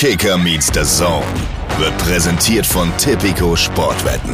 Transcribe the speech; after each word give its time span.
Kicker 0.00 0.38
meets 0.38 0.68
the 0.72 0.84
Zone 0.84 1.26
wird 1.76 1.98
präsentiert 1.98 2.64
von 2.64 2.96
Tipico 2.98 3.56
Sportwetten. 3.56 4.32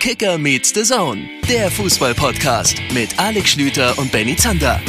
Kicker 0.00 0.38
meets 0.38 0.74
the 0.74 0.82
Zone, 0.82 1.20
der 1.48 1.70
Fußball-Podcast 1.70 2.80
mit 2.92 3.16
Alex 3.16 3.50
Schlüter 3.50 3.96
und 3.96 4.10
Benny 4.10 4.34
Zander. 4.34 4.80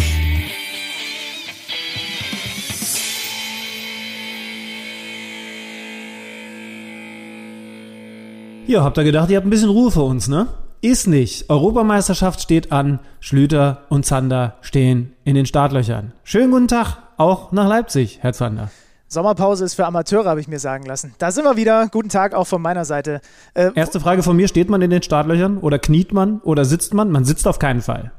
Ja, 8.65 8.83
habt 8.83 8.97
ihr 8.97 9.03
gedacht, 9.03 9.29
ihr 9.29 9.37
habt 9.37 9.45
ein 9.45 9.51
bisschen 9.51 9.69
Ruhe 9.69 9.91
für 9.91 10.01
uns, 10.01 10.27
ne? 10.27 10.47
Ist 10.83 11.05
nicht. 11.05 11.47
Europameisterschaft 11.47 12.41
steht 12.41 12.71
an. 12.71 12.99
Schlüter 13.19 13.83
und 13.89 14.03
Zander 14.03 14.57
stehen 14.61 15.13
in 15.23 15.35
den 15.35 15.45
Startlöchern. 15.45 16.11
Schönen 16.23 16.49
guten 16.49 16.67
Tag, 16.67 16.97
auch 17.17 17.51
nach 17.51 17.67
Leipzig, 17.67 18.17
Herr 18.21 18.33
Zander. 18.33 18.71
Sommerpause 19.07 19.63
ist 19.63 19.75
für 19.75 19.85
Amateure, 19.85 20.25
habe 20.25 20.39
ich 20.39 20.47
mir 20.47 20.57
sagen 20.57 20.85
lassen. 20.87 21.13
Da 21.19 21.29
sind 21.29 21.43
wir 21.43 21.55
wieder. 21.55 21.87
Guten 21.89 22.09
Tag 22.09 22.33
auch 22.33 22.47
von 22.47 22.63
meiner 22.63 22.83
Seite. 22.83 23.21
Äh, 23.53 23.69
Erste 23.75 23.99
Frage 23.99 24.23
von 24.23 24.35
mir: 24.35 24.47
Steht 24.47 24.71
man 24.71 24.81
in 24.81 24.89
den 24.89 25.03
Startlöchern 25.03 25.59
oder 25.59 25.77
kniet 25.77 26.13
man 26.13 26.39
oder 26.39 26.65
sitzt 26.65 26.95
man? 26.95 27.11
Man 27.11 27.25
sitzt 27.25 27.47
auf 27.47 27.59
keinen 27.59 27.81
Fall. 27.81 28.11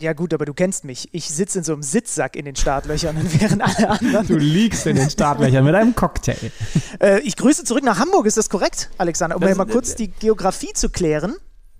Ja 0.00 0.14
gut, 0.14 0.32
aber 0.32 0.46
du 0.46 0.54
kennst 0.54 0.84
mich. 0.86 1.08
Ich 1.12 1.28
sitze 1.28 1.58
in 1.58 1.64
so 1.64 1.74
einem 1.74 1.82
Sitzsack 1.82 2.34
in 2.36 2.46
den 2.46 2.56
Startlöchern 2.56 3.16
und 3.16 3.40
während 3.40 3.62
alle 3.62 3.90
anderen. 3.90 4.26
Du 4.26 4.36
liegst 4.36 4.86
in 4.86 4.96
den 4.96 5.10
Startlöchern 5.10 5.64
mit 5.64 5.74
einem 5.74 5.94
Cocktail. 5.94 6.50
Äh, 6.98 7.20
ich 7.20 7.36
grüße 7.36 7.64
zurück 7.64 7.84
nach 7.84 7.98
Hamburg, 7.98 8.24
ist 8.24 8.38
das 8.38 8.48
korrekt, 8.48 8.88
Alexander? 8.96 9.36
Um 9.36 9.42
das, 9.42 9.56
mal 9.56 9.66
kurz 9.66 9.96
die 9.96 10.08
Geografie 10.08 10.72
zu 10.72 10.88
klären. 10.88 11.34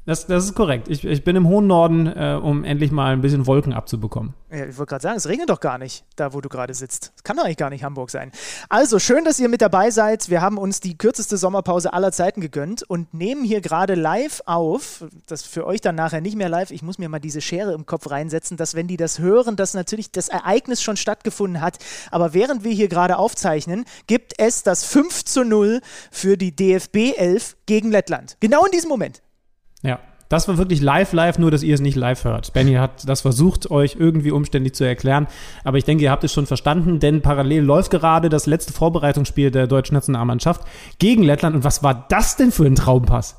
Das, 0.07 0.27
das 0.29 0.45
ist 0.45 0.55
korrekt. 0.55 0.87
Ich, 0.89 1.05
ich 1.05 1.25
bin 1.25 1.35
im 1.35 1.49
hohen 1.49 1.67
Norden, 1.67 2.07
äh, 2.07 2.39
um 2.41 2.63
endlich 2.63 2.93
mal 2.93 3.13
ein 3.13 3.23
bisschen 3.23 3.45
Wolken 3.47 3.73
abzubekommen. 3.73 4.35
Ja, 4.53 4.67
ich 4.67 4.79
wollte 4.79 4.91
gerade 4.91 5.03
sagen, 5.03 5.17
es 5.17 5.29
regnet 5.29 5.51
doch 5.51 5.59
gar 5.59 5.79
nicht, 5.79 6.05
da 6.15 6.33
wo 6.33 6.41
du 6.41 6.49
gerade 6.49 6.75
sitzt. 6.75 7.13
Das 7.17 7.25
kann 7.25 7.37
doch 7.37 7.45
eigentlich 7.45 7.57
gar 7.57 7.71
nicht 7.71 7.83
Hamburg 7.83 8.11
sein. 8.11 8.31
Also, 8.69 9.01
schön, 9.01 9.25
dass 9.25 9.41
ihr 9.41 9.49
mit 9.49 9.63
dabei 9.63 9.91
seid. 9.91 10.31
Wir 10.31 10.43
haben 10.43 10.59
uns 10.59 10.79
die 10.79 10.97
kürzeste 10.97 11.37
Sommerpause 11.37 11.93
aller 11.93 12.13
Zeiten 12.13 12.41
gegönnt 12.41 12.85
und 12.85 13.13
nehmen 13.15 13.45
hier 13.45 13.61
gerade 13.61 13.97
live 13.97 14.43
auf. 14.47 15.05
Das 15.27 15.43
für 15.43 15.67
euch 15.67 15.81
dann 15.81 15.97
nachher 15.97 16.21
nicht 16.21 16.37
mehr 16.37 16.49
live. 16.49 16.71
Ich 16.71 16.83
muss 16.83 16.99
mir 16.99 17.09
mal 17.09 17.19
diese 17.19 17.41
Schere 17.41 17.73
im 17.73 17.85
Kopf 17.85 18.09
reinsetzen, 18.09 18.57
dass, 18.57 18.77
wenn 18.77 18.87
die 18.87 18.97
das 18.97 19.19
hören, 19.19 19.57
dass 19.57 19.75
natürlich 19.75 20.13
das 20.13 20.29
Ereignis 20.29 20.83
schon 20.83 20.97
stattgefunden 20.97 21.61
hat. 21.61 21.79
Aber 22.13 22.33
während 22.33 22.63
wir 22.63 22.73
hier 22.73 22.89
gerade 22.89 23.19
aufzeichnen, 23.19 23.85
gibt 24.07 24.35
es 24.39 24.63
das 24.63 24.85
5 24.85 25.25
zu 25.25 25.45
0 25.45 25.81
für 26.13 26.37
die 26.37 26.55
DFB 26.55 27.17
11 27.17 27.57
gegen 27.67 27.91
Lettland. 27.91 28.37
Genau 28.39 28.65
in 28.65 28.71
diesem 28.71 28.89
Moment. 28.89 29.21
Ja. 29.87 29.99
Das 30.29 30.49
war 30.49 30.59
wirklich 30.59 30.83
live, 30.83 31.13
live, 31.13 31.39
nur 31.39 31.53
dass 31.53 31.63
ihr 31.63 31.75
es 31.75 31.81
nicht 31.81 31.95
live 31.95 32.25
hört. 32.25 32.53
Benny 32.53 32.75
hat 32.75 33.09
das 33.09 33.21
versucht, 33.21 33.71
euch 33.71 33.97
irgendwie 33.99 34.33
umständlich 34.33 34.75
zu 34.75 34.83
erklären. 34.83 35.29
Aber 35.63 35.79
ich 35.79 35.85
denke, 35.85 36.03
ihr 36.03 36.11
habt 36.11 36.25
es 36.25 36.33
schon 36.33 36.47
verstanden, 36.47 36.99
denn 36.99 37.23
parallel 37.23 37.63
läuft 37.63 37.93
gerade 37.93 38.29
das 38.29 38.47
letzte 38.47 38.73
Vorbereitungsspiel 38.73 39.53
der 39.53 39.69
deutschen 39.69 39.95
Nationalmannschaft 39.95 40.63
gegen 40.99 41.23
Lettland. 41.23 41.55
Und 41.55 41.63
was 41.63 41.85
war 41.85 42.07
das 42.09 42.35
denn 42.37 42.51
für 42.51 42.65
ein 42.65 42.75
Traumpass? 42.75 43.37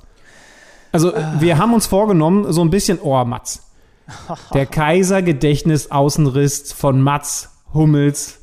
Also, 0.93 1.11
wir 1.39 1.57
haben 1.57 1.73
uns 1.73 1.87
vorgenommen, 1.87 2.53
so 2.53 2.61
ein 2.61 2.69
bisschen, 2.69 2.99
oh, 3.01 3.21
Mats. 3.25 3.69
Der 4.53 4.65
Kaiser-Gedächtnis-Außenriss 4.65 6.71
von 6.71 7.01
Mats 7.01 7.49
Hummels 7.73 8.36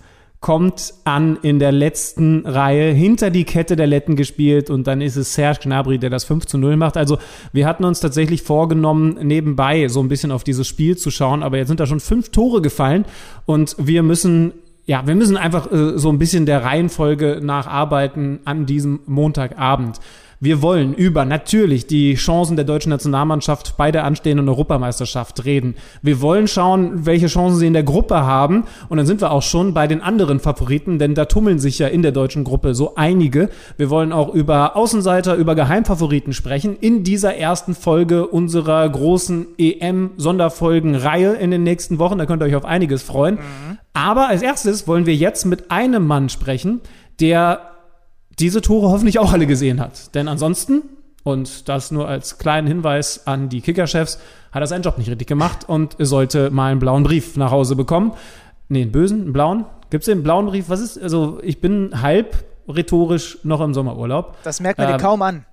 kommt 0.44 0.92
an 1.04 1.38
in 1.40 1.58
der 1.58 1.72
letzten 1.72 2.44
Reihe, 2.44 2.92
hinter 2.92 3.30
die 3.30 3.44
Kette 3.44 3.76
der 3.76 3.86
Letten 3.86 4.14
gespielt 4.14 4.68
und 4.68 4.86
dann 4.86 5.00
ist 5.00 5.16
es 5.16 5.32
Serge 5.32 5.60
Gnabry, 5.62 5.98
der 5.98 6.10
das 6.10 6.24
5 6.24 6.44
zu 6.44 6.58
0 6.58 6.76
macht. 6.76 6.98
Also 6.98 7.16
wir 7.54 7.66
hatten 7.66 7.82
uns 7.82 8.00
tatsächlich 8.00 8.42
vorgenommen, 8.42 9.16
nebenbei 9.22 9.88
so 9.88 10.02
ein 10.02 10.08
bisschen 10.08 10.30
auf 10.30 10.44
dieses 10.44 10.68
Spiel 10.68 10.98
zu 10.98 11.10
schauen, 11.10 11.42
aber 11.42 11.56
jetzt 11.56 11.68
sind 11.68 11.80
da 11.80 11.86
schon 11.86 11.98
fünf 11.98 12.28
Tore 12.28 12.60
gefallen 12.60 13.06
und 13.46 13.74
wir 13.78 14.02
müssen 14.02 14.52
ja, 14.84 15.06
wir 15.06 15.14
müssen 15.14 15.38
einfach 15.38 15.72
äh, 15.72 15.96
so 15.96 16.10
ein 16.10 16.18
bisschen 16.18 16.44
der 16.44 16.62
Reihenfolge 16.62 17.40
nacharbeiten 17.42 18.40
an 18.44 18.66
diesem 18.66 19.00
Montagabend. 19.06 19.98
Wir 20.44 20.60
wollen 20.60 20.92
über 20.92 21.24
natürlich 21.24 21.86
die 21.86 22.16
Chancen 22.16 22.56
der 22.56 22.66
deutschen 22.66 22.90
Nationalmannschaft 22.90 23.78
bei 23.78 23.90
der 23.90 24.04
anstehenden 24.04 24.46
Europameisterschaft 24.50 25.46
reden. 25.46 25.74
Wir 26.02 26.20
wollen 26.20 26.48
schauen, 26.48 27.06
welche 27.06 27.28
Chancen 27.28 27.56
sie 27.56 27.66
in 27.66 27.72
der 27.72 27.82
Gruppe 27.82 28.16
haben. 28.26 28.64
Und 28.90 28.98
dann 28.98 29.06
sind 29.06 29.22
wir 29.22 29.30
auch 29.30 29.40
schon 29.40 29.72
bei 29.72 29.86
den 29.86 30.02
anderen 30.02 30.40
Favoriten, 30.40 30.98
denn 30.98 31.14
da 31.14 31.24
tummeln 31.24 31.58
sich 31.58 31.78
ja 31.78 31.86
in 31.86 32.02
der 32.02 32.12
deutschen 32.12 32.44
Gruppe 32.44 32.74
so 32.74 32.94
einige. 32.94 33.48
Wir 33.78 33.88
wollen 33.88 34.12
auch 34.12 34.34
über 34.34 34.76
Außenseiter, 34.76 35.34
über 35.36 35.54
Geheimfavoriten 35.54 36.34
sprechen 36.34 36.76
in 36.78 37.04
dieser 37.04 37.34
ersten 37.36 37.74
Folge 37.74 38.26
unserer 38.26 38.86
großen 38.86 39.46
EM-Sonderfolgen-Reihe 39.56 41.36
in 41.36 41.52
den 41.52 41.62
nächsten 41.62 41.98
Wochen. 41.98 42.18
Da 42.18 42.26
könnt 42.26 42.42
ihr 42.42 42.46
euch 42.46 42.56
auf 42.56 42.66
einiges 42.66 43.02
freuen. 43.02 43.36
Mhm. 43.36 43.78
Aber 43.94 44.28
als 44.28 44.42
erstes 44.42 44.86
wollen 44.86 45.06
wir 45.06 45.16
jetzt 45.16 45.46
mit 45.46 45.70
einem 45.70 46.06
Mann 46.06 46.28
sprechen, 46.28 46.82
der 47.18 47.73
diese 48.38 48.60
Tore 48.60 48.88
hoffentlich 48.88 49.18
auch 49.18 49.32
alle 49.32 49.46
gesehen 49.46 49.80
hat. 49.80 50.14
Denn 50.14 50.28
ansonsten, 50.28 50.82
und 51.22 51.68
das 51.68 51.90
nur 51.90 52.08
als 52.08 52.38
kleinen 52.38 52.66
Hinweis 52.66 53.26
an 53.26 53.48
die 53.48 53.60
Kickerchefs, 53.60 54.18
hat 54.52 54.62
er 54.62 54.66
seinen 54.66 54.82
Job 54.82 54.98
nicht 54.98 55.08
richtig 55.08 55.26
gemacht 55.26 55.68
und 55.68 55.96
sollte 55.98 56.50
mal 56.50 56.70
einen 56.70 56.80
blauen 56.80 57.02
Brief 57.02 57.36
nach 57.36 57.50
Hause 57.50 57.76
bekommen. 57.76 58.12
Nee, 58.68 58.82
einen 58.82 58.92
bösen, 58.92 59.22
einen 59.22 59.32
blauen. 59.32 59.64
Gibt 59.90 60.02
es 60.02 60.06
den 60.06 60.22
blauen 60.22 60.46
Brief? 60.46 60.68
Was 60.68 60.80
ist, 60.80 61.00
also 61.00 61.38
ich 61.42 61.60
bin 61.60 62.02
halb 62.02 62.44
rhetorisch 62.68 63.38
noch 63.42 63.60
im 63.60 63.74
Sommerurlaub. 63.74 64.36
Das 64.42 64.60
merkt 64.60 64.78
man 64.78 64.88
ähm, 64.88 64.96
dir 64.96 65.02
kaum 65.02 65.22
an. 65.22 65.44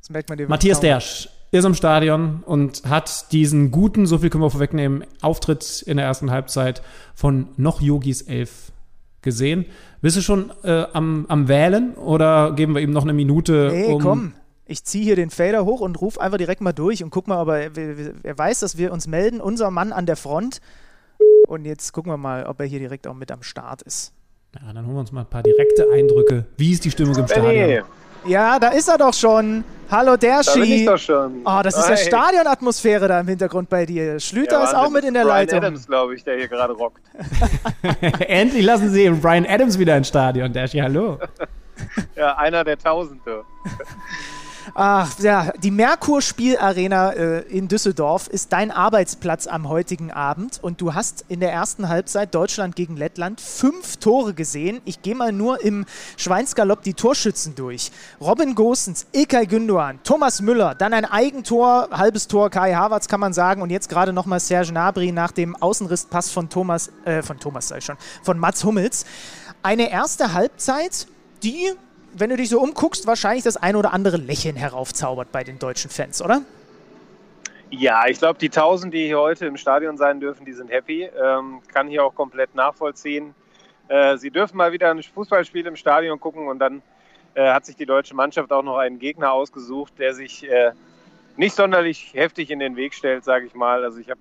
Das 0.00 0.10
merkt 0.10 0.28
man 0.28 0.38
dir 0.38 0.48
Matthias 0.48 0.80
Dersch 0.80 1.28
ist 1.58 1.64
im 1.64 1.74
Stadion 1.74 2.42
und 2.46 2.82
hat 2.84 3.30
diesen 3.30 3.70
guten, 3.70 4.06
so 4.06 4.18
viel 4.18 4.28
können 4.28 4.42
wir 4.42 4.50
vorwegnehmen, 4.50 5.04
Auftritt 5.22 5.82
in 5.86 5.98
der 5.98 6.06
ersten 6.06 6.32
Halbzeit 6.32 6.82
von 7.14 7.48
noch 7.56 7.80
Yogis 7.80 8.22
11 8.22 8.72
gesehen. 9.22 9.66
Bist 10.04 10.18
du 10.18 10.20
schon 10.20 10.52
äh, 10.64 10.84
am, 10.92 11.24
am 11.28 11.48
Wählen 11.48 11.94
oder 11.94 12.52
geben 12.52 12.74
wir 12.74 12.82
ihm 12.82 12.90
noch 12.90 13.04
eine 13.04 13.14
Minute? 13.14 13.70
Nee, 13.72 13.86
um 13.86 14.02
komm. 14.02 14.32
Ich 14.66 14.84
ziehe 14.84 15.02
hier 15.02 15.16
den 15.16 15.30
Fader 15.30 15.64
hoch 15.64 15.80
und 15.80 15.98
rufe 15.98 16.20
einfach 16.20 16.36
direkt 16.36 16.60
mal 16.60 16.74
durch 16.74 17.02
und 17.02 17.08
guck 17.08 17.26
mal, 17.26 17.40
ob 17.40 17.48
er, 17.48 17.70
er 18.22 18.36
weiß, 18.36 18.60
dass 18.60 18.76
wir 18.76 18.92
uns 18.92 19.06
melden. 19.06 19.40
Unser 19.40 19.70
Mann 19.70 19.94
an 19.94 20.04
der 20.04 20.16
Front. 20.16 20.60
Und 21.48 21.64
jetzt 21.64 21.94
gucken 21.94 22.12
wir 22.12 22.18
mal, 22.18 22.44
ob 22.44 22.60
er 22.60 22.66
hier 22.66 22.80
direkt 22.80 23.06
auch 23.06 23.14
mit 23.14 23.32
am 23.32 23.42
Start 23.42 23.80
ist. 23.80 24.12
Ja, 24.54 24.74
dann 24.74 24.84
holen 24.84 24.94
wir 24.94 25.00
uns 25.00 25.12
mal 25.12 25.22
ein 25.22 25.30
paar 25.30 25.42
direkte 25.42 25.90
Eindrücke. 25.90 26.44
Wie 26.58 26.72
ist 26.72 26.84
die 26.84 26.90
Stimmung 26.90 27.16
im 27.16 27.26
Stadion? 27.26 27.84
Ja, 28.26 28.58
da 28.58 28.68
ist 28.68 28.88
er 28.88 28.98
doch 28.98 29.12
schon. 29.14 29.64
Hallo 29.90 30.16
Derschi. 30.16 30.54
Da 30.54 30.60
bin 30.60 30.72
ich 30.72 30.86
doch 30.86 30.98
schon. 30.98 31.42
Oh, 31.44 31.60
das 31.62 31.76
ist 31.76 31.88
ja 31.88 31.96
Stadionatmosphäre 31.96 33.06
da 33.06 33.20
im 33.20 33.28
Hintergrund 33.28 33.68
bei 33.68 33.84
dir. 33.84 34.18
Schlüter 34.18 34.58
ja, 34.58 34.64
ist 34.64 34.74
auch 34.74 34.90
mit 34.90 35.04
in 35.04 35.14
der 35.14 35.24
Brian 35.24 35.36
Leitung. 35.36 35.60
Brian 35.60 35.72
Adams, 35.72 35.86
glaube 35.86 36.14
ich, 36.14 36.24
der 36.24 36.36
hier 36.36 36.48
gerade 36.48 36.72
rockt. 36.72 37.02
Endlich 38.20 38.64
lassen 38.64 38.90
Sie 38.90 39.08
Brian 39.10 39.46
Adams 39.46 39.78
wieder 39.78 39.96
ins 39.96 40.08
Stadion. 40.08 40.52
Derschi, 40.52 40.78
hallo. 40.78 41.18
ja, 42.16 42.36
einer 42.36 42.64
der 42.64 42.78
Tausende. 42.78 43.44
Ach 44.72 45.18
ja, 45.18 45.52
die 45.58 45.70
Merkur-Spielarena 45.70 47.10
äh, 47.10 47.40
in 47.42 47.68
Düsseldorf 47.68 48.28
ist 48.28 48.52
dein 48.52 48.70
Arbeitsplatz 48.70 49.46
am 49.46 49.68
heutigen 49.68 50.10
Abend 50.10 50.58
und 50.62 50.80
du 50.80 50.94
hast 50.94 51.26
in 51.28 51.40
der 51.40 51.52
ersten 51.52 51.88
Halbzeit 51.88 52.34
Deutschland 52.34 52.74
gegen 52.74 52.96
Lettland 52.96 53.40
fünf 53.42 53.98
Tore 53.98 54.32
gesehen. 54.32 54.80
Ich 54.86 55.02
gehe 55.02 55.14
mal 55.14 55.32
nur 55.32 55.62
im 55.62 55.84
Schweinsgalopp 56.16 56.82
die 56.82 56.94
Torschützen 56.94 57.54
durch. 57.54 57.92
Robin 58.20 58.54
Gosens, 58.54 59.06
Ilkay 59.12 59.44
Gündoğan, 59.44 59.98
Thomas 60.02 60.40
Müller, 60.40 60.74
dann 60.74 60.94
ein 60.94 61.04
Eigentor, 61.04 61.88
halbes 61.90 62.26
Tor 62.26 62.48
Kai 62.48 62.74
Havertz 62.74 63.06
kann 63.08 63.20
man 63.20 63.34
sagen 63.34 63.60
und 63.60 63.70
jetzt 63.70 63.90
gerade 63.90 64.12
nochmal 64.12 64.40
Serge 64.40 64.70
Gnabry 64.70 65.12
nach 65.12 65.32
dem 65.32 65.56
Außenrisspass 65.56 66.30
von 66.30 66.48
Thomas, 66.48 66.90
äh, 67.04 67.22
von 67.22 67.38
Thomas 67.38 67.68
sei 67.68 67.80
schon, 67.80 67.96
von 68.22 68.38
Mats 68.38 68.64
Hummels. 68.64 69.04
Eine 69.62 69.90
erste 69.90 70.32
Halbzeit, 70.32 71.06
die 71.42 71.72
wenn 72.16 72.30
du 72.30 72.36
dich 72.36 72.48
so 72.48 72.60
umguckst, 72.60 73.06
wahrscheinlich 73.06 73.44
das 73.44 73.56
ein 73.56 73.76
oder 73.76 73.92
andere 73.92 74.16
Lächeln 74.16 74.56
heraufzaubert 74.56 75.32
bei 75.32 75.44
den 75.44 75.58
deutschen 75.58 75.90
Fans, 75.90 76.22
oder? 76.22 76.42
Ja, 77.70 78.06
ich 78.06 78.18
glaube, 78.18 78.38
die 78.38 78.46
1000, 78.46 78.94
die 78.94 79.06
hier 79.06 79.18
heute 79.18 79.46
im 79.46 79.56
Stadion 79.56 79.96
sein 79.96 80.20
dürfen, 80.20 80.44
die 80.44 80.52
sind 80.52 80.70
happy. 80.70 81.02
Ähm, 81.04 81.60
kann 81.72 81.88
hier 81.88 82.04
auch 82.04 82.14
komplett 82.14 82.54
nachvollziehen. 82.54 83.34
Äh, 83.88 84.16
sie 84.16 84.30
dürfen 84.30 84.56
mal 84.56 84.72
wieder 84.72 84.90
ein 84.90 85.02
Fußballspiel 85.02 85.66
im 85.66 85.76
Stadion 85.76 86.20
gucken 86.20 86.46
und 86.46 86.58
dann 86.58 86.82
äh, 87.34 87.52
hat 87.52 87.66
sich 87.66 87.76
die 87.76 87.86
deutsche 87.86 88.14
Mannschaft 88.14 88.52
auch 88.52 88.62
noch 88.62 88.78
einen 88.78 88.98
Gegner 88.98 89.32
ausgesucht, 89.32 89.94
der 89.98 90.14
sich 90.14 90.48
äh, 90.48 90.72
nicht 91.36 91.54
sonderlich 91.54 92.12
heftig 92.14 92.50
in 92.50 92.60
den 92.60 92.76
Weg 92.76 92.94
stellt, 92.94 93.24
sage 93.24 93.46
ich 93.46 93.54
mal. 93.54 93.82
Also 93.82 93.98
ich 93.98 94.08
habe, 94.08 94.20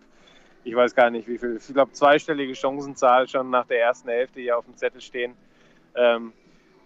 ich 0.63 0.75
weiß 0.75 0.95
gar 0.95 1.09
nicht 1.09 1.27
wie 1.27 1.37
viel, 1.37 1.57
ich 1.57 1.73
glaube 1.73 1.91
zweistellige 1.91 2.55
Chancenzahl 2.55 3.27
schon 3.27 3.49
nach 3.49 3.67
der 3.67 3.81
ersten 3.81 4.09
Hälfte 4.09 4.41
hier 4.41 4.57
auf 4.57 4.65
dem 4.65 4.75
Zettel 4.75 5.01
stehen. 5.01 5.35
Ähm, 5.95 6.33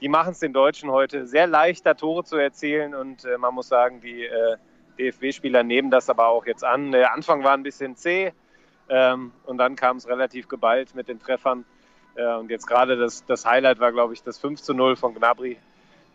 die 0.02 0.10
machen 0.10 0.32
es 0.32 0.40
den 0.40 0.54
Deutschen 0.54 0.92
heute 0.92 1.26
sehr 1.28 1.48
leicht, 1.48 1.86
da 1.86 1.94
Tore 1.94 2.24
zu 2.24 2.38
erzielen. 2.38 2.94
Und 2.94 3.26
äh, 3.26 3.38
man 3.38 3.54
muss 3.54 3.68
sagen, 3.68 4.02
die 4.02 4.26
äh, 4.26 4.58
DFB-Spieler 4.98 5.64
nehmen 5.64 5.92
das 5.92 6.10
aber 6.10 6.28
auch 6.28 6.46
jetzt 6.46 6.64
an. 6.64 6.92
Der 6.92 7.14
Anfang 7.14 7.44
war 7.44 7.54
ein 7.54 7.64
bisschen 7.64 7.96
zäh 7.96 8.32
ähm, 8.90 9.32
und 9.46 9.58
dann 9.58 9.76
kam 9.76 9.98
es 9.98 10.08
relativ 10.08 10.48
geballt 10.48 10.96
mit 10.96 11.08
den 11.08 11.20
Treffern. 11.20 11.66
Äh, 12.16 12.36
und 12.36 12.50
jetzt 12.50 12.68
gerade 12.68 12.98
das, 12.98 13.26
das 13.26 13.46
Highlight 13.46 13.80
war, 13.80 13.92
glaube 13.92 14.14
ich, 14.14 14.24
das 14.24 14.38
5 14.38 14.62
zu 14.62 14.74
0 14.74 14.96
von 14.96 15.14
Gnabry 15.14 15.58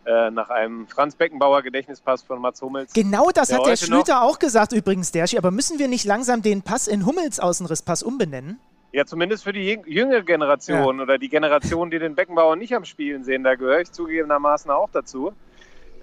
äh, 0.05 0.31
nach 0.31 0.49
einem 0.49 0.87
Franz 0.87 1.15
Beckenbauer 1.15 1.61
Gedächtnispass 1.61 2.23
von 2.23 2.39
Mats 2.41 2.61
Hummels. 2.61 2.93
Genau 2.93 3.29
das 3.31 3.49
der 3.49 3.59
hat 3.59 3.67
der 3.67 3.77
Schlüter 3.77 4.21
auch 4.21 4.39
gesagt 4.39 4.73
übrigens, 4.73 5.11
Derschi. 5.11 5.37
Aber 5.37 5.51
müssen 5.51 5.79
wir 5.79 5.87
nicht 5.87 6.05
langsam 6.05 6.41
den 6.41 6.61
Pass 6.61 6.87
in 6.87 7.05
Hummels 7.05 7.39
Außenrisspass 7.39 8.03
umbenennen? 8.03 8.59
Ja, 8.93 9.05
zumindest 9.07 9.43
für 9.43 9.53
die 9.53 9.81
jüngere 9.87 10.21
Generation 10.21 10.97
ja. 10.97 11.03
oder 11.03 11.17
die 11.17 11.27
Generation, 11.27 11.89
die 11.89 11.97
den 11.97 12.13
Beckenbauer 12.13 12.55
nicht 12.55 12.75
am 12.75 12.85
Spielen 12.85 13.23
sehen. 13.23 13.43
Da 13.43 13.55
gehöre 13.55 13.81
ich 13.81 13.91
zugegebenermaßen 13.91 14.69
auch 14.69 14.91
dazu. 14.91 15.33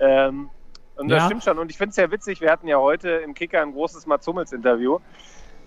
Ähm, 0.00 0.50
und 0.96 1.08
das 1.08 1.20
ja. 1.20 1.26
stimmt 1.26 1.44
schon. 1.44 1.58
Und 1.60 1.70
ich 1.70 1.78
finde 1.78 1.90
es 1.90 1.96
ja 1.96 2.10
witzig, 2.10 2.40
wir 2.40 2.50
hatten 2.50 2.66
ja 2.66 2.78
heute 2.78 3.08
im 3.08 3.32
Kicker 3.32 3.62
ein 3.62 3.72
großes 3.72 4.06
Mats 4.06 4.26
Hummels-Interview, 4.26 4.98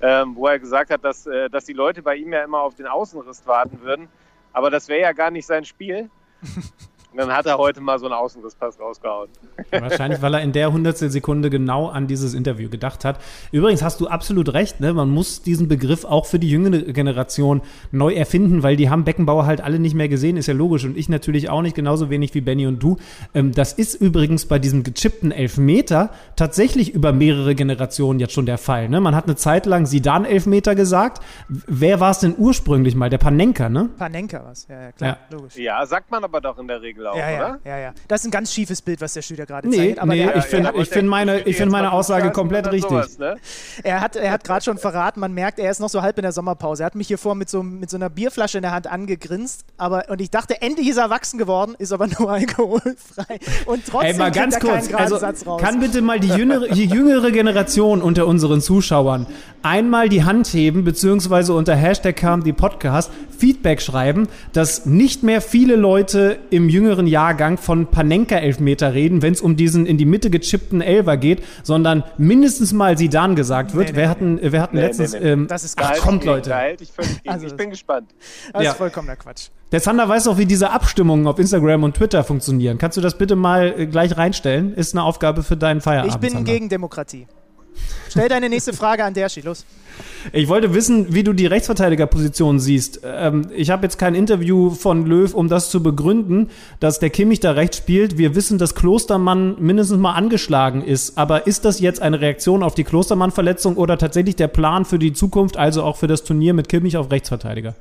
ähm, 0.02 0.36
wo 0.36 0.48
er 0.48 0.60
gesagt 0.60 0.92
hat, 0.92 1.06
dass, 1.06 1.26
äh, 1.26 1.50
dass 1.50 1.64
die 1.64 1.72
Leute 1.72 2.02
bei 2.02 2.18
ihm 2.18 2.34
ja 2.34 2.44
immer 2.44 2.60
auf 2.60 2.76
den 2.76 2.88
Außenriss 2.88 3.48
warten 3.48 3.82
würden. 3.82 4.10
Aber 4.52 4.70
das 4.70 4.90
wäre 4.90 5.00
ja 5.00 5.14
gar 5.14 5.32
nicht 5.32 5.46
sein 5.46 5.64
Spiel. 5.64 6.10
Und 7.14 7.20
dann 7.20 7.32
hat 7.32 7.46
er 7.46 7.60
heute 7.60 7.80
mal 7.80 8.00
so 8.00 8.06
einen 8.06 8.16
Außenrisspass 8.16 8.80
rausgehauen. 8.80 9.30
Wahrscheinlich, 9.70 10.24
weil 10.24 10.34
er 10.34 10.42
in 10.42 10.52
der 10.52 10.74
hundertstel 10.74 11.12
Sekunde 11.12 11.52
genau 11.52 11.88
an 11.88 12.08
dieses 12.08 12.34
Interview 12.34 12.70
gedacht 12.70 13.06
hat. 13.06 13.20
Übrigens 13.52 13.84
hast 13.84 14.02
du 14.02 14.08
absolut 14.08 14.52
recht, 14.54 14.80
ne? 14.80 14.94
man 14.94 15.12
muss 15.12 15.44
diesen 15.44 15.68
Begriff 15.68 16.06
auch 16.06 16.26
für 16.26 16.40
die 16.40 16.50
jüngere 16.50 16.92
Generation 16.92 17.62
neu 17.92 18.14
erfinden, 18.14 18.64
weil 18.64 18.78
die 18.78 18.90
haben 18.90 19.04
Beckenbauer 19.04 19.46
halt 19.46 19.62
alle 19.62 19.78
nicht 19.78 19.94
mehr 19.94 20.10
gesehen, 20.10 20.38
ist 20.38 20.48
ja 20.48 20.56
logisch. 20.56 20.86
Und 20.86 20.98
ich 20.98 21.08
natürlich 21.08 21.52
auch 21.52 21.62
nicht, 21.62 21.76
genauso 21.76 22.10
wenig 22.10 22.34
wie 22.34 22.42
Benny 22.42 22.66
und 22.66 22.82
du. 22.82 22.98
Ähm, 23.36 23.52
das 23.52 23.74
ist 23.74 23.94
übrigens 23.94 24.48
bei 24.48 24.58
diesem 24.58 24.82
gechippten 24.82 25.32
Elfmeter 25.32 26.10
tatsächlich 26.36 26.96
über 26.96 27.14
mehrere 27.14 27.54
Generationen 27.54 28.20
jetzt 28.20 28.34
schon 28.34 28.48
der 28.48 28.58
Fall. 28.58 28.90
Ne? 28.90 29.02
Man 29.02 29.16
hat 29.16 29.26
eine 29.26 29.36
Zeit 29.36 29.68
lang 29.68 29.86
Sidan 29.86 30.26
Elfmeter 30.26 30.74
gesagt. 30.74 31.24
Wer 31.48 32.00
war 32.00 32.10
es 32.10 32.20
denn 32.20 32.34
ursprünglich 32.36 32.96
mal? 32.96 33.12
Der 33.12 33.20
Panenka, 33.20 33.70
ne? 33.70 33.90
Panenka 34.00 34.44
was, 34.44 34.68
ja, 34.68 34.82
ja 34.82 34.92
klar, 34.92 35.18
ja. 35.30 35.38
logisch. 35.38 35.56
Ja, 35.58 35.86
sagt 35.86 36.10
man 36.10 36.24
aber 36.24 36.42
doch 36.42 36.58
in 36.58 36.68
der 36.68 36.82
Regel 36.82 37.03
auch, 37.08 37.18
ja, 37.18 37.30
ja, 37.30 37.38
oder? 37.38 37.60
Ja, 37.66 37.78
ja. 37.78 37.94
Das 38.08 38.22
ist 38.22 38.28
ein 38.28 38.32
ganz 38.32 38.54
schiefes 38.54 38.82
Bild, 38.82 39.02
was 39.02 39.14
der 39.14 39.22
Schüler 39.22 39.46
gerade 39.46 39.68
nee, 39.68 39.78
zeigt. 39.78 40.00
Aber 40.00 40.14
nee, 40.14 40.30
ich 40.36 40.46
finde 40.46 40.74
ich 40.76 40.90
find 40.90 41.08
meine, 41.08 41.42
ich 41.42 41.58
find 41.58 41.72
meine 41.72 41.92
Aussage 41.92 42.32
komplett 42.32 42.72
richtig. 42.72 42.90
Sowas, 42.90 43.18
ne? 43.18 43.36
Er 43.84 44.02
hat, 44.02 44.16
er 44.16 44.32
hat 44.32 44.44
gerade 44.44 44.64
schon 44.64 44.78
verraten, 44.78 45.20
man 45.20 45.34
merkt, 45.34 45.60
er 45.60 45.72
ist 45.72 45.80
noch 45.80 45.90
so 45.90 46.02
halb 46.02 46.18
in 46.18 46.24
der 46.24 46.32
Sommerpause. 46.32 46.84
Er 46.84 46.88
hat 46.88 46.96
mich 46.96 47.08
hier 47.08 47.18
vor 47.18 47.36
mit 47.36 47.50
so, 47.50 47.64
mit 47.64 47.90
so 47.90 47.98
einer 47.98 48.10
Bierflasche 48.10 48.58
in 48.58 48.62
der 48.62 48.72
Hand 48.72 48.88
angegrinst. 48.88 49.66
Aber, 49.78 50.06
und 50.10 50.22
ich 50.22 50.32
dachte, 50.32 50.62
endlich 50.62 50.90
ist 50.90 50.98
er 50.98 51.04
erwachsen 51.04 51.38
geworden, 51.38 51.76
ist 51.78 51.92
aber 51.92 52.08
nur 52.20 52.32
alkoholfrei. 52.32 53.40
Und 53.66 53.86
trotzdem 53.86 54.12
Ey, 54.12 54.18
mal 54.18 54.32
ganz 54.32 54.60
kurz, 54.60 54.94
also, 54.94 55.18
Satz 55.18 55.46
raus. 55.46 55.62
Kann 55.62 55.80
bitte 55.80 56.02
mal 56.02 56.20
die 56.20 56.30
jüngere, 56.30 56.68
die 56.68 56.86
jüngere 56.86 57.32
Generation 57.32 58.02
unter 58.02 58.28
unseren 58.28 58.62
Zuschauern 58.62 59.28
einmal 59.64 60.10
die 60.10 60.24
Hand 60.24 60.48
heben, 60.54 60.84
beziehungsweise 60.84 61.54
unter 61.54 61.76
Hashtag 61.76 62.18
kam 62.18 62.44
die 62.44 62.54
Podcast 62.54 63.12
Feedback 63.38 63.82
schreiben, 63.82 64.28
dass 64.52 64.86
nicht 64.86 65.24
mehr 65.24 65.42
viele 65.42 65.76
Leute 65.76 66.38
im 66.50 66.70
jüngeren 66.70 66.93
Jahrgang 67.08 67.58
von 67.58 67.88
Panenka-Elfmeter 67.88 68.94
reden, 68.94 69.22
wenn 69.22 69.34
es 69.34 69.42
um 69.42 69.56
diesen 69.56 69.86
in 69.86 69.98
die 69.98 70.06
Mitte 70.06 70.30
gechippten 70.30 70.82
Elver 70.82 71.18
geht, 71.18 71.44
sondern 71.64 72.04
mindestens 72.18 72.74
mal 72.74 72.98
Sidan 72.98 73.36
gesagt 73.36 73.74
wird. 73.74 73.88
Nee, 73.88 73.92
nee, 73.92 73.98
wer, 73.98 74.10
hatten, 74.10 74.40
wer 74.42 74.62
hatten 74.62 74.76
nee, 74.76 74.82
letztens... 74.84 75.14
Ähm, 75.14 75.48
das 75.48 75.64
ist 75.64 75.78
ach, 75.82 75.98
kommt, 75.98 76.24
Leute. 76.26 76.54
Ich, 76.80 76.92
also, 77.26 77.48
ich, 77.48 77.56
bin 77.56 77.70
gespannt. 77.70 78.14
Das 78.54 78.64
ja. 78.64 78.72
ist 78.72 78.78
vollkommener 78.78 79.16
Quatsch. 79.16 79.50
Der 79.72 79.82
Zander 79.82 80.08
weiß 80.08 80.28
auch, 80.28 80.38
wie 80.38 80.46
diese 80.46 80.70
Abstimmungen 80.70 81.26
auf 81.26 81.40
Instagram 81.40 81.84
und 81.84 81.96
Twitter 81.96 82.24
funktionieren. 82.24 82.78
Kannst 82.78 82.96
du 82.98 83.02
das 83.02 83.18
bitte 83.18 83.36
mal 83.36 83.74
äh, 83.78 83.88
gleich 83.88 84.16
reinstellen? 84.18 84.74
Ist 84.74 84.94
eine 84.94 85.04
Aufgabe 85.04 85.42
für 85.44 85.58
deinen 85.58 85.82
Feierabend. 85.82 86.14
Ich 86.14 86.20
bin 86.20 86.34
Zander. 86.34 86.52
gegen 86.52 86.70
Demokratie. 86.70 87.28
Stell 88.10 88.30
deine 88.30 88.50
nächste 88.50 88.74
Frage 88.74 89.04
an 89.04 89.14
Derschi, 89.14 89.42
los. 89.42 89.66
Ich 90.32 90.48
wollte 90.48 90.74
wissen, 90.74 91.14
wie 91.14 91.24
du 91.24 91.34
die 91.34 91.46
Rechtsverteidigerposition 91.46 92.60
siehst. 92.60 93.02
Ähm, 93.04 93.50
ich 93.56 93.70
habe 93.70 93.84
jetzt 93.84 93.98
kein 93.98 94.16
Interview 94.16 94.72
von 94.72 95.06
Löw, 95.06 95.34
um 95.34 95.50
das 95.50 95.70
zu 95.70 95.84
begründen, 95.84 96.50
dass 96.80 97.00
der 97.00 97.10
Kimmich 97.10 97.40
da 97.40 97.52
rechts 97.52 97.78
spielt. 97.78 98.18
Wir 98.18 98.36
wissen, 98.36 98.58
dass 98.58 98.76
Klostermann 98.76 99.56
mindestens 99.60 100.00
mal 100.00 100.14
angeschlagen 100.14 100.84
ist. 100.84 101.18
Aber 101.18 101.48
ist 101.48 101.66
das 101.66 101.80
jetzt 101.80 102.02
eine 102.02 102.22
Reaktion 102.22 102.64
auf 102.64 102.74
die 102.74 102.84
Klostermann-Verletzung 102.84 103.78
oder 103.78 103.98
tatsächlich 103.98 104.36
der 104.36 104.48
Plan 104.48 104.86
für 104.86 105.00
die 105.00 105.14
Zukunft, 105.14 105.58
also 105.58 105.84
auch 105.84 105.98
für 105.98 106.08
das 106.08 106.24
Turnier 106.24 106.54
mit 106.54 106.70
Kimmich 106.70 106.98
auf 106.98 107.12
Rechtsverteidiger? 107.12 107.76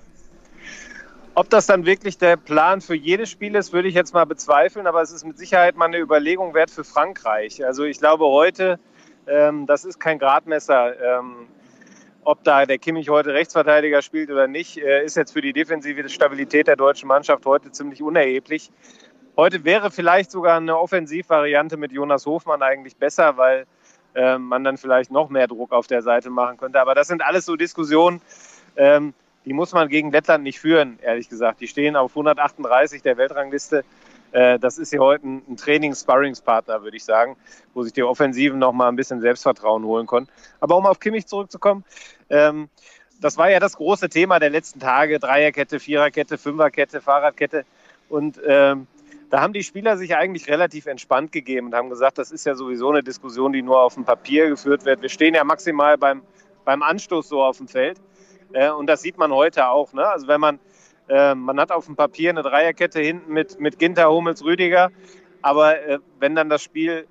Ob 1.35 1.49
das 1.49 1.65
dann 1.65 1.87
wirklich 1.87 2.19
der 2.19 2.37
Plan 2.37 2.83
für 2.83 2.95
jedes 2.95 3.31
Spiel 3.31 3.55
ist, 3.55 3.73
würde 3.73 3.89
ich 3.89 3.95
jetzt 3.95 4.13
mal 4.13 4.27
bezweifeln. 4.27 4.87
Aber 4.87 5.01
es 5.01 5.13
ist 5.13 5.25
mit 5.25 5.39
Sicherheit 5.39 5.77
mal 5.77 5.87
eine 5.87 5.99
Überlegung 5.99 6.53
wert 6.53 6.71
für 6.71 6.85
Frankreich. 6.85 7.65
Also 7.65 7.85
ich 7.85 7.99
glaube 7.99 8.27
heute 8.27 8.79
ähm, 9.27 9.67
das 9.67 9.85
ist 9.85 9.99
kein 9.99 10.19
Gradmesser. 10.19 11.19
Ähm, 11.19 11.49
ob 12.25 12.45
da 12.45 12.67
der 12.67 12.79
Kimmich 12.79 13.09
heute 13.09 13.35
Rechtsverteidiger 13.35 14.01
spielt 14.01 14.31
oder 14.31 14.47
nicht, 14.47 14.79
äh, 14.79 15.05
ist 15.05 15.17
jetzt 15.17 15.33
für 15.33 15.41
die 15.41 15.53
defensive 15.53 16.09
Stabilität 16.09 16.69
der 16.69 16.77
deutschen 16.77 17.09
Mannschaft 17.09 17.45
heute 17.47 17.73
ziemlich 17.73 18.03
unerheblich. 18.03 18.71
Heute 19.37 19.65
wäre 19.65 19.91
vielleicht 19.91 20.31
sogar 20.31 20.59
eine 20.59 20.79
Offensivvariante 20.79 21.77
mit 21.77 21.91
Jonas 21.91 22.27
Hofmann 22.27 22.63
eigentlich 22.63 22.97
besser, 22.97 23.37
weil 23.39 23.67
äh, 24.15 24.39
man 24.39 24.63
dann 24.63 24.77
vielleicht 24.77 25.11
noch 25.11 25.31
mehr 25.31 25.49
Druck 25.49 25.73
auf 25.73 25.87
der 25.87 26.03
Seite 26.03 26.31
machen 26.31 26.59
könnte. 26.59 26.81
Aber 26.81 26.95
das 26.95 27.09
sind 27.09 27.23
alles 27.23 27.47
so 27.47 27.57
Diskussionen, 27.57 28.21
ähm, 28.77 29.15
die 29.45 29.53
muss 29.53 29.73
man 29.73 29.89
gegen 29.89 30.13
Lettland 30.13 30.45
nicht 30.45 30.61
führen, 30.61 30.99
ehrlich 31.03 31.29
gesagt. 31.29 31.61
Die 31.61 31.67
stehen 31.67 31.97
auf 31.97 32.13
138 32.13 33.03
der 33.03 33.17
Weltrangliste. 33.17 33.85
Äh, 34.33 34.59
das 34.59 34.79
ist 34.79 34.91
hier 34.91 35.01
heute 35.01 35.27
ein, 35.27 35.57
Training-Sparringspartner, 35.57 36.83
würde 36.83 36.97
ich 36.97 37.05
sagen, 37.05 37.37
wo 37.75 37.83
sich 37.83 37.93
die 37.93 38.03
Offensiven 38.03 38.59
noch 38.59 38.73
mal 38.73 38.89
ein 38.89 38.97
bisschen 38.97 39.21
Selbstvertrauen 39.21 39.85
holen 39.85 40.07
konnten. 40.07 40.31
Aber 40.61 40.77
um 40.77 40.87
auf 40.87 41.01
Kimmich 41.01 41.27
zurückzukommen, 41.27 41.85
ähm, 42.31 42.69
das 43.21 43.37
war 43.37 43.51
ja 43.51 43.61
das 43.61 43.77
große 43.77 44.09
Thema 44.09 44.39
der 44.41 44.51
letzten 44.51 44.81
Tage: 44.81 45.21
Dreierkette, 45.21 45.79
Viererkette, 45.79 46.39
Fünferkette, 46.39 47.01
Fahrradkette. 47.01 47.65
Und 48.09 48.41
ähm, 48.45 48.87
da 49.31 49.41
haben 49.41 49.53
die 49.53 49.63
Spieler 49.63 49.97
sich 49.97 50.17
eigentlich 50.17 50.49
relativ 50.49 50.87
entspannt 50.87 51.33
gegeben 51.33 51.69
und 51.69 51.75
haben 51.75 51.89
gesagt, 51.89 52.19
das 52.19 52.31
ist 52.33 52.45
ja 52.45 52.55
sowieso 52.55 52.91
eine 52.91 53.03
Diskussion, 53.03 53.53
die 53.53 53.63
nur 53.63 53.81
auf 53.81 53.95
dem 53.95 54.05
Papier 54.05 54.49
geführt 54.49 54.85
wird. 54.85 55.01
Wir 55.01 55.09
stehen 55.09 55.35
ja 55.35 55.45
maximal 55.45 55.97
beim, 55.97 56.23
beim 56.65 56.83
Anstoß 56.83 57.29
so 57.29 57.43
auf 57.43 57.59
dem 57.59 57.69
Feld. 57.69 57.99
Äh, 58.53 58.71
und 58.71 58.87
das 58.87 59.03
sieht 59.03 59.19
man 59.19 59.33
heute 59.33 59.69
auch. 59.69 59.93
Ne? 59.93 60.07
Also 60.07 60.27
wenn 60.27 60.41
man 60.41 60.59
äh, 61.09 61.35
man 61.35 61.59
hat 61.61 61.73
auf 61.73 61.87
dem 61.87 61.97
Papier 61.97 62.31
eine 62.31 62.43
Dreierkette 62.43 63.01
hinten 63.01 63.33
mit, 63.33 63.61
mit 63.61 63.79
Ginter, 63.79 64.11
Hummels, 64.11 64.45
Rüdiger. 64.45 64.91
Aber 65.43 65.79
äh, 65.81 65.99
wenn 66.19 66.35
dann 66.35 66.49
das 66.49 66.63
Spiel 66.63 67.07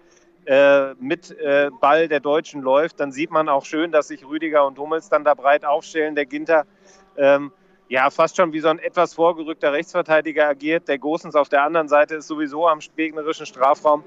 äh, 0.45 0.93
mit 0.95 1.31
äh, 1.39 1.69
Ball 1.79 2.07
der 2.07 2.19
Deutschen 2.19 2.61
läuft, 2.61 2.99
dann 2.99 3.11
sieht 3.11 3.31
man 3.31 3.49
auch 3.49 3.65
schön, 3.65 3.91
dass 3.91 4.07
sich 4.07 4.25
Rüdiger 4.25 4.65
und 4.65 4.79
Hummels 4.79 5.09
dann 5.09 5.23
da 5.23 5.33
breit 5.33 5.65
aufstellen. 5.65 6.15
Der 6.15 6.25
Ginter 6.25 6.65
ähm, 7.17 7.51
ja 7.89 8.09
fast 8.09 8.37
schon 8.37 8.53
wie 8.53 8.59
so 8.59 8.69
ein 8.69 8.79
etwas 8.79 9.13
vorgerückter 9.13 9.73
Rechtsverteidiger 9.73 10.47
agiert. 10.47 10.87
Der 10.87 10.97
Gosens 10.97 11.35
auf 11.35 11.49
der 11.49 11.63
anderen 11.63 11.89
Seite 11.89 12.15
ist 12.15 12.27
sowieso 12.27 12.67
am 12.67 12.79
gegnerischen 12.95 13.45
Strafraum. 13.45 14.03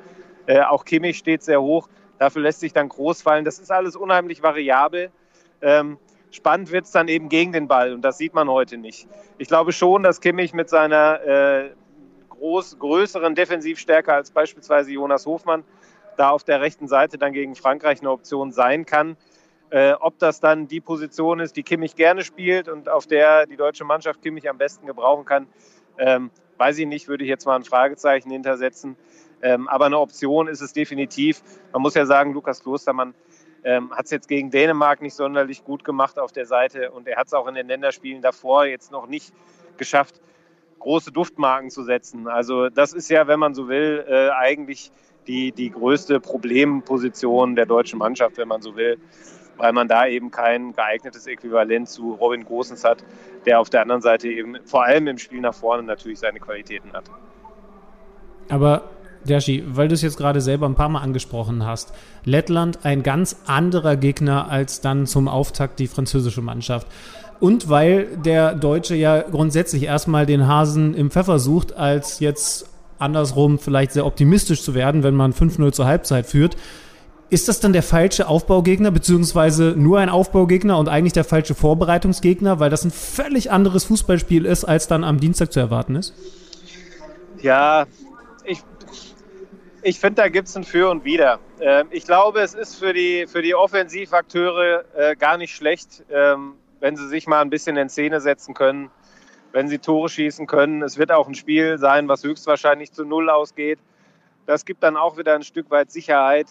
Äh, 0.46 0.62
auch 0.62 0.84
Kimmich 0.84 1.18
steht 1.18 1.42
sehr 1.42 1.60
hoch. 1.60 1.88
Dafür 2.18 2.42
lässt 2.42 2.60
sich 2.60 2.72
dann 2.72 2.88
groß 2.88 3.22
fallen. 3.22 3.44
Das 3.44 3.58
ist 3.58 3.70
alles 3.70 3.94
unheimlich 3.94 4.42
variabel. 4.42 5.10
Ähm, 5.60 5.98
Spannend 6.34 6.72
wird 6.72 6.84
es 6.86 6.90
dann 6.90 7.06
eben 7.06 7.28
gegen 7.28 7.52
den 7.52 7.68
Ball 7.68 7.92
und 7.92 8.02
das 8.02 8.18
sieht 8.18 8.34
man 8.34 8.50
heute 8.50 8.76
nicht. 8.76 9.06
Ich 9.38 9.46
glaube 9.46 9.72
schon, 9.72 10.02
dass 10.02 10.20
Kimmich 10.20 10.52
mit 10.52 10.68
seiner 10.68 11.24
äh, 11.24 11.70
groß, 12.28 12.80
größeren 12.80 13.36
Defensivstärke 13.36 14.12
als 14.12 14.32
beispielsweise 14.32 14.90
Jonas 14.90 15.26
Hofmann 15.26 15.62
da 16.16 16.30
auf 16.30 16.42
der 16.42 16.60
rechten 16.60 16.88
Seite 16.88 17.18
dann 17.18 17.32
gegen 17.32 17.54
Frankreich 17.54 18.00
eine 18.00 18.10
Option 18.10 18.50
sein 18.50 18.84
kann. 18.84 19.16
Äh, 19.70 19.92
ob 19.92 20.18
das 20.18 20.40
dann 20.40 20.66
die 20.66 20.80
Position 20.80 21.38
ist, 21.38 21.56
die 21.56 21.62
Kimmich 21.62 21.94
gerne 21.94 22.24
spielt 22.24 22.68
und 22.68 22.88
auf 22.88 23.06
der 23.06 23.46
die 23.46 23.56
deutsche 23.56 23.84
Mannschaft 23.84 24.20
Kimmich 24.20 24.50
am 24.50 24.58
besten 24.58 24.88
gebrauchen 24.88 25.24
kann, 25.24 25.46
ähm, 25.98 26.32
weiß 26.58 26.78
ich 26.78 26.86
nicht, 26.88 27.06
würde 27.06 27.22
ich 27.22 27.30
jetzt 27.30 27.46
mal 27.46 27.54
ein 27.54 27.64
Fragezeichen 27.64 28.32
hintersetzen. 28.32 28.96
Ähm, 29.40 29.68
aber 29.68 29.86
eine 29.86 30.00
Option 30.00 30.48
ist 30.48 30.62
es 30.62 30.72
definitiv. 30.72 31.44
Man 31.72 31.82
muss 31.82 31.94
ja 31.94 32.06
sagen, 32.06 32.32
Lukas 32.32 32.60
Klostermann 32.60 33.14
ähm, 33.64 33.90
hat 33.92 34.04
es 34.04 34.10
jetzt 34.10 34.28
gegen 34.28 34.50
Dänemark 34.50 35.02
nicht 35.02 35.14
sonderlich 35.14 35.64
gut 35.64 35.84
gemacht 35.84 36.18
auf 36.18 36.32
der 36.32 36.46
Seite 36.46 36.90
und 36.90 37.08
er 37.08 37.16
hat 37.16 37.26
es 37.28 37.34
auch 37.34 37.46
in 37.46 37.54
den 37.54 37.66
Länderspielen 37.66 38.22
davor 38.22 38.66
jetzt 38.66 38.92
noch 38.92 39.06
nicht 39.06 39.32
geschafft, 39.78 40.20
große 40.78 41.10
Duftmarken 41.10 41.70
zu 41.70 41.82
setzen. 41.82 42.28
Also 42.28 42.68
das 42.68 42.92
ist 42.92 43.08
ja, 43.08 43.26
wenn 43.26 43.40
man 43.40 43.54
so 43.54 43.68
will, 43.68 44.04
äh, 44.06 44.30
eigentlich 44.30 44.92
die, 45.26 45.52
die 45.52 45.70
größte 45.70 46.20
Problemposition 46.20 47.56
der 47.56 47.64
deutschen 47.64 47.98
Mannschaft, 47.98 48.36
wenn 48.36 48.48
man 48.48 48.60
so 48.60 48.76
will, 48.76 48.98
weil 49.56 49.72
man 49.72 49.88
da 49.88 50.06
eben 50.06 50.30
kein 50.30 50.74
geeignetes 50.74 51.26
Äquivalent 51.26 51.88
zu 51.88 52.12
Robin 52.14 52.44
Großens 52.44 52.84
hat, 52.84 53.02
der 53.46 53.60
auf 53.60 53.70
der 53.70 53.82
anderen 53.82 54.02
Seite 54.02 54.28
eben 54.28 54.56
vor 54.66 54.84
allem 54.84 55.06
im 55.06 55.18
Spiel 55.18 55.40
nach 55.40 55.54
vorne 55.54 55.82
natürlich 55.82 56.18
seine 56.18 56.40
Qualitäten 56.40 56.92
hat. 56.92 57.04
Aber 58.50 58.82
Dershi, 59.28 59.64
weil 59.66 59.88
du 59.88 59.94
es 59.94 60.02
jetzt 60.02 60.16
gerade 60.16 60.40
selber 60.40 60.66
ein 60.66 60.74
paar 60.74 60.88
Mal 60.88 61.00
angesprochen 61.00 61.64
hast, 61.64 61.92
Lettland 62.24 62.80
ein 62.84 63.02
ganz 63.02 63.36
anderer 63.46 63.96
Gegner 63.96 64.50
als 64.50 64.80
dann 64.80 65.06
zum 65.06 65.28
Auftakt 65.28 65.78
die 65.78 65.88
französische 65.88 66.42
Mannschaft. 66.42 66.86
Und 67.40 67.68
weil 67.68 68.06
der 68.24 68.54
Deutsche 68.54 68.94
ja 68.94 69.22
grundsätzlich 69.22 69.84
erstmal 69.84 70.26
den 70.26 70.46
Hasen 70.46 70.94
im 70.94 71.10
Pfeffer 71.10 71.38
sucht, 71.38 71.76
als 71.76 72.20
jetzt 72.20 72.66
andersrum 72.98 73.58
vielleicht 73.58 73.92
sehr 73.92 74.06
optimistisch 74.06 74.62
zu 74.62 74.74
werden, 74.74 75.02
wenn 75.02 75.14
man 75.14 75.32
5-0 75.32 75.72
zur 75.72 75.86
Halbzeit 75.86 76.26
führt. 76.26 76.56
Ist 77.30 77.48
das 77.48 77.58
dann 77.58 77.72
der 77.72 77.82
falsche 77.82 78.28
Aufbaugegner, 78.28 78.90
beziehungsweise 78.90 79.74
nur 79.76 79.98
ein 79.98 80.08
Aufbaugegner 80.08 80.78
und 80.78 80.88
eigentlich 80.88 81.14
der 81.14 81.24
falsche 81.24 81.54
Vorbereitungsgegner, 81.54 82.60
weil 82.60 82.70
das 82.70 82.84
ein 82.84 82.90
völlig 82.90 83.50
anderes 83.50 83.84
Fußballspiel 83.84 84.44
ist, 84.44 84.64
als 84.64 84.86
dann 84.86 85.02
am 85.02 85.18
Dienstag 85.18 85.52
zu 85.52 85.58
erwarten 85.58 85.96
ist? 85.96 86.14
Ja, 87.42 87.86
ich 89.84 90.00
finde, 90.00 90.22
da 90.22 90.28
gibt 90.28 90.48
es 90.48 90.56
ein 90.56 90.64
Für 90.64 90.90
und 90.90 91.04
Wider. 91.04 91.38
Ähm, 91.60 91.88
ich 91.90 92.06
glaube, 92.06 92.40
es 92.40 92.54
ist 92.54 92.76
für 92.76 92.94
die, 92.94 93.26
für 93.26 93.42
die 93.42 93.54
Offensivakteure 93.54 94.84
äh, 94.96 95.14
gar 95.14 95.36
nicht 95.36 95.54
schlecht, 95.54 96.02
ähm, 96.10 96.54
wenn 96.80 96.96
sie 96.96 97.06
sich 97.06 97.26
mal 97.26 97.42
ein 97.42 97.50
bisschen 97.50 97.76
in 97.76 97.90
Szene 97.90 98.20
setzen 98.20 98.54
können, 98.54 98.90
wenn 99.52 99.68
sie 99.68 99.78
Tore 99.78 100.08
schießen 100.08 100.46
können. 100.46 100.82
Es 100.82 100.96
wird 100.96 101.12
auch 101.12 101.28
ein 101.28 101.34
Spiel 101.34 101.78
sein, 101.78 102.08
was 102.08 102.24
höchstwahrscheinlich 102.24 102.92
zu 102.92 103.04
Null 103.04 103.28
ausgeht. 103.28 103.78
Das 104.46 104.64
gibt 104.64 104.82
dann 104.82 104.96
auch 104.96 105.18
wieder 105.18 105.34
ein 105.34 105.42
Stück 105.42 105.70
weit 105.70 105.90
Sicherheit. 105.90 106.46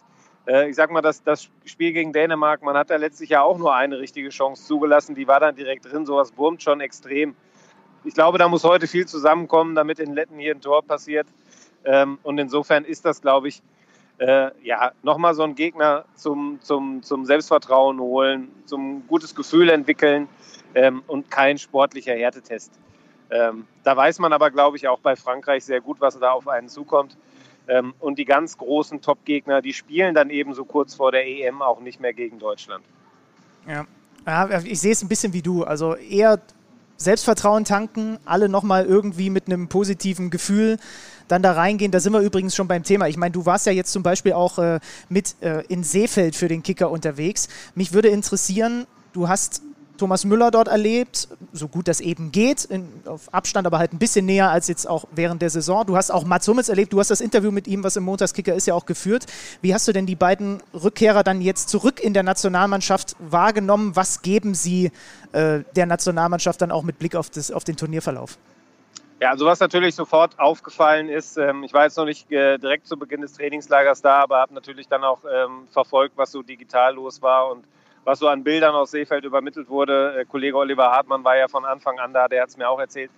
Äh, 0.48 0.70
ich 0.70 0.76
sag 0.76 0.92
mal, 0.92 1.02
das, 1.02 1.24
das 1.24 1.50
Spiel 1.66 1.92
gegen 1.92 2.14
Dänemark, 2.14 2.62
man 2.62 2.78
hat 2.78 2.92
da 2.92 2.98
letztlich 2.98 3.32
ja 3.32 3.42
auch 3.42 3.58
nur 3.58 3.74
eine 3.74 3.98
richtige 3.98 4.30
Chance 4.30 4.64
zugelassen. 4.64 5.16
Die 5.16 5.28
war 5.28 5.40
dann 5.40 5.56
direkt 5.56 5.92
drin. 5.92 6.06
Sowas 6.06 6.38
wurmt 6.38 6.62
schon 6.62 6.82
extrem. 6.82 7.36
Ich 8.04 8.14
glaube, 8.14 8.38
da 8.38 8.48
muss 8.48 8.64
heute 8.64 8.86
viel 8.86 9.08
zusammenkommen, 9.08 9.74
damit 9.74 9.98
in 9.98 10.14
Letten 10.14 10.38
hier 10.38 10.54
ein 10.54 10.62
Tor 10.62 10.84
passiert. 10.84 11.26
Ähm, 11.86 12.20
und 12.24 12.38
insofern 12.38 12.86
ist 12.86 13.06
das, 13.06 13.22
glaube 13.22 13.48
ich, 13.48 13.62
äh, 14.20 14.52
ja, 14.64 14.92
nochmal 15.02 15.34
so 15.34 15.44
ein 15.44 15.56
Gegner 15.56 16.06
zum, 16.16 16.60
zum, 16.62 17.04
zum 17.04 17.26
Selbstvertrauen 17.26 18.00
holen, 18.00 18.50
zum 18.66 19.06
gutes 19.08 19.34
Gefühl 19.36 19.70
entwickeln 19.70 20.28
ähm, 20.76 21.04
und 21.08 21.32
kein 21.32 21.58
sportlicher 21.58 22.14
Härtetest. 22.14 22.72
Ähm, 23.30 23.66
da 23.84 23.98
weiß 23.98 24.20
man 24.20 24.32
aber, 24.32 24.52
glaube 24.52 24.78
ich, 24.78 24.88
auch 24.88 25.00
bei 25.00 25.16
Frankreich 25.16 25.66
sehr 25.66 25.82
gut, 25.82 26.00
was 26.00 26.20
da 26.20 26.32
auf 26.32 26.48
einen 26.48 26.70
zukommt. 26.70 27.18
Ähm, 27.68 27.94
und 28.00 28.20
die 28.20 28.26
ganz 28.26 28.58
großen 28.58 29.02
Top-Gegner, 29.02 29.62
die 29.62 29.74
spielen 29.74 30.14
dann 30.14 30.30
eben 30.30 30.54
so 30.54 30.66
kurz 30.66 30.94
vor 30.94 31.12
der 31.12 31.26
EM 31.26 31.62
auch 31.62 31.80
nicht 31.80 32.00
mehr 32.00 32.14
gegen 32.14 32.38
Deutschland. 32.38 32.84
Ja, 33.68 33.86
ja 34.26 34.62
ich 34.64 34.80
sehe 34.82 34.92
es 34.92 35.02
ein 35.02 35.08
bisschen 35.08 35.34
wie 35.34 35.42
du. 35.42 35.64
Also 35.64 35.96
eher 35.96 36.40
Selbstvertrauen 36.98 37.66
tanken, 37.66 38.20
alle 38.26 38.50
nochmal 38.50 38.86
irgendwie 38.86 39.30
mit 39.30 39.48
einem 39.48 39.68
positiven 39.70 40.30
Gefühl 40.30 40.78
dann 41.28 41.42
da 41.42 41.54
reingehen. 41.54 41.92
Da 41.92 42.00
sind 42.00 42.14
wir 42.14 42.22
übrigens 42.22 42.56
schon 42.56 42.68
beim 42.68 42.84
Thema. 42.84 43.08
Ich 43.08 43.18
meine, 43.18 43.32
du 43.32 43.46
warst 43.46 43.66
ja 43.66 43.72
jetzt 43.72 43.92
zum 43.92 44.04
Beispiel 44.04 44.34
auch 44.34 44.58
äh, 44.60 44.80
mit 45.10 45.36
äh, 45.42 45.62
in 45.68 45.84
Seefeld 45.84 46.36
für 46.36 46.48
den 46.48 46.64
Kicker 46.64 46.92
unterwegs. 46.92 47.50
Mich 47.76 47.94
würde 47.94 48.10
interessieren, 48.10 48.86
du 49.14 49.28
hast 49.28 49.62
Thomas 49.98 50.26
Müller 50.26 50.50
dort 50.50 50.68
erlebt, 50.68 51.28
so 51.52 51.68
gut 51.68 51.88
das 51.88 52.02
eben 52.02 52.32
geht, 52.32 52.66
in, 52.66 52.88
auf 53.06 53.34
Abstand, 53.34 53.68
aber 53.68 53.78
halt 53.78 53.94
ein 53.94 54.00
bisschen 54.00 54.26
näher 54.26 54.50
als 54.50 54.68
jetzt 54.68 54.88
auch 54.88 55.06
während 55.16 55.42
der 55.42 55.50
Saison. 55.50 55.86
Du 55.86 55.96
hast 55.96 56.12
auch 56.12 56.26
Mats 56.26 56.48
Hummels 56.48 56.68
erlebt, 56.70 56.94
du 56.94 57.00
hast 57.00 57.12
das 57.12 57.22
Interview 57.22 57.52
mit 57.52 57.68
ihm, 57.68 57.84
was 57.84 57.96
im 57.96 58.04
Montagskicker 58.04 58.54
ist, 58.56 58.66
ja 58.66 58.74
auch 58.74 58.86
geführt. 58.86 59.26
Wie 59.62 59.74
hast 59.74 59.88
du 59.88 59.94
denn 59.94 60.06
die 60.06 60.16
beiden 60.16 60.62
Rückkehrer 60.74 61.24
dann 61.24 61.42
jetzt 61.42 61.70
zurück 61.70 62.00
in 62.00 62.14
der 62.14 62.24
Nationalmannschaft 62.24 63.16
wahrgenommen? 63.20 63.96
Was 63.96 64.22
geben 64.24 64.56
sie 64.56 64.92
äh, 65.32 65.60
der 65.76 65.86
Nationalmannschaft 65.86 66.62
dann 66.62 66.72
auch 66.72 66.84
mit 66.84 66.98
Blick 66.98 67.16
auf, 67.16 67.30
das, 67.30 67.52
auf 67.52 67.64
den 67.64 67.78
Turnierverlauf? 67.78 68.38
Ja, 69.20 69.30
also 69.30 69.46
was 69.46 69.60
natürlich 69.60 69.96
sofort 69.96 70.38
aufgefallen 70.40 71.08
ist, 71.08 71.38
ähm, 71.38 71.64
ich 71.64 71.74
war 71.74 71.84
jetzt 71.84 71.98
noch 71.98 72.06
nicht 72.06 72.32
äh, 72.32 72.58
direkt 72.58 72.88
zu 72.88 72.98
Beginn 72.98 73.22
des 73.22 73.34
Trainingslagers 73.34 74.02
da, 74.02 74.18
aber 74.18 74.40
habe 74.40 74.54
natürlich 74.54 74.88
dann 74.88 75.04
auch 75.04 75.20
ähm, 75.24 75.68
verfolgt, 75.72 76.18
was 76.18 76.32
so 76.32 76.42
digital 76.42 76.96
los 76.96 77.22
war 77.22 77.52
und 77.52 77.66
was 78.04 78.20
so 78.20 78.28
an 78.28 78.44
Bildern 78.44 78.76
aus 78.76 78.92
Seefeld 78.92 79.24
übermittelt 79.24 79.70
wurde. 79.70 80.20
Äh, 80.20 80.26
Kollege 80.26 80.58
Oliver 80.58 80.92
Hartmann 80.92 81.24
war 81.24 81.38
ja 81.38 81.48
von 81.48 81.64
Anfang 81.64 82.00
an 82.00 82.14
da, 82.14 82.28
der 82.28 82.42
hat 82.42 82.50
es 82.50 82.58
mir 82.58 82.68
auch 82.68 82.80
erzählt. 82.80 83.12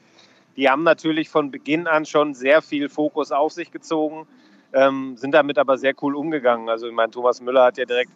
Die 0.57 0.69
haben 0.69 0.83
natürlich 0.83 1.29
von 1.29 1.51
Beginn 1.51 1.87
an 1.87 2.05
schon 2.05 2.33
sehr 2.33 2.61
viel 2.61 2.87
Fokus 2.87 3.31
auf 3.31 3.51
sich 3.51 3.71
gezogen, 3.71 4.27
ähm, 4.73 5.17
sind 5.17 5.31
damit 5.31 5.57
aber 5.57 5.77
sehr 5.77 5.93
cool 6.01 6.15
umgegangen. 6.15 6.69
Also 6.69 6.87
ich 6.87 6.93
meine, 6.93 7.11
Thomas 7.11 7.41
Müller 7.41 7.63
hat 7.63 7.77
ja 7.77 7.85
direkt 7.85 8.11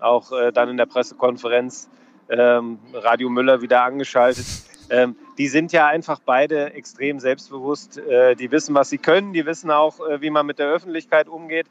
auch 0.00 0.32
äh, 0.32 0.52
dann 0.52 0.68
in 0.68 0.76
der 0.76 0.86
Pressekonferenz 0.86 1.88
ähm, 2.28 2.78
Radio 2.92 3.28
Müller 3.28 3.62
wieder 3.62 3.84
angeschaltet. 3.84 4.46
Ähm, 4.92 5.16
die 5.38 5.48
sind 5.48 5.72
ja 5.72 5.86
einfach 5.86 6.20
beide 6.22 6.74
extrem 6.74 7.18
selbstbewusst. 7.18 7.96
Äh, 7.96 8.36
die 8.36 8.50
wissen, 8.50 8.74
was 8.74 8.90
sie 8.90 8.98
können. 8.98 9.32
Die 9.32 9.46
wissen 9.46 9.70
auch, 9.70 10.06
äh, 10.06 10.20
wie 10.20 10.28
man 10.28 10.44
mit 10.44 10.58
der 10.58 10.68
Öffentlichkeit 10.68 11.28
umgeht. 11.28 11.66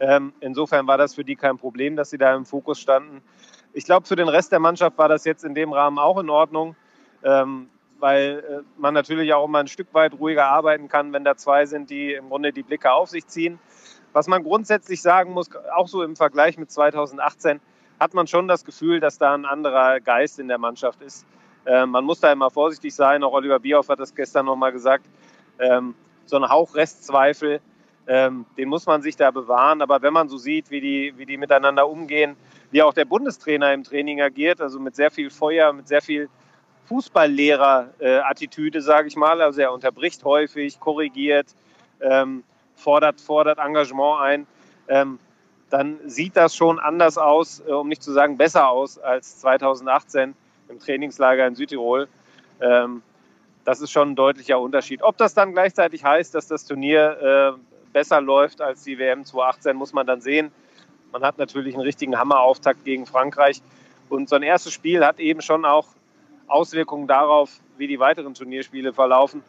Ähm, 0.00 0.32
insofern 0.40 0.84
war 0.88 0.98
das 0.98 1.14
für 1.14 1.22
die 1.22 1.36
kein 1.36 1.58
Problem, 1.58 1.94
dass 1.94 2.10
sie 2.10 2.18
da 2.18 2.34
im 2.34 2.44
Fokus 2.44 2.80
standen. 2.80 3.22
Ich 3.72 3.84
glaube, 3.84 4.06
für 4.06 4.16
den 4.16 4.28
Rest 4.28 4.50
der 4.50 4.58
Mannschaft 4.58 4.98
war 4.98 5.08
das 5.08 5.24
jetzt 5.24 5.44
in 5.44 5.54
dem 5.54 5.72
Rahmen 5.72 6.00
auch 6.00 6.18
in 6.18 6.28
Ordnung, 6.28 6.74
ähm, 7.22 7.68
weil 8.00 8.42
äh, 8.48 8.80
man 8.80 8.94
natürlich 8.94 9.32
auch 9.32 9.44
immer 9.46 9.60
ein 9.60 9.68
Stück 9.68 9.94
weit 9.94 10.14
ruhiger 10.18 10.46
arbeiten 10.46 10.88
kann, 10.88 11.12
wenn 11.12 11.22
da 11.22 11.36
zwei 11.36 11.66
sind, 11.66 11.88
die 11.88 12.14
im 12.14 12.28
Grunde 12.28 12.52
die 12.52 12.64
Blicke 12.64 12.90
auf 12.90 13.10
sich 13.10 13.28
ziehen. 13.28 13.60
Was 14.12 14.26
man 14.26 14.42
grundsätzlich 14.42 15.02
sagen 15.02 15.32
muss, 15.32 15.50
auch 15.76 15.86
so 15.86 16.02
im 16.02 16.16
Vergleich 16.16 16.58
mit 16.58 16.72
2018, 16.72 17.60
hat 18.00 18.12
man 18.12 18.26
schon 18.26 18.48
das 18.48 18.64
Gefühl, 18.64 18.98
dass 18.98 19.18
da 19.18 19.34
ein 19.34 19.44
anderer 19.44 20.00
Geist 20.00 20.40
in 20.40 20.48
der 20.48 20.58
Mannschaft 20.58 21.00
ist. 21.00 21.24
Ähm, 21.66 21.90
man 21.90 22.04
muss 22.04 22.20
da 22.20 22.32
immer 22.32 22.50
vorsichtig 22.50 22.94
sein. 22.94 23.22
Auch 23.24 23.32
Oliver 23.32 23.58
Bierhoff 23.58 23.88
hat 23.88 24.00
das 24.00 24.14
gestern 24.14 24.46
nochmal 24.46 24.72
gesagt. 24.72 25.06
Ähm, 25.58 25.94
so 26.24 26.36
ein 26.36 26.48
Hauch 26.48 26.74
Restzweifel, 26.74 27.60
ähm, 28.06 28.46
den 28.56 28.68
muss 28.68 28.86
man 28.86 29.02
sich 29.02 29.16
da 29.16 29.30
bewahren. 29.30 29.82
Aber 29.82 30.02
wenn 30.02 30.12
man 30.12 30.28
so 30.28 30.36
sieht, 30.36 30.70
wie 30.70 30.80
die, 30.80 31.14
wie 31.16 31.26
die 31.26 31.36
miteinander 31.36 31.88
umgehen, 31.88 32.36
wie 32.70 32.82
auch 32.82 32.94
der 32.94 33.04
Bundestrainer 33.04 33.72
im 33.72 33.84
Training 33.84 34.20
agiert, 34.20 34.60
also 34.60 34.78
mit 34.78 34.94
sehr 34.96 35.10
viel 35.10 35.30
Feuer, 35.30 35.72
mit 35.72 35.88
sehr 35.88 36.02
viel 36.02 36.28
Fußballlehrer-Attitüde, 36.86 38.80
sage 38.80 39.08
ich 39.08 39.16
mal. 39.16 39.42
Also 39.42 39.60
er 39.60 39.72
unterbricht 39.72 40.24
häufig, 40.24 40.78
korrigiert, 40.78 41.48
ähm, 42.00 42.44
fordert, 42.74 43.20
fordert 43.20 43.58
Engagement 43.58 44.20
ein. 44.20 44.46
Ähm, 44.88 45.18
dann 45.70 45.98
sieht 46.06 46.36
das 46.36 46.54
schon 46.54 46.78
anders 46.78 47.18
aus, 47.18 47.60
äh, 47.66 47.72
um 47.72 47.88
nicht 47.88 48.02
zu 48.02 48.12
sagen 48.12 48.36
besser 48.36 48.68
aus 48.68 48.98
als 48.98 49.40
2018 49.40 50.34
im 50.68 50.78
Trainingslager 50.78 51.46
in 51.46 51.54
Südtirol. 51.54 52.08
Ähm, 52.60 53.02
das 53.64 53.80
ist 53.80 53.90
schon 53.90 54.10
ein 54.10 54.16
deutlicher 54.16 54.60
Unterschied. 54.60 55.02
Ob 55.02 55.16
das 55.16 55.34
dann 55.34 55.52
gleichzeitig 55.52 56.04
heißt, 56.04 56.34
dass 56.34 56.46
das 56.46 56.64
Turnier 56.64 57.56
äh, 57.56 57.60
besser 57.92 58.20
läuft 58.20 58.60
als 58.60 58.84
die 58.84 58.98
WM 58.98 59.24
2018, 59.24 59.76
muss 59.76 59.92
man 59.92 60.06
dann 60.06 60.20
sehen. 60.20 60.52
Man 61.12 61.22
hat 61.22 61.38
natürlich 61.38 61.74
einen 61.74 61.82
richtigen 61.82 62.18
Hammerauftakt 62.18 62.84
gegen 62.84 63.06
Frankreich. 63.06 63.62
Und 64.08 64.28
so 64.28 64.36
ein 64.36 64.42
erstes 64.42 64.72
Spiel 64.72 65.04
hat 65.04 65.18
eben 65.18 65.40
schon 65.40 65.64
auch 65.64 65.88
Auswirkungen 66.46 67.06
darauf, 67.06 67.50
wie 67.76 67.88
die 67.88 67.98
weiteren 67.98 68.34
Turnierspiele 68.34 68.92
verlaufen. 68.92 69.42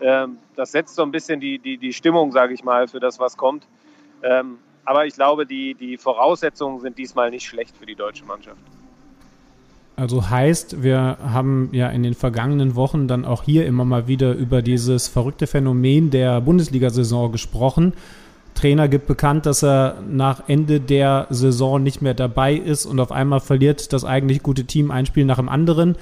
Ähm, 0.00 0.38
das 0.54 0.72
setzt 0.72 0.94
so 0.94 1.02
ein 1.02 1.10
bisschen 1.10 1.40
die, 1.40 1.58
die, 1.58 1.78
die 1.78 1.92
Stimmung, 1.92 2.32
sage 2.32 2.52
ich 2.52 2.62
mal, 2.62 2.88
für 2.88 3.00
das, 3.00 3.18
was 3.18 3.36
kommt. 3.36 3.66
Ähm, 4.22 4.58
aber 4.84 5.06
ich 5.06 5.14
glaube, 5.14 5.46
die, 5.46 5.74
die 5.74 5.96
Voraussetzungen 5.96 6.80
sind 6.80 6.98
diesmal 6.98 7.30
nicht 7.30 7.46
schlecht 7.46 7.76
für 7.76 7.86
die 7.86 7.94
deutsche 7.94 8.24
Mannschaft. 8.24 8.60
Also 9.96 10.28
heißt, 10.28 10.82
wir 10.82 11.16
haben 11.24 11.70
ja 11.72 11.88
in 11.88 12.02
den 12.02 12.12
vergangenen 12.12 12.74
Wochen 12.74 13.08
dann 13.08 13.24
auch 13.24 13.42
hier 13.42 13.64
immer 13.66 13.86
mal 13.86 14.06
wieder 14.06 14.34
über 14.34 14.60
dieses 14.60 15.08
verrückte 15.08 15.46
Phänomen 15.46 16.10
der 16.10 16.42
Bundesliga-Saison 16.42 17.32
gesprochen. 17.32 17.94
Trainer 18.54 18.88
gibt 18.88 19.06
bekannt, 19.06 19.46
dass 19.46 19.64
er 19.64 20.02
nach 20.06 20.48
Ende 20.48 20.80
der 20.80 21.26
Saison 21.30 21.82
nicht 21.82 22.02
mehr 22.02 22.14
dabei 22.14 22.54
ist 22.54 22.84
und 22.84 23.00
auf 23.00 23.10
einmal 23.10 23.40
verliert 23.40 23.94
das 23.94 24.04
eigentlich 24.04 24.42
gute 24.42 24.64
Team 24.64 24.90
ein 24.90 25.06
Spiel 25.06 25.24
nach 25.24 25.38
dem 25.38 25.48
anderen. 25.48 25.96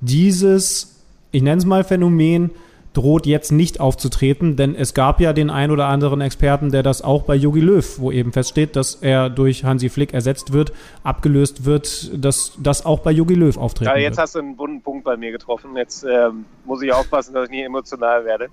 Dieses, 0.00 1.02
ich 1.30 1.42
nenne 1.42 1.58
es 1.58 1.66
mal 1.66 1.84
Phänomen, 1.84 2.50
droht 2.96 3.26
jetzt 3.26 3.52
nicht 3.52 3.78
aufzutreten, 3.78 4.56
denn 4.56 4.74
es 4.74 4.94
gab 4.94 5.20
ja 5.20 5.32
den 5.32 5.50
ein 5.50 5.70
oder 5.70 5.86
anderen 5.86 6.20
Experten, 6.22 6.70
der 6.70 6.82
das 6.82 7.02
auch 7.02 7.24
bei 7.24 7.34
Jogi 7.34 7.60
Löw, 7.60 7.98
wo 7.98 8.10
eben 8.10 8.32
feststeht, 8.32 8.74
dass 8.74 8.94
er 8.94 9.28
durch 9.28 9.64
Hansi 9.64 9.90
Flick 9.90 10.14
ersetzt 10.14 10.52
wird, 10.52 10.72
abgelöst 11.02 11.66
wird, 11.66 12.10
dass 12.24 12.54
das 12.58 12.86
auch 12.86 13.00
bei 13.00 13.10
Jogi 13.10 13.34
Löw 13.34 13.56
auftreten 13.58 13.90
Ja, 13.90 13.96
jetzt 13.96 14.12
wird. 14.12 14.22
hast 14.22 14.34
du 14.34 14.38
einen 14.38 14.56
bunten 14.56 14.80
Punkt 14.80 15.04
bei 15.04 15.16
mir 15.16 15.30
getroffen. 15.30 15.76
Jetzt 15.76 16.04
ähm, 16.04 16.46
muss 16.64 16.80
ich 16.80 16.92
aufpassen, 16.92 17.34
dass 17.34 17.44
ich 17.44 17.50
nie 17.50 17.62
emotional 17.62 18.24
werde. 18.24 18.48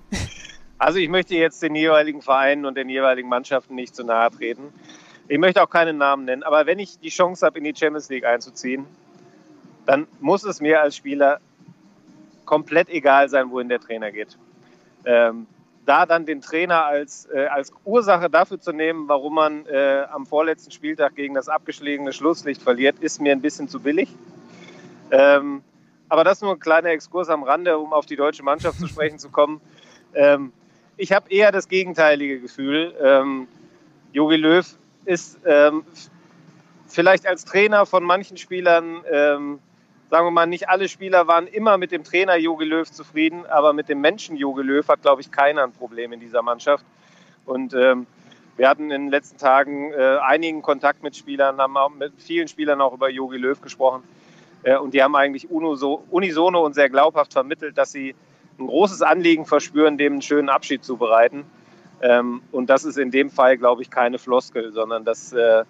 Also 0.76 0.98
ich 0.98 1.08
möchte 1.08 1.34
jetzt 1.34 1.62
den 1.62 1.74
jeweiligen 1.74 2.20
Vereinen 2.20 2.66
und 2.66 2.76
den 2.76 2.88
jeweiligen 2.90 3.28
Mannschaften 3.28 3.74
nicht 3.74 3.94
zu 3.94 4.04
nahe 4.04 4.30
treten. 4.30 4.64
Ich 5.28 5.38
möchte 5.38 5.62
auch 5.62 5.70
keinen 5.70 5.96
Namen 5.96 6.26
nennen, 6.26 6.42
aber 6.42 6.66
wenn 6.66 6.78
ich 6.78 6.98
die 6.98 7.08
Chance 7.08 7.46
habe, 7.46 7.58
in 7.58 7.64
die 7.64 7.74
Champions 7.74 8.10
League 8.10 8.26
einzuziehen, 8.26 8.84
dann 9.86 10.06
muss 10.20 10.44
es 10.44 10.60
mir 10.60 10.82
als 10.82 10.96
Spieler 10.96 11.40
komplett 12.44 12.88
egal 12.88 13.28
sein, 13.28 13.50
wohin 13.50 13.68
der 13.68 13.80
Trainer 13.80 14.10
geht. 14.10 14.38
Ähm, 15.04 15.46
da 15.86 16.06
dann 16.06 16.24
den 16.24 16.40
Trainer 16.40 16.84
als, 16.84 17.28
äh, 17.32 17.46
als 17.46 17.72
Ursache 17.84 18.30
dafür 18.30 18.58
zu 18.58 18.72
nehmen, 18.72 19.08
warum 19.08 19.34
man 19.34 19.66
äh, 19.66 20.04
am 20.10 20.26
vorletzten 20.26 20.70
Spieltag 20.70 21.14
gegen 21.14 21.34
das 21.34 21.48
abgeschlagene 21.48 22.12
Schlusslicht 22.12 22.62
verliert, 22.62 22.98
ist 23.00 23.20
mir 23.20 23.32
ein 23.32 23.42
bisschen 23.42 23.68
zu 23.68 23.80
billig. 23.80 24.08
Ähm, 25.10 25.62
aber 26.08 26.24
das 26.24 26.40
nur 26.40 26.52
ein 26.52 26.60
kleiner 26.60 26.90
Exkurs 26.90 27.28
am 27.28 27.42
Rande, 27.42 27.76
um 27.78 27.92
auf 27.92 28.06
die 28.06 28.16
deutsche 28.16 28.42
Mannschaft 28.42 28.78
zu 28.78 28.86
sprechen 28.86 29.18
zu 29.18 29.30
kommen. 29.30 29.60
Ähm, 30.16 30.52
ich 30.96 31.12
habe 31.12 31.28
eher 31.28 31.50
das 31.50 31.66
gegenteilige 31.66 32.38
Gefühl. 32.38 32.94
Ähm, 33.02 33.48
Jogi 34.12 34.36
Löw 34.36 34.64
ist 35.06 35.40
ähm, 35.44 35.82
vielleicht 36.86 37.26
als 37.26 37.44
Trainer 37.44 37.84
von 37.84 38.04
manchen 38.04 38.36
Spielern 38.36 39.02
ähm, 39.10 39.58
sagen 40.14 40.28
wir 40.28 40.30
mal, 40.30 40.46
nicht 40.46 40.68
alle 40.68 40.88
Spieler 40.88 41.26
waren 41.26 41.48
immer 41.48 41.76
mit 41.76 41.90
dem 41.90 42.04
Trainer 42.04 42.36
Jogi 42.36 42.64
Löw 42.64 42.88
zufrieden, 42.88 43.46
aber 43.46 43.72
mit 43.72 43.88
dem 43.88 44.00
Menschen 44.00 44.36
Jogi 44.36 44.62
Löw 44.62 44.86
hat, 44.86 45.02
glaube 45.02 45.20
ich, 45.20 45.32
keiner 45.32 45.64
ein 45.64 45.72
Problem 45.72 46.12
in 46.12 46.20
dieser 46.20 46.40
Mannschaft. 46.40 46.84
Und 47.46 47.74
ähm, 47.74 48.06
wir 48.56 48.68
hatten 48.68 48.92
in 48.92 49.06
den 49.06 49.10
letzten 49.10 49.38
Tagen 49.38 49.92
äh, 49.92 50.18
einigen 50.22 50.62
Kontakt 50.62 51.02
mit 51.02 51.16
Spielern, 51.16 51.58
haben 51.58 51.76
auch 51.76 51.90
mit 51.90 52.12
vielen 52.16 52.46
Spielern 52.46 52.80
auch 52.80 52.92
über 52.94 53.10
Jogi 53.10 53.38
Löw 53.38 53.60
gesprochen. 53.60 54.04
Äh, 54.62 54.76
und 54.76 54.94
die 54.94 55.02
haben 55.02 55.16
eigentlich 55.16 55.50
unisono 55.50 56.64
und 56.64 56.76
sehr 56.76 56.90
glaubhaft 56.90 57.32
vermittelt, 57.32 57.76
dass 57.76 57.90
sie 57.90 58.14
ein 58.60 58.68
großes 58.68 59.02
Anliegen 59.02 59.46
verspüren, 59.46 59.98
dem 59.98 60.12
einen 60.12 60.22
schönen 60.22 60.48
Abschied 60.48 60.84
zu 60.84 60.96
bereiten. 60.96 61.44
Ähm, 62.02 62.40
und 62.52 62.70
das 62.70 62.84
ist 62.84 62.98
in 62.98 63.10
dem 63.10 63.30
Fall, 63.30 63.58
glaube 63.58 63.82
ich, 63.82 63.90
keine 63.90 64.20
Floskel, 64.20 64.70
sondern 64.70 65.04
das 65.04 65.32
äh, 65.32 65.64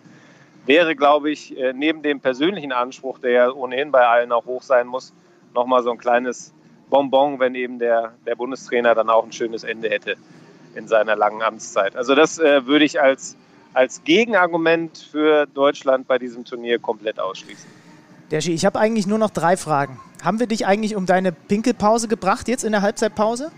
wäre, 0.67 0.97
glaube 0.97 1.31
ich, 1.31 1.57
äh, 1.59 1.73
neben 1.73 2.03
dem 2.03 2.21
persönlichen 2.21 2.73
Anspruch, 2.73 3.19
der 3.19 3.31
ja 3.31 3.51
ohnehin 3.51 3.91
bei 3.91 4.07
allen 4.07 4.33
auch 4.33 4.47
hoch 4.47 4.63
sein 4.63 4.87
muss, 4.87 5.13
nochmal 5.55 5.83
so 5.83 5.91
ein 5.91 5.99
kleines 5.99 6.53
Bonbon, 6.91 7.39
wenn 7.41 7.55
eben 7.55 7.79
der, 7.79 8.15
der 8.27 8.35
Bundestrainer 8.35 8.95
dann 8.95 9.11
auch 9.11 9.25
ein 9.25 9.33
schönes 9.33 9.65
Ende 9.65 9.89
hätte 9.91 10.17
in 10.75 10.89
seiner 10.89 11.17
langen 11.17 11.43
Amtszeit. 11.43 11.97
Also 11.97 12.15
das 12.15 12.39
äh, 12.39 12.67
würde 12.67 12.85
ich 12.85 13.01
als, 13.01 13.37
als 13.73 14.03
Gegenargument 14.05 14.99
für 15.11 15.47
Deutschland 15.47 16.07
bei 16.07 16.19
diesem 16.19 16.45
Turnier 16.45 16.79
komplett 16.79 17.21
ausschließen. 17.21 17.69
Deschi, 18.31 18.53
ich 18.53 18.65
habe 18.65 18.79
eigentlich 18.79 19.07
nur 19.07 19.19
noch 19.19 19.31
drei 19.31 19.57
Fragen. 19.57 20.01
Haben 20.23 20.41
wir 20.41 20.47
dich 20.47 20.67
eigentlich 20.67 20.97
um 20.97 21.07
deine 21.07 21.33
Pinkelpause 21.33 22.09
gebracht 22.09 22.49
jetzt 22.49 22.65
in 22.65 22.73
der 22.73 22.83
Halbzeitpause? 22.83 23.53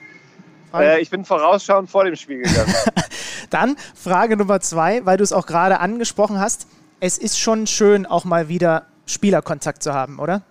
Äh, 0.74 1.00
ich 1.00 1.10
bin 1.10 1.24
vorausschauend 1.24 1.88
vor 1.88 2.04
dem 2.04 2.16
Spiel 2.16 2.42
gegangen. 2.42 2.74
Dann 3.50 3.76
Frage 3.94 4.36
Nummer 4.36 4.60
zwei, 4.60 5.04
weil 5.06 5.16
du 5.16 5.24
es 5.24 5.32
auch 5.32 5.46
gerade 5.46 5.80
angesprochen 5.80 6.40
hast. 6.40 6.66
Es 6.98 7.18
ist 7.18 7.38
schon 7.38 7.66
schön, 7.66 8.06
auch 8.06 8.24
mal 8.24 8.48
wieder 8.48 8.86
Spielerkontakt 9.06 9.82
zu 9.82 9.92
haben, 9.92 10.18
oder? 10.18 10.42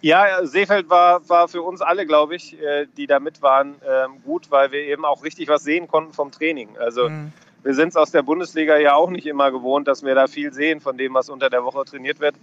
Ja, 0.00 0.44
Seefeld 0.44 0.90
war, 0.90 1.26
war 1.28 1.48
für 1.48 1.62
uns 1.62 1.80
alle, 1.80 2.04
glaube 2.04 2.36
ich, 2.36 2.60
äh, 2.60 2.86
die 2.96 3.06
da 3.06 3.20
mit 3.20 3.40
waren, 3.40 3.76
ähm, 3.88 4.22
gut, 4.22 4.50
weil 4.50 4.70
wir 4.70 4.80
eben 4.80 5.04
auch 5.04 5.24
richtig 5.24 5.48
was 5.48 5.62
sehen 5.62 5.88
konnten 5.88 6.12
vom 6.12 6.30
Training. 6.30 6.76
Also 6.78 7.08
mhm. 7.08 7.32
wir 7.62 7.74
sind 7.74 7.88
es 7.88 7.96
aus 7.96 8.10
der 8.10 8.22
Bundesliga 8.22 8.76
ja 8.76 8.94
auch 8.96 9.08
nicht 9.08 9.26
immer 9.26 9.50
gewohnt, 9.50 9.88
dass 9.88 10.02
wir 10.02 10.14
da 10.14 10.26
viel 10.26 10.52
sehen 10.52 10.82
von 10.82 10.98
dem, 10.98 11.14
was 11.14 11.30
unter 11.30 11.48
der 11.48 11.64
Woche 11.64 11.84
trainiert 11.86 12.20
wird. 12.20 12.34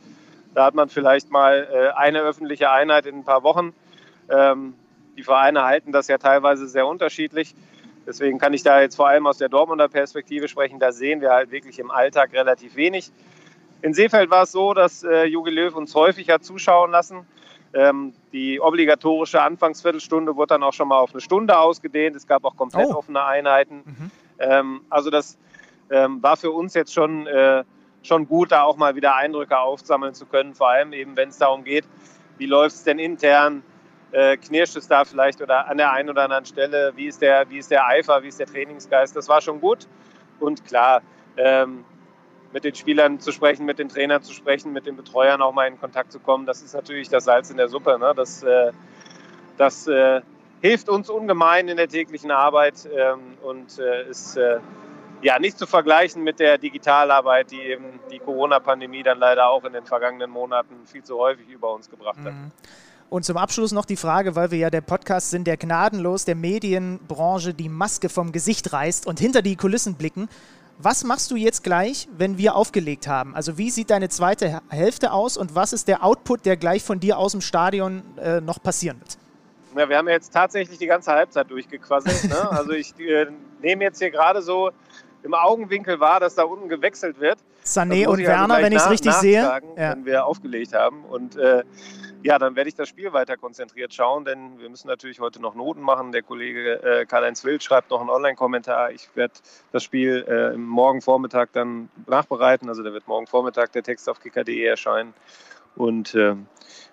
Da 0.56 0.66
hat 0.66 0.74
man 0.74 0.90
vielleicht 0.90 1.30
mal 1.30 1.68
äh, 1.72 1.96
eine 1.96 2.22
öffentliche 2.22 2.72
Einheit 2.72 3.06
in 3.06 3.18
ein 3.18 3.24
paar 3.26 3.44
Wochen. 3.44 3.74
Ähm, 4.30 4.74
die 5.16 5.24
Vereine 5.24 5.64
halten 5.64 5.92
das 5.92 6.08
ja 6.08 6.18
teilweise 6.18 6.68
sehr 6.68 6.88
unterschiedlich. 6.88 7.54
Deswegen 8.12 8.40
kann 8.40 8.52
ich 8.52 8.62
da 8.62 8.82
jetzt 8.82 8.98
vor 8.98 9.08
allem 9.08 9.26
aus 9.26 9.38
der 9.38 9.48
Dortmunder 9.48 9.88
Perspektive 9.88 10.50
sprechen. 10.50 10.80
Da 10.80 10.92
sehen 10.92 11.22
wir 11.22 11.30
halt 11.30 11.50
wirklich 11.50 11.80
im 11.80 11.90
Alltag 11.90 12.34
relativ 12.34 12.76
wenig. 12.76 13.10
In 13.82 13.94
Seefeld 13.94 14.30
war 14.30 14.44
es 14.44 14.52
so, 14.52 14.74
dass 14.74 15.02
äh, 15.04 15.24
Jogi 15.24 15.50
Löw 15.50 15.74
uns 15.74 15.96
häufig 15.96 16.30
hat 16.30 16.44
zuschauen 16.44 16.92
lassen. 16.92 17.26
Ähm, 17.74 18.12
die 18.34 18.60
obligatorische 18.60 19.42
Anfangsviertelstunde 19.42 20.36
wurde 20.36 20.56
dann 20.56 20.64
auch 20.64 20.74
schon 20.74 20.90
mal 20.90 21.00
auf 21.00 21.12
eine 21.12 21.22
Stunde 21.22 21.58
ausgedehnt. 21.58 22.18
Es 22.18 22.28
gab 22.28 22.44
auch 22.44 22.58
komplett 22.58 22.88
oh. 22.90 22.96
offene 22.96 23.24
Einheiten. 23.24 23.78
Mhm. 23.86 24.12
Ähm, 24.40 24.82
also 24.90 25.10
das 25.10 25.38
ähm, 25.90 26.22
war 26.22 26.36
für 26.36 26.52
uns 26.52 26.74
jetzt 26.74 26.94
schon, 26.94 27.28
äh, 27.28 27.64
schon 28.04 28.28
gut, 28.28 28.52
da 28.52 28.64
auch 28.64 28.76
mal 28.76 28.98
wieder 28.98 29.16
Eindrücke 29.16 29.58
aufsammeln 29.58 30.14
zu 30.14 30.26
können. 30.26 30.54
Vor 30.54 30.68
allem 30.68 30.92
eben, 30.92 31.16
wenn 31.16 31.30
es 31.30 31.38
darum 31.38 31.64
geht, 31.64 31.86
wie 32.38 32.46
läuft 32.46 32.76
es 32.76 32.84
denn 32.84 33.00
intern, 33.00 33.64
äh, 34.12 34.38
knirscht 34.38 34.76
es 34.76 34.88
da 34.88 35.06
vielleicht 35.06 35.42
oder 35.42 35.68
an 35.68 35.78
der 35.78 35.92
einen 35.92 36.10
oder 36.10 36.24
anderen 36.24 36.46
Stelle, 36.46 36.92
wie 36.96 37.06
ist 37.06 37.22
der, 37.22 37.50
wie 37.50 37.58
ist 37.58 37.72
der 37.72 37.88
Eifer, 37.88 38.24
wie 38.24 38.28
ist 38.28 38.40
der 38.40 38.48
Trainingsgeist. 38.48 39.16
Das 39.16 39.30
war 39.30 39.42
schon 39.42 39.62
gut. 39.62 39.88
Und 40.40 40.66
klar, 40.66 41.02
ähm, 41.38 41.86
mit 42.52 42.64
den 42.64 42.76
Spielern 42.76 43.20
zu 43.20 43.32
sprechen, 43.32 43.66
mit 43.66 43.80
den 43.80 43.90
Trainern 43.90 44.22
zu 44.22 44.34
sprechen, 44.34 44.74
mit 44.74 44.86
den 44.86 44.96
Betreuern 44.96 45.42
auch 45.42 45.54
mal 45.54 45.68
in 45.68 45.80
Kontakt 45.80 46.12
zu 46.12 46.20
kommen, 46.20 46.46
das 46.46 46.62
ist 46.62 46.74
natürlich 46.74 47.10
das 47.10 47.24
Salz 47.24 47.50
in 47.50 47.58
der 47.58 47.70
Suppe. 47.70 47.98
Ne? 47.98 48.14
Das, 48.16 48.44
äh, 48.44 48.72
das 49.58 49.88
äh, 49.88 50.22
hilft 50.62 50.90
uns 50.90 51.10
ungemein 51.10 51.68
in 51.68 51.78
der 51.78 51.88
täglichen 51.88 52.32
Arbeit 52.32 52.88
ähm, 52.94 53.38
und 53.42 53.80
äh, 53.80 54.10
ist 54.10 54.36
äh, 54.38 54.60
ja 55.22 55.40
nicht 55.40 55.58
zu 55.58 55.66
vergleichen 55.66 56.24
mit 56.24 56.40
der 56.40 56.58
Digitalarbeit, 56.58 57.52
die 57.52 57.62
eben 57.62 58.00
die 58.12 58.20
Corona-Pandemie 58.20 59.04
dann 59.04 59.20
leider 59.20 59.50
auch 59.50 59.64
in 59.64 59.74
den 59.74 59.86
vergangenen 59.86 60.30
Monaten 60.30 60.86
viel 60.86 61.04
zu 61.04 61.18
häufig 61.18 61.48
über 61.48 61.74
uns 61.74 61.90
gebracht 61.90 62.20
hat. 62.20 62.34
Mhm. 62.34 62.52
Und 63.12 63.26
zum 63.26 63.36
Abschluss 63.36 63.74
noch 63.74 63.84
die 63.84 63.98
Frage, 63.98 64.38
weil 64.38 64.52
wir 64.52 64.58
ja 64.58 64.70
der 64.70 64.80
Podcast 64.80 65.32
sind, 65.32 65.46
der 65.46 65.58
gnadenlos 65.58 66.24
der 66.24 66.36
Medienbranche 66.36 67.54
die 67.54 67.68
Maske 67.68 68.08
vom 68.08 68.32
Gesicht 68.32 68.72
reißt 68.72 69.06
und 69.06 69.20
hinter 69.20 69.42
die 69.42 69.58
Kulissen 69.58 69.96
blicken. 69.96 70.30
Was 70.78 71.04
machst 71.04 71.30
du 71.30 71.36
jetzt 71.36 71.62
gleich, 71.62 72.08
wenn 72.16 72.38
wir 72.38 72.56
aufgelegt 72.56 73.10
haben? 73.10 73.36
Also 73.36 73.58
wie 73.58 73.70
sieht 73.70 73.90
deine 73.90 74.08
zweite 74.08 74.62
Hälfte 74.70 75.12
aus 75.12 75.36
und 75.36 75.56
was 75.56 75.74
ist 75.74 75.90
der 75.90 76.06
Output, 76.06 76.46
der 76.46 76.56
gleich 76.56 76.84
von 76.84 77.02
dir 77.02 77.18
aus 77.18 77.34
dem 77.34 77.42
Stadion 77.42 78.02
äh, 78.18 78.40
noch 78.40 78.64
passieren 78.64 79.02
wird? 79.02 79.18
Ja, 79.76 79.90
wir 79.90 79.98
haben 79.98 80.08
jetzt 80.08 80.32
tatsächlich 80.32 80.80
die 80.80 80.88
ganze 80.88 81.12
Halbzeit 81.12 81.52
durchgequasselt. 81.52 82.30
Ne? 82.30 82.50
Also 82.50 82.72
ich 82.72 82.98
äh, 82.98 83.28
nehme 83.62 83.84
jetzt 83.84 84.00
hier 84.00 84.12
gerade 84.12 84.42
so 84.42 84.72
im 85.24 85.34
Augenwinkel 85.34 86.00
wahr, 86.00 86.22
dass 86.22 86.36
da 86.36 86.44
unten 86.44 86.70
gewechselt 86.70 87.20
wird. 87.20 87.40
Sané 87.66 88.08
und 88.08 88.20
also 88.20 88.24
Werner, 88.24 88.54
also 88.54 88.66
wenn 88.66 88.72
ich 88.72 88.80
es 88.80 88.90
richtig 88.90 89.14
sehe. 89.16 89.42
Ja. 89.42 89.62
Wenn 89.76 90.06
wir 90.06 90.26
aufgelegt 90.26 90.74
haben. 90.74 91.04
Und 91.04 91.36
äh, 91.36 91.64
ja, 92.24 92.40
dann 92.40 92.56
werde 92.56 92.70
ich 92.70 92.76
das 92.76 92.90
Spiel 92.90 93.14
weiter 93.14 93.38
konzentriert 93.38 93.94
schauen, 93.94 94.26
denn 94.26 94.60
wir 94.60 94.70
müssen 94.70 94.88
natürlich 94.88 95.20
heute 95.20 95.42
noch 95.42 95.56
Noten 95.56 95.82
machen. 95.82 96.12
Der 96.12 96.24
Kollege 96.24 96.82
äh, 96.84 97.06
Karl-Heinz 97.06 97.44
Wild 97.44 97.64
schreibt 97.64 97.90
noch 97.90 98.02
einen 98.02 98.10
Online-Kommentar. 98.10 98.92
Ich 98.92 99.10
werde 99.16 99.34
das 99.72 99.84
Spiel 99.84 100.26
äh, 100.28 100.58
morgen 100.58 101.02
Vormittag 101.02 101.52
dann 101.54 101.90
nachbereiten. 102.08 102.70
Also 102.70 102.84
da 102.84 102.94
wird 102.94 103.08
morgen 103.08 103.28
Vormittag 103.28 103.72
der 103.72 103.84
Text 103.84 104.10
auf 104.10 104.20
kicker.de 104.20 104.64
erscheinen. 104.64 105.14
Und 105.76 106.16
äh, 106.16 106.36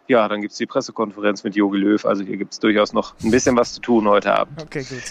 ja, 0.06 0.26
dann 0.28 0.40
gibt 0.40 0.52
es 0.52 0.58
die 0.58 0.66
Pressekonferenz 0.66 1.44
mit 1.44 1.56
Jogi 1.56 1.78
Löw. 1.78 2.04
Also 2.04 2.22
hier 2.24 2.36
gibt 2.36 2.52
es 2.52 2.60
durchaus 2.60 2.92
noch 2.92 3.14
ein 3.22 3.30
bisschen 3.30 3.56
was 3.56 3.74
zu 3.74 3.80
tun 3.80 4.08
heute 4.08 4.34
Abend. 4.34 4.62
Okay, 4.62 4.82
gut. 4.82 5.02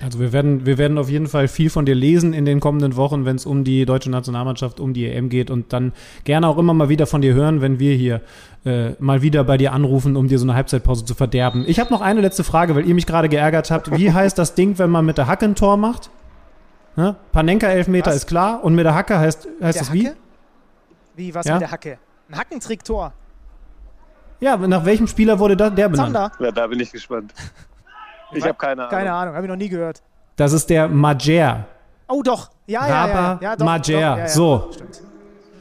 Also 0.00 0.20
wir 0.20 0.32
werden, 0.32 0.64
wir 0.64 0.78
werden 0.78 0.96
auf 0.96 1.10
jeden 1.10 1.26
Fall 1.26 1.48
viel 1.48 1.70
von 1.70 1.84
dir 1.84 1.94
lesen 1.94 2.32
in 2.32 2.44
den 2.44 2.60
kommenden 2.60 2.94
Wochen, 2.94 3.24
wenn 3.24 3.36
es 3.36 3.46
um 3.46 3.64
die 3.64 3.84
deutsche 3.84 4.10
Nationalmannschaft, 4.10 4.78
um 4.78 4.94
die 4.94 5.06
EM 5.06 5.28
geht 5.28 5.50
und 5.50 5.72
dann 5.72 5.92
gerne 6.24 6.46
auch 6.46 6.56
immer 6.56 6.72
mal 6.72 6.88
wieder 6.88 7.06
von 7.06 7.20
dir 7.20 7.34
hören, 7.34 7.60
wenn 7.60 7.80
wir 7.80 7.94
hier 7.94 8.20
äh, 8.64 8.90
mal 9.00 9.22
wieder 9.22 9.42
bei 9.42 9.56
dir 9.56 9.72
anrufen, 9.72 10.16
um 10.16 10.28
dir 10.28 10.38
so 10.38 10.44
eine 10.44 10.54
Halbzeitpause 10.54 11.04
zu 11.04 11.14
verderben. 11.14 11.64
Ich 11.66 11.80
habe 11.80 11.90
noch 11.90 12.00
eine 12.00 12.20
letzte 12.20 12.44
Frage, 12.44 12.76
weil 12.76 12.86
ihr 12.86 12.94
mich 12.94 13.06
gerade 13.06 13.28
geärgert 13.28 13.70
habt. 13.70 13.96
Wie 13.96 14.12
heißt 14.12 14.38
das 14.38 14.54
Ding, 14.54 14.78
wenn 14.78 14.90
man 14.90 15.04
mit 15.04 15.18
der 15.18 15.26
Hacke 15.26 15.46
ein 15.46 15.56
Tor 15.56 15.76
macht? 15.76 16.10
Ne? 16.94 17.16
Panenka-Elfmeter 17.32 18.12
ist 18.12 18.26
klar 18.26 18.62
und 18.62 18.74
mit 18.74 18.84
der 18.84 18.94
Hacke 18.94 19.18
heißt, 19.18 19.48
heißt 19.60 19.80
das 19.80 19.92
wie? 19.92 20.10
Wie, 21.16 21.34
was 21.34 21.46
ja? 21.46 21.54
mit 21.54 21.62
der 21.62 21.70
Hacke? 21.72 21.98
Ein 22.28 22.38
Hackentrick-Tor. 22.38 23.12
Ja, 24.40 24.56
nach 24.56 24.84
welchem 24.84 25.08
Spieler 25.08 25.38
wurde 25.40 25.56
da, 25.56 25.70
der 25.70 25.88
benannt? 25.88 26.14
Zander. 26.14 26.32
Ja, 26.38 26.52
da 26.52 26.66
bin 26.68 26.78
ich 26.78 26.92
gespannt. 26.92 27.32
Ich 28.32 28.44
habe 28.44 28.54
keine 28.54 28.82
Ahnung. 28.82 28.90
Keine 28.90 29.12
Ahnung, 29.12 29.34
habe 29.34 29.46
ich 29.46 29.50
noch 29.50 29.56
nie 29.56 29.68
gehört. 29.68 30.02
Das 30.36 30.52
ist 30.52 30.68
der 30.70 30.88
Majer. 30.88 31.66
Oh, 32.08 32.22
doch. 32.22 32.50
Ja, 32.66 32.86
ja, 32.86 32.88
ja. 32.88 33.08
ja, 33.08 33.38
ja 33.40 33.56
doch, 33.56 33.64
Majer. 33.64 33.80
Doch, 33.80 33.90
ja, 33.90 34.18
ja. 34.18 34.28
So. 34.28 34.70
Stimmt. 34.72 35.02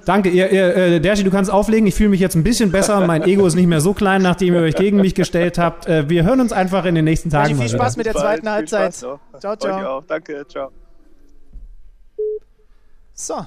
Danke, 0.07 0.29
ihr, 0.29 0.49
ihr, 0.49 0.75
äh, 0.77 0.99
Dershi, 1.01 1.25
du 1.25 1.31
kannst 1.31 1.51
auflegen. 1.51 1.85
Ich 1.85 1.95
fühle 1.95 2.07
mich 2.07 2.21
jetzt 2.21 2.35
ein 2.35 2.43
bisschen 2.43 2.71
besser. 2.71 3.05
Mein 3.05 3.23
Ego 3.23 3.45
ist 3.45 3.55
nicht 3.55 3.67
mehr 3.67 3.81
so 3.81 3.93
klein, 3.93 4.21
nachdem 4.21 4.53
ihr 4.53 4.61
euch 4.61 4.75
gegen 4.75 5.01
mich 5.01 5.15
gestellt 5.15 5.57
habt. 5.57 5.85
Äh, 5.85 6.09
wir 6.09 6.23
hören 6.23 6.39
uns 6.39 6.53
einfach 6.53 6.85
in 6.85 6.95
den 6.95 7.03
nächsten 7.03 7.29
Tagen 7.29 7.57
Dershi, 7.57 7.63
viel 7.63 7.77
Spaß 7.77 7.97
mit 7.97 8.05
der 8.05 8.15
zweiten 8.15 8.49
Halbzeit. 8.49 8.93
Ciao, 8.93 9.55
ciao. 9.57 10.01
Danke, 10.07 10.47
ciao. 10.47 10.71
So, 13.13 13.45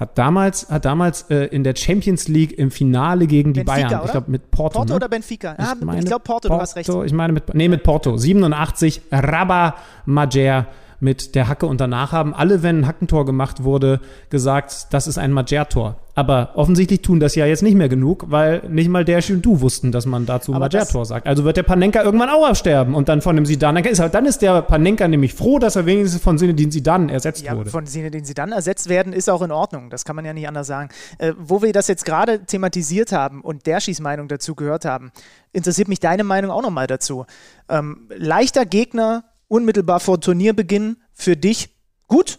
hat 0.00 0.16
damals, 0.16 0.70
hat 0.70 0.86
damals 0.86 1.26
äh, 1.30 1.44
in 1.48 1.62
der 1.62 1.76
Champions 1.76 2.26
League 2.26 2.58
im 2.58 2.70
Finale 2.70 3.26
gegen 3.26 3.52
die 3.52 3.62
Benfica, 3.62 3.88
Bayern, 3.88 4.00
oder? 4.00 4.04
ich 4.06 4.10
glaube 4.12 4.30
mit 4.30 4.50
Porto. 4.50 4.78
Porto 4.78 4.92
ne? 4.92 4.96
oder 4.96 5.08
Benfica? 5.10 5.54
Ich, 5.58 5.64
ah, 5.64 5.74
ich 5.98 6.06
glaube 6.06 6.22
Porto, 6.22 6.48
Porto, 6.48 6.48
du 6.48 6.60
hast 6.60 6.76
recht. 6.76 6.88
Ich 6.88 7.12
meine 7.12 7.34
mit, 7.34 7.52
nee, 7.54 7.68
mit 7.68 7.82
Porto. 7.82 8.16
87, 8.16 9.02
Rabba 9.12 9.76
Majer 10.06 10.68
mit 11.00 11.34
der 11.34 11.48
Hacke 11.48 11.66
und 11.66 11.80
danach 11.80 12.12
haben 12.12 12.34
alle, 12.34 12.62
wenn 12.62 12.80
ein 12.80 12.86
Hackentor 12.86 13.24
gemacht 13.24 13.64
wurde, 13.64 14.00
gesagt, 14.28 14.88
das 14.90 15.06
ist 15.06 15.18
ein 15.18 15.32
Majer-Tor. 15.32 15.96
Aber 16.14 16.50
offensichtlich 16.54 17.00
tun 17.00 17.20
das 17.20 17.34
ja 17.34 17.46
jetzt 17.46 17.62
nicht 17.62 17.74
mehr 17.74 17.88
genug, 17.88 18.26
weil 18.28 18.62
nicht 18.68 18.90
mal 18.90 19.04
der 19.04 19.22
und 19.30 19.42
du 19.42 19.60
wussten, 19.60 19.92
dass 19.92 20.06
man 20.06 20.26
dazu 20.26 20.52
Majer-Tor 20.52 21.06
sagt. 21.06 21.26
Also 21.26 21.44
wird 21.44 21.56
der 21.56 21.62
Panenka 21.62 22.02
irgendwann 22.02 22.28
auch 22.28 22.46
absterben 22.46 22.94
und 22.94 23.08
dann 23.08 23.22
von 23.22 23.36
dem 23.36 23.46
Sidan. 23.46 23.82
Dann 23.82 24.26
ist 24.26 24.42
der 24.42 24.62
Panenka 24.62 25.08
nämlich 25.08 25.34
froh, 25.34 25.58
dass 25.58 25.76
er 25.76 25.86
wenigstens 25.86 26.22
von 26.22 26.36
Sinedin 26.36 26.70
Sidan 26.70 27.08
ersetzt 27.08 27.42
ja, 27.42 27.56
wurde. 27.56 27.70
Von 27.70 27.86
Sinedin 27.86 28.24
Sidan 28.24 28.52
ersetzt 28.52 28.88
werden 28.88 29.12
ist 29.12 29.30
auch 29.30 29.40
in 29.42 29.50
Ordnung. 29.50 29.88
Das 29.88 30.04
kann 30.04 30.16
man 30.16 30.24
ja 30.24 30.34
nicht 30.34 30.48
anders 30.48 30.66
sagen. 30.66 30.90
Äh, 31.18 31.32
wo 31.38 31.62
wir 31.62 31.72
das 31.72 31.88
jetzt 31.88 32.04
gerade 32.04 32.44
thematisiert 32.44 33.12
haben 33.12 33.40
und 33.40 33.66
Derschis 33.66 34.00
Meinung 34.00 34.28
dazu 34.28 34.54
gehört 34.54 34.84
haben, 34.84 35.12
interessiert 35.52 35.88
mich 35.88 36.00
deine 36.00 36.24
Meinung 36.24 36.50
auch 36.50 36.62
nochmal 36.62 36.86
dazu. 36.86 37.24
Ähm, 37.68 38.08
leichter 38.14 38.66
Gegner 38.66 39.24
unmittelbar 39.50 40.00
vor 40.00 40.20
Turnierbeginn 40.20 40.96
für 41.12 41.36
dich 41.36 41.70
gut? 42.06 42.38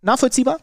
Nachvollziehbar? 0.00 0.58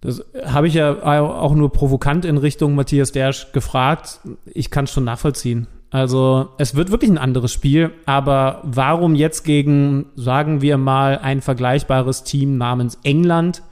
Das 0.00 0.24
habe 0.44 0.68
ich 0.68 0.74
ja 0.74 1.02
auch 1.02 1.54
nur 1.54 1.72
provokant 1.72 2.24
in 2.24 2.38
Richtung 2.38 2.74
Matthias 2.74 3.12
Dersch 3.12 3.52
gefragt. 3.52 4.20
Ich 4.46 4.70
kann 4.70 4.84
es 4.84 4.92
schon 4.92 5.04
nachvollziehen. 5.04 5.66
Also 5.90 6.50
es 6.58 6.74
wird 6.74 6.90
wirklich 6.90 7.10
ein 7.10 7.18
anderes 7.18 7.52
Spiel, 7.52 7.92
aber 8.06 8.62
warum 8.64 9.14
jetzt 9.14 9.42
gegen, 9.44 10.06
sagen 10.14 10.62
wir 10.62 10.78
mal, 10.78 11.18
ein 11.18 11.40
vergleichbares 11.42 12.22
Team 12.22 12.56
namens 12.58 12.98
England, 13.02 13.62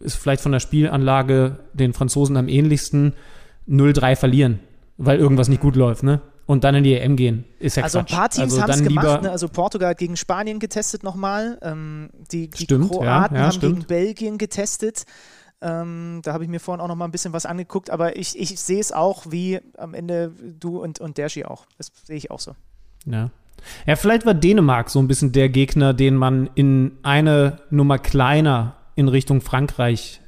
ist 0.00 0.16
vielleicht 0.16 0.42
von 0.42 0.52
der 0.52 0.60
Spielanlage 0.60 1.60
den 1.72 1.92
Franzosen 1.92 2.36
am 2.36 2.48
ähnlichsten, 2.48 3.14
0-3 3.68 4.16
verlieren, 4.16 4.58
weil 4.96 5.18
irgendwas 5.18 5.48
nicht 5.48 5.62
gut 5.62 5.76
läuft, 5.76 6.02
ne? 6.02 6.20
Und 6.46 6.64
dann 6.64 6.74
in 6.74 6.84
die 6.84 6.94
EM 6.94 7.16
gehen. 7.16 7.44
Ist 7.58 7.76
ja 7.76 7.84
also 7.84 8.00
Quatsch. 8.00 8.12
ein 8.12 8.16
paar 8.16 8.28
Teams 8.30 8.52
also 8.52 8.62
haben 8.62 8.70
es 8.70 8.82
gemacht. 8.82 9.22
Ne? 9.22 9.30
Also 9.30 9.48
Portugal 9.48 9.90
hat 9.90 9.98
gegen 9.98 10.16
Spanien 10.16 10.58
getestet 10.58 11.02
nochmal. 11.02 11.58
Ähm, 11.62 12.10
die, 12.30 12.50
die 12.50 12.64
stimmt, 12.64 12.90
Kroaten 12.90 13.34
ja, 13.34 13.40
ja, 13.40 13.46
haben 13.46 13.52
stimmt. 13.52 13.76
gegen 13.76 13.86
Belgien 13.86 14.38
getestet. 14.38 15.04
Ähm, 15.62 16.20
da 16.22 16.34
habe 16.34 16.44
ich 16.44 16.50
mir 16.50 16.60
vorhin 16.60 16.82
auch 16.82 16.88
noch 16.88 16.96
mal 16.96 17.06
ein 17.06 17.10
bisschen 17.10 17.32
was 17.32 17.46
angeguckt. 17.46 17.88
Aber 17.90 18.16
ich, 18.16 18.38
ich 18.38 18.60
sehe 18.60 18.80
es 18.80 18.92
auch 18.92 19.24
wie 19.30 19.60
am 19.78 19.94
Ende 19.94 20.32
du 20.60 20.82
und, 20.82 21.00
und 21.00 21.16
Dershi 21.16 21.44
auch. 21.44 21.66
Das 21.78 21.90
sehe 22.04 22.16
ich 22.16 22.30
auch 22.30 22.40
so. 22.40 22.54
Ja. 23.06 23.30
Ja, 23.86 23.96
vielleicht 23.96 24.26
war 24.26 24.34
Dänemark 24.34 24.90
so 24.90 24.98
ein 24.98 25.08
bisschen 25.08 25.32
der 25.32 25.48
Gegner, 25.48 25.94
den 25.94 26.16
man 26.16 26.50
in 26.54 26.98
eine 27.02 27.60
Nummer 27.70 27.98
kleiner 27.98 28.76
in 28.94 29.08
Richtung 29.08 29.40
Frankreich 29.40 30.20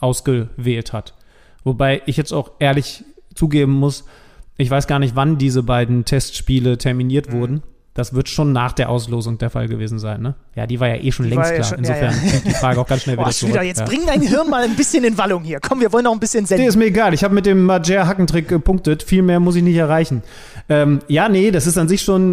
ausgewählt 0.00 0.92
hat. 0.92 1.14
Wobei 1.62 2.02
ich 2.06 2.16
jetzt 2.16 2.32
auch 2.32 2.52
ehrlich 2.58 3.04
zugeben 3.34 3.72
muss, 3.72 4.04
Ich 4.60 4.70
weiß 4.70 4.86
gar 4.86 4.98
nicht, 4.98 5.16
wann 5.16 5.38
diese 5.38 5.62
beiden 5.62 6.04
Testspiele 6.04 6.76
terminiert 6.76 7.32
Mhm. 7.32 7.38
wurden. 7.38 7.62
Das 7.92 8.14
wird 8.14 8.28
schon 8.28 8.52
nach 8.52 8.70
der 8.72 8.88
Auslosung 8.88 9.38
der 9.38 9.50
Fall 9.50 9.66
gewesen 9.66 9.98
sein, 9.98 10.22
ne? 10.22 10.34
Ja, 10.54 10.66
die 10.68 10.78
war 10.78 10.86
ja 10.86 10.94
eh 11.02 11.10
schon 11.10 11.24
Die 11.26 11.30
längst 11.34 11.50
ja 11.50 11.56
klar. 11.56 11.64
schon- 11.70 11.84
ja, 11.84 11.90
Insofern 11.94 12.14
ja. 12.24 12.30
kommt 12.30 12.46
die 12.46 12.50
Frage 12.54 12.80
auch 12.80 12.86
ganz 12.86 13.02
schnell 13.02 13.16
wieder 13.18 13.32
Schlüter, 13.32 13.54
zurück. 13.54 13.66
jetzt 13.66 13.80
ja. 13.80 13.84
bring 13.86 14.00
dein 14.06 14.20
Hirn 14.22 14.48
mal 14.48 14.62
ein 14.62 14.76
bisschen 14.76 15.02
in 15.02 15.18
Wallung 15.18 15.42
hier. 15.42 15.58
Komm, 15.60 15.80
wir 15.80 15.92
wollen 15.92 16.04
noch 16.04 16.12
ein 16.12 16.20
bisschen 16.20 16.42
Nee, 16.42 16.46
senden. 16.46 16.66
ist 16.68 16.76
mir 16.76 16.84
egal. 16.84 17.14
Ich 17.14 17.24
habe 17.24 17.34
mit 17.34 17.46
dem 17.46 17.64
Majer 17.64 18.06
Hackentrick 18.06 18.46
gepunktet. 18.46 19.02
Viel 19.02 19.22
mehr 19.22 19.40
muss 19.40 19.56
ich 19.56 19.64
nicht 19.64 19.74
erreichen. 19.76 20.22
Ähm, 20.68 21.00
ja, 21.08 21.28
nee, 21.28 21.50
das 21.50 21.66
ist 21.66 21.78
an 21.78 21.88
sich 21.88 22.02
schon 22.02 22.30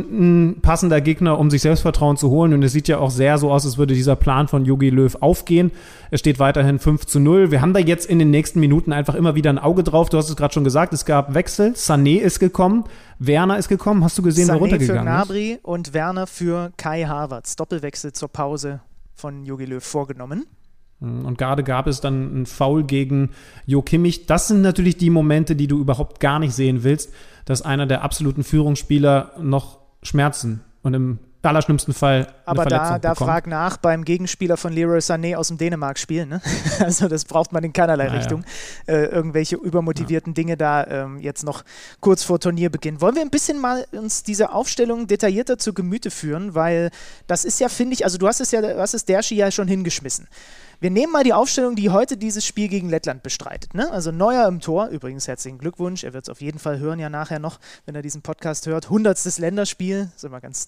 ein 0.52 0.62
passender 0.62 1.02
Gegner, 1.02 1.40
um 1.40 1.50
sich 1.50 1.64
Selbstvertrauen 1.64 2.18
zu 2.18 2.30
holen. 2.30 2.54
Und 2.54 2.62
es 2.62 2.72
sieht 2.72 2.88
ja 2.88 3.00
auch 3.00 3.10
sehr 3.10 3.40
so 3.40 3.52
aus, 3.52 3.66
als 3.66 3.80
würde 3.80 3.96
dieser 3.96 4.16
Plan 4.16 4.48
von 4.48 4.64
Jogi 4.64 4.92
Löw 4.92 5.16
aufgehen. 5.22 5.72
Es 6.12 6.20
steht 6.20 6.38
weiterhin 6.38 6.78
5 6.78 7.06
zu 7.08 7.20
0. 7.20 7.50
Wir 7.50 7.62
haben 7.62 7.74
da 7.74 7.80
jetzt 7.80 8.06
in 8.06 8.20
den 8.20 8.30
nächsten 8.30 8.60
Minuten 8.60 8.94
einfach 8.94 9.16
immer 9.16 9.34
wieder 9.34 9.50
ein 9.50 9.58
Auge 9.58 9.82
drauf. 9.84 10.10
Du 10.10 10.18
hast 10.20 10.30
es 10.30 10.36
gerade 10.36 10.54
schon 10.54 10.64
gesagt, 10.64 10.94
es 10.94 11.04
gab 11.06 11.34
Wechsel. 11.34 11.72
Sané 11.76 12.20
ist 12.20 12.40
gekommen. 12.40 12.84
Werner 13.20 13.58
ist 13.58 13.68
gekommen. 13.68 14.04
Hast 14.04 14.18
du 14.18 14.22
gesehen, 14.22 14.48
wer 14.48 14.56
Sané 14.56 14.58
für 14.58 14.62
runtergegangen 14.62 15.08
ist? 15.08 15.28
Gnabry 15.28 15.60
und 15.64 15.94
Werner 15.94 16.28
für 16.28 16.72
Kai 16.78 17.04
Havertz. 17.04 17.56
Doppelwechsel 17.56 18.14
zur 18.14 18.30
Pause 18.30 18.82
von 19.16 19.46
Jogi 19.46 19.66
Löw 19.66 19.84
vorgenommen. 19.84 20.46
Und 21.00 21.38
gerade 21.38 21.64
gab 21.64 21.86
es 21.86 22.02
dann 22.02 22.42
ein 22.42 22.46
Foul 22.48 22.84
gegen 22.84 23.30
Jo 23.68 23.84
Kimmich. 23.84 24.26
Das 24.26 24.48
sind 24.48 24.62
natürlich 24.62 24.98
die 24.98 25.12
Momente, 25.12 25.56
die 25.56 25.68
du 25.68 25.80
überhaupt 25.80 26.20
gar 26.20 26.40
nicht 26.40 26.54
sehen 26.54 26.84
willst, 26.84 27.14
dass 27.46 27.62
einer 27.62 27.86
der 27.86 28.02
absoluten 28.02 28.44
Führungsspieler 28.44 29.34
noch 29.40 29.80
Schmerzen 30.02 30.62
und 30.82 30.94
im 30.96 31.20
allerschlimmsten 31.48 31.94
Fall 31.94 32.28
Aber 32.46 32.66
da, 32.66 33.00
da 33.00 33.14
bekommt. 33.14 33.30
frag 33.30 33.48
nach 33.48 33.78
beim 33.78 34.06
Gegenspieler 34.06 34.58
von 34.58 34.74
Leroy 34.74 35.00
Sané 35.00 35.36
aus 35.36 35.48
dem 35.50 35.58
Dänemark-Spiel. 35.58 36.26
Ne? 36.26 36.42
Also 36.80 37.08
das 37.08 37.26
braucht 37.26 37.52
man 37.52 37.64
in 37.64 37.74
keinerlei 37.74 38.06
Naja. 38.08 38.20
Richtung. 38.20 38.44
Äh, 38.88 39.06
irgendwelche 39.06 39.56
übermotivierten 39.56 40.34
Dinge 40.34 40.58
da 40.58 40.86
ähm, 40.86 41.20
jetzt 41.20 41.44
noch 41.44 41.64
kurz 42.00 42.24
vor 42.24 42.40
Turnierbeginn. 42.40 43.02
Wollen 43.02 43.16
wir 43.16 43.22
ein 43.22 43.30
bisschen 43.30 43.60
mal 43.60 43.86
uns 43.92 44.24
diese 44.24 44.52
Aufstellung 44.52 45.08
detaillierter 45.08 45.58
zu 45.58 45.74
Gemüte 45.74 46.12
führen, 46.12 46.56
weil 46.56 46.92
das 47.26 47.46
ist 47.46 47.60
ja, 47.60 47.70
finde 47.70 47.94
ich, 47.94 48.04
also 48.06 48.18
du 48.18 48.28
hast 48.28 48.40
es 48.42 48.52
ja, 48.52 48.62
du 48.62 48.78
hast 48.80 48.94
es 48.94 49.06
Derschi 49.06 49.36
ja 49.36 49.50
schon 49.52 49.68
hingeschmissen. 49.68 50.28
Wir 50.80 50.92
nehmen 50.92 51.12
mal 51.12 51.24
die 51.24 51.34
Aufstellung, 51.34 51.76
die 51.76 51.90
heute 51.90 52.18
dieses 52.18 52.46
Spiel 52.46 52.68
gegen 52.68 52.90
Lettland 52.90 53.24
bestreitet. 53.24 53.74
Ne? 53.74 53.92
Also 53.92 54.12
Neuer 54.12 54.48
im 54.48 54.60
Tor, 54.60 54.88
übrigens 54.90 55.28
herzlichen 55.28 55.58
Glückwunsch, 55.58 56.04
er 56.04 56.14
wird 56.14 56.26
es 56.26 56.30
auf 56.30 56.40
jeden 56.40 56.60
Fall 56.60 56.78
hören 56.78 57.00
ja 57.00 57.10
nachher 57.10 57.40
noch, 57.40 57.60
wenn 57.88 57.96
er 57.96 58.04
diesen 58.04 58.22
Podcast 58.22 58.68
hört. 58.68 58.90
Hundertstes 58.92 59.40
Länderspiel, 59.40 60.12
ist 60.16 60.24
immer 60.24 60.40
ganz 60.40 60.68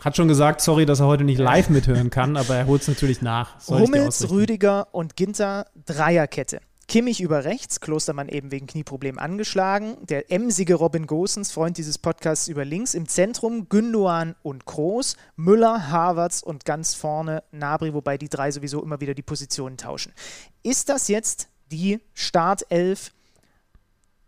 Hat 0.00 0.16
schon 0.16 0.28
gesagt, 0.28 0.62
sorry, 0.62 0.86
dass 0.86 1.00
er 1.00 1.06
heute 1.06 1.24
nicht 1.24 1.38
live 1.38 1.68
mithören 1.68 2.10
kann, 2.10 2.36
aber 2.36 2.56
er 2.56 2.66
holt 2.66 2.82
es 2.82 2.88
natürlich 2.88 3.20
nach. 3.20 3.60
Soll 3.60 3.82
Hummels. 3.82 4.30
Rüdiger 4.30 4.88
und 4.92 5.16
Ginter 5.16 5.66
Dreierkette. 5.84 6.60
Kimmich 6.88 7.20
über 7.20 7.44
rechts, 7.44 7.78
Klostermann 7.78 8.28
eben 8.28 8.50
wegen 8.50 8.66
Knieproblemen 8.66 9.20
angeschlagen. 9.20 9.96
Der 10.08 10.32
emsige 10.32 10.74
Robin 10.74 11.06
Gosens, 11.06 11.52
Freund 11.52 11.78
dieses 11.78 11.98
Podcasts, 11.98 12.48
über 12.48 12.64
links. 12.64 12.94
Im 12.94 13.06
Zentrum 13.06 13.68
Gündogan 13.68 14.34
und 14.42 14.66
Kroos, 14.66 15.16
Müller, 15.36 15.90
Havertz 15.90 16.42
und 16.42 16.64
ganz 16.64 16.94
vorne 16.94 17.44
Nabri, 17.52 17.94
wobei 17.94 18.18
die 18.18 18.28
drei 18.28 18.50
sowieso 18.50 18.82
immer 18.82 19.00
wieder 19.00 19.14
die 19.14 19.22
Positionen 19.22 19.76
tauschen. 19.76 20.12
Ist 20.64 20.88
das 20.88 21.06
jetzt 21.06 21.48
die 21.70 22.00
Startelf, 22.12 23.12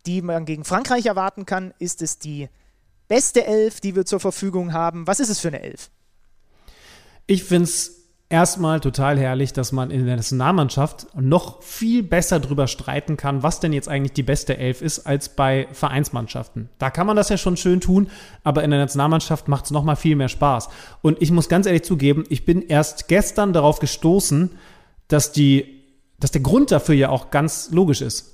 die 0.06 0.22
man 0.22 0.44
gegen 0.44 0.64
Frankreich 0.64 1.06
erwarten 1.06 1.46
kann? 1.46 1.74
Ist 1.80 2.00
es 2.00 2.18
die 2.20 2.48
beste 3.08 3.44
Elf, 3.46 3.80
die 3.80 3.94
wir 3.96 4.04
zur 4.04 4.20
Verfügung 4.20 4.72
haben? 4.72 5.06
Was 5.06 5.20
ist 5.20 5.28
es 5.28 5.40
für 5.40 5.48
eine 5.48 5.62
Elf? 5.62 5.90
Ich 7.26 7.44
finde 7.44 7.64
es 7.64 7.98
erstmal 8.28 8.80
total 8.80 9.18
herrlich, 9.18 9.52
dass 9.52 9.72
man 9.72 9.90
in 9.90 10.06
der 10.06 10.16
Nationalmannschaft 10.16 11.06
noch 11.14 11.62
viel 11.62 12.02
besser 12.02 12.40
drüber 12.40 12.66
streiten 12.66 13.16
kann, 13.18 13.42
was 13.42 13.60
denn 13.60 13.72
jetzt 13.74 13.88
eigentlich 13.88 14.14
die 14.14 14.22
beste 14.22 14.56
Elf 14.56 14.80
ist, 14.80 15.00
als 15.06 15.28
bei 15.28 15.68
Vereinsmannschaften. 15.72 16.70
Da 16.78 16.90
kann 16.90 17.06
man 17.06 17.14
das 17.16 17.28
ja 17.28 17.36
schon 17.36 17.56
schön 17.58 17.80
tun, 17.80 18.10
aber 18.42 18.64
in 18.64 18.70
der 18.70 18.80
Nationalmannschaft 18.80 19.48
macht 19.48 19.66
es 19.66 19.70
nochmal 19.70 19.96
viel 19.96 20.16
mehr 20.16 20.30
Spaß. 20.30 20.70
Und 21.02 21.20
ich 21.20 21.30
muss 21.30 21.48
ganz 21.50 21.66
ehrlich 21.66 21.82
zugeben, 21.84 22.24
ich 22.30 22.44
bin 22.46 22.62
erst 22.62 23.08
gestern 23.08 23.52
darauf 23.52 23.80
gestoßen, 23.80 24.50
dass 25.08 25.32
die, 25.32 25.82
dass 26.18 26.30
der 26.30 26.40
Grund 26.40 26.70
dafür 26.70 26.94
ja 26.94 27.10
auch 27.10 27.30
ganz 27.30 27.70
logisch 27.70 28.00
ist. 28.00 28.32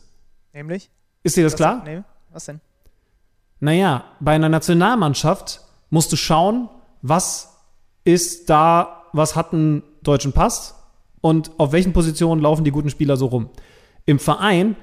Nämlich? 0.52 0.90
Ist 1.24 1.36
dir 1.36 1.42
das 1.44 1.54
Was- 1.54 1.56
klar? 1.58 1.82
Nee, 1.84 2.02
was 2.30 2.44
denn? 2.44 2.60
Naja, 3.60 4.04
bei 4.20 4.32
einer 4.32 4.48
Nationalmannschaft 4.48 5.60
musst 5.90 6.12
du 6.12 6.16
schauen, 6.16 6.68
was 7.02 7.56
ist 8.04 8.48
da, 8.50 9.04
was 9.12 9.36
hat 9.36 9.52
einen 9.52 9.82
deutschen 10.02 10.32
Pass 10.32 10.74
und 11.20 11.50
auf 11.58 11.72
welchen 11.72 11.92
Positionen 11.92 12.40
laufen 12.40 12.64
die 12.64 12.70
guten 12.70 12.90
Spieler 12.90 13.16
so 13.16 13.26
rum. 13.26 13.50
Im 14.06 14.18
Verein 14.18 14.76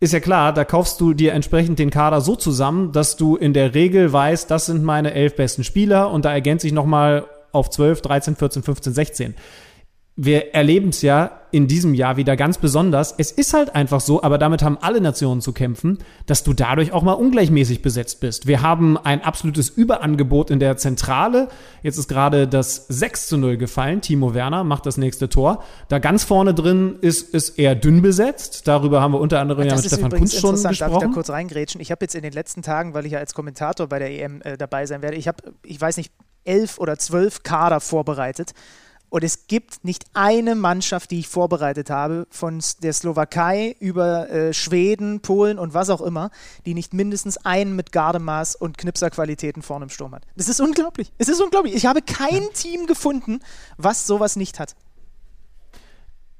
ist 0.00 0.12
ja 0.12 0.20
klar, 0.20 0.52
da 0.52 0.64
kaufst 0.64 1.00
du 1.00 1.14
dir 1.14 1.32
entsprechend 1.32 1.78
den 1.78 1.90
Kader 1.90 2.20
so 2.20 2.34
zusammen, 2.34 2.92
dass 2.92 3.16
du 3.16 3.36
in 3.36 3.52
der 3.52 3.74
Regel 3.74 4.12
weißt, 4.12 4.50
das 4.50 4.66
sind 4.66 4.82
meine 4.82 5.14
elf 5.14 5.36
besten 5.36 5.64
Spieler 5.64 6.10
und 6.10 6.24
da 6.24 6.32
ergänze 6.32 6.66
ich 6.66 6.72
nochmal 6.72 7.26
auf 7.52 7.70
12, 7.70 8.02
13, 8.02 8.36
14, 8.36 8.62
15, 8.62 8.92
16 8.94 9.34
wir 10.16 10.54
erleben 10.54 10.90
es 10.90 11.00
ja 11.00 11.38
in 11.52 11.68
diesem 11.68 11.94
Jahr 11.94 12.16
wieder 12.16 12.36
ganz 12.36 12.58
besonders. 12.58 13.14
Es 13.16 13.30
ist 13.30 13.54
halt 13.54 13.74
einfach 13.74 14.00
so, 14.00 14.22
aber 14.22 14.38
damit 14.38 14.62
haben 14.62 14.78
alle 14.78 15.00
Nationen 15.00 15.40
zu 15.40 15.52
kämpfen, 15.52 15.98
dass 16.26 16.44
du 16.44 16.52
dadurch 16.52 16.92
auch 16.92 17.02
mal 17.02 17.12
ungleichmäßig 17.12 17.82
besetzt 17.82 18.20
bist. 18.20 18.46
Wir 18.46 18.62
haben 18.62 18.98
ein 18.98 19.22
absolutes 19.22 19.70
Überangebot 19.70 20.50
in 20.50 20.60
der 20.60 20.76
Zentrale. 20.76 21.48
Jetzt 21.82 21.98
ist 21.98 22.08
gerade 22.08 22.48
das 22.48 22.86
6 22.88 23.28
zu 23.28 23.38
0 23.38 23.56
gefallen. 23.56 24.00
Timo 24.00 24.34
Werner 24.34 24.64
macht 24.64 24.86
das 24.86 24.96
nächste 24.96 25.28
Tor. 25.28 25.62
Da 25.88 25.98
ganz 25.98 26.24
vorne 26.24 26.54
drin 26.54 26.96
ist 27.00 27.34
es 27.34 27.50
eher 27.50 27.74
dünn 27.74 28.02
besetzt. 28.02 28.66
Darüber 28.68 29.00
haben 29.00 29.12
wir 29.12 29.20
unter 29.20 29.40
anderem 29.40 29.66
ja 29.66 29.76
mit 29.76 29.84
Stefan 29.84 30.10
Kunz 30.10 30.38
schon 30.38 30.56
interessant, 30.56 30.64
darf 30.64 30.72
ich 30.72 30.78
da 30.78 30.86
gesprochen. 30.88 31.12
kurz 31.12 31.30
reingrätschen? 31.30 31.80
Ich 31.80 31.90
habe 31.90 32.04
jetzt 32.04 32.14
in 32.14 32.22
den 32.22 32.32
letzten 32.32 32.62
Tagen, 32.62 32.92
weil 32.94 33.06
ich 33.06 33.12
ja 33.12 33.18
als 33.18 33.34
Kommentator 33.34 33.86
bei 33.86 33.98
der 33.98 34.10
EM 34.10 34.42
äh, 34.42 34.56
dabei 34.58 34.86
sein 34.86 35.02
werde, 35.02 35.16
ich 35.16 35.28
habe, 35.28 35.42
ich 35.64 35.80
weiß 35.80 35.96
nicht, 35.96 36.12
elf 36.44 36.78
oder 36.78 36.98
zwölf 36.98 37.42
Kader 37.42 37.80
vorbereitet. 37.80 38.52
Und 39.12 39.24
es 39.24 39.46
gibt 39.46 39.84
nicht 39.84 40.06
eine 40.14 40.54
Mannschaft, 40.54 41.10
die 41.10 41.18
ich 41.18 41.28
vorbereitet 41.28 41.90
habe, 41.90 42.26
von 42.30 42.62
der 42.82 42.94
Slowakei 42.94 43.76
über 43.78 44.30
äh, 44.30 44.54
Schweden, 44.54 45.20
Polen 45.20 45.58
und 45.58 45.74
was 45.74 45.90
auch 45.90 46.00
immer, 46.00 46.30
die 46.64 46.72
nicht 46.72 46.94
mindestens 46.94 47.36
einen 47.36 47.76
mit 47.76 47.92
Gardemaß 47.92 48.54
und 48.54 48.78
Knipserqualitäten 48.78 49.60
vorne 49.60 49.84
im 49.84 49.88
Sturm 49.90 50.14
hat. 50.14 50.24
Das 50.34 50.48
ist 50.48 50.62
unglaublich. 50.62 51.12
Es 51.18 51.28
ist 51.28 51.42
unglaublich. 51.42 51.74
Ich 51.74 51.84
habe 51.84 52.00
kein 52.00 52.48
Team 52.54 52.86
gefunden, 52.86 53.40
was 53.76 54.06
sowas 54.06 54.36
nicht 54.36 54.58
hat. 54.58 54.76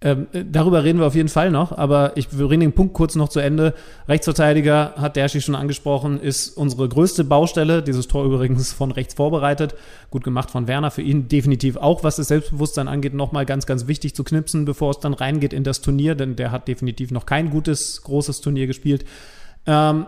Ähm, 0.02 0.26
äh, 0.32 0.44
darüber 0.44 0.82
reden 0.82 0.98
wir 0.98 1.06
auf 1.06 1.14
jeden 1.14 1.28
Fall 1.28 1.50
noch, 1.50 1.70
aber 1.76 2.16
ich 2.16 2.28
bringe 2.28 2.64
den 2.64 2.72
Punkt 2.72 2.92
kurz 2.92 3.14
noch 3.14 3.28
zu 3.28 3.38
Ende. 3.38 3.74
Rechtsverteidiger, 4.08 4.94
hat 4.96 5.16
Derschi 5.16 5.40
schon 5.40 5.54
angesprochen, 5.54 6.20
ist 6.20 6.56
unsere 6.56 6.88
größte 6.88 7.22
Baustelle. 7.22 7.82
Dieses 7.82 8.08
Tor 8.08 8.24
übrigens 8.24 8.72
von 8.72 8.90
rechts 8.90 9.14
vorbereitet. 9.14 9.74
Gut 10.10 10.24
gemacht 10.24 10.50
von 10.50 10.66
Werner. 10.66 10.90
Für 10.90 11.02
ihn 11.02 11.28
definitiv 11.28 11.76
auch, 11.76 12.02
was 12.02 12.16
das 12.16 12.28
Selbstbewusstsein 12.28 12.88
angeht, 12.88 13.14
nochmal 13.14 13.46
ganz, 13.46 13.64
ganz 13.66 13.86
wichtig 13.86 14.14
zu 14.14 14.24
knipsen, 14.24 14.64
bevor 14.64 14.90
es 14.90 14.98
dann 14.98 15.14
reingeht 15.14 15.52
in 15.52 15.62
das 15.62 15.80
Turnier, 15.80 16.14
denn 16.14 16.34
der 16.34 16.50
hat 16.50 16.66
definitiv 16.66 17.12
noch 17.12 17.24
kein 17.24 17.50
gutes, 17.50 18.02
großes 18.02 18.40
Turnier 18.40 18.66
gespielt. 18.66 19.04
Ähm, 19.66 20.06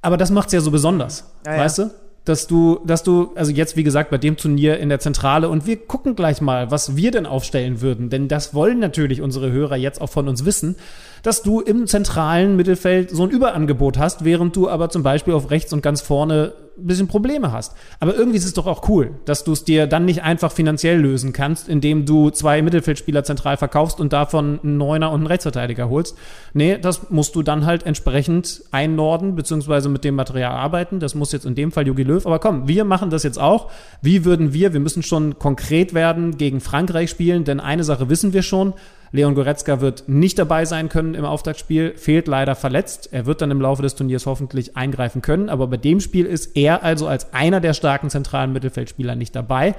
aber 0.00 0.16
das 0.16 0.30
macht's 0.30 0.52
ja 0.52 0.60
so 0.60 0.70
besonders, 0.70 1.28
Ja, 1.44 1.54
ja. 1.54 1.60
weißt 1.60 1.78
du? 1.78 1.90
Dass 2.28 2.46
du, 2.46 2.80
dass 2.84 3.02
du, 3.02 3.32
also 3.36 3.50
jetzt 3.50 3.76
wie 3.76 3.84
gesagt 3.84 4.10
bei 4.10 4.18
dem 4.18 4.36
Turnier 4.36 4.78
in 4.78 4.90
der 4.90 5.00
Zentrale 5.00 5.48
und 5.48 5.66
wir 5.66 5.78
gucken 5.78 6.14
gleich 6.14 6.42
mal, 6.42 6.70
was 6.70 6.94
wir 6.94 7.10
denn 7.10 7.24
aufstellen 7.24 7.80
würden, 7.80 8.10
denn 8.10 8.28
das 8.28 8.52
wollen 8.52 8.78
natürlich 8.78 9.22
unsere 9.22 9.50
Hörer 9.50 9.76
jetzt 9.76 9.98
auch 10.02 10.10
von 10.10 10.28
uns 10.28 10.44
wissen, 10.44 10.76
dass 11.22 11.42
du 11.42 11.60
im 11.60 11.86
zentralen 11.86 12.56
Mittelfeld 12.56 13.10
so 13.10 13.22
ein 13.22 13.30
Überangebot 13.30 13.98
hast, 13.98 14.24
während 14.24 14.56
du 14.56 14.68
aber 14.68 14.90
zum 14.90 15.02
Beispiel 15.02 15.34
auf 15.34 15.50
rechts 15.50 15.72
und 15.72 15.82
ganz 15.82 16.00
vorne 16.00 16.52
ein 16.78 16.86
bisschen 16.86 17.08
Probleme 17.08 17.52
hast. 17.52 17.74
Aber 18.00 18.14
irgendwie 18.14 18.38
ist 18.38 18.44
es 18.44 18.54
doch 18.54 18.66
auch 18.66 18.88
cool, 18.88 19.10
dass 19.24 19.44
du 19.44 19.52
es 19.52 19.64
dir 19.64 19.86
dann 19.86 20.04
nicht 20.04 20.22
einfach 20.22 20.52
finanziell 20.52 20.98
lösen 20.98 21.32
kannst, 21.32 21.68
indem 21.68 22.06
du 22.06 22.30
zwei 22.30 22.62
Mittelfeldspieler 22.62 23.24
zentral 23.24 23.56
verkaufst 23.56 24.00
und 24.00 24.12
davon 24.12 24.60
einen 24.62 24.76
Neuner 24.76 25.10
und 25.10 25.20
einen 25.20 25.26
Rechtsverteidiger 25.26 25.90
holst. 25.90 26.16
Nee, 26.54 26.78
das 26.78 27.10
musst 27.10 27.34
du 27.34 27.42
dann 27.42 27.66
halt 27.66 27.84
entsprechend 27.84 28.62
einnorden, 28.70 29.34
beziehungsweise 29.34 29.88
mit 29.88 30.04
dem 30.04 30.14
Material 30.14 30.52
arbeiten. 30.52 31.00
Das 31.00 31.14
muss 31.14 31.32
jetzt 31.32 31.46
in 31.46 31.54
dem 31.54 31.72
Fall 31.72 31.86
Jogi 31.86 32.04
Löw. 32.04 32.24
Aber 32.24 32.38
komm, 32.38 32.68
wir 32.68 32.84
machen 32.84 33.10
das 33.10 33.22
jetzt 33.22 33.38
auch. 33.38 33.70
Wie 34.00 34.24
würden 34.24 34.52
wir, 34.52 34.72
wir 34.72 34.80
müssen 34.80 35.02
schon 35.02 35.38
konkret 35.38 35.94
werden, 35.94 36.38
gegen 36.38 36.60
Frankreich 36.60 37.10
spielen, 37.10 37.44
denn 37.44 37.60
eine 37.60 37.84
Sache 37.84 38.08
wissen 38.08 38.32
wir 38.32 38.42
schon. 38.42 38.74
Leon 39.10 39.34
Goretzka 39.34 39.80
wird 39.80 40.08
nicht 40.08 40.38
dabei 40.38 40.64
sein 40.64 40.88
können 40.88 41.14
im 41.14 41.24
Auftaktspiel, 41.24 41.94
fehlt 41.96 42.28
leider 42.28 42.54
verletzt. 42.54 43.08
Er 43.12 43.26
wird 43.26 43.40
dann 43.40 43.50
im 43.50 43.60
Laufe 43.60 43.82
des 43.82 43.94
Turniers 43.94 44.26
hoffentlich 44.26 44.76
eingreifen 44.76 45.22
können, 45.22 45.48
aber 45.48 45.66
bei 45.66 45.76
dem 45.76 46.00
Spiel 46.00 46.26
ist 46.26 46.56
er 46.56 46.82
also 46.82 47.06
als 47.06 47.32
einer 47.32 47.60
der 47.60 47.74
starken 47.74 48.10
zentralen 48.10 48.52
Mittelfeldspieler 48.52 49.14
nicht 49.14 49.34
dabei. 49.34 49.74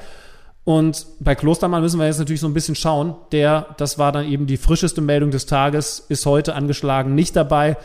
Und 0.64 1.08
bei 1.20 1.36
Klostermann 1.36 1.82
müssen 1.82 2.00
wir 2.00 2.06
jetzt 2.06 2.20
natürlich 2.20 2.42
so 2.42 2.48
ein 2.48 2.54
bisschen 2.54 2.76
schauen. 2.76 3.16
Der, 3.32 3.68
das 3.78 3.98
war 3.98 4.12
dann 4.12 4.26
eben 4.26 4.46
die 4.46 4.58
frischeste 4.58 5.02
Meldung 5.02 5.32
des 5.32 5.46
Tages, 5.46 6.06
ist 6.10 6.26
heute 6.26 6.54
angeschlagen, 6.54 7.16
nicht 7.16 7.36
dabei. 7.36 7.78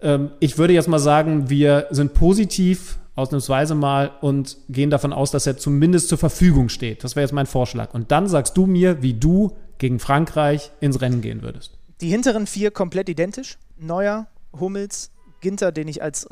Ähm, 0.00 0.30
ich 0.40 0.58
würde 0.58 0.74
jetzt 0.74 0.88
mal 0.88 0.98
sagen, 0.98 1.48
wir 1.48 1.86
sind 1.90 2.14
positiv, 2.14 2.98
ausnahmsweise 3.14 3.74
mal, 3.74 4.10
und 4.20 4.56
gehen 4.68 4.90
davon 4.90 5.12
aus, 5.12 5.30
dass 5.30 5.46
er 5.46 5.56
zumindest 5.56 6.08
zur 6.08 6.18
Verfügung 6.18 6.68
steht. 6.68 7.02
Das 7.02 7.16
wäre 7.16 7.24
jetzt 7.24 7.32
mein 7.32 7.46
Vorschlag. 7.46 7.94
Und 7.94 8.10
dann 8.10 8.26
sagst 8.26 8.56
du 8.56 8.66
mir, 8.66 9.02
wie 9.02 9.14
du 9.14 9.56
gegen 9.78 9.98
Frankreich 9.98 10.72
ins 10.80 11.00
Rennen 11.00 11.20
gehen 11.20 11.42
würdest. 11.42 11.78
Die 12.00 12.10
hinteren 12.10 12.46
vier 12.46 12.70
komplett 12.70 13.08
identisch. 13.08 13.58
Neuer, 13.76 14.26
Hummels, 14.58 15.10
Ginter, 15.40 15.72
den 15.72 15.88
ich 15.88 16.02
als 16.02 16.28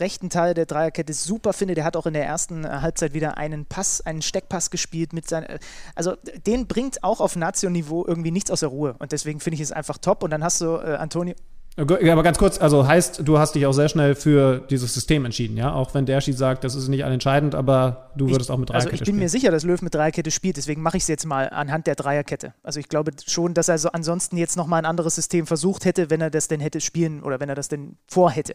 rechten 0.00 0.30
Teil 0.30 0.54
der 0.54 0.66
Dreierkette 0.66 1.12
super 1.12 1.52
finde. 1.52 1.74
Der 1.74 1.84
hat 1.84 1.96
auch 1.96 2.06
in 2.06 2.12
der 2.12 2.26
ersten 2.26 2.64
äh, 2.64 2.68
Halbzeit 2.68 3.14
wieder 3.14 3.38
einen 3.38 3.64
Pass, 3.66 4.00
einen 4.00 4.22
Steckpass 4.22 4.70
gespielt 4.70 5.12
mit 5.12 5.28
seinen. 5.28 5.44
Äh, 5.44 5.58
also 5.94 6.14
den 6.46 6.66
bringt 6.66 7.02
auch 7.04 7.20
auf 7.20 7.36
Nation-Niveau 7.36 8.04
irgendwie 8.06 8.30
nichts 8.30 8.50
aus 8.50 8.60
der 8.60 8.68
Ruhe. 8.68 8.96
Und 8.98 9.12
deswegen 9.12 9.40
finde 9.40 9.56
ich 9.56 9.60
es 9.62 9.72
einfach 9.72 9.98
top. 9.98 10.22
Und 10.22 10.30
dann 10.30 10.44
hast 10.44 10.60
du 10.60 10.76
äh, 10.76 10.96
Antonio. 10.96 11.34
Aber 11.78 12.24
ganz 12.24 12.38
kurz, 12.38 12.60
also 12.60 12.88
heißt, 12.88 13.20
du 13.24 13.38
hast 13.38 13.54
dich 13.54 13.64
auch 13.64 13.72
sehr 13.72 13.88
schnell 13.88 14.16
für 14.16 14.58
dieses 14.68 14.92
System 14.92 15.24
entschieden, 15.24 15.56
ja? 15.56 15.72
Auch 15.72 15.94
wenn 15.94 16.06
der 16.06 16.20
Schied 16.20 16.36
sagt, 16.36 16.64
das 16.64 16.74
ist 16.74 16.88
nicht 16.88 17.04
allentscheidend, 17.04 17.54
aber 17.54 18.10
du 18.16 18.28
würdest 18.28 18.50
ich, 18.50 18.54
auch 18.54 18.58
mit 18.58 18.70
Dreierkette 18.70 18.88
spielen. 18.88 18.90
Also 18.90 18.94
ich 18.94 18.98
bin 18.98 19.06
spielen. 19.06 19.18
mir 19.20 19.28
sicher, 19.28 19.50
dass 19.52 19.62
Löw 19.62 19.80
mit 19.80 19.94
Dreierkette 19.94 20.32
spielt, 20.32 20.56
deswegen 20.56 20.82
mache 20.82 20.96
ich 20.96 21.04
es 21.04 21.08
jetzt 21.08 21.24
mal 21.24 21.48
anhand 21.50 21.86
der 21.86 21.94
Dreierkette. 21.94 22.52
Also 22.64 22.80
ich 22.80 22.88
glaube 22.88 23.12
schon, 23.26 23.54
dass 23.54 23.68
er 23.68 23.78
so 23.78 23.90
ansonsten 23.90 24.36
jetzt 24.36 24.56
nochmal 24.56 24.82
ein 24.82 24.86
anderes 24.86 25.14
System 25.14 25.46
versucht 25.46 25.84
hätte, 25.84 26.10
wenn 26.10 26.20
er 26.20 26.30
das 26.30 26.48
denn 26.48 26.58
hätte 26.58 26.80
spielen 26.80 27.22
oder 27.22 27.38
wenn 27.38 27.48
er 27.48 27.54
das 27.54 27.68
denn 27.68 27.96
vorhätte. 28.08 28.54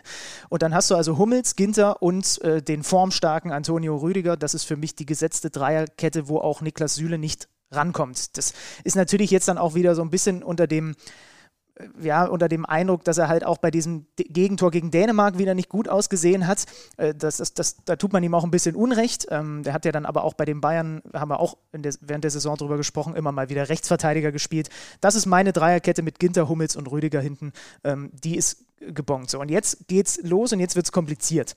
Und 0.49 0.61
dann 0.61 0.75
hast 0.75 0.91
du 0.91 0.95
also 0.95 1.17
Hummels, 1.17 1.55
Ginter 1.55 2.01
und 2.01 2.41
äh, 2.41 2.61
den 2.61 2.83
formstarken 2.83 3.53
Antonio 3.53 3.95
Rüdiger. 3.95 4.35
Das 4.35 4.53
ist 4.53 4.65
für 4.65 4.75
mich 4.75 4.95
die 4.95 5.05
gesetzte 5.05 5.49
Dreierkette, 5.49 6.27
wo 6.27 6.39
auch 6.39 6.59
Niklas 6.59 6.95
Süle 6.95 7.17
nicht 7.17 7.47
rankommt. 7.71 8.37
Das 8.37 8.53
ist 8.83 8.97
natürlich 8.97 9.31
jetzt 9.31 9.47
dann 9.47 9.57
auch 9.57 9.75
wieder 9.75 9.95
so 9.95 10.01
ein 10.01 10.09
bisschen 10.09 10.43
unter 10.43 10.67
dem 10.67 10.95
ja, 12.01 12.25
unter 12.25 12.49
dem 12.49 12.65
Eindruck, 12.65 13.03
dass 13.03 13.17
er 13.17 13.27
halt 13.27 13.45
auch 13.45 13.57
bei 13.57 13.71
diesem 13.71 14.05
Gegentor 14.15 14.71
gegen 14.71 14.91
Dänemark 14.91 15.37
wieder 15.37 15.53
nicht 15.55 15.69
gut 15.69 15.87
ausgesehen 15.87 16.47
hat. 16.47 16.65
Äh, 16.97 17.13
das, 17.15 17.37
das, 17.37 17.53
das, 17.53 17.77
da 17.85 17.95
tut 17.95 18.13
man 18.13 18.23
ihm 18.23 18.33
auch 18.33 18.43
ein 18.43 18.51
bisschen 18.51 18.75
Unrecht. 18.75 19.27
Ähm, 19.29 19.63
der 19.63 19.73
hat 19.73 19.85
ja 19.85 19.91
dann 19.91 20.05
aber 20.05 20.23
auch 20.23 20.33
bei 20.33 20.45
den 20.45 20.61
Bayern, 20.61 21.01
haben 21.13 21.29
wir 21.29 21.39
auch 21.39 21.57
der, 21.73 21.93
während 22.01 22.23
der 22.23 22.31
Saison 22.31 22.57
drüber 22.57 22.77
gesprochen, 22.77 23.15
immer 23.15 23.31
mal 23.31 23.49
wieder 23.49 23.69
Rechtsverteidiger 23.69 24.31
gespielt. 24.31 24.69
Das 25.01 25.15
ist 25.15 25.25
meine 25.25 25.53
Dreierkette 25.53 26.01
mit 26.01 26.19
Ginter, 26.19 26.49
Hummels 26.49 26.75
und 26.75 26.91
Rüdiger 26.91 27.21
hinten. 27.21 27.53
Ähm, 27.83 28.11
die 28.13 28.35
ist 28.35 28.65
gebongt. 28.79 29.29
So, 29.29 29.39
und 29.39 29.49
jetzt 29.49 29.87
geht's 29.87 30.19
los 30.23 30.51
und 30.53 30.59
jetzt 30.59 30.75
wird 30.75 30.85
es 30.85 30.91
kompliziert. 30.91 31.55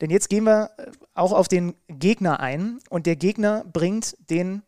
Denn 0.00 0.10
jetzt 0.10 0.28
gehen 0.28 0.44
wir 0.44 0.70
äh, 0.76 0.90
auch 1.14 1.32
auf 1.32 1.48
den 1.48 1.74
Gegner 1.88 2.40
ein 2.40 2.78
und 2.88 3.06
der 3.06 3.16
Gegner 3.16 3.64
bringt 3.72 4.16
den 4.30 4.62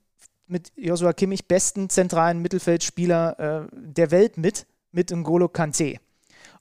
mit 0.46 0.72
Joshua 0.76 1.12
Kimmich 1.12 1.48
besten 1.48 1.88
zentralen 1.88 2.40
Mittelfeldspieler 2.40 3.38
äh, 3.38 3.68
der 3.72 4.10
Welt 4.10 4.36
mit 4.36 4.66
mit 4.92 5.10
N'Golo 5.10 5.48
Kante. 5.48 5.96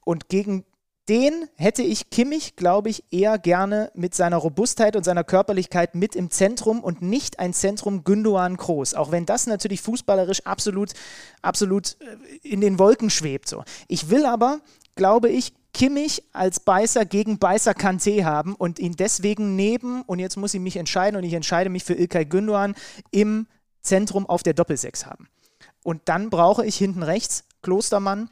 Und 0.04 0.30
gegen 0.30 0.66
den 1.10 1.50
hätte 1.56 1.82
ich 1.82 2.10
Kimmich, 2.10 2.56
glaube 2.56 2.90
ich, 2.90 3.04
eher 3.12 3.38
gerne 3.38 3.92
mit 3.96 4.14
seiner 4.16 4.38
Robustheit 4.38 4.96
und 4.96 5.04
seiner 5.04 5.24
Körperlichkeit 5.24 5.96
mit 5.96 6.16
im 6.16 6.30
Zentrum 6.30 6.80
und 6.82 7.02
nicht 7.02 7.40
ein 7.40 7.54
Zentrum 7.54 8.04
Gündogan 8.04 8.56
Kroos. 8.56 8.94
Auch 8.94 9.12
wenn 9.12 9.26
das 9.26 9.48
natürlich 9.48 9.82
fußballerisch 9.82 10.46
absolut, 10.46 10.94
absolut 11.42 11.98
äh, 12.00 12.48
in 12.48 12.62
den 12.62 12.80
Wolken 12.80 13.10
schwebt. 13.10 13.50
So. 13.50 13.64
Ich 13.88 14.10
will 14.10 14.26
aber, 14.26 14.62
glaube 14.96 15.30
ich, 15.30 15.54
Kimmich 15.74 16.24
als 16.34 16.60
Beißer 16.60 17.06
gegen 17.06 17.40
Beißer 17.40 17.74
Kante 17.74 18.24
haben 18.24 18.56
und 18.56 18.78
ihn 18.78 18.94
deswegen 18.94 19.56
neben, 19.56 20.04
und 20.04 20.20
jetzt 20.20 20.38
muss 20.38 20.54
ich 20.54 20.60
mich 20.60 20.78
entscheiden 20.78 21.18
und 21.18 21.24
ich 21.24 21.34
entscheide 21.34 21.70
mich 21.70 21.84
für 21.84 21.94
Ilkay 21.94 22.26
Gündogan 22.26 22.76
im 23.10 23.48
Zentrum 23.82 24.26
auf 24.28 24.44
der 24.44 24.54
Doppelsechs 24.54 25.06
haben. 25.06 25.28
Und 25.84 26.02
dann 26.06 26.30
brauche 26.30 26.66
ich 26.66 26.76
hinten 26.76 27.04
rechts 27.04 27.46
Klostermann, 27.62 28.30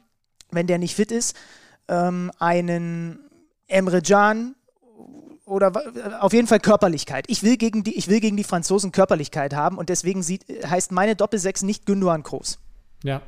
wenn 0.50 0.66
der 0.66 0.78
nicht 0.78 0.94
fit 0.94 1.12
ist, 1.12 1.36
ähm, 1.88 2.30
einen 2.38 3.18
Emre 3.66 4.02
Can 4.02 4.54
oder 5.44 5.72
auf 6.20 6.32
jeden 6.32 6.46
Fall 6.46 6.60
Körperlichkeit. 6.60 7.24
Ich 7.28 7.42
will 7.42 7.56
gegen 7.56 7.82
die, 7.82 7.96
ich 7.96 8.08
will 8.08 8.20
gegen 8.20 8.36
die 8.36 8.44
Franzosen 8.44 8.92
Körperlichkeit 8.92 9.54
haben 9.54 9.78
und 9.78 9.88
deswegen 9.88 10.22
sieht, 10.22 10.44
heißt 10.64 10.92
meine 10.92 11.16
Doppelsechs 11.16 11.62
nicht 11.62 11.86
Gündogan 11.86 12.22
Groß. 12.22 12.58
Ja, 13.02 13.22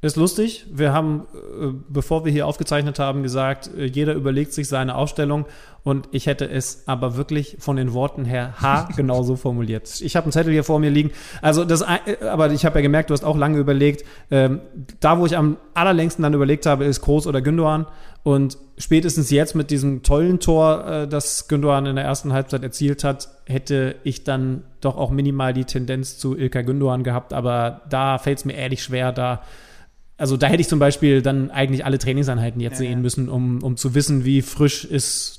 ist 0.00 0.16
lustig. 0.16 0.66
Wir 0.70 0.92
haben, 0.92 1.26
äh, 1.34 1.72
bevor 1.88 2.24
wir 2.24 2.32
hier 2.32 2.46
aufgezeichnet 2.46 2.98
haben, 2.98 3.22
gesagt, 3.22 3.70
äh, 3.76 3.84
jeder 3.84 4.14
überlegt 4.14 4.52
sich 4.52 4.68
seine 4.68 4.94
Aufstellung 4.94 5.46
und 5.86 6.08
ich 6.10 6.26
hätte 6.26 6.50
es 6.50 6.82
aber 6.86 7.16
wirklich 7.16 7.58
von 7.60 7.76
den 7.76 7.92
Worten 7.92 8.24
her 8.24 8.54
H 8.60 8.88
genauso 8.96 9.36
formuliert. 9.36 10.00
Ich 10.00 10.16
habe 10.16 10.24
einen 10.24 10.32
Zettel 10.32 10.52
hier 10.52 10.64
vor 10.64 10.80
mir 10.80 10.90
liegen. 10.90 11.12
Also 11.42 11.64
das, 11.64 11.82
äh, 11.82 12.26
aber 12.26 12.50
ich 12.50 12.64
habe 12.64 12.80
ja 12.80 12.82
gemerkt, 12.82 13.10
du 13.10 13.14
hast 13.14 13.22
auch 13.22 13.36
lange 13.36 13.58
überlegt. 13.58 14.04
Ähm, 14.32 14.62
da, 14.98 15.20
wo 15.20 15.26
ich 15.26 15.36
am 15.36 15.58
allerlängsten 15.74 16.24
dann 16.24 16.34
überlegt 16.34 16.66
habe, 16.66 16.86
ist 16.86 17.02
Groß 17.02 17.28
oder 17.28 17.40
Gündogan. 17.40 17.86
Und 18.24 18.58
spätestens 18.78 19.30
jetzt 19.30 19.54
mit 19.54 19.70
diesem 19.70 20.02
tollen 20.02 20.40
Tor, 20.40 21.06
das 21.06 21.46
Gündogan 21.46 21.86
in 21.86 21.94
der 21.94 22.04
ersten 22.04 22.32
Halbzeit 22.32 22.64
erzielt 22.64 23.04
hat, 23.04 23.28
hätte 23.44 23.94
ich 24.02 24.24
dann 24.24 24.64
doch 24.80 24.96
auch 24.96 25.12
minimal 25.12 25.52
die 25.52 25.66
Tendenz 25.66 26.18
zu 26.18 26.36
Ilka 26.36 26.62
Gündogan 26.62 27.04
gehabt. 27.04 27.32
Aber 27.32 27.82
da 27.88 28.18
fällt 28.18 28.38
es 28.38 28.44
mir 28.44 28.54
ehrlich 28.54 28.82
schwer, 28.82 29.12
da 29.12 29.42
also 30.18 30.36
da 30.36 30.46
hätte 30.46 30.62
ich 30.62 30.68
zum 30.68 30.78
Beispiel 30.78 31.22
dann 31.22 31.50
eigentlich 31.50 31.84
alle 31.84 31.98
Trainingseinheiten 31.98 32.60
jetzt 32.60 32.80
ja, 32.80 32.88
sehen 32.88 33.02
müssen, 33.02 33.28
um, 33.28 33.62
um 33.62 33.76
zu 33.76 33.94
wissen, 33.94 34.24
wie 34.24 34.42
frisch 34.42 34.84
ist 34.84 35.35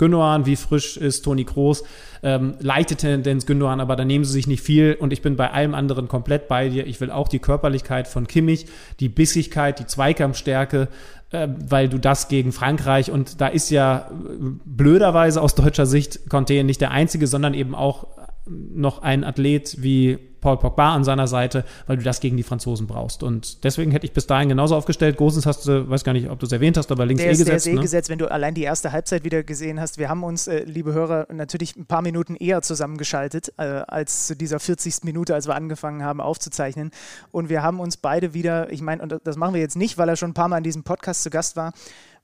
Gündogan, 0.00 0.46
wie 0.46 0.56
frisch 0.56 0.96
ist 0.96 1.22
Toni 1.22 1.44
Kroos. 1.44 1.84
Ähm, 2.22 2.54
leichte 2.58 2.96
Tendenz 2.96 3.44
Gündogan, 3.44 3.80
aber 3.80 3.96
da 3.96 4.04
nehmen 4.04 4.24
sie 4.24 4.32
sich 4.32 4.46
nicht 4.46 4.62
viel 4.62 4.96
und 4.98 5.12
ich 5.12 5.20
bin 5.20 5.36
bei 5.36 5.50
allem 5.50 5.74
anderen 5.74 6.08
komplett 6.08 6.48
bei 6.48 6.70
dir. 6.70 6.86
Ich 6.86 7.00
will 7.02 7.10
auch 7.10 7.28
die 7.28 7.38
Körperlichkeit 7.38 8.08
von 8.08 8.26
Kimmich, 8.26 8.66
die 8.98 9.10
Bissigkeit, 9.10 9.78
die 9.78 9.86
Zweikampfstärke, 9.86 10.88
äh, 11.32 11.48
weil 11.68 11.90
du 11.90 11.98
das 11.98 12.28
gegen 12.28 12.52
Frankreich 12.52 13.10
und 13.10 13.42
da 13.42 13.48
ist 13.48 13.70
ja 13.70 14.10
äh, 14.10 14.34
blöderweise 14.64 15.42
aus 15.42 15.54
deutscher 15.54 15.86
Sicht 15.86 16.30
Conte 16.30 16.64
nicht 16.64 16.80
der 16.80 16.92
einzige, 16.92 17.26
sondern 17.26 17.52
eben 17.52 17.74
auch 17.74 18.06
noch 18.48 19.02
ein 19.02 19.22
Athlet 19.22 19.82
wie 19.82 20.29
Paul 20.40 20.56
Pogba 20.56 20.94
an 20.94 21.04
seiner 21.04 21.26
Seite, 21.26 21.64
weil 21.86 21.96
du 21.96 22.02
das 22.02 22.20
gegen 22.20 22.36
die 22.36 22.42
Franzosen 22.42 22.86
brauchst. 22.86 23.22
Und 23.22 23.64
deswegen 23.64 23.90
hätte 23.90 24.06
ich 24.06 24.12
bis 24.12 24.26
dahin 24.26 24.48
genauso 24.48 24.76
aufgestellt. 24.76 25.16
Gosens 25.16 25.46
hast 25.46 25.66
du, 25.66 25.88
weiß 25.88 26.04
gar 26.04 26.12
nicht, 26.12 26.30
ob 26.30 26.38
du 26.38 26.46
es 26.46 26.52
erwähnt 26.52 26.76
hast, 26.76 26.90
aber 26.90 27.06
links 27.06 27.22
der 27.22 27.30
eh 27.30 27.32
ist, 27.32 27.38
gesetzt. 27.38 27.50
Der 27.50 27.56
ist 27.56 27.66
eh 27.66 27.74
ne? 27.74 27.80
gesetzt, 27.82 28.08
wenn 28.08 28.18
du 28.18 28.30
allein 28.30 28.54
die 28.54 28.62
erste 28.62 28.92
Halbzeit 28.92 29.24
wieder 29.24 29.42
gesehen 29.42 29.80
hast. 29.80 29.98
Wir 29.98 30.08
haben 30.08 30.24
uns, 30.24 30.46
äh, 30.46 30.64
liebe 30.64 30.92
Hörer, 30.92 31.26
natürlich 31.32 31.76
ein 31.76 31.86
paar 31.86 32.02
Minuten 32.02 32.36
eher 32.36 32.62
zusammengeschaltet 32.62 33.52
äh, 33.56 33.62
als 33.62 34.26
zu 34.26 34.36
dieser 34.36 34.60
40. 34.60 35.04
Minute, 35.04 35.34
als 35.34 35.46
wir 35.46 35.54
angefangen 35.54 36.02
haben 36.02 36.20
aufzuzeichnen. 36.20 36.90
Und 37.30 37.48
wir 37.48 37.62
haben 37.62 37.80
uns 37.80 37.96
beide 37.96 38.34
wieder, 38.34 38.70
ich 38.72 38.82
meine, 38.82 39.02
und 39.02 39.20
das 39.24 39.36
machen 39.36 39.54
wir 39.54 39.60
jetzt 39.60 39.76
nicht, 39.76 39.98
weil 39.98 40.08
er 40.08 40.16
schon 40.16 40.30
ein 40.30 40.34
paar 40.34 40.48
Mal 40.48 40.58
in 40.58 40.64
diesem 40.64 40.82
Podcast 40.82 41.22
zu 41.22 41.30
Gast 41.30 41.56
war, 41.56 41.72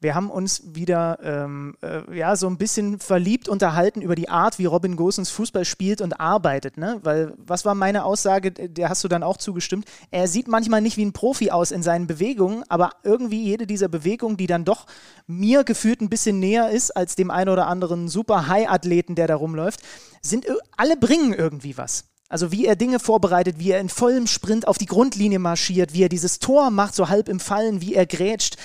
wir 0.01 0.15
haben 0.15 0.31
uns 0.31 0.63
wieder 0.75 1.19
ähm, 1.23 1.77
äh, 1.83 2.17
ja, 2.17 2.37
so 2.37 2.47
ein 2.47 2.59
bisschen 2.59 2.99
verliebt 2.99 3.49
unterhalten 3.49 4.03
über 4.03 4.15
die 4.15 4.29
Art, 4.29 4.59
wie 4.59 4.67
Robin 4.67 4.97
Gosens 4.97 5.31
Fußball 5.31 5.65
spielt 5.65 6.01
und 6.01 6.21
arbeitet. 6.21 6.77
Ne? 6.77 7.01
Weil, 7.03 7.33
was 7.39 7.65
war 7.65 7.75
meine 7.75 8.05
Aussage, 8.05 8.53
der 8.53 8.89
hast 8.89 9.05
du 9.05 9.09
dann 9.09 9.23
auch 9.23 9.37
zugestimmt? 9.37 9.87
Er 10.11 10.29
sieht 10.29 10.49
manchmal 10.49 10.81
nicht 10.81 10.97
wie 10.97 11.05
ein 11.05 11.13
Profi 11.13 11.51
aus 11.51 11.71
in 11.71 11.83
seinen 11.83 12.07
Bewegungen, 12.07 12.63
aber 12.69 12.91
irgendwie 13.05 13.43
jede 13.43 13.67
dieser 13.67 13.89
Bewegungen, 13.89 14.37
die 14.37 14.47
dann 14.47 14.65
doch 14.65 14.87
mir 15.27 15.65
gefühlt 15.65 16.01
ein 16.01 16.11
bisschen 16.11 16.39
näher 16.41 16.71
ist 16.71 16.91
als 16.91 17.17
dem 17.17 17.31
einen 17.31 17.51
oder 17.51 17.67
anderen 17.67 18.09
super 18.09 18.49
High-Athleten, 18.49 19.15
der 19.15 19.27
da 19.27 19.37
rumläuft, 19.37 19.81
sind 20.21 20.47
alle 20.77 20.97
bringen 20.97 21.33
irgendwie 21.33 21.79
was. 21.79 22.05
Also 22.29 22.51
wie 22.51 22.67
er 22.67 22.75
Dinge 22.75 22.99
vorbereitet, 22.99 23.61
wie 23.61 23.71
er 23.71 23.81
in 23.81 23.89
vollem 23.89 24.27
Sprint 24.27 24.67
auf 24.67 24.79
die 24.79 24.87
Grundlinie 24.87 25.39
marschiert, 25.39 25.93
wie 25.93 26.03
er 26.03 26.09
dieses 26.09 26.41
Tor 26.41 26.71
macht, 26.71 26.95
so 26.95 27.09
halb 27.09 27.29
im 27.29 27.39
Fallen, 27.39 27.81
wie 27.81 27.95
er 27.95 28.05
grätscht. 28.05 28.57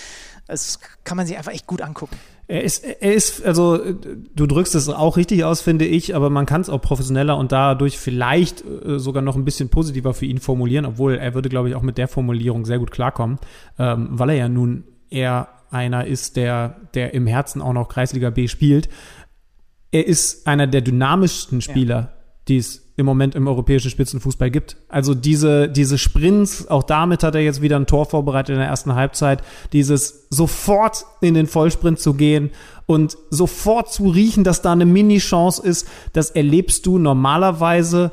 Das 0.52 0.80
kann 1.06 1.16
man 1.16 1.26
sich 1.26 1.38
einfach 1.38 1.54
echt 1.54 1.66
gut 1.66 1.82
angucken. 1.82 2.18
Er 2.48 2.64
ist, 2.64 2.84
er 2.84 3.14
ist, 3.14 3.46
also 3.46 3.80
du 4.36 4.46
drückst 4.46 4.76
es 4.76 4.90
auch 4.90 5.16
richtig 5.16 5.46
aus, 5.46 5.62
finde 5.62 5.86
ich, 5.86 6.14
aber 6.14 6.30
man 6.30 6.46
kann 6.46 6.60
es 6.60 6.70
auch 6.70 6.82
professioneller 6.82 7.38
und 7.38 7.54
dadurch 7.54 7.98
vielleicht 7.98 8.66
äh, 8.66 9.00
sogar 9.00 9.24
noch 9.24 9.38
ein 9.38 9.46
bisschen 9.46 9.70
positiver 9.70 10.14
für 10.14 10.26
ihn 10.26 10.40
formulieren, 10.40 10.86
obwohl 10.86 11.16
er 11.16 11.34
würde, 11.34 11.48
glaube 11.48 11.70
ich, 11.70 11.76
auch 11.76 11.82
mit 11.82 11.98
der 11.98 12.10
Formulierung 12.10 12.66
sehr 12.66 12.80
gut 12.80 12.92
klarkommen, 12.92 13.40
ähm, 13.80 14.10
weil 14.12 14.32
er 14.32 14.36
ja 14.36 14.50
nun 14.50 14.84
eher 15.10 15.48
einer 15.70 16.06
ist, 16.06 16.36
der, 16.36 16.76
der 16.94 17.14
im 17.14 17.26
Herzen 17.26 17.62
auch 17.62 17.72
noch 17.72 17.88
Kreisliga 17.88 18.30
B 18.30 18.50
spielt. 18.50 18.90
Er 19.92 20.06
ist 20.06 20.46
einer 20.46 20.68
der 20.68 20.82
dynamischsten 20.82 21.62
Spieler, 21.62 21.96
ja. 21.96 22.12
die 22.50 22.58
es 22.58 22.91
im 22.98 23.06
Moment 23.06 23.36
im 23.36 23.48
europäischen 23.48 23.90
Spitzenfußball 23.90 24.52
gibt. 24.52 24.78
Also 24.90 25.14
diese, 25.14 25.70
diese 25.70 25.98
Sprints, 25.98 26.68
auch 26.68 26.84
damit 26.84 27.24
hat 27.24 27.36
er 27.36 27.42
jetzt 27.42 27.62
wieder 27.62 27.78
ein 27.78 27.88
Tor 27.88 28.06
vorbereitet 28.06 28.54
in 28.54 28.60
der 28.60 28.68
ersten 28.68 28.96
Halbzeit. 28.96 29.42
Dieses 29.74 30.28
sofort 30.30 31.06
in 31.22 31.34
den 31.34 31.48
Vollsprint 31.48 32.00
zu 32.00 32.14
gehen 32.14 32.52
und 32.86 33.18
sofort 33.30 33.92
zu 33.92 34.10
riechen, 34.10 34.44
dass 34.44 34.62
da 34.62 34.74
eine 34.74 34.86
Mini-Chance 34.86 35.66
ist, 35.66 35.88
das 36.14 36.32
erlebst 36.32 36.86
du 36.86 36.98
normalerweise 36.98 38.12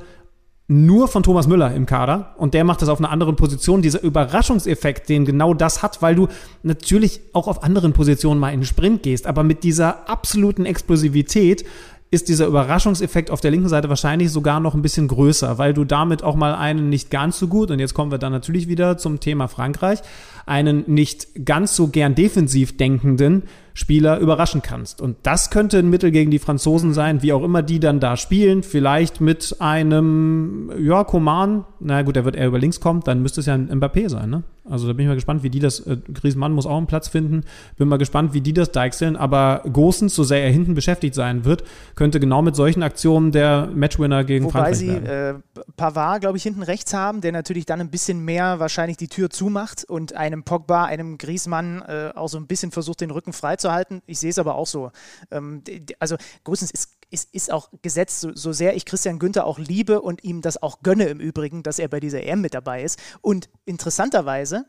nur 0.70 1.08
von 1.08 1.22
Thomas 1.22 1.46
Müller 1.46 1.74
im 1.74 1.86
Kader 1.86 2.34
und 2.36 2.52
der 2.52 2.62
macht 2.62 2.82
das 2.82 2.90
auf 2.90 2.98
einer 2.98 3.10
anderen 3.10 3.36
Position. 3.36 3.80
Dieser 3.80 4.02
Überraschungseffekt, 4.02 5.08
den 5.08 5.24
genau 5.24 5.54
das 5.54 5.82
hat, 5.82 6.02
weil 6.02 6.14
du 6.14 6.28
natürlich 6.62 7.20
auch 7.32 7.48
auf 7.48 7.62
anderen 7.62 7.94
Positionen 7.94 8.38
mal 8.38 8.52
in 8.52 8.60
den 8.60 8.66
Sprint 8.66 9.02
gehst, 9.02 9.26
aber 9.26 9.42
mit 9.44 9.64
dieser 9.64 10.10
absoluten 10.10 10.66
Explosivität 10.66 11.64
ist 12.10 12.28
dieser 12.28 12.46
Überraschungseffekt 12.46 13.30
auf 13.30 13.40
der 13.40 13.50
linken 13.50 13.68
Seite 13.68 13.88
wahrscheinlich 13.88 14.30
sogar 14.30 14.60
noch 14.60 14.74
ein 14.74 14.82
bisschen 14.82 15.08
größer, 15.08 15.58
weil 15.58 15.74
du 15.74 15.84
damit 15.84 16.22
auch 16.22 16.36
mal 16.36 16.54
einen 16.54 16.88
nicht 16.88 17.10
ganz 17.10 17.38
so 17.38 17.48
gut, 17.48 17.70
und 17.70 17.80
jetzt 17.80 17.92
kommen 17.92 18.10
wir 18.10 18.18
dann 18.18 18.32
natürlich 18.32 18.66
wieder 18.68 18.96
zum 18.96 19.20
Thema 19.20 19.46
Frankreich, 19.46 20.00
einen 20.46 20.84
nicht 20.86 21.44
ganz 21.44 21.76
so 21.76 21.88
gern 21.88 22.14
defensiv 22.14 22.76
denkenden 22.76 23.42
Spieler 23.78 24.18
überraschen 24.18 24.60
kannst. 24.60 25.00
Und 25.00 25.18
das 25.22 25.50
könnte 25.50 25.78
ein 25.78 25.88
Mittel 25.88 26.10
gegen 26.10 26.32
die 26.32 26.40
Franzosen 26.40 26.94
sein, 26.94 27.22
wie 27.22 27.32
auch 27.32 27.44
immer 27.44 27.62
die 27.62 27.78
dann 27.78 28.00
da 28.00 28.16
spielen. 28.16 28.64
Vielleicht 28.64 29.20
mit 29.20 29.54
einem, 29.60 30.72
ja, 30.80 31.04
Coman. 31.04 31.64
Na 31.78 32.02
gut, 32.02 32.16
der 32.16 32.24
wird 32.24 32.34
eher 32.34 32.48
über 32.48 32.58
links 32.58 32.80
kommen, 32.80 33.02
dann 33.04 33.22
müsste 33.22 33.38
es 33.38 33.46
ja 33.46 33.54
ein 33.54 33.70
Mbappé 33.70 34.08
sein, 34.08 34.30
ne? 34.30 34.42
Also 34.70 34.86
da 34.86 34.92
bin 34.92 35.04
ich 35.04 35.08
mal 35.08 35.14
gespannt, 35.14 35.42
wie 35.42 35.50
die 35.50 35.60
das, 35.60 35.80
äh, 35.80 35.96
Griezmann 36.12 36.52
muss 36.52 36.66
auch 36.66 36.76
einen 36.76 36.86
Platz 36.86 37.08
finden. 37.08 37.44
Bin 37.76 37.88
mal 37.88 37.96
gespannt, 37.96 38.34
wie 38.34 38.40
die 38.40 38.52
das 38.52 38.70
deichseln. 38.70 39.16
Aber 39.16 39.62
Gosens, 39.72 40.14
so 40.14 40.24
sehr 40.24 40.42
er 40.42 40.50
hinten 40.50 40.74
beschäftigt 40.74 41.14
sein 41.14 41.44
wird, 41.44 41.64
könnte 41.94 42.20
genau 42.20 42.42
mit 42.42 42.54
solchen 42.54 42.82
Aktionen 42.82 43.32
der 43.32 43.68
Matchwinner 43.74 44.24
gegen 44.24 44.44
Wobei 44.44 44.52
Frankreich 44.52 44.76
sie 44.76 44.88
werden. 44.88 45.42
äh, 45.56 45.62
Pavard, 45.76 46.20
glaube 46.20 46.36
ich, 46.36 46.42
hinten 46.42 46.62
rechts 46.62 46.92
haben, 46.92 47.20
der 47.20 47.32
natürlich 47.32 47.66
dann 47.66 47.80
ein 47.80 47.90
bisschen 47.90 48.24
mehr 48.24 48.58
wahrscheinlich 48.58 48.96
die 48.96 49.08
Tür 49.08 49.30
zumacht 49.30 49.84
und 49.84 50.14
einem 50.14 50.42
Pogba, 50.42 50.84
einem 50.84 51.18
Griezmann 51.18 51.82
äh, 51.82 52.10
auch 52.14 52.28
so 52.28 52.38
ein 52.38 52.46
bisschen 52.46 52.70
versucht, 52.70 53.00
den 53.00 53.10
Rücken 53.10 53.32
freizuhalten. 53.68 54.02
Ich 54.07 54.18
sehe 54.18 54.31
es 54.31 54.38
aber 54.38 54.54
auch 54.54 54.66
so. 54.66 54.90
Ähm, 55.31 55.62
also 55.98 56.16
Gosens 56.44 56.70
ist 56.70 56.94
ist, 57.11 57.33
ist 57.35 57.50
auch 57.50 57.70
gesetzt, 57.81 58.20
so, 58.20 58.35
so 58.35 58.52
sehr 58.52 58.76
ich 58.76 58.85
Christian 58.85 59.18
Günther 59.18 59.46
auch 59.46 59.59
liebe 59.59 60.02
und 60.02 60.24
ihm 60.24 60.42
das 60.42 60.62
auch 60.62 60.83
gönne 60.83 61.04
im 61.04 61.20
Übrigen, 61.20 61.62
dass 61.62 61.78
er 61.78 61.88
bei 61.88 62.00
dieser 62.00 62.22
EM 62.22 62.42
mit 62.42 62.52
dabei 62.52 62.83
ist. 62.83 62.98
Und 63.22 63.48
interessanterweise 63.64 64.66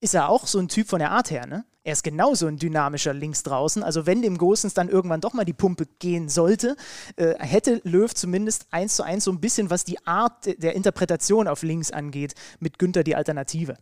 ist 0.00 0.14
er 0.14 0.30
auch 0.30 0.46
so 0.46 0.58
ein 0.58 0.68
Typ 0.68 0.88
von 0.88 1.00
der 1.00 1.10
Art 1.10 1.30
her, 1.30 1.46
ne? 1.46 1.66
Er 1.82 1.92
ist 1.92 2.02
genauso 2.02 2.46
ein 2.46 2.56
dynamischer 2.56 3.12
links 3.12 3.42
draußen. 3.42 3.82
Also 3.82 4.06
wenn 4.06 4.22
dem 4.22 4.38
Gosens 4.38 4.72
dann 4.72 4.88
irgendwann 4.88 5.20
doch 5.20 5.34
mal 5.34 5.44
die 5.44 5.52
Pumpe 5.52 5.86
gehen 5.98 6.30
sollte, 6.30 6.76
äh, 7.16 7.34
hätte 7.38 7.82
Löw 7.84 8.12
zumindest 8.14 8.66
eins 8.70 8.96
zu 8.96 9.02
eins 9.02 9.24
so 9.24 9.30
ein 9.32 9.40
bisschen, 9.40 9.68
was 9.68 9.84
die 9.84 9.98
Art 10.06 10.46
de- 10.46 10.56
der 10.56 10.74
Interpretation 10.74 11.46
auf 11.46 11.62
links 11.62 11.90
angeht, 11.90 12.34
mit 12.58 12.78
Günther 12.78 13.02
die 13.04 13.16
Alternative. 13.16 13.76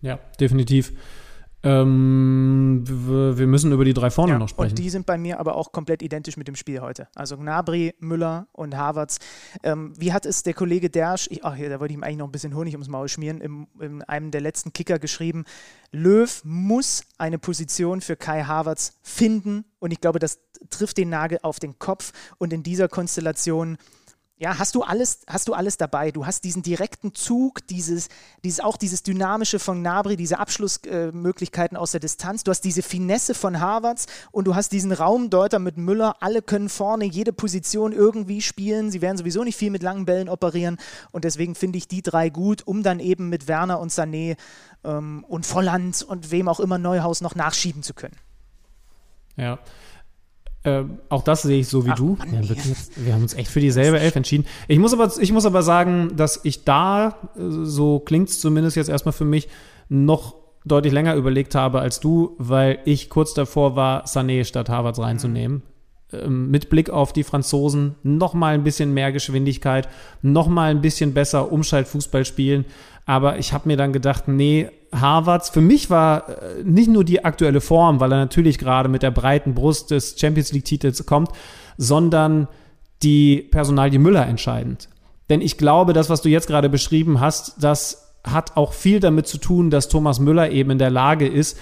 Ja, 0.00 0.18
definitiv. 0.40 0.92
Ähm, 1.64 2.82
wir 2.86 3.46
müssen 3.46 3.70
über 3.70 3.84
die 3.84 3.94
drei 3.94 4.10
vorne 4.10 4.38
noch 4.38 4.48
sprechen. 4.48 4.70
Und 4.70 4.78
die 4.78 4.90
sind 4.90 5.06
bei 5.06 5.16
mir 5.16 5.38
aber 5.38 5.54
auch 5.54 5.70
komplett 5.70 6.02
identisch 6.02 6.36
mit 6.36 6.48
dem 6.48 6.56
Spiel 6.56 6.80
heute. 6.80 7.06
Also 7.14 7.36
Gnabry, 7.36 7.94
Müller 8.00 8.48
und 8.52 8.76
Havertz. 8.76 9.18
Ähm, 9.62 9.92
wie 9.96 10.12
hat 10.12 10.26
es 10.26 10.42
der 10.42 10.54
Kollege 10.54 10.90
Dersch, 10.90 11.28
ich, 11.30 11.44
ach 11.44 11.56
ja, 11.56 11.68
da 11.68 11.78
wollte 11.78 11.92
ich 11.92 11.98
ihm 11.98 12.02
eigentlich 12.02 12.18
noch 12.18 12.28
ein 12.28 12.32
bisschen 12.32 12.56
Honig 12.56 12.74
ums 12.74 12.88
Maul 12.88 13.08
schmieren, 13.08 13.40
im, 13.40 13.68
in 13.80 14.02
einem 14.02 14.32
der 14.32 14.40
letzten 14.40 14.72
Kicker 14.72 14.98
geschrieben, 14.98 15.44
Löw 15.92 16.42
muss 16.44 17.04
eine 17.18 17.38
Position 17.38 18.00
für 18.00 18.16
Kai 18.16 18.42
Havertz 18.42 18.98
finden 19.02 19.64
und 19.78 19.92
ich 19.92 20.00
glaube, 20.00 20.18
das 20.18 20.40
trifft 20.70 20.96
den 20.96 21.10
Nagel 21.10 21.38
auf 21.42 21.60
den 21.60 21.78
Kopf 21.78 22.12
und 22.38 22.52
in 22.52 22.62
dieser 22.62 22.88
Konstellation 22.88 23.76
ja, 24.42 24.58
hast 24.58 24.74
du 24.74 24.82
alles, 24.82 25.20
hast 25.28 25.46
du 25.46 25.54
alles 25.54 25.76
dabei. 25.76 26.10
Du 26.10 26.26
hast 26.26 26.42
diesen 26.42 26.64
direkten 26.64 27.14
Zug, 27.14 27.64
dieses, 27.68 28.08
dieses 28.42 28.58
auch 28.58 28.76
dieses 28.76 29.04
Dynamische 29.04 29.60
von 29.60 29.82
Gnabry, 29.82 30.16
diese 30.16 30.40
Abschlussmöglichkeiten 30.40 31.76
aus 31.76 31.92
der 31.92 32.00
Distanz. 32.00 32.42
Du 32.42 32.50
hast 32.50 32.62
diese 32.62 32.82
Finesse 32.82 33.34
von 33.34 33.60
Harvards 33.60 34.06
und 34.32 34.48
du 34.48 34.56
hast 34.56 34.72
diesen 34.72 34.90
Raumdeuter 34.90 35.60
mit 35.60 35.76
Müller. 35.76 36.16
Alle 36.18 36.42
können 36.42 36.68
vorne 36.68 37.04
jede 37.04 37.32
Position 37.32 37.92
irgendwie 37.92 38.42
spielen. 38.42 38.90
Sie 38.90 39.00
werden 39.00 39.16
sowieso 39.16 39.44
nicht 39.44 39.56
viel 39.56 39.70
mit 39.70 39.84
langen 39.84 40.06
Bällen 40.06 40.28
operieren 40.28 40.78
und 41.12 41.22
deswegen 41.22 41.54
finde 41.54 41.78
ich 41.78 41.86
die 41.86 42.02
drei 42.02 42.28
gut, 42.28 42.66
um 42.66 42.82
dann 42.82 42.98
eben 42.98 43.28
mit 43.28 43.46
Werner 43.46 43.78
und 43.78 43.92
Sané 43.92 44.36
ähm, 44.82 45.24
und 45.28 45.46
Volland 45.46 46.02
und 46.02 46.32
wem 46.32 46.48
auch 46.48 46.58
immer 46.58 46.78
Neuhaus 46.78 47.20
noch 47.20 47.36
nachschieben 47.36 47.84
zu 47.84 47.94
können. 47.94 48.16
Ja. 49.36 49.60
Ähm, 50.64 50.98
auch 51.08 51.22
das 51.22 51.42
sehe 51.42 51.60
ich 51.60 51.68
so 51.68 51.84
wie 51.84 51.90
Ach, 51.90 51.96
du. 51.96 52.16
Mann, 52.18 52.48
wir, 52.48 52.56
jetzt, 52.56 53.04
wir 53.04 53.14
haben 53.14 53.22
uns 53.22 53.34
echt 53.34 53.50
für 53.50 53.60
dieselbe 53.60 53.98
Elf 53.98 54.14
entschieden. 54.14 54.46
Ich 54.68 54.78
muss 54.78 54.92
aber, 54.92 55.10
ich 55.20 55.32
muss 55.32 55.44
aber 55.44 55.62
sagen, 55.62 56.12
dass 56.16 56.40
ich 56.44 56.64
da, 56.64 57.16
äh, 57.36 57.40
so 57.64 57.98
klingt 57.98 58.28
es 58.28 58.40
zumindest 58.40 58.76
jetzt 58.76 58.88
erstmal 58.88 59.12
für 59.12 59.24
mich, 59.24 59.48
noch 59.88 60.36
deutlich 60.64 60.92
länger 60.92 61.16
überlegt 61.16 61.54
habe 61.54 61.80
als 61.80 61.98
du, 61.98 62.36
weil 62.38 62.78
ich 62.84 63.10
kurz 63.10 63.34
davor 63.34 63.74
war, 63.74 64.04
Sané 64.06 64.44
statt 64.44 64.68
Harvards 64.68 65.00
reinzunehmen. 65.00 65.62
Ähm, 66.12 66.50
mit 66.50 66.70
Blick 66.70 66.90
auf 66.90 67.12
die 67.12 67.24
Franzosen 67.24 67.94
noch 68.02 68.34
mal 68.34 68.54
ein 68.54 68.64
bisschen 68.64 68.94
mehr 68.94 69.12
Geschwindigkeit, 69.12 69.88
noch 70.22 70.48
mal 70.48 70.70
ein 70.70 70.80
bisschen 70.80 71.14
besser 71.14 71.52
Umschaltfußball 71.52 72.24
spielen. 72.24 72.64
Aber 73.06 73.38
ich 73.38 73.52
habe 73.52 73.68
mir 73.68 73.76
dann 73.76 73.92
gedacht, 73.92 74.28
nee, 74.28 74.68
Harvards, 74.92 75.50
für 75.50 75.60
mich 75.60 75.90
war 75.90 76.28
äh, 76.28 76.62
nicht 76.64 76.88
nur 76.88 77.04
die 77.04 77.24
aktuelle 77.24 77.60
Form, 77.60 78.00
weil 78.00 78.12
er 78.12 78.18
natürlich 78.18 78.58
gerade 78.58 78.88
mit 78.88 79.02
der 79.02 79.10
breiten 79.10 79.54
Brust 79.54 79.90
des 79.90 80.16
Champions 80.18 80.52
League-Titels 80.52 81.06
kommt, 81.06 81.30
sondern 81.76 82.48
die 83.02 83.48
Personalie 83.50 83.98
Müller 83.98 84.26
entscheidend. 84.26 84.88
Denn 85.30 85.40
ich 85.40 85.56
glaube, 85.58 85.92
das, 85.92 86.10
was 86.10 86.22
du 86.22 86.28
jetzt 86.28 86.46
gerade 86.46 86.68
beschrieben 86.68 87.20
hast, 87.20 87.62
das 87.62 88.12
hat 88.24 88.56
auch 88.56 88.72
viel 88.72 89.00
damit 89.00 89.26
zu 89.26 89.38
tun, 89.38 89.70
dass 89.70 89.88
Thomas 89.88 90.20
Müller 90.20 90.50
eben 90.50 90.70
in 90.70 90.78
der 90.78 90.90
Lage 90.90 91.26
ist, 91.26 91.58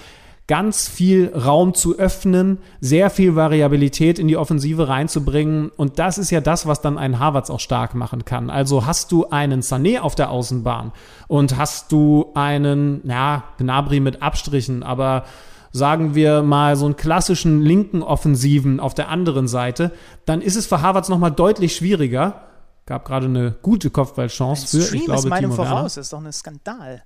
ganz 0.51 0.89
viel 0.89 1.31
Raum 1.33 1.73
zu 1.73 1.97
öffnen, 1.97 2.57
sehr 2.81 3.09
viel 3.09 3.37
Variabilität 3.37 4.19
in 4.19 4.27
die 4.27 4.35
Offensive 4.35 4.89
reinzubringen. 4.89 5.71
Und 5.77 5.97
das 5.97 6.17
ist 6.17 6.29
ja 6.29 6.41
das, 6.41 6.65
was 6.65 6.81
dann 6.81 6.97
einen 6.97 7.19
Harvards 7.19 7.49
auch 7.49 7.61
stark 7.61 7.95
machen 7.95 8.25
kann. 8.25 8.49
Also 8.49 8.85
hast 8.85 9.13
du 9.13 9.29
einen 9.29 9.61
Sané 9.61 10.01
auf 10.01 10.13
der 10.13 10.29
Außenbahn 10.29 10.91
und 11.29 11.57
hast 11.57 11.93
du 11.93 12.31
einen, 12.33 12.99
ja, 13.05 13.45
Gnabry 13.59 14.01
mit 14.01 14.21
Abstrichen, 14.21 14.83
aber 14.83 15.23
sagen 15.71 16.15
wir 16.15 16.41
mal 16.41 16.75
so 16.75 16.83
einen 16.83 16.97
klassischen 16.97 17.61
linken 17.61 18.03
Offensiven 18.03 18.81
auf 18.81 18.93
der 18.93 19.07
anderen 19.07 19.47
Seite, 19.47 19.93
dann 20.25 20.41
ist 20.41 20.57
es 20.57 20.67
für 20.67 20.81
Harvards 20.81 21.07
nochmal 21.07 21.31
deutlich 21.31 21.77
schwieriger. 21.77 22.41
Gab 22.85 23.05
gerade 23.05 23.27
eine 23.27 23.55
gute 23.61 23.89
Kopfballchance 23.89 24.67
für, 24.67 24.95
ich 24.97 25.05
glaube, 25.05 25.21
ist 25.21 25.29
meinem 25.29 25.51
Timo 25.51 25.57
Werner. 25.59 25.69
voraus. 25.69 25.93
Das 25.93 26.07
ist 26.07 26.11
doch 26.11 26.21
ein 26.21 26.33
Skandal. 26.33 27.03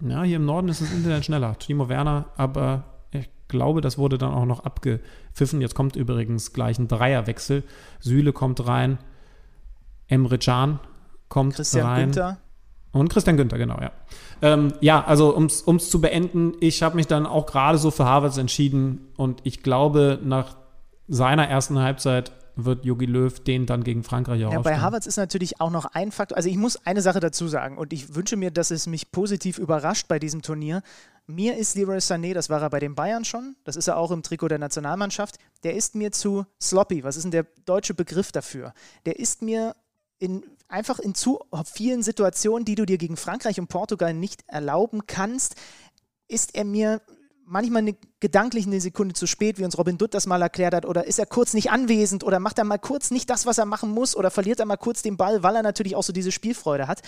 Ja, 0.00 0.22
hier 0.22 0.36
im 0.36 0.44
Norden 0.44 0.68
ist 0.68 0.80
das 0.80 0.92
Internet 0.92 1.24
schneller. 1.24 1.58
Timo 1.58 1.88
Werner, 1.88 2.26
aber 2.36 2.84
ich 3.10 3.28
glaube, 3.48 3.80
das 3.80 3.98
wurde 3.98 4.18
dann 4.18 4.32
auch 4.32 4.46
noch 4.46 4.60
abgepfiffen. 4.64 5.60
Jetzt 5.60 5.74
kommt 5.74 5.96
übrigens 5.96 6.52
gleich 6.52 6.78
ein 6.78 6.88
Dreierwechsel. 6.88 7.64
Süle 7.98 8.32
kommt 8.32 8.66
rein, 8.66 8.98
Emre 10.08 10.38
Can 10.38 10.80
kommt 11.28 11.54
Christian 11.54 11.86
rein. 11.86 12.04
Günther. 12.06 12.38
Und 12.92 13.08
Christian 13.08 13.36
Günther, 13.36 13.58
genau, 13.58 13.78
ja. 13.80 13.92
Ähm, 14.42 14.72
ja, 14.80 15.04
also 15.04 15.36
um 15.36 15.46
es 15.46 15.90
zu 15.90 16.00
beenden, 16.00 16.54
ich 16.60 16.82
habe 16.82 16.96
mich 16.96 17.06
dann 17.06 17.24
auch 17.24 17.46
gerade 17.46 17.78
so 17.78 17.90
für 17.90 18.04
Harvards 18.04 18.36
entschieden 18.36 19.08
und 19.16 19.40
ich 19.44 19.62
glaube, 19.62 20.18
nach 20.24 20.56
seiner 21.06 21.46
ersten 21.46 21.78
Halbzeit 21.78 22.32
wird 22.56 22.84
Jogi 22.84 23.06
Löw 23.06 23.38
den 23.40 23.66
dann 23.66 23.84
gegen 23.84 24.02
Frankreich 24.02 24.44
auch 24.44 24.52
Ja, 24.52 24.60
bei. 24.60 24.78
Havertz 24.78 25.06
ist 25.06 25.16
natürlich 25.16 25.60
auch 25.60 25.70
noch 25.70 25.86
ein 25.86 26.12
Faktor. 26.12 26.36
Also 26.36 26.48
ich 26.48 26.56
muss 26.56 26.76
eine 26.86 27.02
Sache 27.02 27.20
dazu 27.20 27.48
sagen 27.48 27.78
und 27.78 27.92
ich 27.92 28.14
wünsche 28.14 28.36
mir, 28.36 28.50
dass 28.50 28.70
es 28.70 28.86
mich 28.86 29.12
positiv 29.12 29.58
überrascht 29.58 30.08
bei 30.08 30.18
diesem 30.18 30.42
Turnier. 30.42 30.82
Mir 31.26 31.56
ist 31.56 31.76
Leroy 31.76 31.98
Sané, 31.98 32.34
das 32.34 32.50
war 32.50 32.60
er 32.60 32.70
bei 32.70 32.80
den 32.80 32.94
Bayern 32.94 33.24
schon, 33.24 33.56
das 33.64 33.76
ist 33.76 33.86
er 33.86 33.96
auch 33.96 34.10
im 34.10 34.22
Trikot 34.22 34.48
der 34.48 34.58
Nationalmannschaft, 34.58 35.36
der 35.62 35.74
ist 35.74 35.94
mir 35.94 36.10
zu 36.10 36.44
sloppy. 36.60 37.04
Was 37.04 37.16
ist 37.16 37.22
denn 37.22 37.30
der 37.30 37.46
deutsche 37.64 37.94
Begriff 37.94 38.32
dafür? 38.32 38.74
Der 39.06 39.18
ist 39.18 39.42
mir 39.42 39.76
in, 40.18 40.44
einfach 40.68 40.98
in 40.98 41.14
zu 41.14 41.40
vielen 41.64 42.02
Situationen, 42.02 42.64
die 42.64 42.74
du 42.74 42.84
dir 42.84 42.98
gegen 42.98 43.16
Frankreich 43.16 43.60
und 43.60 43.68
Portugal 43.68 44.12
nicht 44.12 44.42
erlauben 44.48 45.06
kannst, 45.06 45.54
ist 46.28 46.54
er 46.54 46.64
mir 46.64 47.00
manchmal 47.50 47.82
eine, 47.82 47.96
gedanklich 48.20 48.66
eine 48.66 48.80
Sekunde 48.80 49.14
zu 49.14 49.26
spät, 49.26 49.58
wie 49.58 49.64
uns 49.64 49.76
Robin 49.76 49.98
Dutt 49.98 50.14
das 50.14 50.26
mal 50.26 50.40
erklärt 50.40 50.72
hat, 50.72 50.86
oder 50.86 51.06
ist 51.06 51.18
er 51.18 51.26
kurz 51.26 51.52
nicht 51.52 51.70
anwesend 51.70 52.22
oder 52.22 52.38
macht 52.38 52.58
er 52.58 52.64
mal 52.64 52.78
kurz 52.78 53.10
nicht 53.10 53.28
das, 53.28 53.44
was 53.44 53.58
er 53.58 53.66
machen 53.66 53.90
muss 53.90 54.14
oder 54.14 54.30
verliert 54.30 54.60
er 54.60 54.66
mal 54.66 54.76
kurz 54.76 55.02
den 55.02 55.16
Ball, 55.16 55.42
weil 55.42 55.56
er 55.56 55.62
natürlich 55.62 55.96
auch 55.96 56.04
so 56.04 56.12
diese 56.12 56.30
Spielfreude 56.30 56.86
hat. 56.86 57.00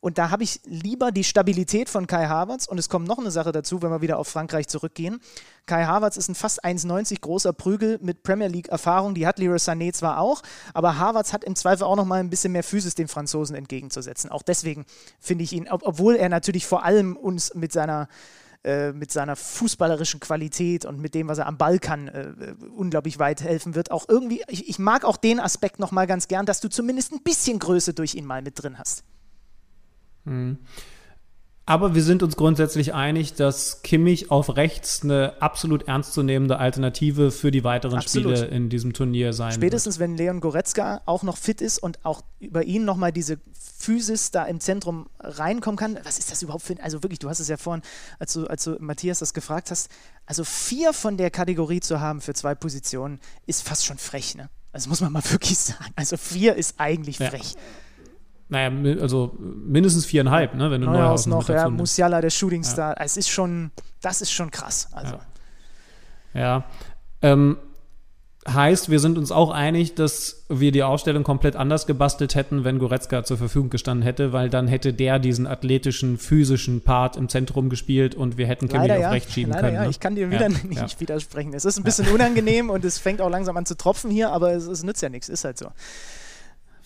Und 0.00 0.18
da 0.18 0.30
habe 0.30 0.42
ich 0.42 0.60
lieber 0.64 1.12
die 1.12 1.24
Stabilität 1.24 1.88
von 1.88 2.06
Kai 2.06 2.26
Havertz 2.26 2.66
und 2.66 2.78
es 2.78 2.90
kommt 2.90 3.08
noch 3.08 3.18
eine 3.18 3.30
Sache 3.30 3.52
dazu, 3.52 3.80
wenn 3.80 3.90
wir 3.90 4.02
wieder 4.02 4.18
auf 4.18 4.28
Frankreich 4.28 4.68
zurückgehen. 4.68 5.18
Kai 5.64 5.86
Havertz 5.86 6.18
ist 6.18 6.28
ein 6.28 6.34
fast 6.34 6.62
1,90 6.62 7.22
großer 7.22 7.54
Prügel 7.54 7.98
mit 8.02 8.22
Premier 8.22 8.48
League 8.48 8.68
Erfahrung, 8.68 9.14
die 9.14 9.26
hat 9.26 9.38
Leroy 9.38 9.56
Sané 9.56 9.94
zwar 9.94 10.20
auch, 10.20 10.42
aber 10.74 10.98
Havertz 10.98 11.32
hat 11.32 11.42
im 11.42 11.56
Zweifel 11.56 11.84
auch 11.84 11.96
noch 11.96 12.04
mal 12.04 12.20
ein 12.20 12.28
bisschen 12.28 12.52
mehr 12.52 12.62
Physis 12.64 12.94
den 12.94 13.08
Franzosen 13.08 13.56
entgegenzusetzen. 13.56 14.30
Auch 14.30 14.42
deswegen 14.42 14.84
finde 15.20 15.44
ich 15.44 15.54
ihn, 15.54 15.68
ob, 15.68 15.86
obwohl 15.86 16.16
er 16.16 16.28
natürlich 16.28 16.66
vor 16.66 16.84
allem 16.84 17.16
uns 17.16 17.54
mit 17.54 17.72
seiner 17.72 18.08
äh, 18.66 18.92
mit 18.92 19.12
seiner 19.12 19.36
fußballerischen 19.36 20.18
Qualität 20.18 20.86
und 20.86 21.00
mit 21.00 21.14
dem, 21.14 21.28
was 21.28 21.38
er 21.38 21.46
am 21.46 21.56
Ball 21.56 21.78
kann, 21.78 22.08
äh, 22.08 22.30
äh, 22.30 22.54
unglaublich 22.74 23.20
weit 23.20 23.40
helfen 23.40 23.76
wird. 23.76 23.92
Auch 23.92 24.06
irgendwie, 24.08 24.42
ich, 24.48 24.68
ich 24.68 24.80
mag 24.80 25.04
auch 25.04 25.16
den 25.16 25.38
Aspekt 25.38 25.78
nochmal 25.78 26.08
ganz 26.08 26.26
gern, 26.26 26.46
dass 26.46 26.60
du 26.60 26.68
zumindest 26.68 27.12
ein 27.12 27.22
bisschen 27.22 27.60
Größe 27.60 27.94
durch 27.94 28.16
ihn 28.16 28.26
mal 28.26 28.42
mit 28.42 28.60
drin 28.60 28.76
hast. 28.76 29.04
Aber 31.68 31.96
wir 31.96 32.02
sind 32.04 32.22
uns 32.22 32.36
grundsätzlich 32.36 32.94
einig, 32.94 33.34
dass 33.34 33.82
Kimmich 33.82 34.30
auf 34.30 34.56
rechts 34.56 35.02
eine 35.02 35.34
absolut 35.42 35.88
ernstzunehmende 35.88 36.58
Alternative 36.58 37.32
für 37.32 37.50
die 37.50 37.64
weiteren 37.64 37.98
Absolut. 37.98 38.38
Spiele 38.38 38.54
in 38.54 38.68
diesem 38.68 38.92
Turnier 38.92 39.32
sein 39.32 39.50
Spätestens, 39.50 39.98
wenn 39.98 40.16
Leon 40.16 40.38
Goretzka 40.38 41.02
auch 41.06 41.24
noch 41.24 41.36
fit 41.36 41.60
ist 41.60 41.78
und 41.78 42.04
auch 42.04 42.22
über 42.38 42.62
ihn 42.62 42.84
nochmal 42.84 43.10
diese 43.10 43.40
Physis 43.78 44.30
da 44.30 44.44
im 44.44 44.60
Zentrum 44.60 45.08
reinkommen 45.18 45.76
kann. 45.76 45.98
Was 46.04 46.20
ist 46.20 46.30
das 46.30 46.40
überhaupt 46.40 46.62
für 46.62 46.74
ein, 46.74 46.80
also 46.80 47.02
wirklich, 47.02 47.18
du 47.18 47.28
hast 47.28 47.40
es 47.40 47.48
ja 47.48 47.56
vorhin, 47.56 47.82
als 48.20 48.32
du, 48.32 48.46
als 48.46 48.62
du 48.62 48.76
Matthias 48.78 49.18
das 49.18 49.34
gefragt 49.34 49.72
hast, 49.72 49.90
also 50.24 50.44
vier 50.44 50.92
von 50.92 51.16
der 51.16 51.32
Kategorie 51.32 51.80
zu 51.80 52.00
haben 52.00 52.20
für 52.20 52.34
zwei 52.34 52.54
Positionen 52.54 53.18
ist 53.46 53.66
fast 53.66 53.84
schon 53.84 53.98
frech, 53.98 54.36
ne? 54.36 54.48
Also 54.72 54.88
muss 54.88 55.00
man 55.00 55.12
mal 55.12 55.22
wirklich 55.30 55.58
sagen. 55.58 55.92
Also 55.96 56.16
vier 56.16 56.54
ist 56.54 56.76
eigentlich 56.78 57.18
Ja. 57.18 57.30
Naja, 58.48 59.00
also 59.00 59.36
mindestens 59.38 60.06
viereinhalb, 60.06 60.54
ne, 60.54 60.70
wenn 60.70 60.80
du 60.80 60.86
Neuhaus 60.86 61.26
Neuhaus 61.26 61.48
noch, 61.48 61.54
ja. 61.54 61.68
Musiala, 61.68 62.20
der 62.20 62.30
Shooting 62.30 62.62
Star. 62.62 62.94
Es 63.00 63.16
ist 63.16 63.28
schon, 63.28 63.70
das 64.00 64.20
ist 64.20 64.30
schon 64.30 64.50
krass. 64.50 64.88
Also, 64.92 65.14
Ja. 66.34 66.40
Ja. 66.40 66.64
Ähm, 67.22 67.56
heißt, 68.48 68.90
wir 68.90 69.00
sind 69.00 69.18
uns 69.18 69.32
auch 69.32 69.50
einig, 69.50 69.94
dass 69.94 70.44
wir 70.48 70.70
die 70.70 70.82
Ausstellung 70.82 71.24
komplett 71.24 71.56
anders 71.56 71.86
gebastelt 71.86 72.34
hätten, 72.34 72.64
wenn 72.64 72.78
Goretzka 72.78 73.24
zur 73.24 73.38
Verfügung 73.38 73.70
gestanden 73.70 74.02
hätte, 74.02 74.32
weil 74.32 74.48
dann 74.50 74.68
hätte 74.68 74.92
der 74.92 75.18
diesen 75.18 75.46
athletischen, 75.46 76.18
physischen 76.18 76.82
Part 76.82 77.16
im 77.16 77.28
Zentrum 77.28 77.68
gespielt 77.68 78.14
und 78.14 78.36
wir 78.36 78.46
hätten 78.46 78.68
Kimmich 78.68 78.92
auf 78.92 78.98
ja, 78.98 79.10
rechts 79.10 79.32
schieben 79.32 79.52
leider 79.52 79.62
können. 79.62 79.74
ja. 79.74 79.82
ne? 79.84 79.90
Ich 79.90 80.00
kann 80.00 80.14
dir 80.14 80.30
wieder 80.30 80.48
Ja, 80.48 80.58
nicht 80.68 80.92
ja. 80.92 81.00
widersprechen. 81.00 81.54
Es 81.54 81.64
ist 81.64 81.78
ein 81.78 81.82
bisschen 81.84 82.08
unangenehm 82.08 82.70
und 82.70 82.84
es 82.84 82.98
fängt 82.98 83.20
auch 83.20 83.30
langsam 83.30 83.56
an 83.56 83.66
zu 83.66 83.76
tropfen 83.76 84.10
hier, 84.10 84.30
aber 84.30 84.52
es, 84.52 84.66
es 84.66 84.82
nützt 84.82 85.02
ja 85.02 85.08
nichts. 85.08 85.28
Ist 85.28 85.44
halt 85.44 85.58
so. 85.58 85.70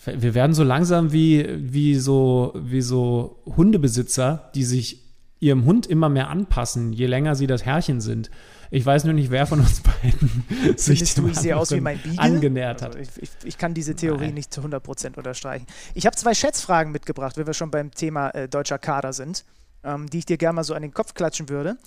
Wir 0.05 0.33
werden 0.33 0.53
so 0.53 0.63
langsam 0.63 1.11
wie, 1.11 1.47
wie, 1.57 1.95
so, 1.95 2.53
wie 2.55 2.81
so 2.81 3.43
Hundebesitzer, 3.45 4.49
die 4.55 4.63
sich 4.63 5.01
ihrem 5.39 5.65
Hund 5.65 5.87
immer 5.87 6.09
mehr 6.09 6.29
anpassen, 6.29 6.93
je 6.93 7.07
länger 7.07 7.35
sie 7.35 7.47
das 7.47 7.65
Herrchen 7.65 8.01
sind. 8.01 8.29
Ich 8.69 8.85
weiß 8.85 9.03
nur 9.03 9.13
nicht, 9.13 9.31
wer 9.31 9.45
von 9.45 9.59
uns 9.59 9.81
beiden 9.81 10.45
sich 10.77 10.99
Findest 10.99 11.17
du, 11.17 11.21
dem 11.23 11.31
ich 11.31 11.37
sehe 11.37 11.57
aus 11.57 11.71
wie 11.71 11.81
mein 11.81 11.99
Beagle? 11.99 12.19
angenähert 12.19 12.81
hat. 12.81 12.95
Also 12.95 12.99
ich, 12.99 13.23
ich, 13.23 13.29
ich 13.43 13.57
kann 13.57 13.73
diese 13.73 13.95
Theorie 13.95 14.27
Nein. 14.27 14.35
nicht 14.35 14.53
zu 14.53 14.61
100% 14.61 15.17
unterstreichen. 15.17 15.65
Ich 15.93 16.05
habe 16.05 16.15
zwei 16.15 16.33
Schätzfragen 16.33 16.91
mitgebracht, 16.91 17.37
wenn 17.37 17.45
wir 17.45 17.53
schon 17.53 17.69
beim 17.69 17.91
Thema 17.91 18.29
äh, 18.29 18.47
deutscher 18.47 18.79
Kader 18.79 19.13
sind, 19.13 19.43
ähm, 19.83 20.09
die 20.09 20.19
ich 20.19 20.25
dir 20.25 20.37
gerne 20.37 20.55
mal 20.55 20.63
so 20.63 20.73
an 20.73 20.83
den 20.83 20.93
Kopf 20.93 21.15
klatschen 21.15 21.49
würde. 21.49 21.77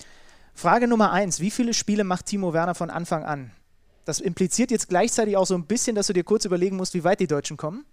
Frage 0.52 0.86
Nummer 0.86 1.10
eins: 1.10 1.40
Wie 1.40 1.50
viele 1.50 1.74
Spiele 1.74 2.04
macht 2.04 2.26
Timo 2.26 2.52
Werner 2.52 2.74
von 2.74 2.90
Anfang 2.90 3.24
an? 3.24 3.50
Das 4.04 4.20
impliziert 4.20 4.70
jetzt 4.70 4.88
gleichzeitig 4.88 5.36
auch 5.36 5.46
so 5.46 5.54
ein 5.54 5.64
bisschen, 5.64 5.96
dass 5.96 6.08
du 6.08 6.12
dir 6.12 6.24
kurz 6.24 6.44
überlegen 6.44 6.76
musst, 6.76 6.92
wie 6.92 7.04
weit 7.04 7.20
die 7.20 7.26
Deutschen 7.26 7.56
kommen. 7.56 7.86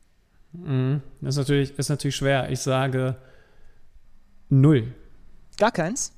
Mhm. 0.53 1.01
Das 1.21 1.35
ist 1.35 1.39
natürlich, 1.39 1.77
ist 1.77 1.89
natürlich 1.89 2.15
schwer. 2.15 2.49
Ich 2.49 2.59
sage 2.59 3.15
null. 4.49 4.93
Gar 5.57 5.71
keins. 5.71 6.13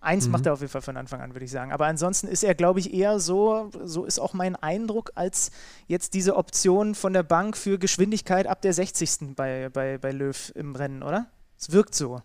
Eins 0.00 0.26
Mhm. 0.26 0.32
macht 0.32 0.46
er 0.46 0.52
auf 0.54 0.60
jeden 0.60 0.70
Fall 0.72 0.82
von 0.82 0.96
Anfang 0.96 1.20
an, 1.20 1.32
würde 1.32 1.44
ich 1.44 1.50
sagen. 1.52 1.70
Aber 1.70 1.86
ansonsten 1.86 2.26
ist 2.26 2.42
er, 2.42 2.56
glaube 2.56 2.80
ich, 2.80 2.92
eher 2.92 3.20
so, 3.20 3.70
so 3.84 4.04
ist 4.04 4.18
auch 4.18 4.32
mein 4.34 4.56
Eindruck, 4.56 5.12
als 5.14 5.52
jetzt 5.86 6.14
diese 6.14 6.34
Option 6.36 6.96
von 6.96 7.12
der 7.12 7.22
Bank 7.22 7.56
für 7.56 7.78
Geschwindigkeit 7.78 8.48
ab 8.48 8.62
der 8.62 8.72
60. 8.72 9.36
bei, 9.36 9.68
bei, 9.68 9.98
bei 9.98 10.10
Löw 10.10 10.52
im 10.56 10.74
Rennen, 10.74 11.04
oder? 11.04 11.26
Es 11.56 11.70
wirkt 11.70 11.94
so. 11.94 12.20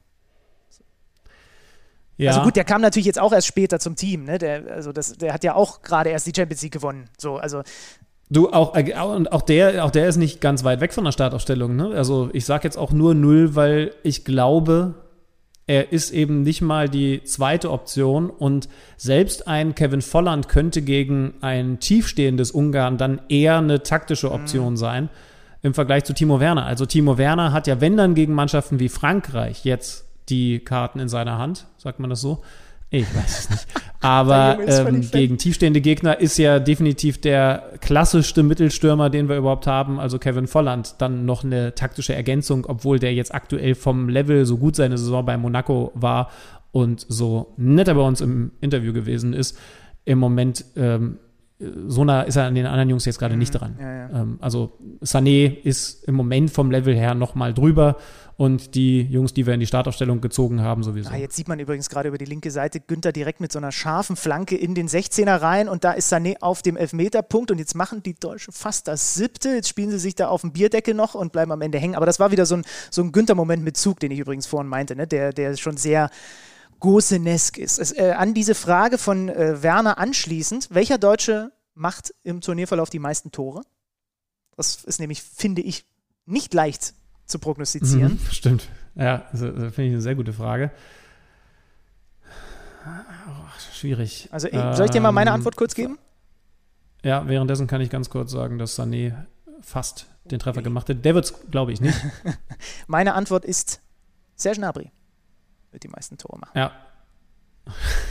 Ja, 2.20 2.32
Also 2.32 2.42
gut, 2.42 2.56
der 2.56 2.64
kam 2.64 2.82
natürlich 2.82 3.06
jetzt 3.06 3.20
auch 3.20 3.32
erst 3.32 3.46
später 3.46 3.80
zum 3.80 3.96
Team, 3.96 4.24
ne? 4.24 4.40
Der, 4.40 4.66
also 4.72 4.92
das, 4.92 5.14
der 5.14 5.34
hat 5.34 5.44
ja 5.44 5.54
auch 5.54 5.84
gerade 5.84 6.10
erst 6.10 6.26
die 6.26 6.34
Champions 6.36 6.64
League 6.64 6.74
gewonnen. 6.74 7.08
So, 7.20 7.38
also 7.38 7.62
du 8.30 8.52
auch, 8.52 8.76
äh, 8.76 8.94
und 8.94 9.32
auch 9.32 9.42
der, 9.42 9.86
auch 9.86 9.92
der 9.92 10.08
ist 10.08 10.18
nicht 10.18 10.42
ganz 10.42 10.64
weit 10.64 10.82
weg 10.82 10.94
von 10.94 11.04
der 11.04 11.12
Startaufstellung. 11.12 11.76
Ne? 11.76 11.92
Also 11.96 12.30
ich 12.34 12.46
sage 12.46 12.66
jetzt 12.66 12.78
auch 12.78 12.92
nur 12.92 13.14
null, 13.14 13.56
weil 13.56 13.94
ich 14.04 14.26
glaube, 14.26 14.96
er 15.68 15.92
ist 15.92 16.12
eben 16.12 16.44
nicht 16.44 16.62
mal 16.62 16.88
die 16.88 17.24
zweite 17.24 17.72
Option 17.72 18.30
und 18.30 18.70
selbst 18.96 19.48
ein 19.48 19.76
Kevin 19.76 20.02
Volland 20.02 20.48
könnte 20.48 20.82
gegen 20.82 21.34
ein 21.42 21.80
tiefstehendes 21.80 22.52
Ungarn 22.52 22.98
dann 22.98 23.20
eher 23.28 23.58
eine 23.58 23.84
taktische 23.84 24.32
Option 24.32 24.78
sein 24.78 25.10
im 25.62 25.74
Vergleich 25.74 26.06
zu 26.06 26.14
Timo 26.14 26.40
Werner. 26.40 26.66
Also 26.66 26.86
Timo 26.86 27.18
Werner 27.18 27.52
hat 27.52 27.68
ja, 27.68 27.82
wenn 27.82 27.98
dann 27.98 28.16
gegen 28.16 28.34
Mannschaften 28.34 28.80
wie 28.80 28.88
Frankreich 28.88 29.66
jetzt 29.66 30.06
die 30.30 30.60
Karten 30.60 31.00
in 31.00 31.10
seiner 31.10 31.38
Hand, 31.38 31.68
sagt 31.78 32.00
man 32.00 32.10
das 32.10 32.22
so? 32.22 32.44
Ich 32.90 33.14
weiß 33.14 33.40
es 33.40 33.50
nicht. 33.50 33.68
Aber 34.00 34.60
ähm, 34.66 35.02
gegen 35.12 35.38
tiefstehende 35.38 35.82
Gegner 35.82 36.20
ist 36.20 36.38
ja 36.38 36.60
definitiv 36.60 37.20
der 37.20 37.74
klassischste 37.82 38.44
Mittelstürmer, 38.44 39.10
den 39.10 39.28
wir 39.28 39.38
überhaupt 39.38 39.68
haben, 39.68 40.00
also 40.00 40.20
Kevin 40.20 40.48
Volland, 40.48 40.96
dann 41.00 41.26
noch 41.26 41.44
eine 41.44 41.76
taktische 41.76 42.16
Ergänzung, 42.16 42.66
obwohl 42.66 43.00
der 43.00 43.14
jetzt 43.14 43.34
aktuell 43.34 43.76
vom 43.76 44.08
Level 44.08 44.46
so 44.46 44.58
gut 44.58 44.76
seine 44.76 44.98
Saison 44.98 45.26
bei 45.26 45.38
Monaco 45.38 45.92
war 45.96 46.30
und 46.72 47.06
so 47.10 47.54
netter 47.58 47.96
bei 47.96 48.02
uns 48.02 48.22
im 48.22 48.52
Interview 48.62 48.94
gewesen 48.94 49.34
ist. 49.34 49.58
Im 50.06 50.20
Moment 50.20 50.64
ähm, 50.78 51.18
so 51.60 52.06
nah 52.06 52.22
ist 52.22 52.36
er 52.36 52.46
an 52.46 52.56
den 52.56 52.68
anderen 52.68 52.90
Jungs 52.90 53.06
jetzt 53.06 53.18
gerade 53.18 53.36
nicht 53.36 53.52
dran. 53.52 53.74
Mhm. 53.78 53.82
ja, 53.82 53.94
ja. 53.94 54.22
Ähm, 54.22 54.38
also 54.42 54.74
Sané 55.02 55.48
ist 55.64 56.08
im 56.08 56.16
Moment 56.16 56.52
vom 56.52 56.72
Level 56.72 56.96
her 56.96 57.16
noch 57.16 57.36
mal 57.36 57.54
drüber 57.54 57.98
und 58.38 58.76
die 58.76 59.02
Jungs, 59.02 59.34
die 59.34 59.48
wir 59.48 59.56
in 59.56 59.60
die 59.60 59.66
Startaufstellung 59.66 60.22
gezogen 60.22 60.62
haben, 60.62 60.84
sowieso. 60.84 61.10
Ah, 61.10 61.16
jetzt 61.16 61.36
sieht 61.36 61.48
man 61.48 61.60
übrigens 61.60 61.90
gerade 61.90 62.10
über 62.10 62.20
die 62.20 62.26
linke 62.26 62.52
Seite 62.52 62.80
Günther 62.80 63.12
direkt 63.12 63.42
mit 63.42 63.52
so 63.52 63.58
einer 63.58 63.72
scharfen 63.72 64.16
Flanke 64.16 64.56
in 64.56 64.76
den 64.76 64.88
16er 64.88 65.42
rein 65.42 65.68
und 65.68 65.84
da 65.84 65.94
ist 65.94 66.14
Sané 66.14 66.36
auf 66.40 66.62
dem 66.62 66.78
Elfmeterpunkt 66.78 67.50
und 67.50 67.58
jetzt 67.58 67.74
machen 67.74 68.04
die 68.04 68.14
Deutschen 68.14 68.54
fast 68.54 68.88
das 68.88 69.16
siebte. 69.16 69.50
Jetzt 69.50 69.70
spielen 69.70 69.90
sie 69.90 69.98
sich 69.98 70.14
da 70.14 70.28
auf 70.28 70.42
dem 70.42 70.54
Bierdeckel 70.54 70.94
noch 70.94 71.16
und 71.16 71.32
bleiben 71.32 71.52
am 71.52 71.62
Ende 71.62 71.80
hängen. 71.80 71.96
Aber 71.96 72.06
das 72.06 72.20
war 72.20 72.30
wieder 72.32 72.46
so 72.46 72.58
ein, 72.58 72.66
so 72.92 73.02
ein 73.02 73.12
Günther-Moment 73.12 73.64
mit 73.64 73.76
Zug, 73.76 74.00
den 74.00 74.12
ich 74.12 74.20
übrigens 74.20 74.46
vorhin 74.46 74.70
meinte, 74.70 74.96
ne? 74.96 75.08
der, 75.08 75.34
der 75.34 75.58
schon 75.58 75.76
sehr 75.76 76.12
Gosenesk 76.80 77.58
ist. 77.58 77.80
Es, 77.80 77.92
äh, 77.92 78.14
an 78.16 78.36
diese 78.36 78.54
Frage 78.54 79.00
von 79.00 79.30
äh, 79.30 79.64
Werner 79.64 79.98
anschließend, 79.98 80.68
welcher 80.70 81.00
Deutsche 81.00 81.52
macht 81.74 82.14
im 82.24 82.42
Turnierverlauf 82.42 82.92
die 82.92 83.00
meisten 83.00 83.32
Tore? 83.32 83.64
Das 84.56 84.84
ist 84.84 85.00
nämlich, 85.00 85.24
finde 85.24 85.64
ich, 85.64 85.88
nicht 86.28 86.54
leicht 86.54 86.94
zu 87.28 87.40
prognostizieren. 87.40 88.14
Mhm, 88.14 88.32
stimmt. 88.32 88.68
Ja, 88.96 89.26
das 89.32 89.42
finde 89.42 89.84
ich 89.84 89.92
eine 89.94 90.02
sehr 90.02 90.16
gute 90.16 90.34
Frage. 90.34 90.72
Oh, 92.86 93.32
schwierig. 93.74 94.30
Also 94.32 94.48
soll 94.50 94.86
ich 94.86 94.92
dir 94.92 95.02
mal 95.02 95.12
meine 95.12 95.30
Ähm, 95.30 95.36
Antwort 95.36 95.56
kurz 95.56 95.76
geben? 95.76 96.00
Ja, 97.04 97.28
währenddessen 97.28 97.68
kann 97.68 97.82
ich 97.82 97.90
ganz 97.90 98.10
kurz 98.10 98.32
sagen, 98.32 98.58
dass 98.58 98.80
Sané 98.80 99.14
fast 99.62 100.08
den 100.26 100.40
Treffer 100.40 100.62
gemacht 100.62 100.90
hat. 100.90 101.06
Der 101.06 101.16
wird 101.16 101.26
es, 101.26 101.34
glaube 101.52 101.72
ich, 101.72 101.82
nicht. 101.82 101.98
Meine 102.88 103.14
Antwort 103.14 103.46
ist 103.46 103.82
Serge 104.36 104.60
Gnabry 104.60 104.92
wird 105.72 105.84
die 105.84 105.90
meisten 105.90 106.18
Tore 106.18 106.40
machen. 106.40 106.58
Ja. 106.58 106.72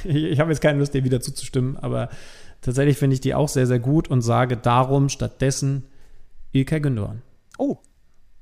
Ich, 0.05 0.17
ich 0.17 0.41
habe 0.41 0.51
jetzt 0.51 0.61
keine 0.61 0.79
Lust, 0.79 0.93
dir 0.95 1.05
wieder 1.05 1.21
zuzustimmen, 1.21 1.77
aber 1.79 2.11
tatsächlich 2.61 2.99
finde 2.99 3.15
ich 3.15 3.21
die 3.21 3.35
auch 3.35 3.49
sehr, 3.49 3.67
sehr 3.67 3.79
gut 3.79 4.09
und 4.09 4.23
sage 4.23 4.57
darum 4.57 5.09
stattdessen 5.09 5.85
Ilkay 6.53 6.81
Gündogan. 6.81 7.23
Oh, 7.59 7.79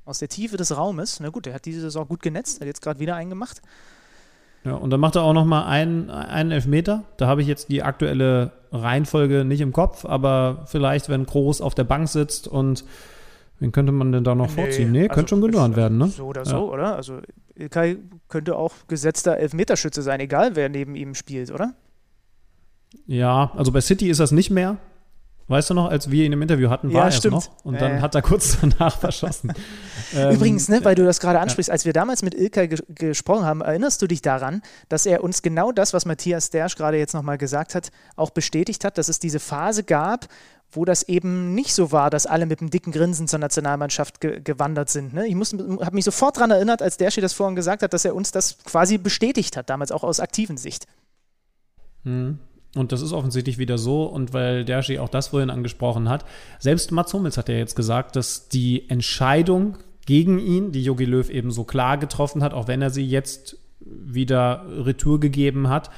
aus 0.05 0.19
der 0.19 0.29
Tiefe 0.29 0.57
des 0.57 0.75
Raumes. 0.77 1.19
Na 1.19 1.29
gut, 1.29 1.45
der 1.45 1.53
hat 1.53 1.65
diese 1.65 1.81
Saison 1.81 2.07
gut 2.07 2.21
genetzt, 2.21 2.59
hat 2.61 2.67
jetzt 2.67 2.81
gerade 2.81 2.99
wieder 2.99 3.15
einen 3.15 3.29
gemacht. 3.29 3.61
Ja, 4.63 4.73
und 4.75 4.89
dann 4.89 4.99
macht 4.99 5.15
er 5.15 5.21
auch 5.23 5.33
noch 5.33 5.45
mal 5.45 5.65
einen, 5.67 6.09
einen 6.09 6.51
Elfmeter. 6.51 7.03
Da 7.17 7.27
habe 7.27 7.41
ich 7.41 7.47
jetzt 7.47 7.69
die 7.69 7.83
aktuelle 7.83 8.51
Reihenfolge 8.71 9.45
nicht 9.45 9.61
im 9.61 9.73
Kopf, 9.73 10.05
aber 10.05 10.63
vielleicht, 10.67 11.07
wenn 11.09 11.25
Groß 11.25 11.61
auf 11.61 11.75
der 11.75 11.83
Bank 11.83 12.07
sitzt 12.09 12.47
und 12.47 12.83
wen 13.59 13.71
könnte 13.71 13.91
man 13.91 14.11
denn 14.11 14.23
da 14.23 14.33
noch 14.35 14.49
vorziehen? 14.49 14.91
Nee, 14.91 15.03
also 15.03 15.13
könnte 15.13 15.29
schon 15.29 15.41
Gündogan 15.41 15.71
ist- 15.71 15.77
werden, 15.77 15.97
ne? 15.99 16.07
So 16.07 16.25
oder 16.25 16.41
Ja. 16.43 16.49
so, 16.49 16.71
oder? 16.73 16.95
Also 16.95 17.19
Ilkay 17.55 17.97
könnte 18.27 18.55
auch 18.55 18.73
gesetzter 18.87 19.37
Elfmeterschütze 19.37 20.01
sein, 20.01 20.19
egal 20.19 20.55
wer 20.55 20.67
neben 20.69 20.95
ihm 20.95 21.13
spielt, 21.15 21.51
oder? 21.51 21.73
Ja, 23.05 23.51
also 23.55 23.71
bei 23.71 23.81
City 23.81 24.09
ist 24.09 24.19
das 24.19 24.31
nicht 24.31 24.49
mehr. 24.49 24.77
Weißt 25.47 25.69
du 25.69 25.75
noch, 25.75 25.89
als 25.91 26.09
wir 26.09 26.25
ihn 26.25 26.31
im 26.33 26.41
Interview 26.41 26.69
hatten, 26.71 26.91
war 26.91 27.01
Ja, 27.01 27.05
er 27.05 27.11
stimmt. 27.11 27.35
noch. 27.35 27.63
Und 27.63 27.75
Ja, 27.75 27.81
dann 27.81 27.91
ja. 27.97 28.01
hat 28.01 28.15
er 28.15 28.23
kurz 28.23 28.57
danach 28.61 28.97
verschossen. 28.97 29.53
Ähm, 30.15 30.31
Übrigens, 30.35 30.69
ne, 30.69 30.83
weil 30.83 30.95
du 30.95 31.05
das 31.05 31.19
gerade 31.19 31.39
ansprichst, 31.39 31.69
als 31.69 31.85
wir 31.85 31.93
damals 31.93 32.23
mit 32.23 32.33
Ilkay 32.33 32.67
ges 32.67 32.83
gesprochen 32.89 33.45
haben, 33.45 33.61
erinnerst 33.61 34.01
du 34.01 34.07
dich 34.07 34.23
daran, 34.23 34.63
dass 34.89 35.05
er 35.05 35.23
uns 35.23 35.43
genau 35.43 35.71
das, 35.71 35.93
was 35.93 36.05
Matthias 36.05 36.49
Dersch 36.49 36.75
gerade 36.75 36.97
jetzt 36.97 37.13
nochmal 37.13 37.37
gesagt 37.37 37.75
hat, 37.75 37.91
auch 38.15 38.31
bestätigt 38.31 38.83
hat, 38.85 38.97
dass 38.97 39.07
es 39.07 39.19
diese 39.19 39.39
Phase 39.39 39.83
gab, 39.83 40.27
wo 40.71 40.83
das 40.83 41.03
eben 41.03 41.53
nicht 41.53 41.75
so 41.75 41.91
war, 41.91 42.09
dass 42.09 42.25
alle 42.25 42.47
mit 42.47 42.59
einem 42.59 42.71
dicken 42.71 42.91
Grinsen 42.91 43.27
zur 43.27 43.37
Nationalmannschaft 43.39 44.19
ge 44.21 44.41
gewandert 44.43 44.89
sind. 44.89 45.13
Ne? 45.13 45.27
Ich 45.27 45.35
habe 45.35 45.95
mich 45.95 46.05
sofort 46.05 46.37
daran 46.37 46.49
erinnert, 46.51 46.81
als 46.81 46.97
Derschi 46.97 47.21
das 47.21 47.33
vorhin 47.33 47.55
gesagt 47.55 47.83
hat, 47.83 47.93
dass 47.93 48.03
er 48.03 48.15
uns 48.15 48.31
das 48.31 48.57
quasi 48.63 48.97
bestätigt 48.97 49.57
hat, 49.57 49.69
damals 49.69 49.91
auch 49.91 50.03
aus 50.03 50.19
aktiven 50.19 50.57
Sicht. 50.57 50.87
Mhm. 52.03 52.39
Und 52.75 52.91
das 52.91 53.01
ist 53.01 53.13
offensichtlich 53.13 53.57
wieder 53.57 53.77
so. 53.77 54.03
Und 54.03 54.33
weil 54.33 54.65
Dershi 54.65 54.99
auch 54.99 55.09
das 55.09 55.29
vorhin 55.29 55.49
angesprochen 55.49 56.09
hat, 56.09 56.25
selbst 56.59 56.91
Mats 56.91 57.13
Hummels 57.13 57.37
hat 57.37 57.49
ja 57.49 57.55
jetzt 57.55 57.75
gesagt, 57.75 58.15
dass 58.15 58.49
die 58.49 58.89
Entscheidung 58.89 59.77
gegen 60.05 60.39
ihn, 60.39 60.71
die 60.71 60.83
Jogi 60.83 61.05
Löw 61.05 61.29
eben 61.29 61.51
so 61.51 61.63
klar 61.63 61.97
getroffen 61.97 62.43
hat, 62.43 62.53
auch 62.53 62.67
wenn 62.67 62.81
er 62.81 62.89
sie 62.91 63.05
jetzt 63.05 63.57
wieder 63.79 64.65
Retour 64.69 65.19
gegeben 65.19 65.69
hat, 65.69 65.89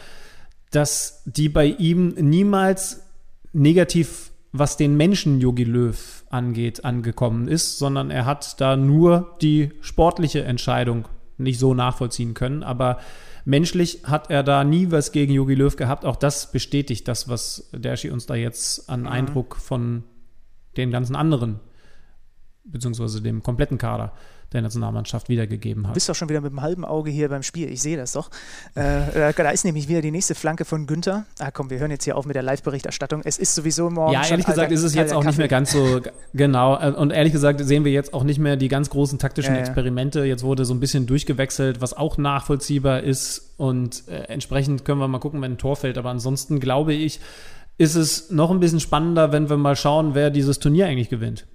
dass 0.71 1.23
die 1.25 1.49
bei 1.49 1.65
ihm 1.65 2.09
niemals 2.09 3.03
negativ, 3.53 4.31
was 4.51 4.77
den 4.77 4.95
Menschen 4.95 5.39
Jogi 5.39 5.63
Löw 5.63 6.23
angeht, 6.29 6.85
angekommen 6.85 7.47
ist, 7.47 7.77
sondern 7.79 8.11
er 8.11 8.25
hat 8.25 8.59
da 8.61 8.75
nur 8.75 9.35
die 9.41 9.71
sportliche 9.81 10.43
Entscheidung 10.43 11.07
nicht 11.37 11.59
so 11.59 11.73
nachvollziehen 11.73 12.33
können. 12.33 12.63
Aber 12.63 12.99
menschlich 13.47 14.01
hat 14.03 14.29
er 14.29 14.43
da 14.43 14.63
nie 14.65 14.91
was 14.91 15.13
gegen 15.13 15.33
Jogi 15.33 15.55
Löw 15.55 15.75
gehabt. 15.75 16.03
Auch 16.03 16.17
das 16.17 16.51
bestätigt 16.51 17.07
das, 17.07 17.29
was 17.29 17.69
Dershi 17.71 18.09
uns 18.09 18.25
da 18.25 18.35
jetzt 18.35 18.89
an 18.89 19.07
Eindruck 19.07 19.55
von 19.55 20.03
den 20.75 20.91
ganzen 20.91 21.15
anderen 21.15 21.61
beziehungsweise 22.65 23.21
dem 23.21 23.41
kompletten 23.43 23.77
Kader 23.77 24.11
der 24.53 24.61
Nationalmannschaft 24.61 25.27
wiedergegeben 25.29 25.83
Du 25.83 25.89
hat. 25.89 25.93
bist 25.93 26.07
doch 26.07 26.15
schon 26.15 26.29
wieder 26.29 26.39
mit 26.41 26.51
dem 26.51 26.61
halben 26.61 26.85
Auge 26.85 27.11
hier 27.11 27.27
beim 27.29 27.43
Spiel. 27.43 27.69
Ich 27.69 27.81
sehe 27.81 27.97
das 27.97 28.13
doch. 28.13 28.29
Äh, 28.75 29.33
da 29.35 29.49
ist 29.49 29.65
nämlich 29.65 29.87
wieder 29.89 30.01
die 30.01 30.11
nächste 30.11 30.35
Flanke 30.35 30.63
von 30.63 30.87
Günther. 30.87 31.25
Ah, 31.39 31.51
komm, 31.51 31.69
wir 31.69 31.79
hören 31.79 31.91
jetzt 31.91 32.05
hier 32.05 32.15
auf 32.15 32.25
mit 32.25 32.35
der 32.35 32.43
Live-Berichterstattung. 32.43 33.21
Es 33.25 33.37
ist 33.37 33.55
sowieso 33.55 33.89
morgen. 33.89 34.13
Ja, 34.13 34.21
ehrlich 34.25 34.45
gesagt 34.45 34.59
alter- 34.59 34.73
ist 34.73 34.83
es 34.83 34.93
jetzt 34.95 35.13
auch 35.13 35.23
nicht 35.25 35.37
mehr 35.37 35.47
ganz 35.49 35.71
so 35.71 35.99
genau. 36.33 36.79
Äh, 36.79 36.91
Und 36.91 37.11
ehrlich 37.11 37.33
gesagt 37.33 37.59
sehen 37.63 37.83
wir 37.83 37.91
jetzt 37.91 38.13
auch 38.13 38.23
nicht 38.23 38.39
mehr 38.39 38.55
die 38.55 38.69
ganz 38.69 38.89
großen 38.89 39.19
taktischen 39.19 39.53
ja. 39.53 39.59
Experimente. 39.59 40.23
Jetzt 40.23 40.43
wurde 40.43 40.63
so 40.65 40.73
ein 40.73 40.79
bisschen 40.79 41.05
durchgewechselt, 41.07 41.81
was 41.81 41.93
auch 41.93 42.17
nachvollziehbar 42.17 43.01
ist. 43.03 43.53
Und 43.57 44.07
äh, 44.07 44.23
entsprechend 44.29 44.85
können 44.85 44.99
wir 44.99 45.07
mal 45.07 45.19
gucken, 45.19 45.41
wenn 45.41 45.53
ein 45.53 45.57
Tor 45.57 45.75
fällt. 45.75 45.97
Aber 45.97 46.09
ansonsten 46.09 46.59
glaube 46.59 46.93
ich, 46.93 47.19
ist 47.77 47.95
es 47.95 48.31
noch 48.31 48.49
ein 48.49 48.59
bisschen 48.59 48.79
spannender, 48.79 49.31
wenn 49.31 49.49
wir 49.49 49.57
mal 49.57 49.75
schauen, 49.75 50.15
wer 50.15 50.29
dieses 50.29 50.59
Turnier 50.59 50.87
eigentlich 50.87 51.09
gewinnt. 51.09 51.45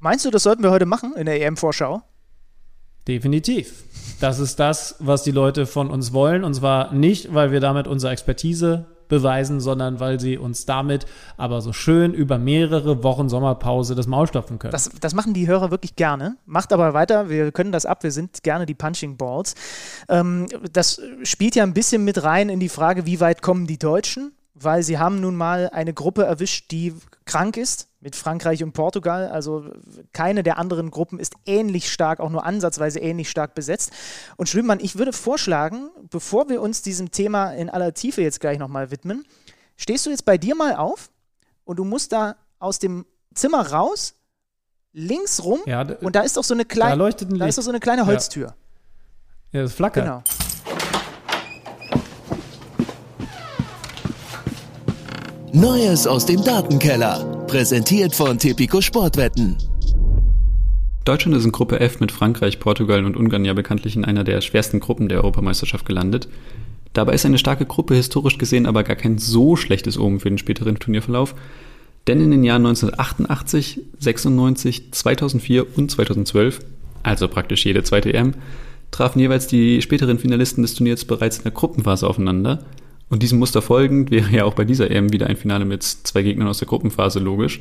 Meinst 0.00 0.24
du, 0.24 0.30
das 0.30 0.44
sollten 0.44 0.62
wir 0.62 0.70
heute 0.70 0.86
machen 0.86 1.14
in 1.16 1.26
der 1.26 1.40
EM-Vorschau? 1.40 2.02
Definitiv. 3.08 3.84
Das 4.20 4.38
ist 4.38 4.60
das, 4.60 4.96
was 4.98 5.22
die 5.22 5.30
Leute 5.30 5.66
von 5.66 5.90
uns 5.90 6.12
wollen. 6.12 6.44
Und 6.44 6.54
zwar 6.54 6.92
nicht, 6.92 7.34
weil 7.34 7.50
wir 7.50 7.60
damit 7.60 7.88
unsere 7.88 8.12
Expertise 8.12 8.86
beweisen, 9.08 9.60
sondern 9.60 10.00
weil 10.00 10.20
sie 10.20 10.38
uns 10.38 10.66
damit 10.66 11.06
aber 11.36 11.62
so 11.62 11.72
schön 11.72 12.12
über 12.12 12.38
mehrere 12.38 13.02
Wochen 13.02 13.28
Sommerpause 13.28 13.94
das 13.94 14.06
Maul 14.06 14.26
stopfen 14.26 14.58
können. 14.58 14.72
Das, 14.72 14.90
das 15.00 15.14
machen 15.14 15.34
die 15.34 15.48
Hörer 15.48 15.70
wirklich 15.70 15.96
gerne. 15.96 16.36
Macht 16.44 16.72
aber 16.72 16.94
weiter, 16.94 17.30
wir 17.30 17.50
können 17.50 17.72
das 17.72 17.86
ab, 17.86 18.02
wir 18.02 18.12
sind 18.12 18.42
gerne 18.42 18.66
die 18.66 18.74
Punching 18.74 19.16
Balls. 19.16 19.54
Ähm, 20.08 20.46
das 20.72 21.00
spielt 21.22 21.56
ja 21.56 21.62
ein 21.62 21.74
bisschen 21.74 22.04
mit 22.04 22.22
rein 22.22 22.50
in 22.50 22.60
die 22.60 22.68
Frage, 22.68 23.06
wie 23.06 23.20
weit 23.20 23.42
kommen 23.42 23.66
die 23.66 23.78
Deutschen? 23.78 24.32
Weil 24.54 24.82
sie 24.82 24.98
haben 24.98 25.20
nun 25.20 25.36
mal 25.36 25.70
eine 25.72 25.94
Gruppe 25.94 26.24
erwischt, 26.24 26.72
die 26.72 26.92
krank 27.28 27.56
ist, 27.56 27.88
mit 28.00 28.16
Frankreich 28.16 28.64
und 28.64 28.72
Portugal. 28.72 29.28
Also 29.28 29.70
keine 30.12 30.42
der 30.42 30.58
anderen 30.58 30.90
Gruppen 30.90 31.20
ist 31.20 31.34
ähnlich 31.46 31.92
stark, 31.92 32.18
auch 32.18 32.30
nur 32.30 32.44
ansatzweise 32.44 32.98
ähnlich 32.98 33.30
stark 33.30 33.54
besetzt. 33.54 33.92
Und 34.36 34.48
Schwimmmann, 34.48 34.80
ich 34.80 34.98
würde 34.98 35.12
vorschlagen, 35.12 35.90
bevor 36.10 36.48
wir 36.48 36.60
uns 36.60 36.82
diesem 36.82 37.12
Thema 37.12 37.52
in 37.52 37.70
aller 37.70 37.94
Tiefe 37.94 38.22
jetzt 38.22 38.40
gleich 38.40 38.58
nochmal 38.58 38.90
widmen, 38.90 39.24
stehst 39.76 40.06
du 40.06 40.10
jetzt 40.10 40.24
bei 40.24 40.38
dir 40.38 40.56
mal 40.56 40.74
auf 40.74 41.10
und 41.64 41.78
du 41.78 41.84
musst 41.84 42.12
da 42.12 42.34
aus 42.58 42.80
dem 42.80 43.06
Zimmer 43.34 43.68
raus, 43.70 44.14
links 44.92 45.44
rum 45.44 45.60
ja, 45.66 45.82
und 46.00 46.16
da 46.16 46.22
ist 46.22 46.36
doch 46.36 46.42
so 46.42 46.54
eine 46.54 46.64
da 46.64 46.74
kleine, 46.74 47.04
ein 47.04 47.38
da 47.38 47.46
ist 47.46 47.58
doch 47.58 47.62
so 47.62 47.70
eine 47.70 47.78
kleine 47.78 48.06
Holztür. 48.06 48.54
Ja, 49.52 49.62
das 49.62 49.74
flackert. 49.74 50.04
Genau. 50.04 50.47
Neues 55.54 56.06
aus 56.06 56.26
dem 56.26 56.44
Datenkeller. 56.44 57.44
Präsentiert 57.46 58.14
von 58.14 58.38
Tipico 58.38 58.82
Sportwetten. 58.82 59.56
Deutschland 61.06 61.36
ist 61.38 61.46
in 61.46 61.52
Gruppe 61.52 61.80
F 61.80 62.00
mit 62.00 62.12
Frankreich, 62.12 62.60
Portugal 62.60 63.06
und 63.06 63.16
Ungarn 63.16 63.46
ja 63.46 63.54
bekanntlich 63.54 63.96
in 63.96 64.04
einer 64.04 64.24
der 64.24 64.42
schwersten 64.42 64.78
Gruppen 64.78 65.08
der 65.08 65.18
Europameisterschaft 65.18 65.86
gelandet. 65.86 66.28
Dabei 66.92 67.14
ist 67.14 67.24
eine 67.24 67.38
starke 67.38 67.64
Gruppe 67.64 67.94
historisch 67.94 68.36
gesehen 68.36 68.66
aber 68.66 68.84
gar 68.84 68.96
kein 68.96 69.16
so 69.16 69.56
schlechtes 69.56 69.98
Omen 69.98 70.20
für 70.20 70.28
den 70.28 70.36
späteren 70.36 70.78
Turnierverlauf, 70.78 71.34
denn 72.06 72.20
in 72.20 72.30
den 72.30 72.44
Jahren 72.44 72.66
1988, 72.66 73.80
96, 74.00 74.92
2004 74.92 75.78
und 75.78 75.90
2012, 75.90 76.60
also 77.02 77.26
praktisch 77.26 77.64
jede 77.64 77.82
zweite 77.84 78.12
EM, 78.12 78.34
trafen 78.90 79.20
jeweils 79.20 79.46
die 79.46 79.80
späteren 79.80 80.18
Finalisten 80.18 80.62
des 80.62 80.74
Turniers 80.74 81.06
bereits 81.06 81.38
in 81.38 81.44
der 81.44 81.52
Gruppenphase 81.52 82.06
aufeinander. 82.06 82.64
Und 83.10 83.22
diesem 83.22 83.38
Muster 83.38 83.62
folgend 83.62 84.10
wäre 84.10 84.30
ja 84.30 84.44
auch 84.44 84.54
bei 84.54 84.64
dieser 84.64 84.90
EM 84.90 85.12
wieder 85.12 85.26
ein 85.26 85.36
Finale 85.36 85.64
mit 85.64 85.82
zwei 85.82 86.22
Gegnern 86.22 86.48
aus 86.48 86.58
der 86.58 86.68
Gruppenphase 86.68 87.20
logisch. 87.20 87.60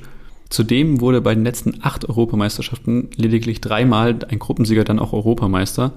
Zudem 0.50 1.02
wurde 1.02 1.22
bei 1.22 1.36
den 1.36 1.44
letzten 1.44 1.80
acht 1.82 2.08
Europameisterschaften 2.08 3.10
lediglich 3.16 3.60
dreimal 3.62 4.18
ein 4.30 4.40
Gruppensieger 4.40 4.84
dann 4.84 5.00
auch 5.00 5.14
Europameister. 5.14 5.94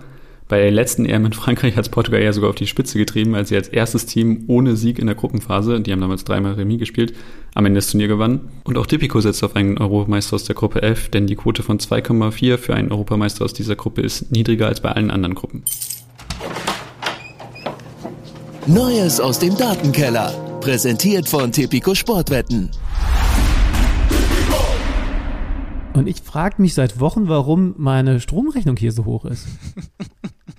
Bei 0.48 0.58
der 0.60 0.72
letzten 0.72 1.06
EM 1.06 1.26
in 1.26 1.32
Frankreich 1.32 1.76
hat 1.76 1.84
es 1.84 1.90
Portugal 1.90 2.20
ja 2.20 2.32
sogar 2.32 2.50
auf 2.50 2.56
die 2.56 2.66
Spitze 2.66 2.98
getrieben, 2.98 3.36
als 3.36 3.50
sie 3.50 3.54
als 3.54 3.68
erstes 3.68 4.06
Team 4.06 4.44
ohne 4.48 4.74
Sieg 4.74 4.98
in 4.98 5.06
der 5.06 5.14
Gruppenphase, 5.14 5.80
die 5.80 5.92
haben 5.92 6.00
damals 6.00 6.24
dreimal 6.24 6.54
Remis 6.54 6.80
gespielt, 6.80 7.14
am 7.54 7.66
Ende 7.66 7.78
das 7.78 7.88
Turnier 7.88 8.08
gewannen. 8.08 8.48
Und 8.64 8.76
auch 8.76 8.86
Tipico 8.86 9.20
setzt 9.20 9.44
auf 9.44 9.54
einen 9.54 9.78
Europameister 9.78 10.34
aus 10.34 10.42
der 10.42 10.56
Gruppe 10.56 10.82
F, 10.82 11.08
denn 11.08 11.28
die 11.28 11.36
Quote 11.36 11.62
von 11.62 11.78
2,4 11.78 12.56
für 12.56 12.74
einen 12.74 12.90
Europameister 12.90 13.44
aus 13.44 13.52
dieser 13.52 13.76
Gruppe 13.76 14.02
ist 14.02 14.32
niedriger 14.32 14.66
als 14.66 14.80
bei 14.80 14.90
allen 14.90 15.12
anderen 15.12 15.36
Gruppen. 15.36 15.62
Neues 18.66 19.20
aus 19.20 19.38
dem 19.38 19.56
Datenkeller. 19.56 20.32
Präsentiert 20.60 21.28
von 21.28 21.50
Tipico 21.50 21.94
Sportwetten. 21.94 22.70
Und 25.94 26.06
ich 26.06 26.20
frage 26.22 26.60
mich 26.62 26.74
seit 26.74 27.00
Wochen, 27.00 27.28
warum 27.28 27.74
meine 27.78 28.20
Stromrechnung 28.20 28.76
hier 28.76 28.92
so 28.92 29.04
hoch 29.06 29.24
ist. 29.24 29.46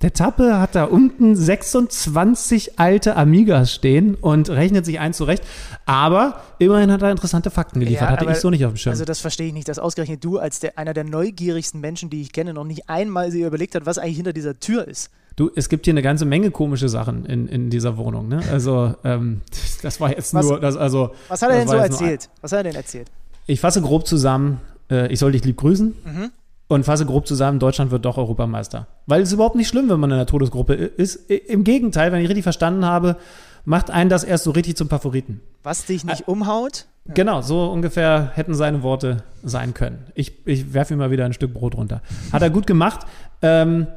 Der 0.02 0.12
Tappe 0.12 0.58
hat 0.60 0.74
da 0.74 0.84
unten 0.84 1.36
26 1.36 2.78
alte 2.80 3.14
Amigas 3.16 3.72
stehen 3.72 4.16
und 4.16 4.50
rechnet 4.50 4.84
sich 4.84 4.98
ein 4.98 5.14
zurecht. 5.14 5.44
Aber 5.86 6.42
immerhin 6.58 6.90
hat 6.90 7.02
er 7.02 7.12
interessante 7.12 7.50
Fakten 7.50 7.78
geliefert. 7.80 8.10
Hatte 8.10 8.22
aber- 8.22 8.32
ich 8.32 8.38
so 8.38 8.50
nicht 8.50 8.64
auf 8.64 8.72
dem 8.72 8.76
Schirm. 8.76 8.90
Also 8.92 9.04
das 9.04 9.20
verstehe 9.20 9.46
ich 9.46 9.52
nicht, 9.54 9.68
dass 9.68 9.78
ausgerechnet 9.78 10.22
du 10.24 10.38
als 10.38 10.58
der, 10.58 10.76
einer 10.76 10.92
der 10.92 11.04
neugierigsten 11.04 11.80
Menschen, 11.80 12.10
die 12.10 12.20
ich 12.20 12.32
kenne, 12.32 12.52
noch 12.52 12.64
nicht 12.64 12.88
einmal 12.90 13.30
sie 13.30 13.42
überlegt 13.42 13.74
hat, 13.76 13.86
was 13.86 13.98
eigentlich 13.98 14.16
hinter 14.16 14.32
dieser 14.32 14.58
Tür 14.58 14.86
ist. 14.88 15.10
Du, 15.36 15.50
es 15.54 15.68
gibt 15.68 15.84
hier 15.86 15.92
eine 15.92 16.02
ganze 16.02 16.24
Menge 16.24 16.50
komische 16.50 16.88
Sachen 16.88 17.24
in, 17.26 17.46
in 17.48 17.70
dieser 17.70 17.96
Wohnung. 17.96 18.28
Ne? 18.28 18.40
Also, 18.50 18.94
ähm, 19.04 19.40
das 19.82 20.00
war 20.00 20.10
jetzt 20.10 20.34
Was- 20.34 20.46
nur, 20.46 20.60
das, 20.60 20.76
also, 20.76 21.12
Was 21.28 21.42
hat 21.42 21.50
er 21.50 21.58
denn 21.58 21.68
so 21.68 21.74
erzählt? 21.76 22.28
Was 22.40 22.52
hat 22.52 22.58
er 22.58 22.64
denn 22.64 22.74
erzählt? 22.76 23.08
Ich 23.46 23.60
fasse 23.60 23.82
grob 23.82 24.06
zusammen, 24.06 24.60
äh, 24.90 25.12
ich 25.12 25.18
soll 25.18 25.32
dich 25.32 25.44
lieb 25.44 25.56
grüßen 25.56 25.94
Mhm. 26.04 26.30
und 26.68 26.84
fasse 26.84 27.06
grob 27.06 27.26
zusammen, 27.26 27.58
Deutschland 27.58 27.90
wird 27.90 28.04
doch 28.04 28.16
Europameister. 28.18 28.86
Weil 29.06 29.22
es 29.22 29.28
ist 29.28 29.34
überhaupt 29.34 29.56
nicht 29.56 29.68
schlimm, 29.68 29.88
wenn 29.88 29.98
man 30.00 30.10
in 30.10 30.16
der 30.16 30.26
Todesgruppe 30.26 30.74
ist. 30.74 31.16
Im 31.30 31.64
Gegenteil, 31.64 32.12
wenn 32.12 32.20
ich 32.22 32.28
richtig 32.28 32.44
verstanden 32.44 32.84
habe, 32.84 33.16
macht 33.64 33.90
einen 33.90 34.10
das 34.10 34.24
erst 34.24 34.44
so 34.44 34.50
richtig 34.52 34.76
zum 34.76 34.88
Favoriten. 34.88 35.40
Was 35.62 35.84
dich 35.86 36.04
nicht 36.04 36.28
umhaut? 36.28 36.86
Genau, 37.14 37.42
so 37.42 37.64
ungefähr 37.66 38.30
hätten 38.34 38.54
seine 38.54 38.82
Worte 38.84 39.24
sein 39.42 39.74
können. 39.74 40.06
Ich, 40.14 40.46
ich 40.46 40.72
werfe 40.72 40.94
ihm 40.94 40.98
mal 40.98 41.10
wieder 41.10 41.24
ein 41.24 41.32
Stück 41.32 41.52
Brot 41.52 41.76
runter. 41.76 42.00
Hat 42.32 42.42
er 42.42 42.50
gut 42.50 42.66
gemacht. 42.68 43.00
Ähm, 43.42 43.88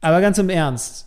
aber 0.00 0.20
ganz 0.20 0.38
im 0.38 0.48
Ernst, 0.48 1.06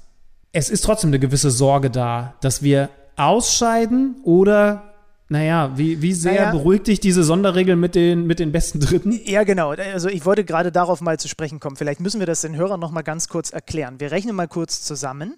es 0.52 0.70
ist 0.70 0.84
trotzdem 0.84 1.10
eine 1.10 1.20
gewisse 1.20 1.52
Sorge 1.52 1.90
da, 1.90 2.36
dass 2.42 2.62
wir 2.62 2.90
ausscheiden 3.16 4.16
oder, 4.24 4.94
naja, 5.30 5.72
wie, 5.78 6.02
wie 6.02 6.14
sehr 6.14 6.34
Naja. 6.34 6.52
beruhigt 6.52 6.88
dich 6.88 7.00
diese 7.00 7.24
Sonderregel 7.24 7.76
mit 7.76 7.96
den, 7.96 8.28
mit 8.28 8.40
den 8.40 8.52
besten 8.52 8.80
Dritten? 8.80 9.20
Ja, 9.26 9.44
genau. 9.44 9.72
Also 9.72 10.10
ich 10.10 10.26
wollte 10.26 10.44
gerade 10.44 10.72
darauf 10.72 11.02
mal 11.02 11.20
zu 11.20 11.28
sprechen 11.28 11.60
kommen. 11.60 11.76
Vielleicht 11.76 12.02
müssen 12.02 12.20
wir 12.20 12.28
das 12.28 12.42
den 12.42 12.56
Hörern 12.56 12.80
noch 12.80 12.92
mal 12.92 13.02
ganz 13.02 13.30
kurz 13.30 13.52
erklären. 13.52 14.00
Wir 14.00 14.12
rechnen 14.12 14.36
mal 14.36 14.48
kurz 14.48 14.82
zusammen. 14.82 15.38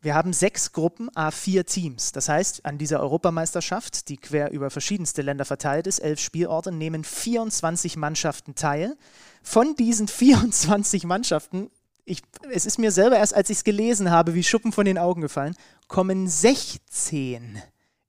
Wir 0.00 0.14
haben 0.14 0.32
sechs 0.32 0.72
Gruppen, 0.72 1.10
A4 1.10 1.64
Teams. 1.64 2.12
Das 2.12 2.28
heißt, 2.28 2.64
an 2.64 2.78
dieser 2.78 3.00
Europameisterschaft, 3.00 4.08
die 4.08 4.16
quer 4.16 4.52
über 4.52 4.70
verschiedenste 4.70 5.22
Länder 5.22 5.44
verteilt 5.44 5.88
ist, 5.88 5.98
elf 5.98 6.20
Spielorte, 6.20 6.70
nehmen 6.70 7.02
24 7.02 7.96
Mannschaften 7.96 8.54
teil. 8.54 8.96
Von 9.42 9.74
diesen 9.74 10.06
24 10.06 11.04
Mannschaften, 11.04 11.70
ich, 12.08 12.22
es 12.50 12.66
ist 12.66 12.78
mir 12.78 12.90
selber 12.90 13.16
erst, 13.16 13.34
als 13.34 13.50
ich 13.50 13.58
es 13.58 13.64
gelesen 13.64 14.10
habe, 14.10 14.34
wie 14.34 14.42
Schuppen 14.42 14.72
von 14.72 14.84
den 14.84 14.98
Augen 14.98 15.20
gefallen, 15.20 15.54
kommen 15.86 16.28
16 16.28 17.62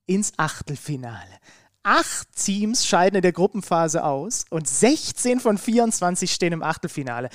ins 0.05 0.33
Achtelfinale. 0.37 1.39
Acht 1.83 2.27
Teams 2.35 2.85
scheiden 2.85 3.17
in 3.17 3.21
der 3.21 3.31
Gruppenphase 3.31 4.03
aus 4.03 4.45
und 4.49 4.67
16 4.67 5.39
von 5.39 5.57
24 5.57 6.31
stehen 6.31 6.53
im 6.53 6.63
Achtelfinale. 6.63 7.29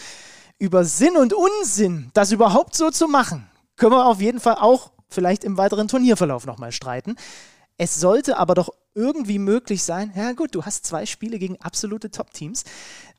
Über 0.58 0.84
Sinn 0.84 1.16
und 1.16 1.32
Unsinn, 1.32 2.10
das 2.14 2.32
überhaupt 2.32 2.74
so 2.74 2.90
zu 2.90 3.08
machen, 3.08 3.46
können 3.76 3.92
wir 3.92 4.06
auf 4.06 4.20
jeden 4.20 4.40
Fall 4.40 4.56
auch 4.56 4.92
vielleicht 5.08 5.44
im 5.44 5.56
weiteren 5.56 5.88
Turnierverlauf 5.88 6.46
nochmal 6.46 6.72
streiten. 6.72 7.16
Es 7.76 7.96
sollte 7.96 8.36
aber 8.36 8.54
doch 8.54 8.70
irgendwie 8.94 9.38
möglich 9.38 9.82
sein, 9.82 10.12
ja 10.14 10.32
gut, 10.32 10.54
du 10.54 10.64
hast 10.64 10.86
zwei 10.86 11.06
Spiele 11.06 11.38
gegen 11.38 11.60
absolute 11.60 12.10
Top-Teams, 12.10 12.64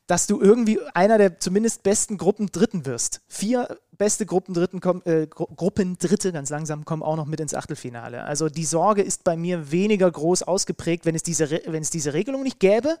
dass 0.06 0.26
du 0.26 0.40
irgendwie 0.40 0.78
einer 0.94 1.18
der 1.18 1.40
zumindest 1.40 1.82
besten 1.82 2.16
Gruppendritten 2.16 2.86
wirst. 2.86 3.22
Vier 3.26 3.78
beste 3.98 4.26
Gruppendritten 4.26 4.80
kommen, 4.80 5.02
äh, 5.04 5.26
Gru 5.26 5.46
Gruppendritte 5.46 6.32
ganz 6.32 6.50
langsam 6.50 6.84
kommen 6.84 7.02
auch 7.02 7.16
noch 7.16 7.26
mit 7.26 7.40
ins 7.40 7.54
Achtelfinale. 7.54 8.24
Also 8.24 8.48
die 8.48 8.64
Sorge 8.64 9.02
ist 9.02 9.24
bei 9.24 9.36
mir 9.36 9.72
weniger 9.72 10.10
groß 10.10 10.42
ausgeprägt, 10.42 11.06
wenn 11.06 11.14
es 11.14 11.22
diese, 11.22 11.50
Re 11.50 11.62
wenn 11.66 11.82
es 11.82 11.90
diese 11.90 12.12
Regelung 12.12 12.42
nicht 12.42 12.60
gäbe, 12.60 12.98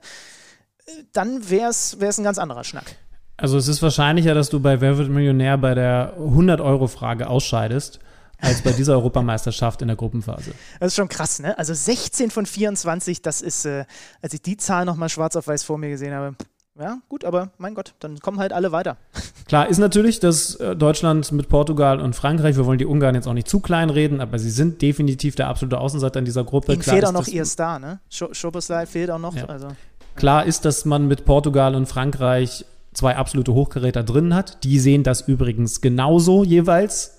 äh, 0.86 0.90
dann 1.12 1.48
wäre 1.48 1.70
es 1.70 1.96
ein 2.00 2.24
ganz 2.24 2.38
anderer 2.38 2.64
Schnack. 2.64 2.96
Also 3.36 3.58
es 3.58 3.68
ist 3.68 3.82
wahrscheinlicher, 3.82 4.34
dass 4.34 4.48
du 4.48 4.60
bei 4.60 4.80
Wer 4.80 4.96
wird 4.96 5.10
Millionär 5.10 5.58
bei 5.58 5.74
der 5.74 6.16
100-Euro-Frage 6.18 7.28
ausscheidest, 7.28 8.00
als 8.38 8.62
bei 8.62 8.72
dieser 8.72 8.94
Europameisterschaft 8.94 9.82
in 9.82 9.88
der 9.88 9.96
Gruppenphase. 9.96 10.52
Das 10.80 10.88
ist 10.88 10.96
schon 10.96 11.08
krass, 11.08 11.40
ne? 11.40 11.56
Also 11.58 11.74
16 11.74 12.30
von 12.30 12.46
24, 12.46 13.20
das 13.20 13.42
ist, 13.42 13.66
äh, 13.66 13.84
als 14.22 14.32
ich 14.32 14.42
die 14.42 14.56
Zahl 14.56 14.86
nochmal 14.86 15.10
schwarz 15.10 15.36
auf 15.36 15.46
weiß 15.46 15.64
vor 15.64 15.76
mir 15.76 15.90
gesehen 15.90 16.14
habe, 16.14 16.34
ja, 16.78 16.98
gut, 17.08 17.24
aber 17.24 17.50
mein 17.58 17.74
Gott, 17.74 17.94
dann 18.00 18.18
kommen 18.20 18.38
halt 18.38 18.52
alle 18.52 18.72
weiter. 18.72 18.96
Klar 19.48 19.68
ist 19.68 19.78
natürlich, 19.78 20.20
dass 20.20 20.56
äh, 20.56 20.76
Deutschland 20.76 21.32
mit 21.32 21.48
Portugal 21.48 22.00
und 22.00 22.14
Frankreich, 22.14 22.56
wir 22.56 22.66
wollen 22.66 22.78
die 22.78 22.86
Ungarn 22.86 23.14
jetzt 23.14 23.26
auch 23.26 23.32
nicht 23.32 23.48
zu 23.48 23.60
klein 23.60 23.90
reden, 23.90 24.20
aber 24.20 24.38
sie 24.38 24.50
sind 24.50 24.82
definitiv 24.82 25.36
der 25.36 25.48
absolute 25.48 25.78
Außenseiter 25.78 26.18
in 26.18 26.24
dieser 26.24 26.44
Gruppe. 26.44 26.72
Ihnen 26.72 26.82
Klar 26.82 26.94
fehlt 26.94 27.04
ist 27.04 27.08
auch 27.08 27.12
noch 27.12 27.26
ihr 27.28 27.44
Star, 27.44 27.78
ne? 27.78 28.00
Sch 28.10 28.24
Schoboslai 28.32 28.86
fehlt 28.86 29.10
auch 29.10 29.18
noch. 29.18 29.34
Ja. 29.34 29.46
Also. 29.46 29.68
Klar 30.16 30.46
ist, 30.46 30.64
dass 30.64 30.84
man 30.84 31.06
mit 31.06 31.24
Portugal 31.24 31.74
und 31.74 31.86
Frankreich 31.86 32.64
zwei 32.92 33.16
absolute 33.16 33.52
Hochgeräter 33.52 34.02
drin 34.02 34.34
hat. 34.34 34.64
Die 34.64 34.78
sehen 34.78 35.02
das 35.02 35.22
übrigens 35.22 35.80
genauso 35.80 36.44
jeweils. 36.44 37.12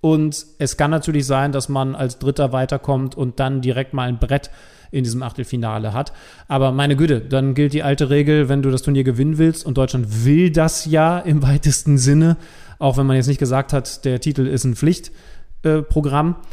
Und 0.00 0.46
es 0.58 0.76
kann 0.76 0.90
natürlich 0.90 1.26
sein, 1.26 1.52
dass 1.52 1.68
man 1.68 1.94
als 1.94 2.18
Dritter 2.18 2.52
weiterkommt 2.52 3.16
und 3.16 3.40
dann 3.40 3.62
direkt 3.62 3.94
mal 3.94 4.08
ein 4.08 4.18
Brett 4.18 4.50
in 4.94 5.04
diesem 5.04 5.22
Achtelfinale 5.22 5.92
hat. 5.92 6.12
Aber 6.48 6.72
meine 6.72 6.96
Güte, 6.96 7.20
dann 7.20 7.54
gilt 7.54 7.72
die 7.72 7.82
alte 7.82 8.10
Regel, 8.10 8.48
wenn 8.48 8.62
du 8.62 8.70
das 8.70 8.82
Turnier 8.82 9.04
gewinnen 9.04 9.38
willst 9.38 9.66
und 9.66 9.76
Deutschland 9.76 10.24
will 10.24 10.50
das 10.50 10.86
ja 10.86 11.18
im 11.18 11.42
weitesten 11.42 11.98
Sinne, 11.98 12.36
auch 12.78 12.96
wenn 12.96 13.06
man 13.06 13.16
jetzt 13.16 13.26
nicht 13.26 13.38
gesagt 13.38 13.72
hat, 13.72 14.04
der 14.04 14.20
Titel 14.20 14.46
ist 14.46 14.64
ein 14.64 14.76
Pflichtprogramm. 14.76 16.36
Äh, 16.40 16.46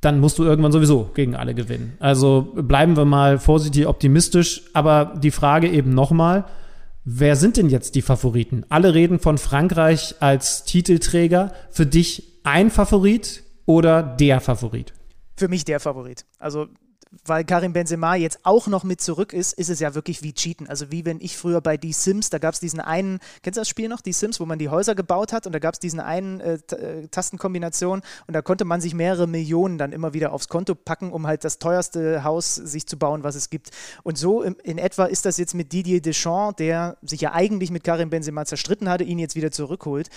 dann 0.00 0.20
musst 0.20 0.38
du 0.38 0.44
irgendwann 0.44 0.72
sowieso 0.72 1.10
gegen 1.14 1.34
alle 1.34 1.54
gewinnen. 1.54 1.94
Also 1.98 2.52
bleiben 2.54 2.96
wir 2.96 3.06
mal 3.06 3.38
vorsichtig 3.38 3.86
optimistisch. 3.86 4.64
Aber 4.74 5.14
die 5.22 5.30
Frage 5.30 5.70
eben 5.70 5.94
nochmal, 5.94 6.44
wer 7.04 7.36
sind 7.36 7.56
denn 7.56 7.70
jetzt 7.70 7.94
die 7.94 8.02
Favoriten? 8.02 8.66
Alle 8.68 8.92
reden 8.92 9.18
von 9.18 9.38
Frankreich 9.38 10.16
als 10.20 10.64
Titelträger. 10.64 11.52
Für 11.70 11.86
dich 11.86 12.40
ein 12.44 12.70
Favorit 12.70 13.42
oder 13.64 14.02
der 14.02 14.40
Favorit? 14.40 14.92
Für 15.36 15.48
mich 15.48 15.64
der 15.64 15.80
Favorit. 15.80 16.26
Also 16.38 16.66
weil 17.24 17.44
Karim 17.44 17.72
Benzema 17.72 18.14
jetzt 18.14 18.40
auch 18.42 18.66
noch 18.66 18.84
mit 18.84 19.00
zurück 19.00 19.32
ist, 19.32 19.52
ist 19.52 19.70
es 19.70 19.80
ja 19.80 19.94
wirklich 19.94 20.22
wie 20.22 20.32
Cheaten. 20.32 20.68
Also 20.68 20.90
wie 20.90 21.04
wenn 21.04 21.20
ich 21.20 21.36
früher 21.36 21.60
bei 21.60 21.76
Die 21.76 21.92
Sims, 21.92 22.30
da 22.30 22.38
gab 22.38 22.54
es 22.54 22.60
diesen 22.60 22.80
einen, 22.80 23.18
kennst 23.42 23.56
du 23.56 23.60
das 23.60 23.68
Spiel 23.68 23.88
noch, 23.88 24.00
Die 24.00 24.12
Sims, 24.12 24.40
wo 24.40 24.46
man 24.46 24.58
die 24.58 24.68
Häuser 24.68 24.94
gebaut 24.94 25.32
hat 25.32 25.46
und 25.46 25.52
da 25.52 25.58
gab 25.58 25.74
es 25.74 25.80
diesen 25.80 26.00
einen 26.00 26.40
äh, 26.40 26.54
äh, 26.54 27.08
Tastenkombination 27.08 28.02
und 28.26 28.34
da 28.34 28.42
konnte 28.42 28.64
man 28.64 28.80
sich 28.80 28.94
mehrere 28.94 29.26
Millionen 29.26 29.78
dann 29.78 29.92
immer 29.92 30.14
wieder 30.14 30.32
aufs 30.32 30.48
Konto 30.48 30.74
packen, 30.74 31.12
um 31.12 31.26
halt 31.26 31.44
das 31.44 31.58
teuerste 31.58 32.24
Haus 32.24 32.54
sich 32.54 32.86
zu 32.86 32.98
bauen, 32.98 33.24
was 33.24 33.34
es 33.34 33.50
gibt. 33.50 33.70
Und 34.02 34.18
so 34.18 34.42
in, 34.42 34.54
in 34.56 34.78
etwa 34.78 35.04
ist 35.04 35.24
das 35.24 35.36
jetzt 35.38 35.54
mit 35.54 35.72
Didier 35.72 36.00
Deschamps, 36.00 36.56
der 36.56 36.96
sich 37.02 37.20
ja 37.20 37.32
eigentlich 37.32 37.70
mit 37.70 37.84
Karim 37.84 38.10
Benzema 38.10 38.44
zerstritten 38.44 38.88
hatte, 38.88 39.04
ihn 39.04 39.18
jetzt 39.18 39.36
wieder 39.36 39.50
zurückholt. 39.50 40.08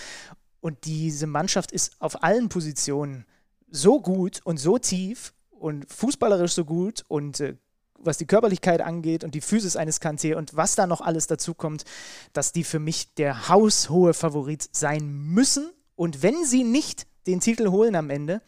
Und 0.60 0.84
diese 0.84 1.26
Mannschaft 1.26 1.72
ist 1.72 1.92
auf 2.00 2.22
allen 2.22 2.48
Positionen 2.48 3.24
so 3.70 4.00
gut 4.00 4.40
und 4.44 4.58
so 4.58 4.78
tief 4.78 5.32
und 5.58 5.90
fußballerisch 5.90 6.52
so 6.52 6.64
gut 6.64 7.04
und 7.08 7.40
äh, 7.40 7.54
was 7.98 8.18
die 8.18 8.26
Körperlichkeit 8.26 8.80
angeht 8.80 9.24
und 9.24 9.34
die 9.34 9.40
Physis 9.40 9.76
eines 9.76 10.00
Kanté 10.00 10.36
und 10.36 10.56
was 10.56 10.74
da 10.74 10.86
noch 10.86 11.00
alles 11.00 11.26
dazu 11.26 11.54
kommt, 11.54 11.84
dass 12.32 12.52
die 12.52 12.64
für 12.64 12.78
mich 12.78 13.14
der 13.14 13.48
haushohe 13.48 14.14
Favorit 14.14 14.68
sein 14.72 15.08
müssen. 15.08 15.70
Und 15.96 16.22
wenn 16.22 16.44
sie 16.44 16.64
nicht 16.64 17.06
den 17.26 17.40
Titel 17.40 17.68
holen 17.70 17.96
am 17.96 18.10
Ende, 18.10 18.40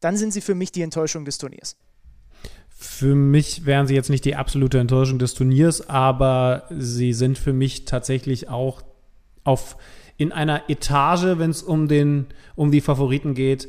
dann 0.00 0.16
sind 0.16 0.32
sie 0.32 0.40
für 0.40 0.54
mich 0.54 0.72
die 0.72 0.82
Enttäuschung 0.82 1.24
des 1.24 1.38
Turniers. 1.38 1.76
Für 2.68 3.14
mich 3.14 3.66
wären 3.66 3.88
sie 3.88 3.94
jetzt 3.94 4.10
nicht 4.10 4.24
die 4.24 4.36
absolute 4.36 4.78
Enttäuschung 4.78 5.18
des 5.18 5.34
Turniers, 5.34 5.88
aber 5.88 6.68
sie 6.70 7.12
sind 7.12 7.36
für 7.36 7.52
mich 7.52 7.86
tatsächlich 7.86 8.48
auch 8.48 8.82
auf 9.42 9.76
in 10.16 10.32
einer 10.32 10.68
Etage, 10.68 11.38
wenn 11.38 11.50
es 11.50 11.62
um 11.62 11.88
um 12.56 12.70
die 12.70 12.80
Favoriten 12.80 13.34
geht, 13.34 13.68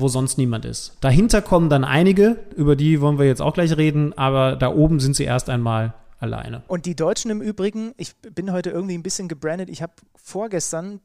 wo 0.00 0.08
sonst 0.08 0.38
niemand 0.38 0.64
ist. 0.64 0.96
Dahinter 1.00 1.42
kommen 1.42 1.68
dann 1.68 1.84
einige, 1.84 2.38
über 2.56 2.76
die 2.76 3.00
wollen 3.00 3.18
wir 3.18 3.26
jetzt 3.26 3.42
auch 3.42 3.54
gleich 3.54 3.76
reden, 3.76 4.16
aber 4.16 4.56
da 4.56 4.72
oben 4.72 5.00
sind 5.00 5.16
sie 5.16 5.24
erst 5.24 5.48
einmal 5.50 5.94
alleine. 6.18 6.62
Und 6.68 6.86
die 6.86 6.94
Deutschen 6.94 7.30
im 7.30 7.40
Übrigen, 7.40 7.92
ich 7.96 8.16
bin 8.16 8.52
heute 8.52 8.70
irgendwie 8.70 8.94
ein 8.94 9.02
bisschen 9.02 9.28
gebrandet. 9.28 9.68
Ich 9.70 9.82
habe 9.82 9.92
vorgestern 10.16 11.00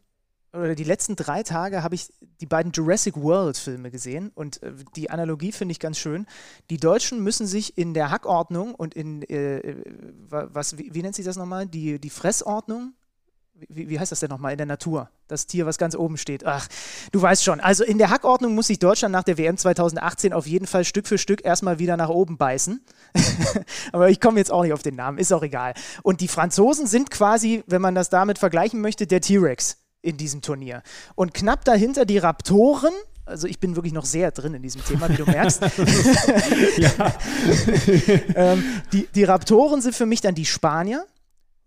oder 0.56 0.76
die 0.76 0.84
letzten 0.84 1.16
drei 1.16 1.44
Tage 1.44 1.84
habe 1.84 1.96
ich 1.96 2.14
die 2.42 2.46
beiden 2.46 2.72
Jurassic 2.72 3.18
World 3.18 3.58
Filme 3.58 3.92
gesehen 3.92 4.32
und 4.36 4.64
äh, 4.64 4.74
die 4.96 5.10
Analogie 5.10 5.52
finde 5.52 5.74
ich 5.74 5.80
ganz 5.80 5.98
schön. 5.98 6.26
Die 6.70 6.78
Deutschen 6.78 7.22
müssen 7.24 7.46
sich 7.46 7.78
in 7.78 7.94
der 7.94 8.10
Hackordnung 8.10 8.74
und 8.74 8.94
in, 8.94 9.22
äh, 9.24 9.58
äh 9.58 9.76
was, 10.30 10.78
wie, 10.78 10.94
wie, 10.94 11.02
nennt 11.02 11.16
sich 11.16 11.26
das 11.26 11.36
nochmal? 11.36 11.66
Die, 11.66 12.00
die 12.00 12.10
Fressordnung 12.10 12.94
wie, 13.70 13.90
wie 13.90 14.00
heißt 14.00 14.12
das 14.12 14.20
denn 14.20 14.30
nochmal 14.30 14.52
in 14.52 14.58
der 14.58 14.68
Natur? 14.68 15.10
Das 15.28 15.48
Tier, 15.48 15.66
was 15.66 15.78
ganz 15.78 15.96
oben 15.96 16.18
steht. 16.18 16.46
Ach, 16.46 16.68
du 17.12 17.22
weißt 17.22 17.44
schon. 17.44 17.60
Also 17.60 17.84
in 17.84 17.98
der 17.98 18.10
Hackordnung 18.10 18.54
muss 18.54 18.68
sich 18.68 18.80
Deutschland 18.80 19.14
nach 19.14 19.24
der 19.24 19.38
WM 19.38 19.58
2018 19.58 20.34
auf 20.34 20.46
jeden 20.46 20.68
Fall 20.68 20.84
Stück 20.84 21.08
für 21.08 21.18
Stück 21.18 21.46
erstmal 21.46 21.80
wieder 21.80 21.98
nach 21.98 22.10
oben 22.10 22.38
beißen. 22.38 22.82
Aber 23.92 24.10
ich 24.10 24.20
komme 24.20 24.40
jetzt 24.40 24.52
auch 24.52 24.64
nicht 24.64 24.74
auf 24.74 24.84
den 24.84 24.96
Namen, 24.96 25.18
ist 25.18 25.32
auch 25.32 25.44
egal. 25.44 25.74
Und 26.04 26.22
die 26.22 26.28
Franzosen 26.28 26.88
sind 26.88 27.10
quasi, 27.10 27.64
wenn 27.68 27.82
man 27.82 27.96
das 27.96 28.10
damit 28.10 28.40
vergleichen 28.40 28.82
möchte, 28.82 29.08
der 29.08 29.22
T-Rex 29.22 29.78
in 30.02 30.18
diesem 30.18 30.42
Turnier. 30.42 30.84
Und 31.16 31.34
knapp 31.34 31.66
dahinter 31.66 32.06
die 32.06 32.18
Raptoren, 32.18 32.94
also 33.26 33.48
ich 33.48 33.60
bin 33.60 33.76
wirklich 33.76 33.94
noch 33.94 34.06
sehr 34.06 34.32
drin 34.32 34.54
in 34.54 34.62
diesem 34.62 34.86
Thema, 34.86 35.10
wie 35.10 35.16
du 35.16 35.26
merkst. 35.26 35.64
ähm, 38.36 38.64
die, 38.94 39.08
die 39.16 39.24
Raptoren 39.24 39.82
sind 39.82 39.96
für 39.96 40.06
mich 40.06 40.22
dann 40.22 40.36
die 40.36 40.46
Spanier. 40.46 41.06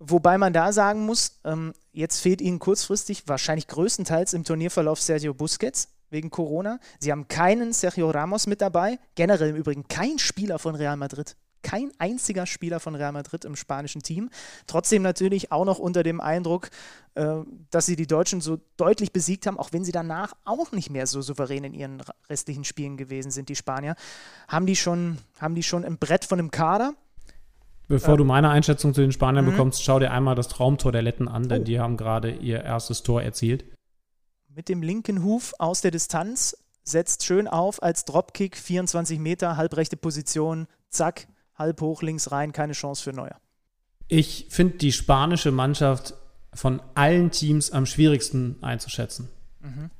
Wobei 0.01 0.38
man 0.38 0.53
da 0.53 0.72
sagen 0.72 1.05
muss, 1.07 1.40
ähm, 1.44 1.72
jetzt 1.92 2.20
fehlt 2.20 2.40
ihnen 2.40 2.61
kurzfristig, 2.61 3.26
wahrscheinlich 3.26 3.66
größtenteils 3.66 4.32
im 4.32 4.44
Turnierverlauf 4.44 5.01
Sergio 5.01 5.34
Busquets 5.34 5.88
wegen 6.11 6.30
Corona. 6.30 6.78
Sie 7.01 7.11
haben 7.11 7.26
keinen 7.26 7.72
Sergio 7.72 8.11
Ramos 8.11 8.46
mit 8.46 8.61
dabei. 8.61 8.99
Generell 9.16 9.51
im 9.51 9.57
Übrigen 9.57 9.88
kein 9.88 10.18
Spieler 10.18 10.59
von 10.61 10.76
Real 10.76 10.96
Madrid. 10.96 11.36
Kein 11.62 11.90
einziger 11.99 12.46
Spieler 12.46 12.78
von 12.78 12.94
Real 12.94 13.11
Madrid 13.11 13.44
im 13.44 13.57
spanischen 13.57 14.01
Team. 14.01 14.30
Trotzdem 14.68 15.03
natürlich 15.03 15.51
auch 15.51 15.64
noch 15.64 15.80
unter 15.80 16.05
dem 16.05 16.20
Eindruck, 16.20 16.70
äh, 17.16 17.38
dass 17.70 17.86
sie 17.86 17.96
die 17.96 18.07
Deutschen 18.07 18.40
so 18.40 18.61
deutlich 18.76 19.12
besiegt 19.12 19.49
haben, 19.49 19.59
auch 19.59 19.72
wenn 19.72 19.84
sie 19.84 19.90
danach 19.90 20.34
auch 20.44 20.70
nicht 20.70 20.90
mehr 20.90 21.09
so 21.09 21.20
souverän 21.20 21.64
in 21.64 21.74
ihren 21.74 22.01
restlichen 22.30 22.64
Spielen 22.64 22.96
gewesen 22.96 23.32
sind, 23.32 23.49
die 23.49 23.57
Spanier. 23.57 23.96
Haben 24.46 24.66
die 24.66 24.76
schon, 24.76 25.18
haben 25.40 25.57
die 25.57 25.64
schon 25.64 25.84
ein 25.84 25.99
Brett 25.99 26.24
von 26.24 26.38
einem 26.38 26.53
Kader? 26.53 26.94
Bevor 27.89 28.14
ähm, 28.14 28.18
du 28.18 28.24
meine 28.24 28.51
Einschätzung 28.51 28.95
zu 28.95 29.01
den 29.01 29.12
Spaniern 29.12 29.47
mhm. 29.47 29.51
bekommst, 29.51 29.82
schau 29.82 29.99
dir 29.99 30.12
einmal 30.12 30.34
das 30.34 30.49
Traumtor 30.49 30.93
der 30.93 31.03
Letten 31.03 31.26
an, 31.26 31.49
denn 31.49 31.62
oh. 31.62 31.64
die 31.64 31.80
haben 31.80 31.97
gerade 31.97 32.30
ihr 32.30 32.62
erstes 32.62 33.03
Tor 33.03 33.22
erzielt. 33.22 33.64
Mit 34.55 34.68
dem 34.68 34.82
linken 34.82 35.24
Huf 35.24 35.55
aus 35.59 35.80
der 35.80 35.91
Distanz, 35.91 36.57
setzt 36.84 37.24
schön 37.24 37.49
auf 37.49 37.82
als 37.82 38.05
Dropkick, 38.05 38.57
24 38.57 39.18
Meter, 39.18 39.57
halbrechte 39.57 39.97
Position, 39.97 40.66
zack, 40.91 41.28
halb 41.55 41.80
hoch, 41.80 42.03
links 42.03 42.30
rein, 42.30 42.53
keine 42.53 42.72
Chance 42.72 43.03
für 43.03 43.12
Neuer. 43.12 43.36
Ich 44.09 44.47
finde 44.51 44.78
die 44.78 44.93
spanische 44.93 45.51
Mannschaft 45.51 46.14
von 46.55 46.80
allen 46.95 47.30
Teams 47.30 47.70
am 47.70 47.86
schwierigsten 47.86 48.57
einzuschätzen. 48.62 49.28
Mhm. 49.61 49.91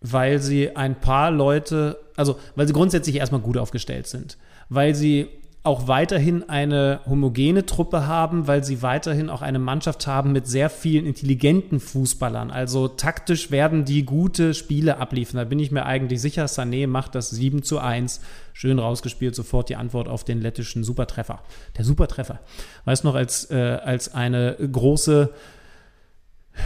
Weil 0.00 0.38
sie 0.38 0.74
ein 0.74 1.00
paar 1.00 1.30
Leute, 1.30 1.98
also 2.16 2.38
weil 2.56 2.66
sie 2.66 2.72
grundsätzlich 2.72 3.16
erstmal 3.16 3.40
gut 3.40 3.58
aufgestellt 3.58 4.06
sind. 4.06 4.38
Weil 4.68 4.94
sie 4.94 5.28
auch 5.68 5.86
weiterhin 5.86 6.48
eine 6.48 7.00
homogene 7.06 7.66
Truppe 7.66 8.06
haben, 8.06 8.46
weil 8.46 8.64
sie 8.64 8.80
weiterhin 8.80 9.28
auch 9.28 9.42
eine 9.42 9.58
Mannschaft 9.58 10.06
haben 10.06 10.32
mit 10.32 10.46
sehr 10.46 10.70
vielen 10.70 11.04
intelligenten 11.04 11.78
Fußballern. 11.78 12.50
Also 12.50 12.88
taktisch 12.88 13.50
werden 13.50 13.84
die 13.84 14.06
gute 14.06 14.54
Spiele 14.54 14.96
abliefern. 14.96 15.36
Da 15.36 15.44
bin 15.44 15.58
ich 15.58 15.70
mir 15.70 15.84
eigentlich 15.84 16.22
sicher. 16.22 16.46
Sané 16.46 16.86
macht 16.86 17.14
das 17.14 17.28
7 17.28 17.62
zu 17.62 17.80
1. 17.80 18.22
Schön 18.54 18.78
rausgespielt, 18.78 19.34
sofort 19.34 19.68
die 19.68 19.76
Antwort 19.76 20.08
auf 20.08 20.24
den 20.24 20.40
lettischen 20.40 20.84
Supertreffer. 20.84 21.42
Der 21.76 21.84
Supertreffer. 21.84 22.40
Weißt 22.86 23.04
noch, 23.04 23.14
als, 23.14 23.50
äh, 23.50 23.78
als 23.84 24.14
eine 24.14 24.56
große 24.72 25.30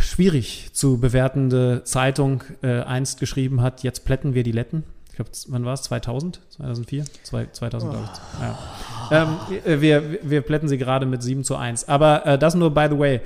schwierig 0.00 0.70
zu 0.74 0.98
bewertende 0.98 1.82
Zeitung 1.84 2.44
äh, 2.62 2.82
einst 2.82 3.18
geschrieben 3.18 3.62
hat, 3.62 3.82
jetzt 3.82 4.04
plätten 4.04 4.34
wir 4.34 4.44
die 4.44 4.52
Letten 4.52 4.84
ich 5.12 5.16
glaube, 5.16 5.30
wann 5.48 5.66
war 5.66 5.74
es? 5.74 5.82
2000? 5.82 6.40
2004? 6.48 7.04
2000, 7.52 7.82
oh. 7.82 7.94
glaube 7.94 8.08
ich. 8.10 8.40
Ja. 8.40 9.22
Ähm, 9.22 9.60
äh, 9.66 9.80
wir, 9.82 10.18
wir 10.22 10.40
plätten 10.40 10.70
sie 10.70 10.78
gerade 10.78 11.04
mit 11.04 11.22
7 11.22 11.44
zu 11.44 11.54
1. 11.54 11.86
Aber 11.86 12.24
äh, 12.24 12.38
das 12.38 12.54
nur 12.54 12.72
by 12.72 12.86
the 12.90 12.98
way. 12.98 13.20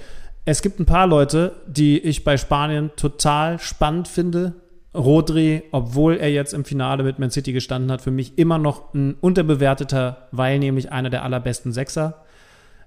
Es 0.45 0.63
gibt 0.63 0.81
ein 0.81 0.87
paar 0.87 1.07
Leute, 1.07 1.55
die 1.69 2.01
ich 2.01 2.25
bei 2.25 2.39
Spanien 2.39 2.91
total 2.97 3.61
spannend 3.61 4.09
finde. 4.09 4.55
Rodri, 4.95 5.63
obwohl 5.71 6.17
er 6.17 6.31
jetzt 6.31 6.55
im 6.55 6.65
Finale 6.65 7.05
mit 7.05 7.21
Man 7.21 7.31
City 7.31 7.53
gestanden 7.53 7.93
hat, 7.93 8.01
für 8.01 8.11
mich 8.11 8.37
immer 8.37 8.59
noch 8.59 8.93
ein 8.93 9.15
unterbewerteter, 9.21 10.27
weil 10.33 10.59
nämlich 10.59 10.91
einer 10.91 11.11
der 11.11 11.23
allerbesten 11.23 11.73
Sechser. 11.73 12.25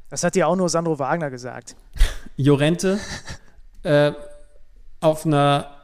Das 0.10 0.26
hat 0.26 0.36
ja 0.36 0.48
auch 0.48 0.58
nur 0.58 0.68
Sandro 0.68 1.00
Wagner 1.00 1.30
gesagt. 1.30 1.78
Jorente 2.36 3.00
äh, 3.84 4.12
auf 5.00 5.26
einer 5.26 5.79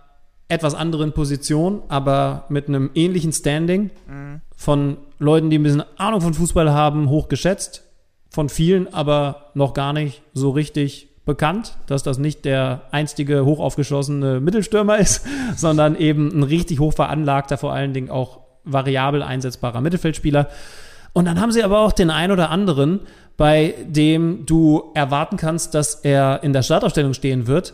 etwas 0.47 0.75
anderen 0.75 1.13
Position, 1.13 1.81
aber 1.87 2.45
mit 2.49 2.67
einem 2.67 2.91
ähnlichen 2.93 3.33
Standing 3.33 3.89
mhm. 4.07 4.41
von 4.55 4.97
Leuten, 5.17 5.49
die 5.49 5.57
ein 5.57 5.63
bisschen 5.63 5.83
Ahnung 5.97 6.21
von 6.21 6.33
Fußball 6.33 6.71
haben, 6.71 7.09
hochgeschätzt. 7.09 7.83
Von 8.29 8.49
vielen 8.49 8.93
aber 8.93 9.51
noch 9.53 9.73
gar 9.73 9.93
nicht 9.93 10.21
so 10.33 10.51
richtig 10.51 11.09
bekannt, 11.25 11.77
dass 11.87 12.03
das 12.03 12.17
nicht 12.17 12.45
der 12.45 12.83
einstige 12.91 13.45
hochaufgeschlossene 13.45 14.39
Mittelstürmer 14.39 14.97
ist, 14.97 15.25
sondern 15.55 15.95
eben 15.95 16.37
ein 16.37 16.43
richtig 16.43 16.79
hoch 16.79 16.93
veranlagter, 16.93 17.57
vor 17.57 17.73
allen 17.73 17.93
Dingen 17.93 18.09
auch 18.09 18.41
variabel 18.63 19.23
einsetzbarer 19.23 19.81
Mittelfeldspieler. 19.81 20.49
Und 21.13 21.25
dann 21.25 21.39
haben 21.39 21.51
sie 21.51 21.63
aber 21.63 21.79
auch 21.79 21.93
den 21.93 22.09
ein 22.09 22.31
oder 22.31 22.49
anderen, 22.49 22.99
bei 23.37 23.73
dem 23.87 24.45
du 24.45 24.91
erwarten 24.93 25.37
kannst, 25.37 25.73
dass 25.73 25.95
er 25.95 26.43
in 26.43 26.53
der 26.53 26.61
Startaufstellung 26.61 27.13
stehen 27.13 27.47
wird, 27.47 27.73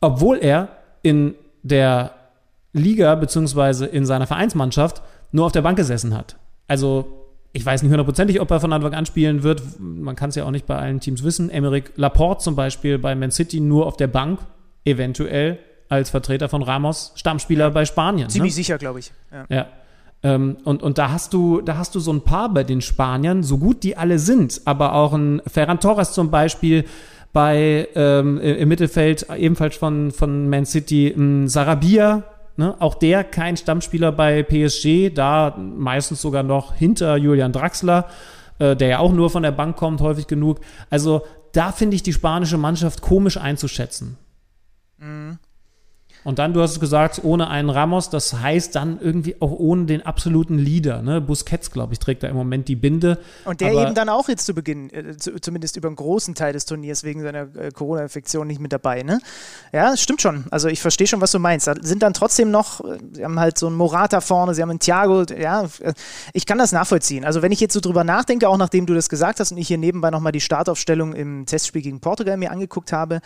obwohl 0.00 0.38
er 0.38 0.68
in 1.02 1.34
der 1.68 2.12
Liga 2.72 3.14
beziehungsweise 3.14 3.86
in 3.86 4.06
seiner 4.06 4.26
Vereinsmannschaft 4.26 5.02
nur 5.32 5.46
auf 5.46 5.52
der 5.52 5.62
Bank 5.62 5.76
gesessen 5.76 6.14
hat. 6.14 6.36
Also 6.68 7.26
ich 7.52 7.64
weiß 7.64 7.82
nicht 7.82 7.90
hundertprozentig, 7.90 8.40
ob 8.40 8.50
er 8.50 8.60
von 8.60 8.72
Anfang 8.72 8.92
an 8.92 9.06
spielen 9.06 9.42
wird. 9.42 9.62
Man 9.78 10.14
kann 10.14 10.28
es 10.28 10.36
ja 10.36 10.44
auch 10.44 10.50
nicht 10.50 10.66
bei 10.66 10.76
allen 10.76 11.00
Teams 11.00 11.24
wissen. 11.24 11.48
Emerick 11.48 11.92
Laporte 11.96 12.44
zum 12.44 12.54
Beispiel 12.54 12.98
bei 12.98 13.14
Man 13.14 13.30
City 13.30 13.60
nur 13.60 13.86
auf 13.86 13.96
der 13.96 14.08
Bank, 14.08 14.40
eventuell 14.84 15.58
als 15.88 16.10
Vertreter 16.10 16.48
von 16.48 16.62
Ramos, 16.62 17.12
Stammspieler 17.14 17.70
bei 17.70 17.84
Spanien. 17.84 18.28
Ziemlich 18.28 18.52
ne? 18.52 18.56
sicher, 18.56 18.78
glaube 18.78 18.98
ich. 18.98 19.12
Ja. 19.32 19.46
Ja. 19.48 19.66
Ähm, 20.22 20.58
und, 20.64 20.82
und 20.82 20.98
da 20.98 21.10
hast 21.10 21.32
du, 21.32 21.60
da 21.60 21.78
hast 21.78 21.94
du 21.94 22.00
so 22.00 22.12
ein 22.12 22.22
paar 22.22 22.52
bei 22.52 22.64
den 22.64 22.80
Spaniern, 22.80 23.42
so 23.42 23.58
gut 23.58 23.82
die 23.82 23.96
alle 23.96 24.18
sind, 24.18 24.62
aber 24.64 24.94
auch 24.94 25.12
ein 25.12 25.40
Ferran 25.46 25.80
Torres 25.80 26.12
zum 26.12 26.30
Beispiel 26.30 26.84
bei 27.32 27.88
ähm, 27.94 28.38
im 28.38 28.68
Mittelfeld 28.68 29.26
ebenfalls 29.36 29.76
von, 29.76 30.10
von 30.10 30.48
Man 30.48 30.64
City, 30.64 31.08
ein 31.08 31.48
Sarabia, 31.48 32.24
ne? 32.56 32.74
auch 32.80 32.94
der 32.94 33.24
kein 33.24 33.56
Stammspieler 33.56 34.12
bei 34.12 34.42
PSG, 34.42 35.10
da 35.14 35.56
meistens 35.56 36.22
sogar 36.22 36.42
noch 36.42 36.74
hinter 36.74 37.16
Julian 37.16 37.52
Draxler, 37.52 38.08
äh, 38.58 38.74
der 38.74 38.88
ja 38.88 38.98
auch 38.98 39.12
nur 39.12 39.30
von 39.30 39.42
der 39.42 39.52
Bank 39.52 39.76
kommt, 39.76 40.00
häufig 40.00 40.26
genug. 40.26 40.60
Also 40.90 41.22
da 41.52 41.72
finde 41.72 41.96
ich 41.96 42.02
die 42.02 42.12
spanische 42.12 42.58
Mannschaft 42.58 43.02
komisch 43.02 43.36
einzuschätzen. 43.36 44.16
Und 46.26 46.40
dann, 46.40 46.52
du 46.52 46.60
hast 46.60 46.72
es 46.72 46.80
gesagt, 46.80 47.20
ohne 47.22 47.48
einen 47.50 47.70
Ramos, 47.70 48.10
das 48.10 48.40
heißt 48.40 48.74
dann 48.74 48.98
irgendwie 49.00 49.36
auch 49.40 49.52
ohne 49.52 49.86
den 49.86 50.04
absoluten 50.04 50.58
Leader. 50.58 51.00
Ne? 51.00 51.20
Busquets, 51.20 51.70
glaube 51.70 51.92
ich, 51.92 52.00
trägt 52.00 52.24
da 52.24 52.26
im 52.26 52.34
Moment 52.34 52.66
die 52.66 52.74
Binde. 52.74 53.20
Und 53.44 53.60
der 53.60 53.72
eben 53.72 53.94
dann 53.94 54.08
auch 54.08 54.28
jetzt 54.28 54.44
zu 54.44 54.52
Beginn, 54.52 54.90
äh, 54.92 55.16
zu, 55.16 55.38
zumindest 55.38 55.76
über 55.76 55.86
einen 55.86 55.94
großen 55.94 56.34
Teil 56.34 56.52
des 56.52 56.66
Turniers 56.66 57.04
wegen 57.04 57.22
seiner 57.22 57.42
äh, 57.54 57.70
Corona-Infektion 57.72 58.44
nicht 58.48 58.60
mit 58.60 58.72
dabei, 58.72 59.04
ne? 59.04 59.20
Ja, 59.72 59.90
das 59.90 60.02
stimmt 60.02 60.20
schon. 60.20 60.46
Also 60.50 60.66
ich 60.66 60.80
verstehe 60.80 61.06
schon, 61.06 61.20
was 61.20 61.30
du 61.30 61.38
meinst. 61.38 61.68
Da 61.68 61.74
sind 61.80 62.02
dann 62.02 62.12
trotzdem 62.12 62.50
noch, 62.50 62.80
äh, 62.80 62.98
sie 63.12 63.22
haben 63.22 63.38
halt 63.38 63.56
so 63.56 63.68
einen 63.68 63.76
Morata 63.76 64.20
vorne, 64.20 64.52
sie 64.52 64.62
haben 64.62 64.70
einen 64.70 64.80
Thiago, 64.80 65.26
ja, 65.32 65.62
äh, 65.78 65.94
ich 66.32 66.44
kann 66.44 66.58
das 66.58 66.72
nachvollziehen. 66.72 67.24
Also 67.24 67.40
wenn 67.40 67.52
ich 67.52 67.60
jetzt 67.60 67.72
so 67.74 67.78
drüber 67.78 68.02
nachdenke, 68.02 68.48
auch 68.48 68.56
nachdem 68.56 68.86
du 68.86 68.94
das 68.94 69.08
gesagt 69.08 69.38
hast 69.38 69.52
und 69.52 69.58
ich 69.58 69.68
hier 69.68 69.78
nebenbei 69.78 70.10
nochmal 70.10 70.32
die 70.32 70.40
Startaufstellung 70.40 71.12
im 71.12 71.46
Testspiel 71.46 71.82
gegen 71.82 72.00
Portugal 72.00 72.36
mir 72.36 72.50
angeguckt 72.50 72.92
habe, 72.92 73.20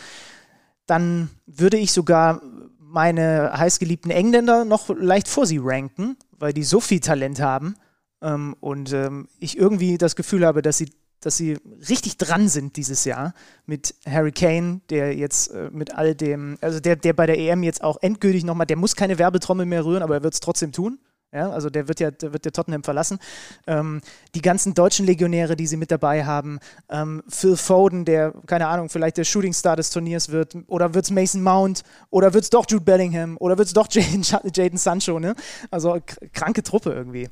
dann 0.86 1.30
würde 1.46 1.78
ich 1.78 1.92
sogar 1.92 2.42
meine 2.90 3.52
heißgeliebten 3.56 4.10
Engländer 4.10 4.64
noch 4.64 4.88
leicht 4.88 5.28
vor 5.28 5.46
sie 5.46 5.60
ranken, 5.62 6.16
weil 6.38 6.52
die 6.52 6.64
so 6.64 6.80
viel 6.80 7.00
Talent 7.00 7.40
haben 7.40 7.74
ähm, 8.22 8.56
und 8.60 8.92
ähm, 8.92 9.28
ich 9.38 9.56
irgendwie 9.56 9.98
das 9.98 10.16
Gefühl 10.16 10.44
habe, 10.44 10.62
dass 10.62 10.78
sie, 10.78 10.90
dass 11.20 11.36
sie 11.36 11.58
richtig 11.88 12.16
dran 12.18 12.48
sind 12.48 12.76
dieses 12.76 13.04
Jahr 13.04 13.34
mit 13.66 13.94
Harry 14.06 14.32
Kane, 14.32 14.80
der 14.90 15.14
jetzt 15.16 15.48
äh, 15.48 15.70
mit 15.72 15.94
all 15.94 16.14
dem, 16.14 16.58
also 16.60 16.80
der, 16.80 16.96
der 16.96 17.12
bei 17.12 17.26
der 17.26 17.38
EM 17.38 17.62
jetzt 17.62 17.82
auch 17.82 17.98
endgültig 18.02 18.44
nochmal, 18.44 18.66
der 18.66 18.76
muss 18.76 18.96
keine 18.96 19.18
Werbetrommel 19.18 19.66
mehr 19.66 19.84
rühren, 19.84 20.02
aber 20.02 20.16
er 20.16 20.22
wird 20.22 20.34
es 20.34 20.40
trotzdem 20.40 20.72
tun. 20.72 20.98
Ja, 21.32 21.50
also 21.50 21.70
der 21.70 21.86
wird 21.86 22.00
ja, 22.00 22.10
der 22.10 22.32
wird 22.32 22.44
ja 22.44 22.50
Tottenham 22.50 22.82
verlassen. 22.82 23.20
Ähm, 23.68 24.00
die 24.34 24.42
ganzen 24.42 24.74
deutschen 24.74 25.06
Legionäre, 25.06 25.54
die 25.54 25.68
sie 25.68 25.76
mit 25.76 25.92
dabei 25.92 26.24
haben, 26.24 26.58
ähm, 26.88 27.22
Phil 27.28 27.56
Foden, 27.56 28.04
der, 28.04 28.32
keine 28.46 28.66
Ahnung, 28.66 28.88
vielleicht 28.88 29.16
der 29.16 29.22
Shootingstar 29.22 29.76
des 29.76 29.90
Turniers 29.90 30.30
wird, 30.30 30.56
oder 30.66 30.92
wird 30.92 31.04
es 31.04 31.12
Mason 31.12 31.42
Mount, 31.42 31.82
oder 32.10 32.34
wird 32.34 32.42
es 32.44 32.50
doch 32.50 32.64
Jude 32.68 32.84
Bellingham, 32.84 33.36
oder 33.38 33.56
wird 33.58 33.68
es 33.68 33.74
doch 33.74 33.86
Jaden, 34.54 34.76
Sancho, 34.76 35.20
ne? 35.20 35.36
Also 35.70 35.92
kr- 35.92 36.28
kranke 36.32 36.64
Truppe 36.64 36.92
irgendwie. 36.92 37.28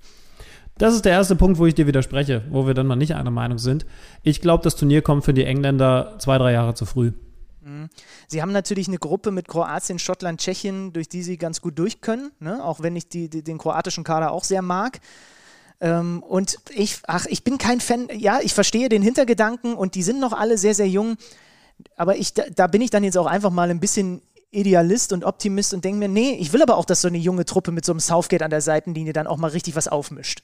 Das 0.76 0.94
ist 0.94 1.05
der 1.05 1.11
erste 1.12 1.34
Punkt, 1.34 1.59
wo 1.59 1.66
ich 1.66 1.74
dir 1.74 1.88
widerspreche, 1.88 2.44
wo 2.51 2.68
wir 2.68 2.74
dann 2.74 2.86
mal 2.86 2.94
nicht 2.94 3.16
einer 3.16 3.32
Meinung 3.32 3.59
sind. 3.59 3.84
Ich 4.22 4.40
glaube, 4.40 4.62
das 4.62 4.76
Turnier 4.76 5.03
kommt 5.03 5.24
für 5.24 5.34
die 5.34 5.44
Engländer 5.44 6.14
zwei, 6.20 6.38
drei 6.38 6.53
Jahre 6.53 6.74
zu 6.74 6.86
früh. 6.86 7.11
Sie 8.27 8.43
haben 8.43 8.53
natürlich 8.53 8.89
eine 8.89 8.99
Gruppe 8.99 9.31
mit 9.31 9.49
Kroatien, 9.49 9.99
Schottland, 9.99 10.41
Tschechien, 10.41 10.93
durch 10.93 11.09
die 11.09 11.23
sie 11.23 11.37
ganz 11.37 11.61
gut 11.61 11.79
durch 11.79 12.01
können, 12.01 12.31
ne? 12.41 12.64
auch 12.64 12.81
wenn 12.81 12.97
ich 12.97 13.09
die, 13.09 13.29
die, 13.29 13.43
den 13.43 13.59
kroatischen 13.59 14.05
Kader 14.05 14.33
auch 14.33 14.45
sehr 14.45 14.62
mag. 14.62 15.01
Ähm, 15.81 16.23
und 16.23 16.59
ich, 16.71 17.01
ach, 17.07 17.27
ich 17.27 17.45
bin 17.45 17.59
kein 17.59 17.81
Fan, 17.81 18.09
ja, 18.12 18.41
ich 18.43 18.55
verstehe 18.55 18.89
den 18.89 19.03
Hintergedanken 19.03 19.75
und 19.75 19.95
die 19.95 20.03
sind 20.03 20.21
noch 20.21 20.33
alle 20.33 20.59
sehr, 20.59 20.75
sehr 20.75 20.89
jung, 20.89 21.16
aber 21.97 22.16
ich, 22.16 22.35
da, 22.35 22.45
da 22.55 22.66
bin 22.66 22.83
ich 22.83 22.91
dann 22.91 23.05
jetzt 23.05 23.16
auch 23.16 23.27
einfach 23.27 23.51
mal 23.51 23.71
ein 23.71 23.81
bisschen 23.81 24.23
Idealist 24.51 25.12
und 25.12 25.25
Optimist 25.25 25.75
und 25.75 25.85
denke 25.85 25.99
mir, 25.99 26.09
nee, 26.09 26.33
ich 26.41 26.53
will 26.53 26.62
aber 26.62 26.77
auch, 26.77 26.85
dass 26.85 27.03
so 27.03 27.09
eine 27.09 27.19
junge 27.19 27.45
Truppe 27.45 27.71
mit 27.71 27.85
so 27.85 27.93
einem 27.93 28.01
Southgate 28.01 28.43
an 28.43 28.51
der 28.51 28.62
Seitenlinie 28.62 29.12
dann 29.12 29.27
auch 29.27 29.37
mal 29.37 29.51
richtig 29.51 29.77
was 29.77 29.89
aufmischt. 29.89 30.43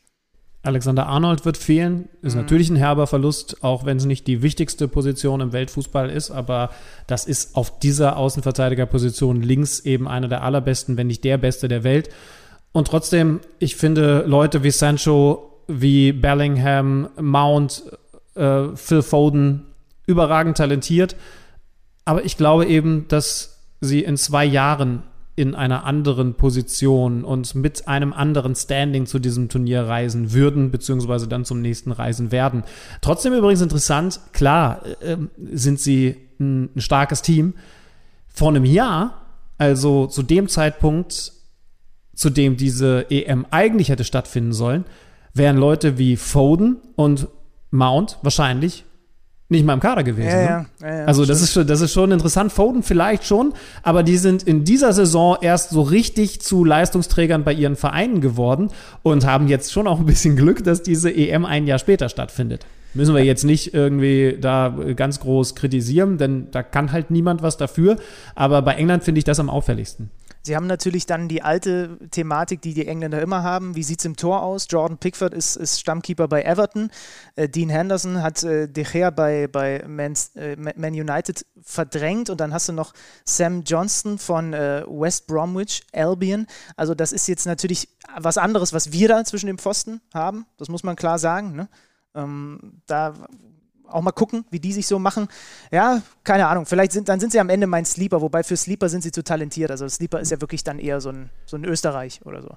Alexander 0.65 1.07
Arnold 1.07 1.45
wird 1.45 1.57
fehlen. 1.57 2.09
Ist 2.23 2.37
natürlich 2.37 2.71
ein 2.71 2.77
herber 2.77 3.07
Verlust, 3.07 3.63
auch 3.63 3.85
wenn 3.85 3.99
es 3.99 4.07
nicht 4.07 4.27
die 4.27 4.43
wichtigste 4.43 4.89
Position 4.89 5.41
im 5.41 5.53
Weltfußball 5.53 6.09
ist. 6.09 6.31
Aber 6.31 6.71
das 7.07 7.27
ist 7.27 7.55
auf 7.55 7.79
dieser 7.79 8.17
Außenverteidigerposition 8.17 9.43
links 9.43 9.81
eben 9.81 10.09
einer 10.09 10.29
der 10.29 10.43
allerbesten, 10.43 10.97
wenn 10.97 11.07
nicht 11.07 11.23
der 11.23 11.37
beste 11.37 11.69
der 11.69 11.85
Welt. 11.85 12.09
Und 12.73 12.89
trotzdem, 12.89 13.41
ich 13.59 13.77
finde 13.77 14.25
Leute 14.27 14.63
wie 14.63 14.71
Sancho, 14.71 15.61
wie 15.69 16.13
Bellingham, 16.13 17.09
Mount, 17.21 17.83
äh, 18.35 18.69
Phil 18.75 19.03
Foden 19.03 19.67
überragend 20.07 20.57
talentiert. 20.57 21.15
Aber 22.05 22.25
ich 22.25 22.37
glaube 22.37 22.67
eben, 22.67 23.07
dass 23.09 23.61
sie 23.81 24.03
in 24.03 24.17
zwei 24.17 24.45
Jahren 24.45 25.03
in 25.37 25.55
einer 25.55 25.85
anderen 25.85 26.35
Position 26.35 27.25
und 27.25 27.55
mit 27.55 27.89
einem 27.89 28.13
anderen 28.13 28.55
Standing 28.55 29.07
zu 29.07 29.19
diesem 29.19 29.49
Turnier 29.49 29.83
reisen 29.83 30.33
würden, 30.33 30.71
beziehungsweise 30.71 31.27
dann 31.27 31.45
zum 31.45 31.61
nächsten 31.61 31.91
reisen 31.91 32.31
werden. 32.31 32.63
Trotzdem 33.01 33.35
übrigens 33.35 33.61
interessant, 33.61 34.21
klar 34.33 34.83
äh, 35.01 35.17
sind 35.53 35.81
sie 35.81 36.17
ein, 36.39 36.71
ein 36.77 36.81
starkes 36.81 37.23
Team. 37.23 37.55
Vor 38.29 38.49
einem 38.49 38.65
Jahr, 38.65 39.27
also 39.59 40.07
zu 40.07 40.23
dem 40.23 40.49
Zeitpunkt, 40.49 41.33
zu 42.15 42.31
dem 42.31 42.57
diese 42.57 43.11
EM 43.11 43.47
eigentlich 43.51 43.89
hätte 43.89 44.05
stattfinden 44.05 44.53
sollen, 44.53 44.85
wären 45.33 45.57
Leute 45.57 45.99
wie 45.99 46.17
Foden 46.17 46.77
und 46.95 47.27
Mount 47.73 48.19
wahrscheinlich 48.23 48.85
nicht 49.49 49.65
mal 49.65 49.75
im 49.75 49.81
Kader 49.81 50.03
gewesen. 50.03 50.29
Ja, 50.29 50.61
ne? 50.61 50.67
ja, 50.81 50.99
ja, 50.99 51.05
also 51.05 51.25
das 51.25 51.39
stimmt. 51.39 51.45
ist, 51.45 51.53
schon, 51.53 51.67
das 51.67 51.81
ist 51.81 51.93
schon 51.93 52.13
interessant. 52.13 52.53
Foden 52.53 52.83
vielleicht 52.83 53.25
schon, 53.25 53.53
aber 53.83 54.03
die 54.03 54.17
sind 54.17 54.43
in 54.43 54.65
dieser 54.65 54.93
Saison 54.93 55.37
erst 55.41 55.71
so 55.71 55.83
richtig 55.83 56.41
zu 56.41 56.65
Leistungsträgern 56.65 57.45
bei 57.45 57.53
ihren 57.53 57.77
Vereinen 57.77 58.21
geworden 58.21 58.71
und 59.03 59.27
haben 59.27 59.49
jetzt 59.49 59.73
schon 59.73 59.87
auch 59.87 60.01
ein 60.01 60.07
bisschen 60.07 60.37
Glück, 60.37 60.65
dass 60.65 60.83
diese 60.83 61.15
EM 61.15 61.45
ein 61.45 61.67
Jahr 61.67 61.79
später 61.79 62.09
stattfindet. 62.09 62.67
Müssen 62.95 63.15
wir 63.15 63.25
jetzt 63.25 63.43
nicht 63.43 63.75
irgendwie 63.75 64.39
da 64.41 64.73
ganz 64.95 65.19
groß 65.19 65.57
kritisieren, 65.57 66.17
denn 66.17 66.47
da 66.53 66.63
kann 66.63 66.93
halt 66.93 67.11
niemand 67.11 67.43
was 67.43 67.57
dafür. 67.57 67.97
Aber 68.37 68.63
bei 68.63 68.75
England 68.75 69.03
finde 69.03 69.19
ich 69.19 69.25
das 69.25 69.41
am 69.41 69.51
auffälligsten. 69.51 70.11
Sie 70.47 70.57
haben 70.57 70.67
natürlich 70.67 71.07
dann 71.07 71.27
die 71.27 71.43
alte 71.43 71.99
Thematik, 72.11 72.61
die 72.61 72.75
die 72.75 72.87
Engländer 72.87 73.23
immer 73.23 73.43
haben. 73.43 73.77
Wie 73.77 73.83
sieht 73.83 74.01
es 74.01 74.05
im 74.05 74.15
Tor 74.15 74.43
aus? 74.43 74.67
Jordan 74.69 74.99
Pickford 74.99 75.33
ist, 75.33 75.57
ist 75.57 75.81
Stammkeeper 75.81 76.29
bei 76.29 76.43
Everton. 76.43 76.91
Äh, 77.35 77.49
Dean 77.49 77.71
Henderson 77.71 78.23
hat 78.23 78.43
äh, 78.43 78.69
De 78.69 78.85
Gea 78.85 79.09
bei, 79.09 79.49
bei 79.49 79.83
Man's, 79.89 80.37
äh, 80.37 80.57
Man 80.57 80.93
United 80.93 81.47
verdrängt. 81.63 82.29
Und 82.29 82.43
dann 82.43 82.53
hast 82.53 82.69
du 82.69 82.75
noch 82.75 82.93
Sam 83.25 83.63
Johnston 83.63 84.19
von 84.19 84.53
äh, 84.53 84.85
West 84.87 85.27
Bromwich 85.29 85.83
Albion. 85.95 86.47
Also 86.77 86.95
das 86.95 87.13
ist 87.13 87.27
jetzt 87.27 87.47
natürlich 87.47 87.89
was 88.15 88.37
anderes, 88.37 88.75
was 88.75 88.93
wir 88.93 89.09
da 89.09 89.25
zwischen 89.25 89.47
den 89.47 89.57
Pfosten 89.57 90.03
haben. 90.13 90.45
Das 90.59 90.69
muss 90.69 90.83
man 90.83 90.95
klar 90.95 91.19
sagen. 91.19 91.57
Ne? 91.57 91.69
Ähm, 92.15 92.83
da 92.87 93.15
auch 93.95 94.03
mal 94.03 94.13
gucken, 94.13 94.45
wie 94.51 94.61
die 94.61 94.73
sich 94.73 94.87
so 94.87 94.99
machen. 94.99 95.29
Ja, 95.71 96.03
keine 96.25 96.47
Ahnung. 96.49 96.67
Vielleicht 96.67 96.93
sind, 96.93 97.09
dann 97.09 97.21
sind 97.21 97.33
sie 97.33 97.41
am 97.41 97.49
Ende 97.49 97.67
mein 97.67 97.85
Sleeper, 97.85 98.21
wobei 98.21 98.43
für 98.43 98.57
Sleeper 98.57 98.89
sind 98.89 99.03
sie 99.03 99.13
zu 99.13 99.23
talentiert. 99.23 99.71
Also 99.71 99.89
Sleeper 99.89 100.21
ist 100.21 100.31
ja 100.31 100.41
wirklich 100.41 100.65
dann 100.65 100.79
eher 100.79 101.01
so 101.01 101.11
ein, 101.11 101.31
so 101.47 101.57
ein 101.57 101.65
Österreich 101.65 102.21
oder 102.25 102.43
so. 102.43 102.57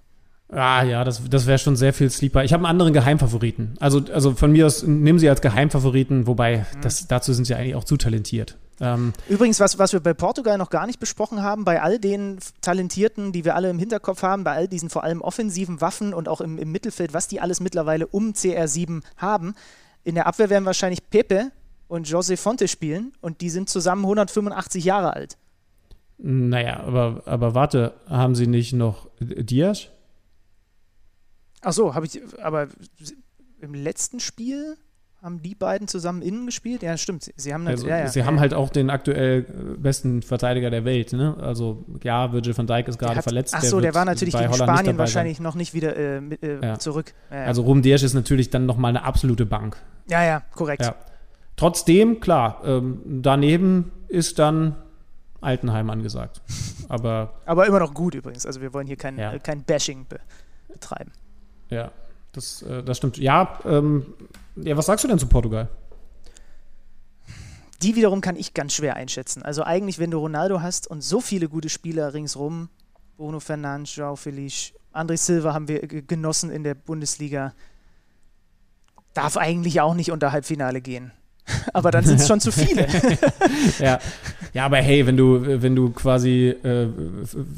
Ah 0.49 0.83
ja, 0.83 1.03
das, 1.03 1.21
das 1.29 1.45
wäre 1.45 1.57
schon 1.57 1.75
sehr 1.75 1.93
viel 1.93 2.09
Sleeper. 2.09 2.43
Ich 2.43 2.53
habe 2.53 2.63
einen 2.63 2.71
anderen 2.71 2.93
Geheimfavoriten. 2.93 3.75
Also, 3.79 4.01
also 4.13 4.33
von 4.33 4.51
mir 4.51 4.65
aus, 4.65 4.83
nimm 4.83 5.19
sie 5.19 5.29
als 5.29 5.41
Geheimfavoriten, 5.41 6.25
wobei 6.25 6.65
das, 6.81 7.07
dazu 7.07 7.33
sind 7.33 7.45
sie 7.45 7.55
eigentlich 7.55 7.75
auch 7.75 7.83
zu 7.83 7.97
talentiert. 7.97 8.57
Ähm, 8.79 9.13
Übrigens, 9.27 9.59
was, 9.59 9.77
was 9.77 9.91
wir 9.91 9.99
bei 9.99 10.13
Portugal 10.13 10.57
noch 10.57 10.69
gar 10.69 10.88
nicht 10.88 10.99
besprochen 10.99 11.41
haben, 11.41 11.65
bei 11.65 11.81
all 11.81 11.99
den 11.99 12.38
Talentierten, 12.61 13.31
die 13.33 13.43
wir 13.43 13.55
alle 13.55 13.69
im 13.69 13.79
Hinterkopf 13.79 14.21
haben, 14.23 14.43
bei 14.43 14.53
all 14.53 14.67
diesen 14.67 14.89
vor 14.89 15.03
allem 15.03 15.21
offensiven 15.21 15.81
Waffen 15.81 16.13
und 16.13 16.29
auch 16.29 16.39
im, 16.39 16.57
im 16.57 16.71
Mittelfeld, 16.71 17.13
was 17.13 17.27
die 17.27 17.41
alles 17.41 17.59
mittlerweile 17.59 18.07
um 18.07 18.31
CR7 18.31 19.01
haben. 19.17 19.55
In 20.08 20.16
der 20.16 20.26
Abwehr 20.26 20.49
werden 20.49 20.64
wahrscheinlich 20.64 21.10
Pepe 21.10 21.51
und 21.89 22.08
José 22.08 22.38
Fonte 22.38 22.70
spielen 22.70 23.12
und 23.20 23.41
die 23.41 23.49
sind 23.49 23.68
zusammen 23.68 24.03
185 24.05 24.86
Jahre 24.86 25.14
alt. 25.14 25.38
naja, 26.18 26.80
aber, 26.80 27.24
aber 27.26 27.55
warte, 27.55 27.93
haben 28.08 28.34
sie 28.34 28.47
nicht 28.47 28.72
noch 28.72 29.10
Diaz? 29.20 29.89
Ach 31.62 31.74
so, 31.74 31.93
habe 31.93 32.05
ich, 32.05 32.22
aber 32.41 32.70
im 33.60 33.74
letzten 33.74 34.22
Spiel 34.22 34.78
haben 35.22 35.41
die 35.41 35.55
beiden 35.55 35.89
zusammen 35.89 36.22
innen 36.22 36.45
gespielt? 36.45 36.84
Ja, 36.84 36.95
stimmt. 36.95 37.30
Sie, 37.36 37.53
haben, 37.53 37.68
Also, 37.68 37.86
ja, 37.88 37.97
ja, 37.97 38.08
sie 38.08 38.24
haben 38.24 38.39
halt 38.39 38.53
auch 38.53 38.70
den 38.70 38.89
aktuell 38.89 39.39
äh, 39.41 39.78
besten 39.78 40.22
Verteidiger 40.22 40.70
der 40.70 40.86
Welt. 40.86 41.12
Ne? 41.12 41.36
Also 41.41 41.84
ja, 42.01 42.32
Virgil 42.32 42.58
van 42.58 42.66
Dijk 42.68 42.88
ist 42.88 43.01
Der 43.01 43.08
gerade 43.10 43.22
verletzt. 43.24 43.53
Ach 43.58 43.62
so, 43.62 43.82
der, 43.82 43.88
wird 43.88 43.95
war 43.95 44.05
natürlich 44.05 44.36
gegen 44.36 44.49
Holland 44.49 44.72
Spanien 44.72 44.97
wahrscheinlich 44.97 45.41
noch 45.41 45.55
nicht 45.55 45.74
wieder 45.74 45.97
äh, 45.97 46.18
äh, 46.20 46.60
Ja. 46.64 46.80
zurück. 46.80 47.14
Sein. 47.30 47.45
Also 47.47 47.64
Ruben 47.64 47.82
Diaz 47.82 48.03
ist 48.03 48.14
natürlich 48.14 48.51
dann 48.51 48.66
nochmal 48.66 48.89
eine 48.89 49.03
absolute 49.03 49.45
Bank. 49.45 49.76
Ja, 50.10 50.24
ja, 50.24 50.41
korrekt. 50.55 50.84
Ja. 50.84 50.95
Trotzdem, 51.55 52.20
klar, 52.20 52.62
ähm, 52.64 53.01
daneben 53.05 53.91
ist 54.08 54.39
dann 54.39 54.76
Altenheim 55.41 55.89
angesagt. 55.89 56.41
Aber 56.89 57.34
Aber 57.45 57.66
immer 57.68 57.80
noch 57.80 57.93
gut 57.93 58.16
übrigens. 58.16 58.45
Also 58.45 58.62
wir 58.62 58.74
wollen 58.74 58.88
hier 58.88 58.95
kein, 58.97 59.18
Ja. 59.18 59.34
äh, 59.34 59.39
kein 59.39 59.64
Bashing 59.64 60.05
be 60.08 60.20
betreiben. 60.72 61.12
ja, 61.70 61.91
Das, 62.34 62.62
äh, 62.62 62.84
das 62.84 62.97
stimmt. 62.97 63.18
Ja, 63.18 63.60
ähm, 63.66 64.05
ja, 64.55 64.78
was 64.78 64.86
sagst 64.86 65.03
du 65.03 65.08
denn 65.08 65.18
zu 65.20 65.28
Portugal? 65.28 65.68
Die 67.82 67.95
wiederum 67.95 68.22
kann 68.22 68.36
ich 68.36 68.53
ganz 68.53 68.74
schwer 68.74 68.95
einschätzen. 68.95 69.43
Also 69.43 69.64
eigentlich, 69.64 69.99
wenn 69.99 70.10
du 70.12 70.18
Ronaldo 70.18 70.62
hast 70.62 70.88
und 70.88 71.01
so 71.03 71.22
viele 71.22 71.47
gute 71.47 71.70
Spieler 71.70 72.14
ringsrum, 72.14 72.70
Bruno 73.18 73.39
Fernandes, 73.39 73.95
Joao 73.95 74.16
Felice, 74.16 74.74
André 74.93 75.18
Silva 75.18 75.53
haben 75.53 75.68
wir 75.68 75.82
genossen 75.88 76.49
in 76.49 76.64
der 76.64 76.74
Bundesliga, 76.74 77.53
darf 79.18 79.38
eigentlich 79.38 79.82
auch 79.82 79.93
nicht 79.93 80.11
unter 80.11 80.32
Halbfinale 80.32 80.82
gehen. 80.82 81.11
aber 81.74 81.91
dann 81.91 82.03
sind 82.03 82.20
es 82.20 82.28
schon 82.28 82.39
zu 82.39 82.51
viele. 82.51 82.88
ja. 83.80 83.99
ja, 84.53 84.65
aber 84.65 84.78
hey, 84.78 85.05
wenn 85.07 85.18
du, 85.18 85.61
wenn 85.61 85.76
du 85.76 85.91
quasi 85.91 86.49
äh, 86.49 86.88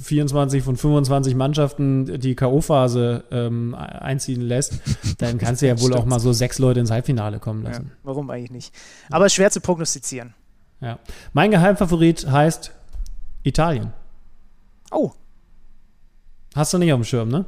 24 0.04 0.64
von 0.64 0.78
25 0.78 1.36
Mannschaften 1.36 2.20
die 2.20 2.36
K.O.-Phase 2.36 3.24
ähm, 3.32 3.76
einziehen 3.76 4.42
lässt, 4.42 4.80
dann 5.18 5.38
kannst 5.38 5.62
du 5.62 5.68
ja 5.68 5.80
wohl 5.82 5.94
auch 5.96 6.06
mal 6.06 6.20
so 6.20 6.34
sechs 6.34 6.60
Leute 6.60 6.80
ins 6.80 6.92
Halbfinale 6.92 7.40
kommen 7.40 7.64
lassen. 7.64 7.88
Ja, 7.90 7.98
warum 8.04 8.30
eigentlich 8.30 8.52
nicht? 8.52 8.76
Aber 9.10 9.30
schwer 9.30 9.52
zu 9.52 9.62
prognostizieren. 9.62 10.34
Ja. 10.82 11.00
Mein 11.34 11.52
Geheimfavorit 11.52 12.28
heißt 12.30 12.72
Italien. 13.44 13.92
Oh. 14.92 15.12
Hast 16.56 16.74
du 16.74 16.78
nicht 16.78 16.94
auf 16.94 17.00
dem 17.00 17.06
Schirm, 17.06 17.30
ne? 17.30 17.46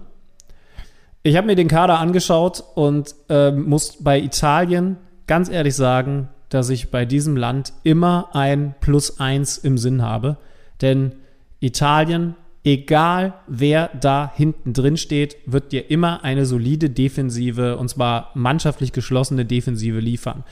Ich 1.24 1.38
habe 1.38 1.47
mir 1.47 1.55
den 1.55 1.67
Kader 1.67 1.99
angeschaut 1.99 2.63
und 2.74 3.13
äh, 3.30 3.51
muss 3.51 3.97
bei 4.03 4.19
Italien 4.19 4.97
ganz 5.28 5.49
ehrlich 5.49 5.76
sagen, 5.76 6.30
dass 6.49 6.69
ich 6.69 6.89
bei 6.89 7.05
diesem 7.05 7.38
Land 7.38 7.74
immer 7.84 8.30
ein 8.34 8.74
Plus 8.82 9.19
eins 9.19 9.57
im 9.59 9.78
Sinn 9.78 10.01
habe. 10.01 10.38
Denn 10.82 11.13
Italien, 11.59 12.36
egal 12.63 13.36
wer 13.47 13.89
da 13.89 14.32
hinten 14.36 14.74
drin 14.74 14.97
steht, 14.97 15.38
wird 15.45 15.72
dir 15.72 15.91
immer 15.91 16.24
eine 16.24 16.47
solide 16.47 16.89
Defensive 16.89 17.78
und 17.78 17.88
zwar 17.88 18.32
mannschaftlich 18.34 18.91
geschlossene 18.91 19.45
Defensive 19.45 19.99
liefern. 19.99 20.43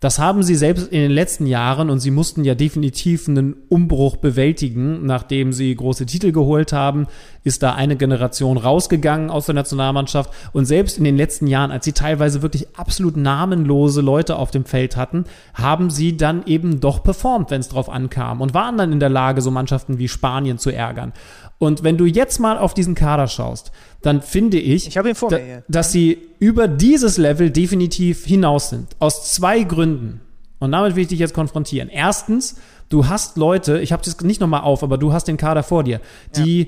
Das 0.00 0.20
haben 0.20 0.44
sie 0.44 0.54
selbst 0.54 0.92
in 0.92 1.00
den 1.00 1.10
letzten 1.10 1.44
Jahren 1.46 1.90
und 1.90 1.98
sie 1.98 2.12
mussten 2.12 2.44
ja 2.44 2.54
definitiv 2.54 3.28
einen 3.28 3.56
Umbruch 3.68 4.16
bewältigen, 4.16 5.04
nachdem 5.04 5.52
sie 5.52 5.74
große 5.74 6.06
Titel 6.06 6.30
geholt 6.30 6.72
haben, 6.72 7.08
ist 7.42 7.64
da 7.64 7.74
eine 7.74 7.96
Generation 7.96 8.58
rausgegangen 8.58 9.28
aus 9.28 9.46
der 9.46 9.56
Nationalmannschaft 9.56 10.32
und 10.52 10.66
selbst 10.66 10.98
in 10.98 11.04
den 11.04 11.16
letzten 11.16 11.48
Jahren, 11.48 11.72
als 11.72 11.84
sie 11.84 11.94
teilweise 11.94 12.42
wirklich 12.42 12.68
absolut 12.76 13.16
namenlose 13.16 14.00
Leute 14.00 14.36
auf 14.36 14.52
dem 14.52 14.64
Feld 14.64 14.96
hatten, 14.96 15.24
haben 15.54 15.90
sie 15.90 16.16
dann 16.16 16.44
eben 16.46 16.78
doch 16.78 17.02
performt, 17.02 17.50
wenn 17.50 17.60
es 17.60 17.68
drauf 17.68 17.90
ankam 17.90 18.40
und 18.40 18.54
waren 18.54 18.76
dann 18.78 18.92
in 18.92 19.00
der 19.00 19.08
Lage, 19.08 19.40
so 19.40 19.50
Mannschaften 19.50 19.98
wie 19.98 20.06
Spanien 20.06 20.58
zu 20.58 20.70
ärgern. 20.70 21.12
Und 21.58 21.82
wenn 21.82 21.96
du 21.96 22.06
jetzt 22.06 22.38
mal 22.38 22.56
auf 22.56 22.72
diesen 22.72 22.94
Kader 22.94 23.26
schaust, 23.26 23.72
dann 24.00 24.22
finde 24.22 24.58
ich, 24.58 24.86
ich 24.86 24.94
da, 24.94 25.38
dass 25.66 25.90
sie 25.90 26.18
über 26.38 26.68
dieses 26.68 27.18
Level 27.18 27.50
definitiv 27.50 28.24
hinaus 28.24 28.70
sind. 28.70 28.88
Aus 29.00 29.32
zwei 29.32 29.64
Gründen. 29.64 30.20
Und 30.60 30.72
damit 30.72 30.94
will 30.94 31.02
ich 31.02 31.08
dich 31.08 31.18
jetzt 31.18 31.34
konfrontieren. 31.34 31.88
Erstens, 31.88 32.56
du 32.88 33.08
hast 33.08 33.36
Leute, 33.36 33.80
ich 33.80 33.92
habe 33.92 34.02
das 34.04 34.20
nicht 34.20 34.40
nochmal 34.40 34.62
auf, 34.62 34.82
aber 34.82 34.98
du 34.98 35.12
hast 35.12 35.26
den 35.26 35.36
Kader 35.36 35.64
vor 35.64 35.82
dir, 35.82 36.00
die 36.36 36.62
ja. 36.62 36.66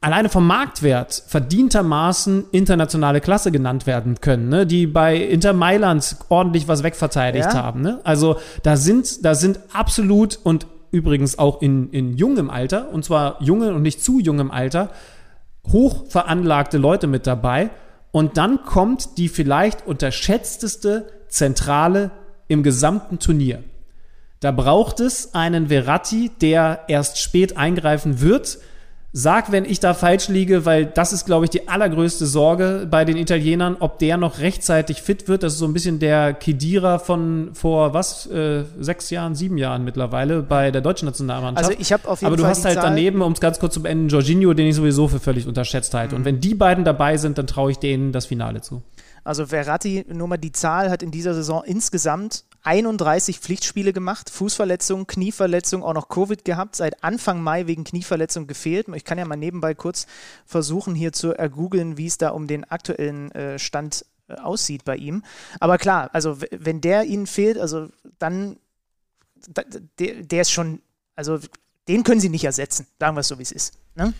alleine 0.00 0.28
vom 0.28 0.46
Marktwert 0.46 1.22
verdientermaßen 1.26 2.46
internationale 2.52 3.20
Klasse 3.20 3.50
genannt 3.50 3.86
werden 3.86 4.20
können, 4.20 4.48
ne? 4.48 4.66
die 4.66 4.86
bei 4.86 5.16
Inter 5.16 5.52
Mailand 5.52 6.16
ordentlich 6.28 6.68
was 6.68 6.84
wegverteidigt 6.84 7.46
ja. 7.52 7.54
haben. 7.54 7.80
Ne? 7.80 8.00
Also 8.04 8.36
da 8.62 8.76
sind, 8.76 9.24
da 9.24 9.34
sind 9.34 9.58
absolut 9.72 10.38
und 10.42 10.66
übrigens 10.90 11.38
auch 11.38 11.62
in, 11.62 11.90
in 11.90 12.16
jungem 12.16 12.50
Alter, 12.50 12.90
und 12.90 13.04
zwar 13.04 13.42
junge 13.42 13.74
und 13.74 13.82
nicht 13.82 14.02
zu 14.02 14.20
jungem 14.20 14.50
Alter, 14.50 14.90
hochveranlagte 15.70 16.78
Leute 16.78 17.06
mit 17.06 17.26
dabei. 17.26 17.70
Und 18.10 18.36
dann 18.36 18.64
kommt 18.64 19.18
die 19.18 19.28
vielleicht 19.28 19.86
unterschätzteste 19.86 21.06
Zentrale 21.28 22.10
im 22.48 22.62
gesamten 22.62 23.18
Turnier. 23.18 23.62
Da 24.40 24.50
braucht 24.50 25.00
es 25.00 25.34
einen 25.34 25.68
Verratti, 25.68 26.30
der 26.40 26.84
erst 26.88 27.20
spät 27.20 27.56
eingreifen 27.56 28.20
wird, 28.20 28.58
Sag, 29.20 29.50
wenn 29.50 29.64
ich 29.64 29.80
da 29.80 29.94
falsch 29.94 30.28
liege, 30.28 30.64
weil 30.64 30.86
das 30.86 31.12
ist, 31.12 31.26
glaube 31.26 31.44
ich, 31.44 31.50
die 31.50 31.66
allergrößte 31.66 32.24
Sorge 32.24 32.86
bei 32.88 33.04
den 33.04 33.16
Italienern, 33.16 33.76
ob 33.80 33.98
der 33.98 34.16
noch 34.16 34.38
rechtzeitig 34.38 35.02
fit 35.02 35.26
wird. 35.26 35.42
Das 35.42 35.54
ist 35.54 35.58
so 35.58 35.64
ein 35.64 35.72
bisschen 35.72 35.98
der 35.98 36.34
Kedira 36.34 37.00
von 37.00 37.50
vor 37.52 37.94
was, 37.94 38.28
äh, 38.28 38.62
sechs 38.78 39.10
Jahren, 39.10 39.34
sieben 39.34 39.58
Jahren 39.58 39.82
mittlerweile 39.82 40.42
bei 40.42 40.70
der 40.70 40.82
deutschen 40.82 41.06
Nationalmannschaft. 41.06 41.68
Also 41.68 41.80
ich 41.80 41.92
habe 41.92 42.06
auf 42.06 42.20
jeden 42.20 42.28
Aber 42.28 42.36
du 42.36 42.44
Fall 42.44 42.50
hast 42.52 42.64
halt 42.64 42.76
Zahl 42.76 42.90
daneben, 42.90 43.20
um 43.20 43.32
es 43.32 43.40
ganz 43.40 43.58
kurz 43.58 43.74
zu 43.74 43.82
beenden, 43.82 44.08
Jorginho, 44.08 44.54
den 44.54 44.68
ich 44.68 44.76
sowieso 44.76 45.08
für 45.08 45.18
völlig 45.18 45.48
unterschätzt 45.48 45.94
halte. 45.94 46.14
Mhm. 46.14 46.20
Und 46.20 46.24
wenn 46.24 46.40
die 46.40 46.54
beiden 46.54 46.84
dabei 46.84 47.16
sind, 47.16 47.38
dann 47.38 47.48
traue 47.48 47.72
ich 47.72 47.78
denen 47.78 48.12
das 48.12 48.26
Finale 48.26 48.60
zu. 48.60 48.84
Also 49.24 49.46
Verratti, 49.46 50.04
nur 50.08 50.28
mal 50.28 50.36
die 50.36 50.52
Zahl, 50.52 50.90
hat 50.90 51.02
in 51.02 51.10
dieser 51.10 51.34
Saison 51.34 51.64
insgesamt 51.66 52.44
31 52.62 53.40
Pflichtspiele 53.40 53.92
gemacht, 53.92 54.30
Fußverletzung, 54.30 55.06
Knieverletzung, 55.06 55.82
auch 55.82 55.94
noch 55.94 56.08
Covid 56.08 56.44
gehabt, 56.44 56.76
seit 56.76 57.02
Anfang 57.04 57.40
Mai 57.42 57.66
wegen 57.66 57.84
Knieverletzung 57.84 58.46
gefehlt. 58.46 58.88
Ich 58.94 59.04
kann 59.04 59.18
ja 59.18 59.24
mal 59.24 59.36
nebenbei 59.36 59.74
kurz 59.74 60.06
versuchen, 60.44 60.94
hier 60.94 61.12
zu 61.12 61.32
ergoogeln, 61.32 61.96
wie 61.96 62.06
es 62.06 62.18
da 62.18 62.30
um 62.30 62.46
den 62.46 62.64
aktuellen 62.64 63.30
äh, 63.32 63.58
Stand 63.58 64.04
äh, 64.28 64.34
aussieht 64.34 64.84
bei 64.84 64.96
ihm. 64.96 65.22
Aber 65.60 65.78
klar, 65.78 66.10
also 66.12 66.38
wenn 66.50 66.80
der 66.80 67.04
ihnen 67.04 67.26
fehlt, 67.26 67.58
also 67.58 67.88
dann, 68.18 68.56
der, 69.98 70.22
der 70.22 70.42
ist 70.42 70.50
schon, 70.50 70.82
also 71.14 71.38
den 71.86 72.02
können 72.02 72.20
sie 72.20 72.28
nicht 72.28 72.44
ersetzen, 72.44 72.86
sagen 72.98 73.16
wir 73.16 73.20
es 73.20 73.28
so, 73.28 73.38
wie 73.38 73.42
es 73.42 73.52
ist. 73.52 73.74
Ne? 73.94 74.12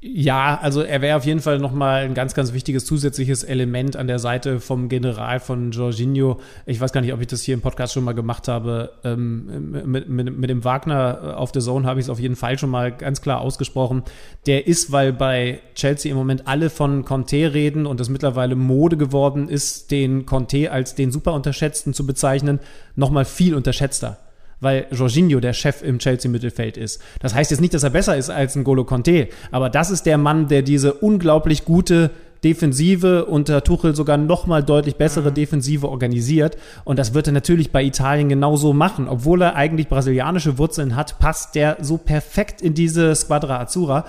Ja, 0.00 0.58
also 0.60 0.82
er 0.82 1.00
wäre 1.00 1.16
auf 1.16 1.24
jeden 1.24 1.40
Fall 1.40 1.58
nochmal 1.58 2.04
ein 2.04 2.12
ganz, 2.12 2.34
ganz 2.34 2.52
wichtiges 2.52 2.84
zusätzliches 2.84 3.42
Element 3.42 3.96
an 3.96 4.06
der 4.06 4.18
Seite 4.18 4.60
vom 4.60 4.90
General 4.90 5.40
von 5.40 5.70
Jorginho. 5.70 6.40
Ich 6.66 6.78
weiß 6.78 6.92
gar 6.92 7.00
nicht, 7.00 7.14
ob 7.14 7.22
ich 7.22 7.26
das 7.26 7.42
hier 7.42 7.54
im 7.54 7.62
Podcast 7.62 7.94
schon 7.94 8.04
mal 8.04 8.12
gemacht 8.12 8.46
habe. 8.46 8.92
Ähm, 9.02 9.72
mit, 9.86 10.08
mit, 10.08 10.38
mit 10.38 10.50
dem 10.50 10.62
Wagner 10.62 11.34
auf 11.38 11.52
der 11.52 11.62
Zone 11.62 11.86
habe 11.86 12.00
ich 12.00 12.06
es 12.06 12.10
auf 12.10 12.20
jeden 12.20 12.36
Fall 12.36 12.58
schon 12.58 12.68
mal 12.68 12.92
ganz 12.92 13.22
klar 13.22 13.40
ausgesprochen. 13.40 14.02
Der 14.46 14.66
ist, 14.66 14.92
weil 14.92 15.12
bei 15.14 15.60
Chelsea 15.74 16.12
im 16.12 16.18
Moment 16.18 16.46
alle 16.46 16.68
von 16.68 17.06
Conte 17.06 17.54
reden 17.54 17.86
und 17.86 17.98
es 17.98 18.10
mittlerweile 18.10 18.56
Mode 18.56 18.98
geworden 18.98 19.48
ist, 19.48 19.90
den 19.90 20.26
Conte 20.26 20.70
als 20.70 20.94
den 20.94 21.12
super 21.12 21.32
unterschätzten 21.32 21.94
zu 21.94 22.06
bezeichnen, 22.06 22.60
nochmal 22.94 23.24
viel 23.24 23.54
unterschätzter 23.54 24.18
weil 24.64 24.86
Jorginho 24.90 25.38
der 25.38 25.52
Chef 25.52 25.82
im 25.82 25.98
Chelsea-Mittelfeld 25.98 26.76
ist. 26.76 27.00
Das 27.20 27.34
heißt 27.34 27.50
jetzt 27.50 27.60
nicht, 27.60 27.74
dass 27.74 27.84
er 27.84 27.90
besser 27.90 28.16
ist 28.16 28.30
als 28.30 28.56
ein 28.56 28.64
Golo 28.64 28.84
Conte, 28.84 29.28
aber 29.50 29.70
das 29.70 29.90
ist 29.90 30.06
der 30.06 30.18
Mann, 30.18 30.48
der 30.48 30.62
diese 30.62 30.94
unglaublich 30.94 31.64
gute 31.64 32.10
Defensive 32.44 33.24
unter 33.24 33.64
Tuchel 33.64 33.96
sogar 33.96 34.18
noch 34.18 34.46
mal 34.46 34.62
deutlich 34.62 34.96
bessere 34.96 35.30
mhm. 35.30 35.34
Defensive 35.34 35.88
organisiert. 35.88 36.58
Und 36.84 36.98
das 36.98 37.14
wird 37.14 37.26
er 37.26 37.32
natürlich 37.32 37.72
bei 37.72 37.82
Italien 37.82 38.28
genauso 38.28 38.74
machen. 38.74 39.08
Obwohl 39.08 39.42
er 39.42 39.56
eigentlich 39.56 39.88
brasilianische 39.88 40.58
Wurzeln 40.58 40.94
hat, 40.94 41.18
passt 41.18 41.54
der 41.54 41.78
so 41.80 41.96
perfekt 41.96 42.60
in 42.60 42.74
diese 42.74 43.14
Squadra 43.14 43.60
Azzurra. 43.60 44.04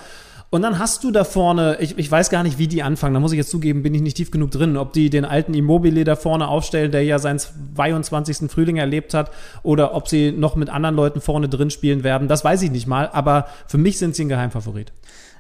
Und 0.56 0.62
dann 0.62 0.80
hast 0.80 1.04
du 1.04 1.12
da 1.12 1.26
vorne, 1.26 1.76
ich, 1.82 1.98
ich 1.98 2.10
weiß 2.10 2.30
gar 2.30 2.42
nicht, 2.42 2.58
wie 2.58 2.70
die 2.70 2.82
anfangen, 2.82 3.14
da 3.14 3.20
muss 3.20 3.34
ich 3.34 3.38
jetzt 3.38 3.50
zugeben, 3.50 3.84
bin 3.84 3.94
ich 3.94 4.00
nicht 4.00 4.16
tief 4.16 4.32
genug 4.32 4.52
drin, 4.52 4.78
ob 4.78 4.94
die 4.94 5.10
den 5.10 5.26
alten 5.26 5.54
Immobile 5.54 6.06
da 6.06 6.16
vorne 6.16 6.48
aufstellen, 6.48 6.94
der 6.94 7.04
ja 7.04 7.20
seinen 7.20 7.40
22. 7.40 8.50
Frühling 8.50 8.78
erlebt 8.78 9.14
hat, 9.14 9.32
oder 9.64 9.94
ob 9.94 10.08
sie 10.08 10.32
noch 10.32 10.56
mit 10.56 10.70
anderen 10.70 10.96
Leuten 10.96 11.20
vorne 11.20 11.50
drin 11.50 11.72
spielen 11.72 12.06
werden, 12.06 12.30
das 12.30 12.46
weiß 12.46 12.62
ich 12.62 12.72
nicht 12.72 12.88
mal, 12.88 13.10
aber 13.12 13.48
für 13.68 13.78
mich 13.78 13.98
sind 13.98 14.16
sie 14.16 14.24
ein 14.24 14.30
Geheimfavorit. 14.30 14.94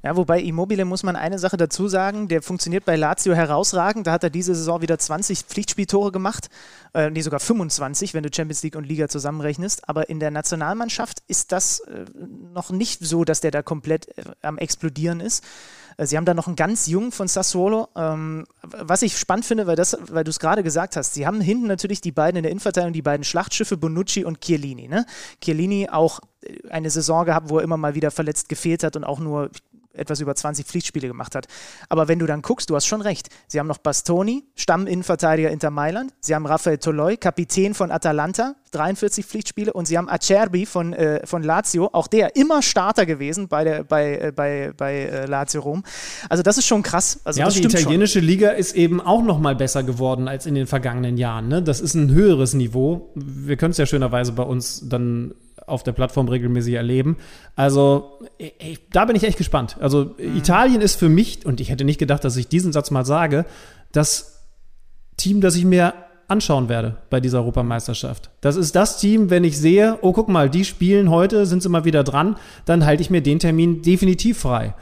Ja, 0.05 0.15
wobei 0.15 0.39
Immobile 0.39 0.85
muss 0.85 1.01
man 1.01 1.15
eine 1.15 1.39
Sache 1.39 1.57
dazu 1.57 1.87
sagen, 1.87 2.27
der 2.27 2.43
funktioniert 2.43 2.85
bei 2.85 2.95
Lazio 2.95 3.33
herausragend. 3.33 4.05
Da 4.05 4.11
hat 4.11 4.23
er 4.23 4.29
diese 4.29 4.53
Saison 4.53 4.83
wieder 4.83 4.99
20 4.99 5.39
Pflichtspieltore 5.45 6.11
gemacht, 6.11 6.49
äh, 6.93 7.09
nee, 7.09 7.21
sogar 7.21 7.39
25, 7.39 8.13
wenn 8.13 8.21
du 8.21 8.29
Champions 8.31 8.61
League 8.61 8.75
und 8.75 8.83
Liga 8.83 9.07
zusammenrechnest. 9.07 9.89
Aber 9.89 10.07
in 10.07 10.19
der 10.19 10.29
Nationalmannschaft 10.29 11.23
ist 11.27 11.51
das 11.51 11.79
äh, 11.79 12.05
noch 12.53 12.69
nicht 12.69 13.03
so, 13.03 13.25
dass 13.25 13.41
der 13.41 13.49
da 13.49 13.63
komplett 13.63 14.15
äh, 14.15 14.25
am 14.43 14.59
explodieren 14.59 15.21
ist. 15.21 15.43
Äh, 15.97 16.05
sie 16.05 16.17
haben 16.17 16.25
da 16.25 16.35
noch 16.35 16.45
einen 16.45 16.55
ganz 16.55 16.85
jungen 16.85 17.11
von 17.11 17.27
Sassuolo. 17.27 17.87
Ähm, 17.95 18.45
was 18.61 19.01
ich 19.01 19.17
spannend 19.17 19.45
finde, 19.45 19.65
weil, 19.65 19.77
weil 19.77 20.23
du 20.23 20.29
es 20.29 20.37
gerade 20.37 20.61
gesagt 20.61 20.97
hast, 20.97 21.15
sie 21.15 21.25
haben 21.25 21.41
hinten 21.41 21.65
natürlich 21.65 22.01
die 22.01 22.11
beiden 22.11 22.37
in 22.37 22.43
der 22.43 22.51
Innenverteidigung, 22.51 22.93
die 22.93 23.01
beiden 23.01 23.23
Schlachtschiffe 23.23 23.75
Bonucci 23.75 24.23
und 24.23 24.41
Chiellini. 24.41 24.87
Ne? 24.87 25.07
Chiellini 25.41 25.89
auch 25.89 26.19
äh, 26.41 26.69
eine 26.69 26.91
Saison 26.91 27.25
gehabt, 27.25 27.49
wo 27.49 27.57
er 27.57 27.63
immer 27.63 27.77
mal 27.77 27.95
wieder 27.95 28.11
verletzt 28.11 28.49
gefehlt 28.49 28.83
hat 28.83 28.95
und 28.95 29.03
auch 29.03 29.19
nur, 29.19 29.49
etwas 29.95 30.19
über 30.19 30.35
20 30.35 30.65
Pflichtspiele 30.65 31.07
gemacht 31.07 31.35
hat. 31.35 31.47
Aber 31.89 32.07
wenn 32.07 32.19
du 32.19 32.25
dann 32.25 32.41
guckst, 32.41 32.69
du 32.69 32.75
hast 32.75 32.85
schon 32.85 33.01
recht. 33.01 33.29
Sie 33.47 33.59
haben 33.59 33.67
noch 33.67 33.77
Bastoni, 33.77 34.43
Stamminnenverteidiger 34.55 35.49
Inter 35.49 35.71
Mailand. 35.71 36.13
Sie 36.19 36.35
haben 36.35 36.45
Rafael 36.45 36.77
Toloi, 36.77 37.17
Kapitän 37.17 37.73
von 37.73 37.91
Atalanta, 37.91 38.55
43 38.71 39.25
Pflichtspiele. 39.25 39.73
Und 39.73 39.87
sie 39.87 39.97
haben 39.97 40.09
Acerbi 40.09 40.65
von, 40.65 40.93
äh, 40.93 41.25
von 41.25 41.43
Lazio, 41.43 41.89
auch 41.93 42.07
der 42.07 42.35
immer 42.35 42.61
Starter 42.61 43.05
gewesen 43.05 43.47
bei, 43.47 43.63
der, 43.63 43.83
bei, 43.83 44.17
äh, 44.17 44.31
bei, 44.31 44.71
bei 44.75 44.93
äh, 44.93 45.25
Lazio 45.25 45.61
Rom. 45.61 45.83
Also 46.29 46.43
das 46.43 46.57
ist 46.57 46.67
schon 46.67 46.83
krass. 46.83 47.19
Also 47.23 47.39
ja, 47.39 47.49
die 47.49 47.63
italienische 47.63 48.19
schon. 48.19 48.27
Liga 48.27 48.49
ist 48.49 48.75
eben 48.75 49.01
auch 49.01 49.23
noch 49.23 49.39
mal 49.39 49.55
besser 49.55 49.83
geworden 49.83 50.27
als 50.27 50.45
in 50.45 50.55
den 50.55 50.67
vergangenen 50.67 51.17
Jahren. 51.17 51.47
Ne? 51.47 51.61
Das 51.61 51.81
ist 51.81 51.93
ein 51.93 52.11
höheres 52.11 52.53
Niveau. 52.53 53.11
Wir 53.15 53.57
können 53.57 53.71
es 53.71 53.77
ja 53.77 53.85
schönerweise 53.85 54.31
bei 54.31 54.43
uns 54.43 54.87
dann 54.87 55.33
auf 55.67 55.83
der 55.83 55.91
Plattform 55.91 56.27
regelmäßig 56.27 56.75
erleben. 56.75 57.17
Also 57.55 58.19
ich, 58.37 58.79
da 58.91 59.05
bin 59.05 59.15
ich 59.15 59.23
echt 59.23 59.37
gespannt. 59.37 59.77
Also 59.79 60.15
mhm. 60.17 60.37
Italien 60.37 60.81
ist 60.81 60.95
für 60.95 61.09
mich, 61.09 61.45
und 61.45 61.59
ich 61.59 61.69
hätte 61.69 61.85
nicht 61.85 61.99
gedacht, 61.99 62.23
dass 62.23 62.37
ich 62.37 62.47
diesen 62.47 62.73
Satz 62.73 62.91
mal 62.91 63.05
sage, 63.05 63.45
das 63.91 64.43
Team, 65.17 65.41
das 65.41 65.55
ich 65.55 65.65
mir 65.65 65.93
anschauen 66.27 66.69
werde 66.69 66.97
bei 67.09 67.19
dieser 67.19 67.39
Europameisterschaft. 67.39 68.31
Das 68.41 68.55
ist 68.55 68.75
das 68.75 68.99
Team, 68.99 69.29
wenn 69.29 69.43
ich 69.43 69.57
sehe, 69.59 69.99
oh 70.01 70.11
guck 70.11 70.27
mal, 70.27 70.49
die 70.49 70.65
spielen 70.65 71.09
heute, 71.09 71.45
sind 71.45 71.61
sie 71.61 71.69
mal 71.69 71.85
wieder 71.85 72.03
dran, 72.03 72.37
dann 72.65 72.85
halte 72.85 73.01
ich 73.01 73.09
mir 73.09 73.21
den 73.21 73.39
Termin 73.39 73.81
definitiv 73.81 74.39
frei. 74.39 74.73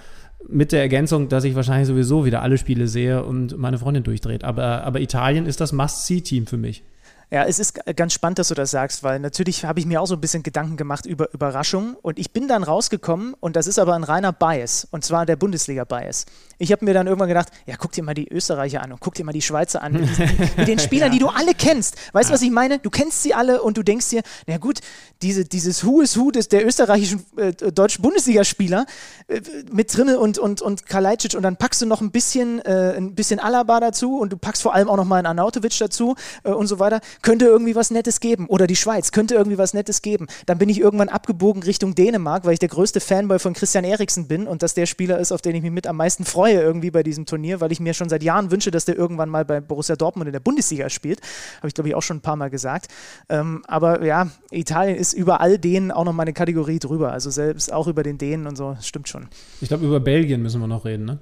Mit 0.48 0.72
der 0.72 0.82
Ergänzung, 0.82 1.30
dass 1.30 1.46
ich 1.46 1.56
wahrscheinlich 1.56 1.88
sowieso 1.88 2.26
wieder 2.26 2.42
alle 2.42 2.58
Spiele 2.58 2.88
sehe 2.88 3.24
und 3.24 3.58
meine 3.58 3.78
Freundin 3.78 4.04
durchdreht. 4.04 4.44
Aber, 4.44 4.84
aber 4.84 5.00
Italien 5.00 5.46
ist 5.46 5.62
das 5.62 5.72
Must-See-Team 5.72 6.48
für 6.48 6.58
mich. 6.58 6.84
Ja, 7.32 7.46
es 7.46 7.60
ist 7.60 7.80
ganz 7.96 8.14
spannend, 8.14 8.40
dass 8.40 8.50
du 8.50 8.54
das 8.54 8.72
sagst, 8.72 9.04
weil 9.04 9.20
natürlich 9.20 9.66
habe 9.66 9.80
ich 9.80 9.86
mir 9.86 10.02
auch 10.02 10.06
so 10.06 10.16
ein 10.16 10.22
bisschen 10.22 10.44
Gedanken 10.44 10.78
gemacht 10.78 11.06
über 11.06 11.34
Überraschungen 11.34 11.96
und 12.02 12.20
ich 12.20 12.32
bin 12.32 12.48
dann 12.48 12.64
rausgekommen 12.64 13.34
und 13.40 13.56
das 13.56 13.68
ist 13.68 13.80
aber 13.80 13.96
ein 13.96 14.04
reiner 14.04 14.32
Bias 14.32 14.88
und 14.92 15.04
zwar 15.04 15.26
der 15.26 15.36
Bundesliga-Bias. 15.36 16.26
Ich 16.60 16.72
habe 16.72 16.86
mir 16.86 16.94
dann 16.94 17.08
irgendwann 17.08 17.28
gedacht, 17.28 17.50
ja, 17.66 17.76
guck 17.78 17.92
dir 17.92 18.04
mal 18.04 18.14
die 18.14 18.28
Österreicher 18.28 18.82
an 18.82 18.92
und 18.92 19.00
guck 19.00 19.16
dir 19.16 19.26
mal 19.26 19.32
die 19.32 19.42
Schweizer 19.42 19.82
an, 19.82 19.94
mit, 19.94 20.10
mit 20.58 20.68
den 20.68 20.80
Spielern, 20.80 21.10
ja. 21.10 21.14
die 21.14 21.20
du 21.20 21.28
alle 21.28 21.54
kennst. 21.54 21.96
Weißt 22.14 22.30
du, 22.30 22.32
ja. 22.32 22.36
was 22.36 22.42
ich 22.42 22.52
meine? 22.52 22.80
Du 22.80 22.90
kennst 22.90 23.24
sie 23.24 23.34
alle 23.34 23.62
und 23.62 23.78
du 23.78 23.84
denkst 23.84 24.10
dir, 24.10 24.22
na 24.48 24.58
gut, 24.58 24.80
diese, 25.22 25.46
dieses 25.46 25.86
Who 25.86 26.02
is 26.02 26.18
Who 26.18 26.32
des, 26.32 26.50
der 26.50 26.66
österreichischen 26.66 27.26
äh, 27.38 27.54
deutschen 27.54 28.02
Bundesligaspieler 28.02 28.86
äh, 29.28 29.42
mit 29.72 29.92
Trimmel 29.92 30.18
und, 30.18 30.38
und, 30.38 30.62
und 30.62 30.86
Kalajdzic 30.86 31.34
und 31.36 31.44
dann 31.44 31.58
packst 31.58 31.82
du 31.82 31.86
noch 31.86 32.02
ein 32.02 32.12
bisschen, 32.12 32.60
äh, 32.60 32.94
ein 32.96 33.16
bisschen 33.16 33.40
Alaba 33.40 33.80
dazu 33.80 34.18
und 34.20 34.32
du 34.32 34.38
packst 34.38 34.62
vor 34.62 34.74
allem 34.74 34.88
auch 34.88 34.98
noch 34.98 35.06
mal 35.06 35.18
einen 35.18 35.28
Arnautovic 35.28 35.78
dazu 35.80 36.16
äh, 36.44 36.52
und 36.52 36.68
so 36.68 36.80
weiter 36.80 37.00
könnte 37.22 37.46
irgendwie 37.46 37.76
was 37.76 37.92
Nettes 37.92 38.20
geben. 38.20 38.48
Oder 38.48 38.68
die 38.68 38.76
Schweiz 38.76 39.12
könnte 39.12 39.36
irgendwie 39.36 39.58
was 39.58 39.74
Nettes 39.74 40.02
geben. 40.02 40.28
Dann 40.46 40.58
bin 40.58 40.70
ich 40.70 40.80
irgendwann 40.80 41.10
abgebogen 41.10 41.64
Richtung 41.64 41.96
Dänemark, 41.96 42.46
weil 42.46 42.54
ich 42.54 42.60
der 42.60 42.70
größte 42.70 43.00
Fanboy 43.00 43.40
von 43.40 43.54
Christian 43.54 43.84
Eriksen 43.84 44.28
bin 44.28 44.48
und 44.48 44.64
das 44.64 44.74
der 44.74 44.86
Spieler 44.86 45.20
ist, 45.20 45.32
auf 45.32 45.42
den 45.42 45.56
ich 45.56 45.62
mich 45.62 45.72
mit 45.72 45.88
am 45.88 45.98
meisten 45.98 46.26
freue 46.26 46.62
irgendwie 46.62 46.92
bei 46.92 47.04
diesem 47.04 47.26
Turnier, 47.26 47.62
weil 47.62 47.72
ich 47.72 47.80
mir 47.80 47.94
schon 47.94 48.10
seit 48.10 48.24
Jahren 48.24 48.52
wünsche, 48.52 48.72
dass 48.72 48.86
der 48.86 48.98
irgendwann 48.98 49.30
mal 49.30 49.46
bei 49.46 49.62
Borussia 49.62 49.96
Dortmund 49.96 50.28
in 50.28 50.34
der 50.34 50.40
Bundesliga 50.40 50.90
spielt. 50.90 51.22
Habe 51.58 51.68
ich, 51.68 51.74
glaube 51.74 51.90
ich, 51.90 51.96
auch 51.96 52.02
schon 52.02 52.18
ein 52.18 52.22
paar 52.22 52.36
Mal 52.36 52.50
gesagt. 52.50 52.88
Ähm, 53.30 53.64
aber 53.68 54.04
ja, 54.04 54.30
Italien 54.52 54.98
ist 54.98 55.14
über 55.14 55.42
all 55.42 55.58
denen 55.58 55.92
auch 55.92 56.06
noch 56.06 56.14
mal 56.14 56.24
eine 56.24 56.34
Kategorie 56.34 56.80
drüber. 56.80 57.12
Also 57.12 57.30
selbst 57.30 57.72
auch 57.72 57.88
über 57.88 58.04
den 58.04 58.18
Dänen 58.18 58.48
und 58.48 58.56
so, 58.56 58.78
stimmt 58.82 59.08
schon. 59.08 59.28
Ich 59.62 59.68
glaube, 59.68 59.86
über 59.86 60.00
Belgien 60.00 60.42
müssen 60.42 60.62
wir 60.62 60.68
noch 60.68 60.86
reden, 60.86 61.06
ne? 61.06 61.20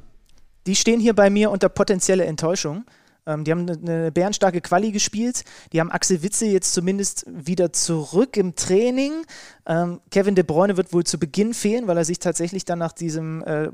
Die 0.68 0.76
stehen 0.76 1.00
hier 1.00 1.16
bei 1.16 1.32
mir 1.32 1.50
unter 1.50 1.70
potenzielle 1.70 2.26
Enttäuschung. 2.26 2.86
Ähm, 3.26 3.44
die 3.44 3.52
haben 3.52 3.62
eine, 3.62 3.74
eine 3.74 4.12
bärenstarke 4.12 4.62
Quali 4.62 4.92
gespielt. 4.92 5.44
Die 5.74 5.80
haben 5.80 5.92
Axel 5.92 6.24
Witze 6.24 6.46
jetzt 6.46 6.74
zumindest 6.74 7.26
wieder 7.28 7.74
zurück 7.74 8.38
im 8.38 8.56
Training. 8.56 9.26
Ähm, 9.66 10.02
Kevin 10.10 10.36
De 10.36 10.44
Bruyne 10.44 10.78
wird 10.78 10.94
wohl 10.94 11.04
zu 11.04 11.20
Beginn 11.20 11.54
fehlen, 11.54 11.88
weil 11.88 11.98
er 11.98 12.06
sich 12.06 12.20
tatsächlich 12.20 12.66
dann 12.66 12.80
nach 12.80 12.94
diesem 12.94 13.44
äh, 13.44 13.70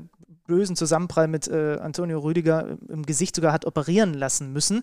bösen 0.48 0.74
Zusammenprall 0.74 1.28
mit 1.28 1.46
äh, 1.46 1.76
Antonio 1.80 2.18
Rüdiger 2.18 2.76
im 2.88 3.06
Gesicht 3.06 3.36
sogar 3.36 3.52
hat 3.52 3.66
operieren 3.66 4.14
lassen 4.14 4.52
müssen. 4.52 4.82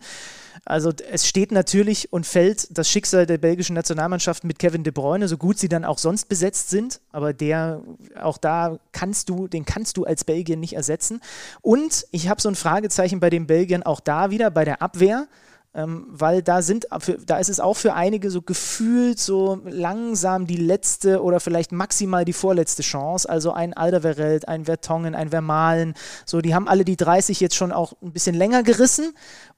Also 0.63 0.93
es 1.11 1.27
steht 1.27 1.51
natürlich 1.51 2.13
und 2.13 2.25
fällt 2.25 2.77
das 2.77 2.89
Schicksal 2.89 3.25
der 3.25 3.37
belgischen 3.37 3.73
Nationalmannschaft 3.73 4.45
mit 4.45 4.59
Kevin 4.59 4.83
De 4.83 4.93
Bruyne, 4.93 5.27
so 5.27 5.37
gut 5.37 5.59
sie 5.59 5.67
dann 5.67 5.83
auch 5.83 5.97
sonst 5.97 6.29
besetzt 6.29 6.69
sind, 6.69 7.01
aber 7.11 7.33
der 7.33 7.81
auch 8.21 8.37
da 8.37 8.79
kannst 8.93 9.27
du, 9.27 9.47
den 9.47 9.65
kannst 9.65 9.97
du 9.97 10.05
als 10.05 10.23
Belgier 10.23 10.55
nicht 10.55 10.73
ersetzen. 10.73 11.19
Und 11.61 12.05
ich 12.11 12.29
habe 12.29 12.41
so 12.41 12.47
ein 12.47 12.55
Fragezeichen 12.55 13.19
bei 13.19 13.29
den 13.29 13.47
Belgiern 13.47 13.83
auch 13.83 13.99
da 13.99 14.29
wieder 14.29 14.51
bei 14.51 14.63
der 14.63 14.81
Abwehr 14.81 15.27
ähm, 15.75 16.07
weil 16.09 16.41
da 16.41 16.61
sind, 16.61 16.87
da 17.25 17.37
ist 17.37 17.49
es 17.49 17.59
auch 17.59 17.75
für 17.75 17.93
einige 17.93 18.31
so 18.31 18.41
gefühlt 18.41 19.19
so 19.19 19.61
langsam 19.65 20.47
die 20.47 20.57
letzte 20.57 21.21
oder 21.21 21.39
vielleicht 21.39 21.71
maximal 21.71 22.23
die 22.23 22.33
vorletzte 22.33 22.81
Chance. 22.81 23.29
Also 23.29 23.51
ein 23.51 23.73
Alderweireld, 23.73 24.47
ein 24.47 24.65
Vertongen, 24.65 25.15
ein 25.15 25.29
Vermalen, 25.29 25.93
so 26.25 26.41
die 26.41 26.55
haben 26.55 26.67
alle 26.67 26.85
die 26.85 26.95
30 26.95 27.39
jetzt 27.39 27.55
schon 27.55 27.71
auch 27.71 27.93
ein 28.01 28.13
bisschen 28.13 28.35
länger 28.35 28.63
gerissen 28.63 29.13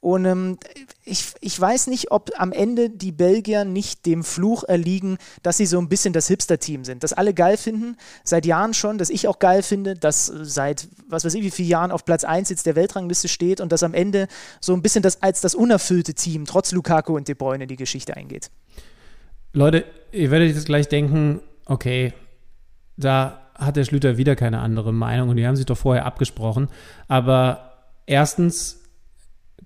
und 0.07 0.23
ähm, 0.23 0.57
ich, 1.03 1.33
ich 1.41 1.59
weiß 1.59 1.87
nicht, 1.87 2.11
ob 2.11 2.31
am 2.37 2.53
Ende 2.53 2.89
die 2.89 3.11
Belgier 3.11 3.65
nicht 3.65 4.05
dem 4.05 4.23
Fluch 4.23 4.63
erliegen, 4.63 5.17
dass 5.43 5.57
sie 5.57 5.65
so 5.65 5.77
ein 5.79 5.89
bisschen 5.89 6.13
das 6.13 6.29
Hipster-Team 6.29 6.85
sind. 6.85 7.03
Das 7.03 7.11
alle 7.11 7.33
geil 7.33 7.57
finden, 7.57 7.97
seit 8.23 8.45
Jahren 8.45 8.73
schon, 8.73 8.97
dass 8.97 9.09
ich 9.09 9.27
auch 9.27 9.37
geil 9.37 9.63
finde, 9.63 9.95
dass 9.95 10.27
seit 10.27 10.87
was 11.09 11.25
weiß 11.25 11.33
ich 11.33 11.43
wie 11.43 11.51
vielen 11.51 11.67
Jahren 11.67 11.91
auf 11.91 12.05
Platz 12.05 12.23
1 12.23 12.47
jetzt 12.47 12.65
der 12.65 12.77
Weltrangliste 12.77 13.27
steht 13.27 13.59
und 13.59 13.73
dass 13.73 13.83
am 13.83 13.93
Ende 13.93 14.29
so 14.61 14.71
ein 14.71 14.81
bisschen 14.81 15.01
das 15.01 15.21
als 15.23 15.41
das 15.41 15.55
unerfüllte 15.55 16.13
Team, 16.13 16.45
trotz 16.45 16.71
Lukaku 16.71 17.13
und 17.13 17.27
De 17.27 17.35
Bruyne, 17.35 17.67
die 17.67 17.75
Geschichte 17.75 18.15
eingeht. 18.15 18.49
Leute, 19.51 19.83
ihr 20.13 20.31
werdet 20.31 20.55
jetzt 20.55 20.67
gleich 20.67 20.87
denken, 20.87 21.41
okay, 21.65 22.13
da 22.95 23.41
hat 23.55 23.75
der 23.75 23.83
Schlüter 23.83 24.15
wieder 24.15 24.37
keine 24.37 24.59
andere 24.59 24.93
Meinung 24.93 25.27
und 25.27 25.35
die 25.35 25.45
haben 25.45 25.57
sich 25.57 25.65
doch 25.65 25.77
vorher 25.77 26.05
abgesprochen. 26.05 26.69
Aber 27.09 27.73
erstens, 28.05 28.86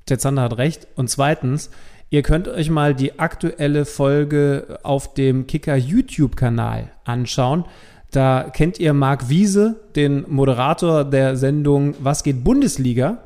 der 0.09 0.19
Zander 0.19 0.43
hat 0.43 0.57
recht. 0.57 0.87
Und 0.95 1.09
zweitens, 1.09 1.69
ihr 2.09 2.21
könnt 2.21 2.47
euch 2.47 2.69
mal 2.69 2.95
die 2.95 3.19
aktuelle 3.19 3.85
Folge 3.85 4.79
auf 4.83 5.13
dem 5.13 5.47
Kicker 5.47 5.75
YouTube-Kanal 5.75 6.91
anschauen. 7.03 7.65
Da 8.11 8.49
kennt 8.51 8.79
ihr 8.79 8.93
Marc 8.93 9.29
Wiese, 9.29 9.79
den 9.95 10.25
Moderator 10.27 11.05
der 11.05 11.37
Sendung 11.37 11.95
Was 11.99 12.23
geht 12.23 12.43
Bundesliga? 12.43 13.19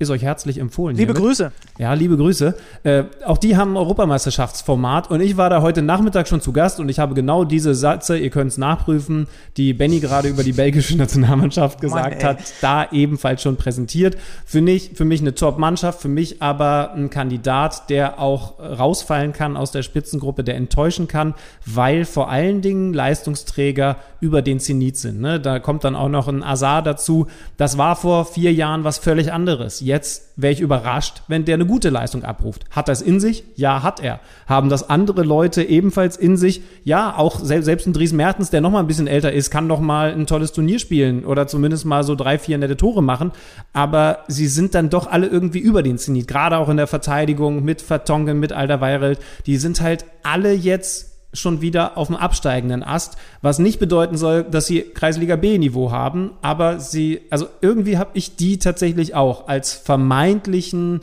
Ist 0.00 0.08
euch 0.08 0.22
herzlich 0.22 0.58
empfohlen. 0.58 0.96
Liebe 0.96 1.12
hiermit. 1.12 1.28
Grüße. 1.28 1.52
Ja, 1.78 1.92
liebe 1.92 2.16
Grüße. 2.16 2.54
Äh, 2.84 3.04
auch 3.26 3.36
die 3.36 3.58
haben 3.58 3.72
ein 3.72 3.76
Europameisterschaftsformat 3.76 5.10
und 5.10 5.20
ich 5.20 5.36
war 5.36 5.50
da 5.50 5.60
heute 5.60 5.82
Nachmittag 5.82 6.26
schon 6.26 6.40
zu 6.40 6.52
Gast 6.52 6.80
und 6.80 6.88
ich 6.88 6.98
habe 6.98 7.14
genau 7.14 7.44
diese 7.44 7.74
Sätze, 7.74 8.16
ihr 8.16 8.30
könnt 8.30 8.50
es 8.50 8.56
nachprüfen, 8.56 9.28
die 9.58 9.74
Benny 9.74 10.00
gerade 10.00 10.28
über 10.28 10.42
die 10.42 10.54
belgische 10.54 10.96
Nationalmannschaft 10.96 11.82
gesagt 11.82 12.22
Mann, 12.22 12.30
hat, 12.30 12.38
da 12.62 12.90
ebenfalls 12.90 13.42
schon 13.42 13.56
präsentiert. 13.56 14.16
Für 14.46 14.62
mich, 14.62 14.92
für 14.94 15.04
mich 15.04 15.20
eine 15.20 15.34
Top-Mannschaft, 15.34 16.00
für 16.00 16.08
mich 16.08 16.40
aber 16.40 16.94
ein 16.94 17.10
Kandidat, 17.10 17.90
der 17.90 18.18
auch 18.18 18.58
rausfallen 18.58 19.34
kann 19.34 19.58
aus 19.58 19.70
der 19.70 19.82
Spitzengruppe, 19.82 20.44
der 20.44 20.56
enttäuschen 20.56 21.08
kann, 21.08 21.34
weil 21.66 22.06
vor 22.06 22.30
allen 22.30 22.62
Dingen 22.62 22.94
Leistungsträger 22.94 23.96
über 24.20 24.40
den 24.40 24.60
Zenit 24.60 24.96
sind. 24.96 25.20
Ne? 25.20 25.40
Da 25.40 25.58
kommt 25.58 25.84
dann 25.84 25.94
auch 25.94 26.08
noch 26.08 26.26
ein 26.26 26.42
Azar 26.42 26.80
dazu. 26.82 27.26
Das 27.58 27.76
war 27.76 27.96
vor 27.96 28.24
vier 28.24 28.54
Jahren 28.54 28.82
was 28.84 28.96
völlig 28.96 29.30
anderes 29.30 29.89
Jetzt 29.90 30.34
wäre 30.36 30.52
ich 30.52 30.60
überrascht, 30.60 31.22
wenn 31.26 31.44
der 31.44 31.54
eine 31.54 31.66
gute 31.66 31.90
Leistung 31.90 32.22
abruft. 32.22 32.64
Hat 32.70 32.88
es 32.88 33.02
in 33.02 33.18
sich? 33.18 33.42
Ja, 33.56 33.82
hat 33.82 33.98
er. 33.98 34.20
Haben 34.46 34.68
das 34.68 34.88
andere 34.88 35.24
Leute 35.24 35.64
ebenfalls 35.64 36.16
in 36.16 36.36
sich? 36.36 36.62
Ja, 36.84 37.16
auch 37.16 37.40
selbst 37.40 37.88
ein 37.88 37.92
Dries 37.92 38.12
Mertens, 38.12 38.50
der 38.50 38.60
noch 38.60 38.70
mal 38.70 38.78
ein 38.78 38.86
bisschen 38.86 39.08
älter 39.08 39.32
ist, 39.32 39.50
kann 39.50 39.66
noch 39.66 39.80
mal 39.80 40.12
ein 40.12 40.28
tolles 40.28 40.52
Turnier 40.52 40.78
spielen 40.78 41.24
oder 41.24 41.48
zumindest 41.48 41.86
mal 41.86 42.04
so 42.04 42.14
drei, 42.14 42.38
vier 42.38 42.56
nette 42.56 42.76
Tore 42.76 43.02
machen. 43.02 43.32
Aber 43.72 44.20
sie 44.28 44.46
sind 44.46 44.76
dann 44.76 44.90
doch 44.90 45.08
alle 45.08 45.26
irgendwie 45.26 45.58
über 45.58 45.82
den 45.82 45.98
Zenit. 45.98 46.28
Gerade 46.28 46.58
auch 46.58 46.68
in 46.68 46.76
der 46.76 46.86
Verteidigung 46.86 47.64
mit 47.64 47.82
Vertongen, 47.82 48.38
mit 48.38 48.52
Alderweireld. 48.52 49.18
Die 49.46 49.56
sind 49.56 49.80
halt 49.80 50.04
alle 50.22 50.52
jetzt 50.52 51.09
schon 51.32 51.60
wieder 51.60 51.96
auf 51.96 52.08
dem 52.08 52.16
absteigenden 52.16 52.82
Ast, 52.82 53.16
was 53.40 53.58
nicht 53.58 53.78
bedeuten 53.78 54.16
soll, 54.16 54.42
dass 54.42 54.66
sie 54.66 54.80
Kreisliga 54.82 55.36
B-Niveau 55.36 55.92
haben, 55.92 56.32
aber 56.42 56.80
sie, 56.80 57.20
also 57.30 57.46
irgendwie 57.60 57.98
habe 57.98 58.10
ich 58.14 58.36
die 58.36 58.58
tatsächlich 58.58 59.14
auch 59.14 59.46
als 59.48 59.72
vermeintlichen 59.72 61.02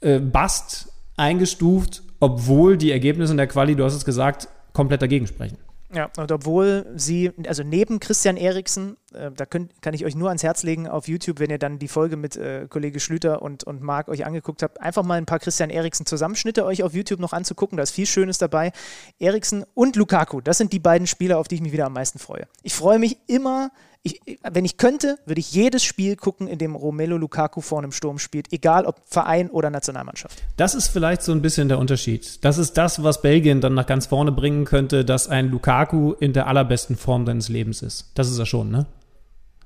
äh, 0.00 0.18
Bast 0.18 0.88
eingestuft, 1.16 2.02
obwohl 2.20 2.76
die 2.76 2.90
Ergebnisse 2.90 3.32
in 3.32 3.36
der 3.36 3.46
Quali, 3.46 3.76
du 3.76 3.84
hast 3.84 3.94
es 3.94 4.04
gesagt, 4.04 4.48
komplett 4.72 5.02
dagegen 5.02 5.26
sprechen. 5.26 5.58
Ja, 5.94 6.10
und 6.16 6.32
obwohl 6.32 6.86
sie, 6.96 7.30
also 7.46 7.62
neben 7.62 8.00
Christian 8.00 8.36
Eriksen, 8.36 8.96
äh, 9.12 9.30
da 9.30 9.46
könnt, 9.46 9.80
kann 9.80 9.94
ich 9.94 10.04
euch 10.04 10.16
nur 10.16 10.28
ans 10.28 10.42
Herz 10.42 10.64
legen 10.64 10.88
auf 10.88 11.06
YouTube, 11.06 11.38
wenn 11.38 11.50
ihr 11.50 11.58
dann 11.58 11.78
die 11.78 11.88
Folge 11.88 12.16
mit 12.16 12.36
äh, 12.36 12.66
Kollege 12.68 12.98
Schlüter 12.98 13.42
und, 13.42 13.62
und 13.64 13.80
Marc 13.80 14.08
euch 14.08 14.26
angeguckt 14.26 14.62
habt, 14.62 14.80
einfach 14.80 15.04
mal 15.04 15.18
ein 15.18 15.26
paar 15.26 15.38
Christian 15.38 15.70
Eriksen 15.70 16.04
Zusammenschnitte 16.04 16.64
euch 16.64 16.82
auf 16.82 16.94
YouTube 16.94 17.20
noch 17.20 17.32
anzugucken. 17.32 17.76
Da 17.76 17.84
ist 17.84 17.92
viel 17.92 18.06
Schönes 18.06 18.38
dabei. 18.38 18.72
Eriksen 19.20 19.64
und 19.74 19.94
Lukaku, 19.94 20.40
das 20.40 20.58
sind 20.58 20.72
die 20.72 20.80
beiden 20.80 21.06
Spieler, 21.06 21.38
auf 21.38 21.46
die 21.46 21.56
ich 21.56 21.60
mich 21.60 21.72
wieder 21.72 21.86
am 21.86 21.92
meisten 21.92 22.18
freue. 22.18 22.48
Ich 22.62 22.74
freue 22.74 22.98
mich 22.98 23.18
immer 23.28 23.70
ich, 24.06 24.20
wenn 24.42 24.66
ich 24.66 24.76
könnte, 24.76 25.18
würde 25.24 25.40
ich 25.40 25.52
jedes 25.52 25.82
Spiel 25.82 26.14
gucken, 26.14 26.46
in 26.46 26.58
dem 26.58 26.76
Romelu 26.76 27.16
Lukaku 27.16 27.62
vorne 27.62 27.86
im 27.86 27.92
Sturm 27.92 28.18
spielt, 28.18 28.52
egal 28.52 28.84
ob 28.84 29.00
Verein 29.06 29.48
oder 29.48 29.70
Nationalmannschaft. 29.70 30.42
Das 30.58 30.74
ist 30.74 30.88
vielleicht 30.88 31.22
so 31.22 31.32
ein 31.32 31.40
bisschen 31.40 31.68
der 31.68 31.78
Unterschied. 31.78 32.44
Das 32.44 32.58
ist 32.58 32.74
das, 32.74 33.02
was 33.02 33.22
Belgien 33.22 33.62
dann 33.62 33.72
nach 33.72 33.86
ganz 33.86 34.06
vorne 34.06 34.30
bringen 34.30 34.66
könnte, 34.66 35.06
dass 35.06 35.28
ein 35.28 35.50
Lukaku 35.50 36.12
in 36.12 36.34
der 36.34 36.46
allerbesten 36.46 36.96
Form 36.96 37.24
seines 37.24 37.48
Lebens 37.48 37.80
ist. 37.80 38.10
Das 38.14 38.30
ist 38.30 38.38
er 38.38 38.46
schon, 38.46 38.70
ne? 38.70 38.86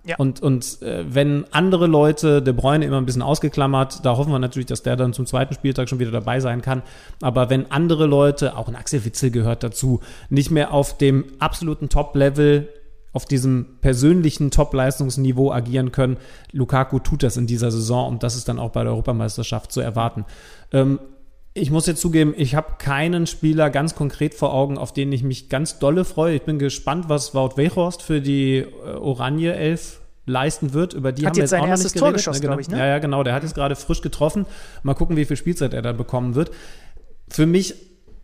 Ja. 0.04 0.16
Und, 0.16 0.40
und 0.40 0.80
äh, 0.82 1.04
wenn 1.06 1.44
andere 1.50 1.86
Leute 1.86 2.40
De 2.40 2.54
Bruyne 2.54 2.84
immer 2.86 2.96
ein 2.96 3.04
bisschen 3.04 3.20
ausgeklammert, 3.20 4.06
da 4.06 4.16
hoffen 4.16 4.32
wir 4.32 4.38
natürlich, 4.38 4.66
dass 4.66 4.82
der 4.82 4.96
dann 4.96 5.12
zum 5.12 5.26
zweiten 5.26 5.52
Spieltag 5.52 5.88
schon 5.88 5.98
wieder 5.98 6.12
dabei 6.12 6.38
sein 6.40 6.62
kann. 6.62 6.82
Aber 7.20 7.50
wenn 7.50 7.70
andere 7.70 8.06
Leute, 8.06 8.56
auch 8.56 8.68
ein 8.68 8.76
Axel 8.76 9.04
Witzel 9.04 9.30
gehört 9.30 9.64
dazu, 9.64 10.00
nicht 10.30 10.50
mehr 10.50 10.72
auf 10.72 10.96
dem 10.96 11.24
absoluten 11.40 11.88
Top-Level 11.88 12.68
auf 13.18 13.26
diesem 13.26 13.66
persönlichen 13.80 14.52
Top-Leistungsniveau 14.52 15.50
agieren 15.50 15.90
können. 15.90 16.18
Lukaku 16.52 17.00
tut 17.00 17.24
das 17.24 17.36
in 17.36 17.48
dieser 17.48 17.72
Saison 17.72 18.06
und 18.12 18.22
das 18.22 18.36
ist 18.36 18.48
dann 18.48 18.60
auch 18.60 18.70
bei 18.70 18.84
der 18.84 18.92
Europameisterschaft 18.92 19.72
zu 19.72 19.80
erwarten. 19.80 20.24
Ähm, 20.70 21.00
ich 21.52 21.72
muss 21.72 21.88
jetzt 21.88 22.00
zugeben, 22.00 22.32
ich 22.36 22.54
habe 22.54 22.74
keinen 22.78 23.26
Spieler 23.26 23.70
ganz 23.70 23.96
konkret 23.96 24.36
vor 24.36 24.54
Augen, 24.54 24.78
auf 24.78 24.92
den 24.92 25.10
ich 25.10 25.24
mich 25.24 25.48
ganz 25.48 25.80
dolle 25.80 26.04
freue. 26.04 26.36
Ich 26.36 26.42
bin 26.42 26.60
gespannt, 26.60 27.08
was 27.08 27.34
Wout 27.34 27.56
Weghorst 27.56 28.02
für 28.02 28.20
die 28.20 28.58
äh, 28.58 28.90
Oranje 28.92 29.52
11 29.52 30.00
leisten 30.24 30.74
wird. 30.74 30.94
Über 30.94 31.10
die 31.10 31.22
Hat 31.22 31.30
haben 31.30 31.36
wir 31.38 31.42
jetzt 31.42 31.50
jetzt 31.50 31.50
sein 31.50 31.62
auch 31.62 31.76
noch 31.76 31.76
nicht 31.76 31.92
Tor 31.94 32.00
geredet. 32.02 32.18
geschossen, 32.18 32.40
genau. 32.40 32.52
glaub 32.52 32.60
ich, 32.60 32.68
ne? 32.68 32.78
Ja, 32.78 32.86
ja, 32.86 32.98
genau. 33.00 33.24
Der 33.24 33.34
hat 33.34 33.42
jetzt 33.42 33.56
gerade 33.56 33.74
frisch 33.74 34.00
getroffen. 34.00 34.46
Mal 34.84 34.94
gucken, 34.94 35.16
wie 35.16 35.24
viel 35.24 35.36
Spielzeit 35.36 35.74
er 35.74 35.82
da 35.82 35.90
bekommen 35.90 36.36
wird. 36.36 36.52
Für 37.28 37.46
mich 37.46 37.74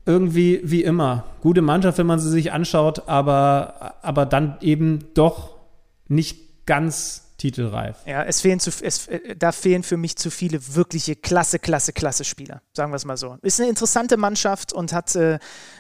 irgendwie 0.07 0.61
wie 0.64 0.82
immer. 0.82 1.24
Gute 1.40 1.62
Mannschaft, 1.62 1.98
wenn 1.98 2.07
man 2.07 2.18
sie 2.18 2.30
sich 2.30 2.52
anschaut, 2.52 3.09
aber, 3.09 3.94
aber 4.02 4.26
dann 4.26 4.57
eben 4.61 5.07
doch 5.14 5.57
nicht 6.09 6.66
ganz 6.66 7.24
titelreif. 7.38 7.96
Ja, 8.07 8.22
es 8.22 8.40
fehlen 8.40 8.61
zu, 8.61 8.70
es, 8.80 9.07
äh, 9.09 9.36
da 9.36 9.52
fehlen 9.52 9.82
für 9.82 9.96
mich 9.96 10.16
zu 10.16 10.30
viele 10.30 10.74
wirkliche 10.74 11.16
klasse, 11.16 11.59
klasse, 11.59 11.92
klasse 11.92 12.24
Spieler. 12.24 12.62
Sagen 12.72 12.92
wir 12.92 12.96
es 12.96 13.05
mal 13.05 13.16
so. 13.16 13.36
Ist 13.42 13.61
eine 13.61 13.68
interessante 13.68 14.16
Mannschaft 14.16 14.72
und 14.72 14.92
hat 14.92 15.14
äh, 15.14 15.38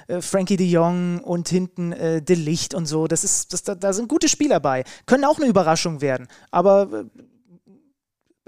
äh, 0.08 0.20
Frankie 0.20 0.56
de 0.56 0.66
Jong 0.66 1.20
und 1.20 1.48
hinten 1.48 1.92
äh, 1.92 2.20
De 2.20 2.36
Licht 2.36 2.74
und 2.74 2.86
so. 2.86 3.06
Das 3.06 3.24
ist, 3.24 3.52
das, 3.52 3.62
da, 3.62 3.74
da 3.74 3.92
sind 3.92 4.08
gute 4.08 4.28
Spieler 4.28 4.60
bei. 4.60 4.84
Können 5.06 5.24
auch 5.24 5.38
eine 5.38 5.46
Überraschung 5.46 6.00
werden. 6.00 6.28
Aber 6.50 6.88
äh, 6.92 7.04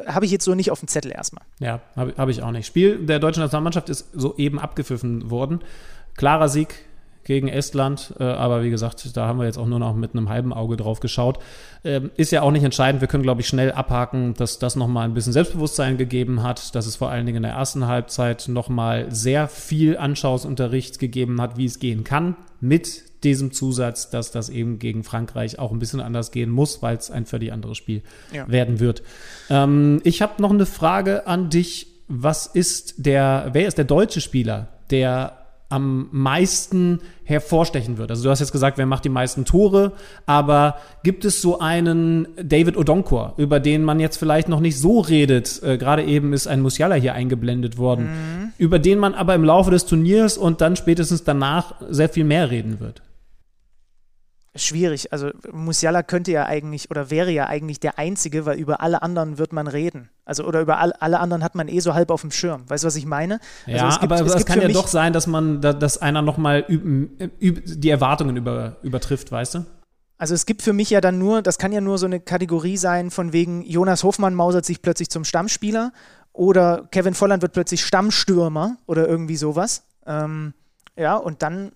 habe 0.05 0.25
ich 0.27 0.31
jetzt 0.31 0.45
so 0.45 0.55
nicht 0.55 0.71
auf 0.71 0.81
dem 0.81 0.89
Zettel 0.89 1.13
erstmal. 1.13 1.45
Ja, 1.59 1.81
habe 1.95 2.15
hab 2.17 2.29
ich 2.29 2.43
auch 2.43 2.51
nicht. 2.51 2.67
Spiel 2.67 2.99
der 3.07 3.19
deutschen 3.19 3.41
Nationalmannschaft 3.41 3.89
ist 3.89 4.09
soeben 4.13 4.59
abgepfiffen 4.59 5.31
worden. 5.31 5.61
Klarer 6.17 6.49
Sieg 6.49 6.75
gegen 7.25 7.49
Estland, 7.49 8.15
äh, 8.21 8.25
aber 8.25 8.63
wie 8.63 8.71
gesagt, 8.71 9.17
da 9.17 9.27
haben 9.27 9.41
wir 9.41 9.47
jetzt 9.47 9.59
auch 9.59 9.67
nur 9.67 9.81
noch 9.81 9.97
mit 9.97 10.15
einem 10.15 10.29
halben 10.29 10.53
Auge 10.53 10.77
drauf 10.77 11.01
geschaut. 11.01 11.41
Ähm, 11.83 12.11
ist 12.17 12.31
ja 12.31 12.43
auch 12.43 12.53
nicht 12.53 12.63
entscheidend. 12.63 13.01
Wir 13.01 13.09
können, 13.09 13.25
glaube 13.25 13.41
ich, 13.41 13.49
schnell 13.49 13.73
abhaken, 13.73 14.35
dass 14.35 14.61
das 14.61 14.77
nochmal 14.77 15.07
ein 15.07 15.15
bisschen 15.15 15.33
Selbstbewusstsein 15.33 15.97
gegeben 15.97 16.45
hat, 16.45 16.77
dass 16.77 16.87
es 16.87 16.95
vor 16.95 17.11
allen 17.11 17.27
Dingen 17.27 17.39
in 17.39 17.43
der 17.43 17.53
ersten 17.53 17.89
Halbzeit 17.89 18.47
nochmal 18.47 19.07
sehr 19.11 19.49
viel 19.49 19.99
Anschauungsunterricht 19.99 21.01
gegeben 21.01 21.41
hat, 21.41 21.57
wie 21.57 21.65
es 21.65 21.81
gehen 21.81 22.05
kann, 22.05 22.37
mit 22.61 23.06
diesem 23.27 23.53
Zusatz, 23.53 24.09
dass 24.09 24.31
das 24.31 24.49
eben 24.49 24.79
gegen 24.79 25.05
Frankreich 25.05 25.59
auch 25.59 25.73
ein 25.73 25.79
bisschen 25.79 26.01
anders 26.01 26.31
gehen 26.31 26.51
muss, 26.51 26.81
weil 26.83 26.97
es 26.97 27.11
ein 27.11 27.27
völlig 27.27 27.53
anderes 27.53 27.77
Spiel 27.77 28.03
Ja. 28.33 28.49
werden 28.49 28.81
wird. 28.81 29.03
Ähm, 29.51 30.01
ich 30.05 30.23
habe 30.23 30.41
noch 30.41 30.51
eine 30.51 30.65
Frage 30.67 31.27
an 31.27 31.51
dich. 31.51 31.89
Was 32.09 32.47
ist 32.47 32.95
der, 32.99 33.51
wer 33.53 33.67
ist 33.67 33.79
der 33.79 33.85
deutsche 33.85 34.21
Spieler, 34.21 34.69
der 34.91 35.33
am 35.69 36.09
meisten 36.13 37.01
hervorstechen 37.25 37.99
wird? 37.99 38.11
Also 38.13 38.23
du 38.23 38.31
hast 38.31 38.39
jetzt 38.39 38.53
gesagt, 38.53 38.79
wer 38.79 38.87
macht 38.87 39.05
die 39.05 39.09
meisten 39.09 39.45
Tore, 39.45 39.91
aber 40.25 40.77
gibt 41.03 41.25
es 41.25 41.43
so 41.43 41.59
einen 41.59 42.29
David 42.41 42.77
Odonkor, 42.77 43.35
über 43.37 43.59
den 43.59 43.83
man 43.83 43.99
jetzt 43.99 44.17
vielleicht 44.19 44.49
noch 44.49 44.61
nicht 44.61 44.79
so 44.79 45.01
redet? 45.01 45.61
Äh, 45.65 45.77
Gerade 45.79 46.05
eben 46.05 46.33
ist 46.33 46.47
ein 46.47 46.61
Musiala 46.61 46.95
hier 46.95 47.15
eingeblendet 47.15 47.79
worden, 47.79 48.53
über 48.59 48.79
den 48.79 49.01
man 49.01 49.15
aber 49.15 49.35
im 49.35 49.43
Laufe 49.43 49.73
des 49.73 49.87
Turniers 49.87 50.39
und 50.39 50.61
dann 50.61 50.77
spätestens 50.77 51.25
danach 51.25 51.75
sehr 51.91 52.09
viel 52.09 52.23
mehr 52.25 52.49
reden 52.53 52.79
wird. 52.79 53.03
Schwierig. 54.57 55.13
Also 55.13 55.31
Musiala 55.53 56.03
könnte 56.03 56.33
ja 56.33 56.47
eigentlich 56.47 56.91
oder 56.91 57.11
wäre 57.11 57.31
ja 57.31 57.47
eigentlich 57.47 57.81
der 57.81 57.99
Einzige, 57.99 58.47
weil 58.47 58.59
über 58.59 58.81
alle 58.81 59.03
anderen 59.03 59.39
wird 59.39 59.53
man 59.53 59.67
reden. 59.67 60.09
Also 60.25 60.45
oder 60.45 60.61
über 60.61 60.79
all, 60.79 60.93
alle 60.95 61.21
anderen 61.21 61.43
hat 61.45 61.55
man 61.55 61.69
eh 61.69 61.81
so 61.81 61.95
halb 61.95 62.11
auf 62.11 62.21
dem 62.23 62.31
Schirm. 62.31 62.69
Weißt 62.69 62.85
du, 62.85 62.87
was 62.87 62.97
ich 62.97 63.07
meine? 63.07 63.39
Ja, 63.67 63.85
also 63.85 63.87
es 63.89 64.01
gibt- 64.01 64.13
aber 64.13 64.27
es 64.27 64.35
es 64.35 64.47
kann 64.47 64.61
ja 64.61 64.69
doch 64.69 64.89
sein, 64.89 65.13
dass 65.13 65.27
man, 65.27 65.61
da- 65.61 65.73
dass 65.73 65.99
einer 65.99 66.23
nochmal 66.23 66.65
die 66.69 67.91
Erwartungen 67.91 68.37
über, 68.37 68.77
übertrifft, 68.83 69.31
weißt 69.33 69.55
du? 69.57 69.67
Also 70.19 70.35
es 70.35 70.47
gibt 70.47 70.63
für 70.63 70.73
mich 70.73 70.89
ja 70.91 71.01
dann 71.03 71.19
nur, 71.19 71.43
das 71.43 71.59
kann 71.59 71.73
ja 71.73 71.81
nur 71.83 71.99
so 71.99 72.07
eine 72.07 72.21
Kategorie 72.21 72.79
sein, 72.79 73.11
von 73.11 73.33
wegen 73.35 73.63
Jonas 73.63 74.03
Hofmann 74.03 74.35
mausert 74.35 74.65
sich 74.65 74.81
plötzlich 74.81 75.11
zum 75.11 75.25
Stammspieler 75.25 75.93
oder 76.33 76.89
Kevin 76.91 77.13
Volland 77.15 77.43
wird 77.43 77.53
plötzlich 77.53 77.85
Stammstürmer 77.85 78.79
oder 78.87 79.07
irgendwie 79.07 79.37
sowas. 79.37 79.83
Ähm, 80.07 80.55
ja, 80.97 81.17
und 81.17 81.43
dann, 81.43 81.73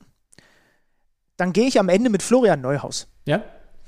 dann 1.40 1.52
gehe 1.52 1.66
ich 1.66 1.78
am 1.78 1.88
Ende 1.88 2.10
mit 2.10 2.22
Florian 2.22 2.60
Neuhaus. 2.60 3.08
Ja? 3.24 3.42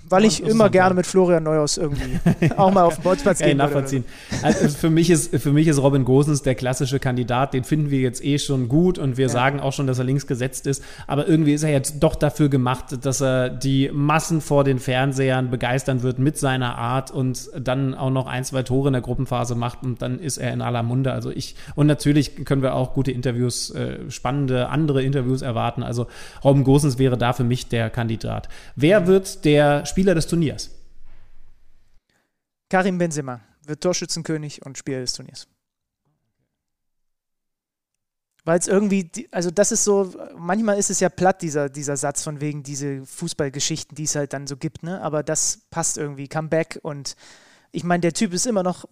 Weil 0.08 0.22
Ja, 0.22 0.28
ich 0.28 0.42
immer 0.42 0.70
gerne 0.70 0.90
ja. 0.90 0.96
mit 0.96 1.06
Florian 1.06 1.42
Neuhaus 1.42 1.76
irgendwie 1.76 2.18
auch 2.56 2.72
mal 2.72 2.82
auf 2.82 2.96
den 2.96 3.04
Bolzplatz 3.04 3.38
gehen 3.38 3.58
nachvollziehen. 3.58 4.04
Also 4.42 4.68
für, 4.68 4.90
mich 4.90 5.10
ist, 5.10 5.34
für 5.36 5.52
mich 5.52 5.68
ist 5.68 5.78
Robin 5.78 6.04
Gosens 6.04 6.42
der 6.42 6.54
klassische 6.54 6.98
Kandidat. 6.98 7.54
Den 7.54 7.64
finden 7.64 7.90
wir 7.90 8.00
jetzt 8.00 8.24
eh 8.24 8.38
schon 8.38 8.68
gut 8.68 8.98
und 8.98 9.16
wir 9.16 9.28
sagen 9.28 9.60
auch 9.60 9.72
schon, 9.72 9.86
dass 9.86 9.98
er 9.98 10.04
links 10.04 10.26
gesetzt 10.26 10.66
ist. 10.66 10.82
Aber 11.06 11.28
irgendwie 11.28 11.52
ist 11.54 11.62
er 11.62 11.70
jetzt 11.70 12.00
doch 12.00 12.14
dafür 12.14 12.48
gemacht, 12.48 13.04
dass 13.04 13.20
er 13.20 13.50
die 13.50 13.90
Massen 13.92 14.40
vor 14.40 14.64
den 14.64 14.78
Fernsehern 14.78 15.50
begeistern 15.50 16.02
wird 16.02 16.18
mit 16.18 16.38
seiner 16.38 16.76
Art 16.76 17.10
und 17.10 17.50
dann 17.58 17.94
auch 17.94 18.10
noch 18.10 18.26
ein, 18.26 18.44
zwei 18.44 18.62
Tore 18.62 18.88
in 18.88 18.92
der 18.92 19.02
Gruppenphase 19.02 19.54
macht 19.54 19.82
und 19.82 20.02
dann 20.02 20.18
ist 20.18 20.38
er 20.38 20.52
in 20.52 20.60
aller 20.60 20.82
Munde. 20.82 21.12
Also 21.12 21.30
ich, 21.30 21.56
und 21.74 21.86
natürlich 21.86 22.44
können 22.44 22.62
wir 22.62 22.74
auch 22.74 22.94
gute 22.94 23.12
Interviews, 23.12 23.70
äh, 23.70 24.10
spannende 24.10 24.68
andere 24.68 25.02
Interviews 25.02 25.42
erwarten. 25.42 25.82
Also 25.82 26.06
Robin 26.44 26.64
Gosens 26.64 26.98
wäre 26.98 27.16
da 27.16 27.32
für 27.32 27.44
mich 27.44 27.68
der 27.68 27.90
Kandidat. 27.90 28.48
Wer 28.76 29.06
wird 29.06 29.44
der 29.44 29.86
Spieler 29.92 30.14
des 30.14 30.26
Turniers? 30.26 30.70
Karim 32.70 32.96
Benzema 32.96 33.42
wird 33.66 33.82
Torschützenkönig 33.82 34.64
und 34.64 34.78
Spieler 34.78 35.00
des 35.00 35.12
Turniers. 35.12 35.46
Weil 38.46 38.58
es 38.58 38.68
irgendwie, 38.68 39.28
also 39.30 39.50
das 39.50 39.70
ist 39.70 39.84
so, 39.84 40.14
manchmal 40.34 40.78
ist 40.78 40.88
es 40.88 41.00
ja 41.00 41.10
platt, 41.10 41.42
dieser, 41.42 41.68
dieser 41.68 41.98
Satz 41.98 42.22
von 42.22 42.40
wegen 42.40 42.62
diese 42.62 43.04
Fußballgeschichten, 43.04 43.94
die 43.94 44.04
es 44.04 44.14
halt 44.14 44.32
dann 44.32 44.46
so 44.46 44.56
gibt, 44.56 44.82
ne? 44.82 45.02
Aber 45.02 45.22
das 45.22 45.60
passt 45.68 45.98
irgendwie. 45.98 46.26
Comeback 46.26 46.80
und 46.82 47.14
ich 47.70 47.84
meine, 47.84 48.00
der 48.00 48.14
Typ 48.14 48.32
ist 48.32 48.46
immer 48.46 48.62
noch, 48.62 48.88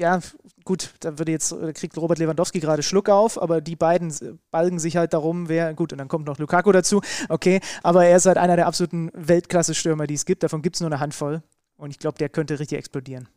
ja, 0.00 0.20
gut, 0.64 0.94
da 1.00 1.18
würde 1.18 1.30
jetzt, 1.30 1.52
da 1.52 1.72
kriegt 1.72 1.96
Robert 1.98 2.18
Lewandowski 2.18 2.58
gerade 2.58 2.82
Schluck 2.82 3.08
auf, 3.08 3.40
aber 3.40 3.60
die 3.60 3.76
beiden 3.76 4.12
balgen 4.50 4.78
sich 4.78 4.96
halt 4.96 5.12
darum, 5.12 5.48
wer, 5.48 5.74
gut, 5.74 5.92
und 5.92 5.98
dann 5.98 6.08
kommt 6.08 6.26
noch 6.26 6.38
Lukaku 6.38 6.72
dazu, 6.72 7.02
okay, 7.28 7.60
aber 7.82 8.06
er 8.06 8.16
ist 8.16 8.26
halt 8.26 8.38
einer 8.38 8.56
der 8.56 8.66
absoluten 8.66 9.10
Weltklasse-Stürmer, 9.14 10.06
die 10.06 10.14
es 10.14 10.24
gibt. 10.24 10.42
Davon 10.42 10.62
gibt 10.62 10.76
es 10.76 10.80
nur 10.80 10.88
eine 10.88 11.00
Handvoll. 11.00 11.42
Und 11.76 11.90
ich 11.90 11.98
glaube, 11.98 12.18
der 12.18 12.28
könnte 12.28 12.58
richtig 12.58 12.78
explodieren. 12.78 13.28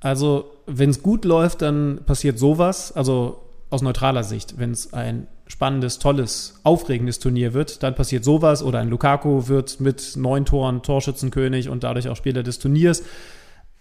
Also, 0.00 0.50
wenn 0.66 0.90
es 0.90 1.02
gut 1.02 1.24
läuft, 1.24 1.62
dann 1.62 2.00
passiert 2.06 2.38
sowas. 2.38 2.92
Also 2.92 3.40
aus 3.70 3.82
neutraler 3.82 4.24
Sicht, 4.24 4.58
wenn 4.58 4.70
es 4.70 4.92
ein 4.92 5.28
spannendes, 5.46 5.98
tolles, 5.98 6.60
aufregendes 6.64 7.18
Turnier 7.18 7.54
wird, 7.54 7.82
dann 7.82 7.94
passiert 7.94 8.24
sowas. 8.24 8.62
Oder 8.62 8.80
ein 8.80 8.88
Lukaku 8.88 9.48
wird 9.48 9.80
mit 9.80 10.16
neun 10.16 10.44
Toren 10.44 10.82
Torschützenkönig 10.82 11.68
und 11.68 11.84
dadurch 11.84 12.08
auch 12.08 12.16
Spieler 12.16 12.42
des 12.42 12.58
Turniers. 12.58 13.02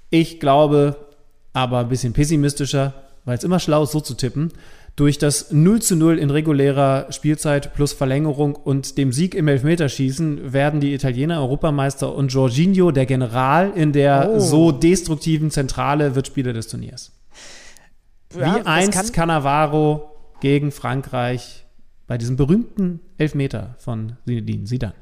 Ich 0.09 0.39
glaube, 0.39 1.06
aber 1.57 1.79
ein 1.79 1.89
bisschen 1.89 2.13
pessimistischer, 2.13 2.93
weil 3.25 3.35
es 3.37 3.43
immer 3.43 3.59
schlau 3.59 3.81
ist, 3.83 3.91
so 3.91 3.99
zu 3.99 4.13
tippen. 4.13 4.51
Durch 4.95 5.17
das 5.17 5.51
0 5.51 5.81
zu 5.81 5.95
0 5.95 6.17
in 6.19 6.29
regulärer 6.29 7.07
Spielzeit 7.11 7.73
plus 7.73 7.93
Verlängerung 7.93 8.55
und 8.55 8.97
dem 8.97 9.11
Sieg 9.11 9.33
im 9.35 9.47
Elfmeterschießen 9.47 10.53
werden 10.53 10.79
die 10.79 10.93
Italiener 10.93 11.39
Europameister 11.41 12.13
und 12.15 12.31
Jorginho, 12.33 12.91
der 12.91 13.05
General 13.07 13.71
in 13.75 13.91
der 13.91 14.29
Oh. 14.35 14.39
so 14.39 14.71
destruktiven 14.71 15.49
Zentrale, 15.51 16.15
wird 16.15 16.27
Spieler 16.27 16.53
des 16.53 16.67
Turniers. 16.67 17.11
Ja, 18.37 18.55
Wie 18.55 18.65
einst 18.65 18.93
kann- 18.93 19.11
Cannavaro 19.11 20.09
gegen 20.41 20.71
Frankreich 20.71 21.65
bei 22.07 22.17
diesem 22.17 22.35
berühmten 22.35 22.99
Elfmeter 23.17 23.75
von 23.79 24.13
Zinedine 24.25 24.63
Zidane. 24.65 24.93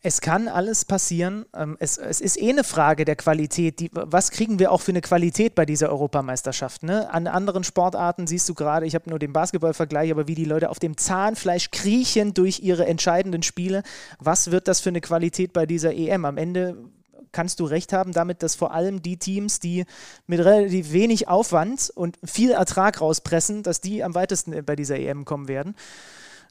Es 0.00 0.20
kann 0.20 0.46
alles 0.46 0.84
passieren. 0.84 1.44
Ähm, 1.54 1.76
es, 1.80 1.98
es 1.98 2.20
ist 2.20 2.40
eh 2.40 2.50
eine 2.50 2.62
Frage 2.62 3.04
der 3.04 3.16
Qualität. 3.16 3.80
Die, 3.80 3.90
was 3.92 4.30
kriegen 4.30 4.60
wir 4.60 4.70
auch 4.70 4.80
für 4.80 4.92
eine 4.92 5.00
Qualität 5.00 5.56
bei 5.56 5.66
dieser 5.66 5.90
Europameisterschaft? 5.90 6.84
Ne? 6.84 7.12
An 7.12 7.26
anderen 7.26 7.64
Sportarten 7.64 8.28
siehst 8.28 8.48
du 8.48 8.54
gerade, 8.54 8.86
ich 8.86 8.94
habe 8.94 9.10
nur 9.10 9.18
den 9.18 9.32
Basketballvergleich, 9.32 10.12
aber 10.12 10.28
wie 10.28 10.36
die 10.36 10.44
Leute 10.44 10.70
auf 10.70 10.78
dem 10.78 10.96
Zahnfleisch 10.96 11.72
kriechen 11.72 12.32
durch 12.32 12.60
ihre 12.60 12.86
entscheidenden 12.86 13.42
Spiele. 13.42 13.82
Was 14.20 14.52
wird 14.52 14.68
das 14.68 14.80
für 14.80 14.90
eine 14.90 15.00
Qualität 15.00 15.52
bei 15.52 15.66
dieser 15.66 15.92
EM? 15.92 16.24
Am 16.24 16.36
Ende 16.36 16.76
kannst 17.32 17.60
du 17.60 17.64
recht 17.64 17.92
haben 17.92 18.12
damit, 18.12 18.42
dass 18.42 18.54
vor 18.54 18.72
allem 18.72 19.02
die 19.02 19.16
Teams, 19.16 19.58
die 19.58 19.84
mit 20.26 20.40
relativ 20.40 20.92
wenig 20.92 21.28
Aufwand 21.28 21.90
und 21.94 22.18
viel 22.24 22.52
Ertrag 22.52 23.00
rauspressen, 23.00 23.62
dass 23.62 23.80
die 23.80 24.04
am 24.04 24.14
weitesten 24.14 24.64
bei 24.64 24.76
dieser 24.76 24.96
EM 24.96 25.24
kommen 25.24 25.48
werden. 25.48 25.74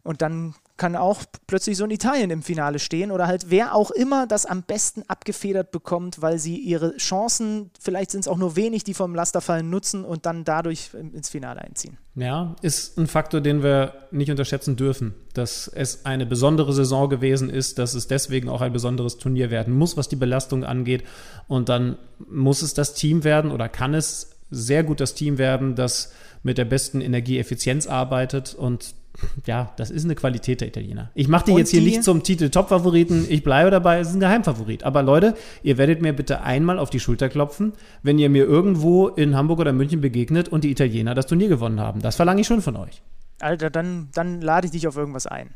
Und 0.07 0.21
dann 0.21 0.55
kann 0.77 0.95
auch 0.95 1.23
plötzlich 1.47 1.75
so 1.75 1.83
ein 1.83 1.91
Italien 1.91 2.29
im 2.29 2.41
Finale 2.41 2.79
stehen 2.79 3.11
oder 3.11 3.27
halt 3.27 3.49
wer 3.49 3.75
auch 3.75 3.91
immer 3.91 4.25
das 4.25 4.45
am 4.45 4.63
besten 4.63 5.03
abgefedert 5.09 5.71
bekommt, 5.71 6.21
weil 6.21 6.39
sie 6.39 6.55
ihre 6.55 6.95
Chancen, 6.95 7.71
vielleicht 7.77 8.11
sind 8.11 8.21
es 8.21 8.29
auch 8.29 8.37
nur 8.37 8.55
wenig, 8.55 8.85
die 8.85 8.93
vom 8.93 9.13
Laster 9.13 9.41
fallen, 9.41 9.69
nutzen 9.69 10.05
und 10.05 10.25
dann 10.25 10.45
dadurch 10.45 10.91
ins 10.93 11.27
Finale 11.27 11.61
einziehen. 11.61 11.97
Ja, 12.15 12.55
ist 12.61 12.97
ein 12.97 13.07
Faktor, 13.07 13.41
den 13.41 13.63
wir 13.63 13.95
nicht 14.11 14.31
unterschätzen 14.31 14.77
dürfen, 14.77 15.13
dass 15.33 15.67
es 15.67 16.05
eine 16.05 16.25
besondere 16.25 16.71
Saison 16.71 17.09
gewesen 17.09 17.49
ist, 17.49 17.77
dass 17.77 17.93
es 17.93 18.07
deswegen 18.07 18.47
auch 18.47 18.61
ein 18.61 18.71
besonderes 18.71 19.17
Turnier 19.17 19.51
werden 19.51 19.77
muss, 19.77 19.97
was 19.97 20.07
die 20.07 20.15
Belastung 20.15 20.63
angeht. 20.63 21.03
Und 21.49 21.67
dann 21.67 21.97
muss 22.29 22.61
es 22.61 22.73
das 22.73 22.93
Team 22.93 23.25
werden 23.25 23.51
oder 23.51 23.67
kann 23.67 23.93
es 23.93 24.29
sehr 24.51 24.85
gut 24.85 25.01
das 25.01 25.15
Team 25.15 25.37
werden, 25.37 25.75
das 25.75 26.13
mit 26.43 26.57
der 26.57 26.65
besten 26.65 27.01
Energieeffizienz 27.01 27.87
arbeitet 27.87 28.55
und 28.55 28.95
ja, 29.45 29.71
das 29.77 29.89
ist 29.91 30.03
eine 30.05 30.15
Qualität 30.15 30.61
der 30.61 30.67
Italiener. 30.67 31.09
Ich 31.15 31.27
mache 31.27 31.45
die 31.45 31.51
Und 31.51 31.57
jetzt 31.59 31.71
hier 31.71 31.79
die- 31.81 31.87
nicht 31.87 32.03
zum 32.03 32.23
Titel 32.23 32.49
Top-Favoriten. 32.49 33.25
Ich 33.29 33.43
bleibe 33.43 33.71
dabei, 33.71 33.99
es 33.99 34.09
ist 34.09 34.13
ein 34.15 34.19
Geheimfavorit. 34.19 34.83
Aber 34.83 35.01
Leute, 35.03 35.35
ihr 35.63 35.77
werdet 35.77 36.01
mir 36.01 36.13
bitte 36.13 36.41
einmal 36.41 36.79
auf 36.79 36.89
die 36.89 36.99
Schulter 36.99 37.29
klopfen, 37.29 37.73
wenn 38.03 38.19
ihr 38.19 38.29
mir 38.29 38.45
irgendwo 38.45 39.07
in 39.07 39.35
Hamburg 39.35 39.59
oder 39.59 39.73
München 39.73 40.01
begegnet 40.01 40.49
und 40.49 40.63
die 40.63 40.71
Italiener 40.71 41.15
das 41.15 41.25
Turnier 41.27 41.47
gewonnen 41.49 41.79
haben. 41.79 42.01
Das 42.01 42.15
verlange 42.15 42.41
ich 42.41 42.47
schon 42.47 42.61
von 42.61 42.75
euch. 42.75 43.01
Alter, 43.39 43.69
dann, 43.69 44.09
dann 44.13 44.41
lade 44.41 44.65
ich 44.65 44.71
dich 44.71 44.87
auf 44.87 44.97
irgendwas 44.97 45.27
ein. 45.27 45.49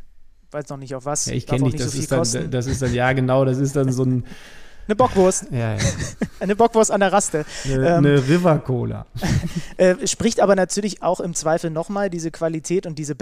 Weiß 0.52 0.68
noch 0.70 0.78
nicht 0.78 0.94
auf 0.96 1.06
was. 1.06 1.28
Ja, 1.28 1.34
ich 1.34 1.48
kenne 1.48 1.64
dich, 1.64 1.74
nicht 1.74 1.86
das, 1.86 1.92
so 1.94 2.00
ist 2.00 2.36
dann, 2.36 2.52
das 2.52 2.68
ist 2.68 2.82
dann, 2.82 2.94
ja 2.94 3.14
genau, 3.14 3.46
das 3.46 3.58
ist 3.58 3.76
dann 3.76 3.92
so 3.92 4.04
ein 4.04 4.26
Eine 4.92 4.98
Bockwurst. 4.98 5.46
Ja, 5.52 5.76
ja. 5.76 5.80
Eine 6.42 6.54
Bockwurst 6.54 6.92
an 6.92 7.00
der 7.00 7.14
Raste. 7.14 7.46
Eine, 7.64 7.76
Ähm, 7.76 8.06
eine 8.06 8.28
River 8.28 8.60
Cola. 8.60 9.06
Äh, 9.78 10.06
spricht 10.06 10.42
aber 10.42 10.56
natürlich 10.56 11.02
auch 11.02 11.20
im 11.22 11.34
Zweifel 11.34 11.72
nochmal 11.72 12.10
diese 12.10 12.30
Qualität 12.30 12.86
und 12.86 13.00
diese 13.00 13.16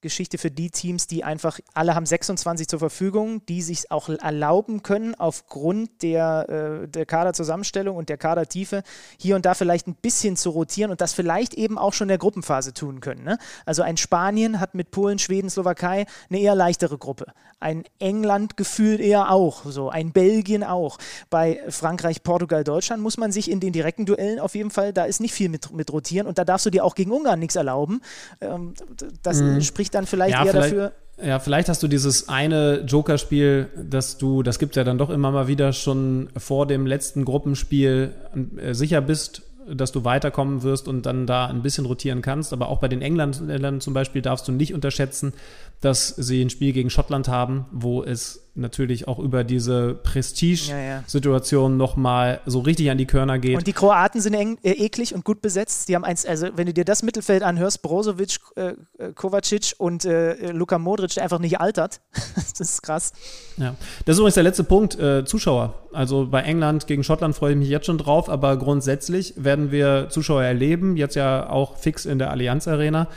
Belastungsgeschichte 0.00 0.38
für 0.38 0.50
die 0.50 0.70
Teams, 0.70 1.06
die 1.06 1.24
einfach, 1.24 1.58
alle 1.74 1.94
haben 1.94 2.06
26 2.06 2.68
zur 2.68 2.78
Verfügung, 2.78 3.44
die 3.46 3.62
sich 3.62 3.90
auch 3.90 4.08
erlauben 4.08 4.82
können, 4.82 5.14
aufgrund 5.16 6.02
der, 6.02 6.82
äh, 6.84 6.88
der 6.88 7.06
Kaderzusammenstellung 7.06 7.96
und 7.96 8.08
der 8.08 8.16
Kadertiefe 8.16 8.82
hier 9.18 9.36
und 9.36 9.44
da 9.44 9.54
vielleicht 9.54 9.88
ein 9.88 9.94
bisschen 9.94 10.36
zu 10.36 10.50
rotieren 10.50 10.90
und 10.90 11.00
das 11.00 11.14
vielleicht 11.14 11.54
eben 11.54 11.78
auch 11.78 11.92
schon 11.92 12.06
in 12.06 12.10
der 12.10 12.18
Gruppenphase 12.18 12.74
tun 12.74 13.00
können. 13.00 13.24
Ne? 13.24 13.38
Also 13.66 13.82
ein 13.82 13.96
Spanien 13.96 14.60
hat 14.60 14.74
mit 14.74 14.90
Polen, 14.90 15.18
Schweden, 15.18 15.50
Slowakei 15.50 16.06
eine 16.30 16.38
eher 16.38 16.54
leichtere 16.54 16.98
Gruppe. 16.98 17.26
Ein 17.60 17.84
England 17.98 18.56
gefühlt 18.56 19.00
eher 19.00 19.32
auch, 19.32 19.64
so 19.66 19.90
ein 19.90 20.12
Belgien 20.12 20.62
auch. 20.62 20.98
Bei 21.28 21.60
Frankreich, 21.68 22.22
Portugal, 22.22 22.62
Deutschland 22.62 23.02
muss 23.02 23.16
man 23.16 23.32
sich 23.32 23.50
in 23.50 23.58
den 23.58 23.72
direkten 23.72 24.06
Duellen 24.06 24.38
auf 24.38 24.54
jeden 24.54 24.70
Fall, 24.70 24.92
da 24.92 25.04
ist 25.04 25.20
nicht 25.20 25.34
viel 25.34 25.48
mit, 25.48 25.72
mit 25.72 25.92
rotieren 25.92 26.28
und 26.28 26.38
da 26.38 26.44
darfst 26.44 26.66
du 26.66 26.70
dir 26.70 26.84
auch 26.84 26.94
gegen 26.94 27.10
Ungarn 27.10 27.40
nichts 27.40 27.56
erlauben. 27.56 28.00
Ähm, 28.40 28.74
das 29.22 29.42
spricht 29.64 29.87
dann 29.90 30.06
vielleicht 30.06 30.34
Ja, 30.34 30.44
eher 30.44 30.50
vielleicht- 30.52 30.72
dafür. 30.72 30.92
Ja, 31.20 31.40
vielleicht 31.40 31.68
hast 31.68 31.82
du 31.82 31.88
dieses 31.88 32.28
eine 32.28 32.82
Joker-Spiel, 32.86 33.66
dass 33.90 34.18
du, 34.18 34.44
das 34.44 34.60
gibt 34.60 34.76
ja 34.76 34.84
dann 34.84 34.98
doch 34.98 35.10
immer 35.10 35.32
mal 35.32 35.48
wieder 35.48 35.72
schon 35.72 36.28
vor 36.36 36.64
dem 36.66 36.86
letzten 36.86 37.24
Gruppenspiel 37.24 38.12
äh, 38.56 38.72
sicher 38.72 39.00
bist, 39.00 39.42
dass 39.68 39.90
du 39.90 40.04
weiterkommen 40.04 40.62
wirst 40.62 40.86
und 40.86 41.06
dann 41.06 41.26
da 41.26 41.46
ein 41.46 41.62
bisschen 41.62 41.86
rotieren 41.86 42.22
kannst. 42.22 42.52
Aber 42.52 42.68
auch 42.68 42.78
bei 42.78 42.86
den 42.86 43.02
Engländern 43.02 43.80
zum 43.80 43.94
Beispiel 43.94 44.22
darfst 44.22 44.46
du 44.46 44.52
nicht 44.52 44.72
unterschätzen, 44.72 45.32
dass 45.80 46.08
sie 46.08 46.40
ein 46.40 46.50
Spiel 46.50 46.72
gegen 46.72 46.88
Schottland 46.88 47.26
haben, 47.26 47.66
wo 47.72 48.04
es 48.04 48.47
natürlich 48.58 49.08
auch 49.08 49.18
über 49.18 49.44
diese 49.44 49.94
Prestige-Situation 49.94 51.76
nochmal 51.76 52.40
so 52.46 52.60
richtig 52.60 52.90
an 52.90 52.98
die 52.98 53.06
Körner 53.06 53.38
geht. 53.38 53.56
Und 53.56 53.66
die 53.66 53.72
Kroaten 53.72 54.20
sind 54.20 54.34
eng, 54.34 54.58
äh, 54.62 54.72
eklig 54.72 55.14
und 55.14 55.24
gut 55.24 55.40
besetzt. 55.40 55.88
Die 55.88 55.94
haben 55.94 56.04
eins, 56.04 56.26
also 56.26 56.48
wenn 56.54 56.66
du 56.66 56.74
dir 56.74 56.84
das 56.84 57.02
Mittelfeld 57.02 57.42
anhörst, 57.42 57.82
Brozovic, 57.82 58.38
äh, 58.56 58.74
Kovacic 59.14 59.74
und 59.78 60.04
äh, 60.04 60.52
Luka 60.52 60.78
Modric, 60.78 61.14
der 61.14 61.22
einfach 61.22 61.38
nicht 61.38 61.60
altert. 61.60 62.00
das 62.34 62.60
ist 62.60 62.82
krass. 62.82 63.12
Ja, 63.56 63.74
das 64.04 64.14
ist 64.14 64.18
übrigens 64.18 64.34
der 64.34 64.42
letzte 64.42 64.64
Punkt, 64.64 64.98
äh, 64.98 65.24
Zuschauer. 65.24 65.74
Also 65.92 66.26
bei 66.26 66.42
England 66.42 66.86
gegen 66.86 67.04
Schottland 67.04 67.34
freue 67.34 67.52
ich 67.52 67.58
mich 67.58 67.68
jetzt 67.68 67.86
schon 67.86 67.98
drauf, 67.98 68.28
aber 68.28 68.56
grundsätzlich 68.56 69.34
werden 69.36 69.70
wir 69.70 70.08
Zuschauer 70.10 70.42
erleben, 70.42 70.96
jetzt 70.96 71.14
ja 71.14 71.48
auch 71.48 71.76
fix 71.76 72.06
in 72.06 72.18
der 72.18 72.30
Allianz 72.30 72.68
Arena. 72.68 73.08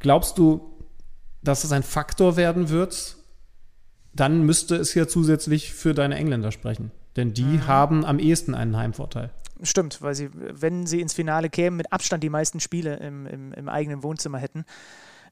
Glaubst 0.00 0.38
du, 0.38 0.74
dass 1.42 1.64
es 1.64 1.72
ein 1.72 1.82
Faktor 1.82 2.36
werden 2.36 2.68
wird? 2.68 3.17
Dann 4.18 4.42
müsste 4.42 4.76
es 4.76 4.94
ja 4.94 5.06
zusätzlich 5.06 5.72
für 5.72 5.94
deine 5.94 6.16
Engländer 6.16 6.50
sprechen. 6.50 6.90
Denn 7.16 7.34
die 7.34 7.60
haben 7.66 8.04
am 8.04 8.18
ehesten 8.18 8.54
einen 8.54 8.76
Heimvorteil. 8.76 9.30
Stimmt, 9.62 10.02
weil 10.02 10.14
sie, 10.14 10.30
wenn 10.32 10.86
sie 10.86 11.00
ins 11.00 11.14
Finale 11.14 11.50
kämen, 11.50 11.76
mit 11.76 11.92
Abstand 11.92 12.22
die 12.22 12.28
meisten 12.28 12.60
Spiele 12.60 12.96
im, 12.96 13.26
im, 13.26 13.52
im 13.52 13.68
eigenen 13.68 14.02
Wohnzimmer 14.02 14.38
hätten. 14.38 14.64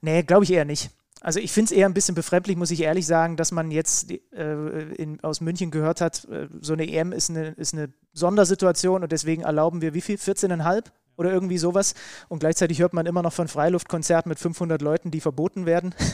Nee, 0.00 0.22
glaube 0.22 0.44
ich 0.44 0.52
eher 0.52 0.64
nicht. 0.64 0.90
Also 1.20 1.40
ich 1.40 1.50
finde 1.50 1.72
es 1.72 1.78
eher 1.78 1.86
ein 1.86 1.94
bisschen 1.94 2.14
befremdlich, 2.14 2.56
muss 2.56 2.70
ich 2.70 2.82
ehrlich 2.82 3.06
sagen, 3.06 3.36
dass 3.36 3.50
man 3.50 3.70
jetzt 3.70 4.10
äh, 4.10 4.92
in, 4.94 5.18
aus 5.24 5.40
München 5.40 5.70
gehört 5.70 6.00
hat, 6.00 6.24
äh, 6.26 6.48
so 6.60 6.74
eine 6.74 6.88
EM 6.88 7.12
ist 7.12 7.30
eine, 7.30 7.48
ist 7.50 7.74
eine 7.74 7.92
Sondersituation 8.12 9.02
und 9.02 9.10
deswegen 9.10 9.42
erlauben 9.42 9.80
wir 9.80 9.94
wie 9.94 10.00
viel? 10.00 10.16
14,5 10.16 10.84
oder 11.16 11.32
irgendwie 11.32 11.58
sowas. 11.58 11.94
Und 12.28 12.40
gleichzeitig 12.40 12.80
hört 12.80 12.92
man 12.92 13.06
immer 13.06 13.22
noch 13.22 13.32
von 13.32 13.48
Freiluftkonzerten 13.48 14.28
mit 14.28 14.38
500 14.38 14.82
Leuten, 14.82 15.10
die 15.10 15.20
verboten 15.20 15.66
werden. 15.66 15.94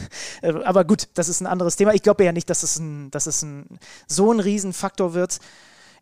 Äh, 0.40 0.52
Aber 0.64 0.84
gut, 0.84 1.08
das 1.14 1.28
ist 1.28 1.40
ein 1.40 1.46
anderes 1.46 1.76
Thema. 1.76 1.94
Ich 1.94 2.02
glaube 2.02 2.24
eher 2.24 2.32
nicht, 2.32 2.50
dass 2.50 2.64
es, 2.64 2.78
ein, 2.78 3.12
dass 3.12 3.26
es 3.26 3.42
ein, 3.42 3.78
so 4.08 4.32
ein 4.32 4.40
Riesenfaktor 4.40 5.14
wird. 5.14 5.38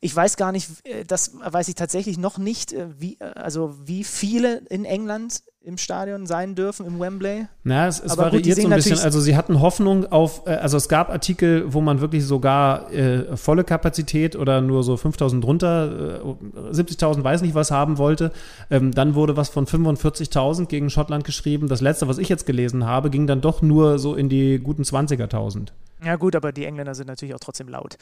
Ich 0.03 0.17
weiß 0.17 0.37
gar 0.37 0.51
nicht, 0.51 0.71
äh, 0.85 1.05
das 1.05 1.33
weiß 1.45 1.69
ich 1.69 1.75
tatsächlich 1.75 2.17
noch 2.17 2.39
nicht, 2.39 2.73
äh, 2.73 2.87
wie, 2.99 3.19
äh, 3.21 3.25
also 3.35 3.77
wie 3.85 4.05
viele 4.05 4.63
in 4.71 4.87
England 4.87 5.43
im 5.63 5.77
Stadion 5.77 6.27
sein 6.27 6.55
dürfen, 6.55 6.87
im 6.87 6.99
Wembley. 6.99 7.47
Na, 7.65 7.87
es, 7.87 8.01
es 8.01 8.13
Aber 8.13 8.31
gut, 8.31 8.33
variiert 8.41 8.57
so 8.63 8.67
ein 8.67 8.75
bisschen. 8.75 8.99
Also 8.99 9.21
sie 9.21 9.37
hatten 9.37 9.61
Hoffnung 9.61 10.11
auf, 10.11 10.47
also 10.47 10.79
es 10.79 10.89
gab 10.89 11.11
Artikel, 11.11 11.75
wo 11.75 11.83
man 11.83 12.01
wirklich 12.01 12.25
sogar 12.25 12.91
äh, 12.91 13.37
volle 13.37 13.63
Kapazität 13.63 14.37
oder 14.37 14.63
nur 14.63 14.83
so 14.85 14.97
5000 14.97 15.45
drunter, 15.45 16.23
äh, 16.25 16.73
70.000 16.73 17.23
weiß 17.23 17.43
nicht 17.43 17.55
was 17.55 17.71
haben 17.71 17.99
wollte. 17.99 18.33
Ähm, 18.71 18.93
dann 18.93 19.15
wurde 19.15 19.37
was 19.37 19.51
von 19.51 19.67
45.000 19.67 20.65
gegen 20.65 20.89
Schottland 20.89 21.25
geschrieben. 21.25 21.69
Das 21.69 21.83
letzte, 21.83 22.09
was 22.09 22.17
ich 22.17 22.31
jetzt 22.31 22.47
gelesen 22.47 22.87
habe, 22.87 23.11
ging 23.11 23.27
dann 23.27 23.43
doch 23.43 23.61
nur 23.61 23.99
so 23.99 24.15
in 24.15 24.31
die 24.31 24.59
guten 24.61 24.83
20er.000. 24.83 25.73
Ja 26.05 26.17
gut, 26.17 26.35
aber 26.37 26.53
die 26.53 26.65
Engländer 26.65 26.95
sind 26.95 27.07
natürlich 27.09 27.35
auch 27.35 27.41
trotzdem 27.41 27.69
laut. 27.69 27.97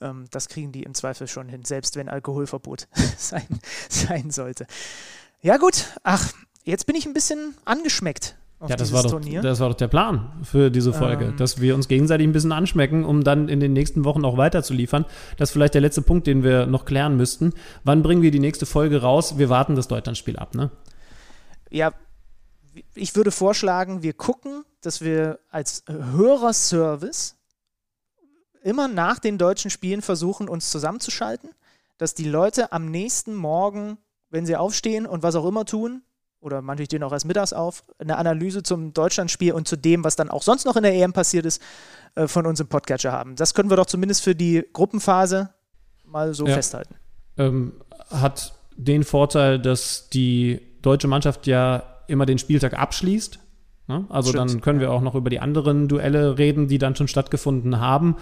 Ähm, 0.00 0.24
das 0.30 0.48
kriegen 0.48 0.72
die 0.72 0.82
im 0.82 0.94
Zweifel 0.94 1.26
schon 1.28 1.48
hin, 1.48 1.64
selbst 1.64 1.96
wenn 1.96 2.08
Alkoholverbot 2.08 2.88
sein, 3.18 3.46
sein 3.88 4.30
sollte. 4.30 4.66
Ja 5.40 5.56
gut, 5.58 5.86
ach, 6.02 6.32
jetzt 6.64 6.86
bin 6.86 6.96
ich 6.96 7.04
ein 7.06 7.12
bisschen 7.14 7.54
angeschmeckt 7.64 8.36
auf 8.58 8.70
Ja, 8.70 8.76
das 8.76 8.88
dieses 8.88 8.94
war, 8.96 9.02
doch, 9.02 9.10
Turnier. 9.20 9.42
das 9.42 9.58
war 9.60 9.68
doch 9.70 9.76
der 9.76 9.88
Plan 9.88 10.32
für 10.44 10.70
diese 10.70 10.92
Folge, 10.92 11.26
Ähm. 11.26 11.36
dass 11.36 11.60
wir 11.60 11.74
uns 11.74 11.88
gegenseitig 11.88 12.26
ein 12.26 12.32
bisschen 12.32 12.52
anschmecken, 12.52 13.04
um 13.04 13.24
dann 13.24 13.48
in 13.48 13.58
den 13.60 13.72
nächsten 13.72 14.04
Wochen 14.04 14.24
auch 14.24 14.36
weiter 14.36 14.62
zu 14.62 14.72
liefern. 14.72 15.04
Das 15.36 15.48
ist 15.50 15.52
vielleicht 15.52 15.74
der 15.74 15.80
letzte 15.80 16.00
Punkt, 16.02 16.26
den 16.28 16.44
wir 16.44 16.66
noch 16.66 16.84
klären 16.84 17.16
müssten. 17.16 17.52
Wann 17.84 18.02
bringen 18.02 18.22
wir 18.22 18.30
die 18.30 18.38
nächste 18.38 18.64
Folge 18.66 19.02
raus? 19.02 19.36
Wir 19.36 19.48
warten 19.48 19.74
das 19.74 19.88
Deutschlandspiel 19.88 20.36
ab, 20.36 20.54
ne? 20.54 20.70
ja, 21.70 21.92
ich 22.94 23.16
würde 23.16 23.30
vorschlagen, 23.30 24.02
wir 24.02 24.14
gucken, 24.14 24.64
dass 24.80 25.00
wir 25.02 25.40
als 25.50 25.84
Hörerservice 25.88 27.36
immer 28.62 28.88
nach 28.88 29.18
den 29.18 29.38
deutschen 29.38 29.70
Spielen 29.70 30.02
versuchen, 30.02 30.48
uns 30.48 30.70
zusammenzuschalten, 30.70 31.50
dass 31.98 32.14
die 32.14 32.24
Leute 32.28 32.72
am 32.72 32.86
nächsten 32.90 33.34
Morgen, 33.34 33.98
wenn 34.30 34.46
sie 34.46 34.56
aufstehen 34.56 35.06
und 35.06 35.22
was 35.22 35.34
auch 35.34 35.46
immer 35.46 35.64
tun, 35.64 36.02
oder 36.40 36.60
manche 36.60 36.84
stehen 36.86 37.04
auch 37.04 37.12
erst 37.12 37.24
mittags 37.26 37.52
auf, 37.52 37.84
eine 37.98 38.18
Analyse 38.18 38.64
zum 38.64 38.92
Deutschlandspiel 38.92 39.52
und 39.52 39.68
zu 39.68 39.76
dem, 39.76 40.02
was 40.02 40.16
dann 40.16 40.28
auch 40.28 40.42
sonst 40.42 40.64
noch 40.64 40.74
in 40.76 40.82
der 40.82 40.92
EM 40.94 41.12
passiert 41.12 41.46
ist, 41.46 41.62
äh, 42.16 42.26
von 42.26 42.46
uns 42.46 42.58
im 42.58 42.66
Podcatcher 42.66 43.12
haben. 43.12 43.36
Das 43.36 43.54
können 43.54 43.70
wir 43.70 43.76
doch 43.76 43.86
zumindest 43.86 44.24
für 44.24 44.34
die 44.34 44.64
Gruppenphase 44.72 45.50
mal 46.04 46.34
so 46.34 46.46
Ja. 46.46 46.54
festhalten. 46.54 46.96
ähm, 47.38 47.72
hat 48.10 48.52
den 48.76 49.04
Vorteil, 49.04 49.58
dass 49.60 50.08
die 50.10 50.60
deutsche 50.82 51.08
Mannschaft 51.08 51.46
ja 51.46 51.82
immer 52.08 52.26
den 52.26 52.38
Spieltag 52.38 52.74
abschließt. 52.78 53.38
Ne? 53.86 54.04
Also 54.08 54.30
Stimmt, 54.30 54.50
dann 54.50 54.60
können 54.60 54.80
wir 54.80 54.90
auch 54.90 55.00
noch 55.00 55.14
über 55.14 55.30
die 55.30 55.40
anderen 55.40 55.88
Duelle 55.88 56.36
reden, 56.38 56.68
die 56.68 56.78
dann 56.78 56.94
schon 56.96 57.08
stattgefunden 57.08 57.80
haben. 57.80 58.16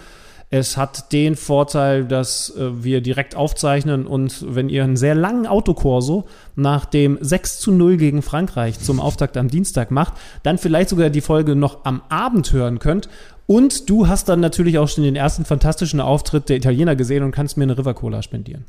Es 0.53 0.75
hat 0.75 1.13
den 1.13 1.37
Vorteil, 1.37 2.03
dass 2.03 2.53
äh, 2.57 2.83
wir 2.83 2.99
direkt 2.99 3.35
aufzeichnen 3.35 4.05
und 4.05 4.45
wenn 4.53 4.67
ihr 4.67 4.83
einen 4.83 4.97
sehr 4.97 5.15
langen 5.15 5.47
Autokorso 5.47 6.25
nach 6.57 6.83
dem 6.83 7.17
6 7.21 7.59
zu 7.59 7.71
0 7.71 7.95
gegen 7.95 8.21
Frankreich 8.21 8.77
zum 8.77 8.99
Auftakt 8.99 9.37
am 9.37 9.47
Dienstag 9.47 9.91
macht, 9.91 10.13
dann 10.43 10.57
vielleicht 10.57 10.89
sogar 10.89 11.09
die 11.09 11.21
Folge 11.21 11.55
noch 11.55 11.85
am 11.85 12.01
Abend 12.09 12.51
hören 12.51 12.79
könnt. 12.79 13.07
Und 13.47 13.89
du 13.89 14.09
hast 14.09 14.27
dann 14.27 14.41
natürlich 14.41 14.77
auch 14.77 14.89
schon 14.89 15.05
den 15.05 15.15
ersten 15.15 15.45
fantastischen 15.45 16.01
Auftritt 16.01 16.49
der 16.49 16.57
Italiener 16.57 16.97
gesehen 16.97 17.23
und 17.23 17.31
kannst 17.31 17.55
mir 17.55 17.63
eine 17.63 17.77
River 17.77 17.93
Cola 17.93 18.21
spendieren. 18.21 18.65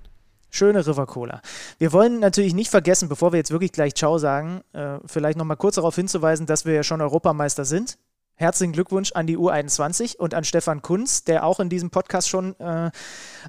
Schöne 0.50 0.86
River 0.86 1.06
Cola. 1.06 1.40
Wir 1.78 1.92
wollen 1.92 2.20
natürlich 2.20 2.54
nicht 2.54 2.70
vergessen, 2.70 3.08
bevor 3.08 3.32
wir 3.32 3.38
jetzt 3.38 3.50
wirklich 3.50 3.72
gleich 3.72 3.96
Ciao 3.96 4.18
sagen, 4.18 4.60
äh, 4.72 4.98
vielleicht 5.06 5.36
nochmal 5.36 5.56
kurz 5.56 5.74
darauf 5.76 5.96
hinzuweisen, 5.96 6.46
dass 6.46 6.64
wir 6.64 6.74
ja 6.74 6.84
schon 6.84 7.00
Europameister 7.00 7.64
sind. 7.64 7.98
Herzlichen 8.34 8.72
Glückwunsch 8.72 9.12
an 9.12 9.26
die 9.26 9.36
U21 9.36 10.16
und 10.16 10.34
an 10.34 10.44
Stefan 10.44 10.82
Kunz, 10.82 11.24
der 11.24 11.44
auch 11.44 11.60
in 11.60 11.68
diesem 11.68 11.90
Podcast 11.90 12.28
schon 12.28 12.58
äh, 12.58 12.90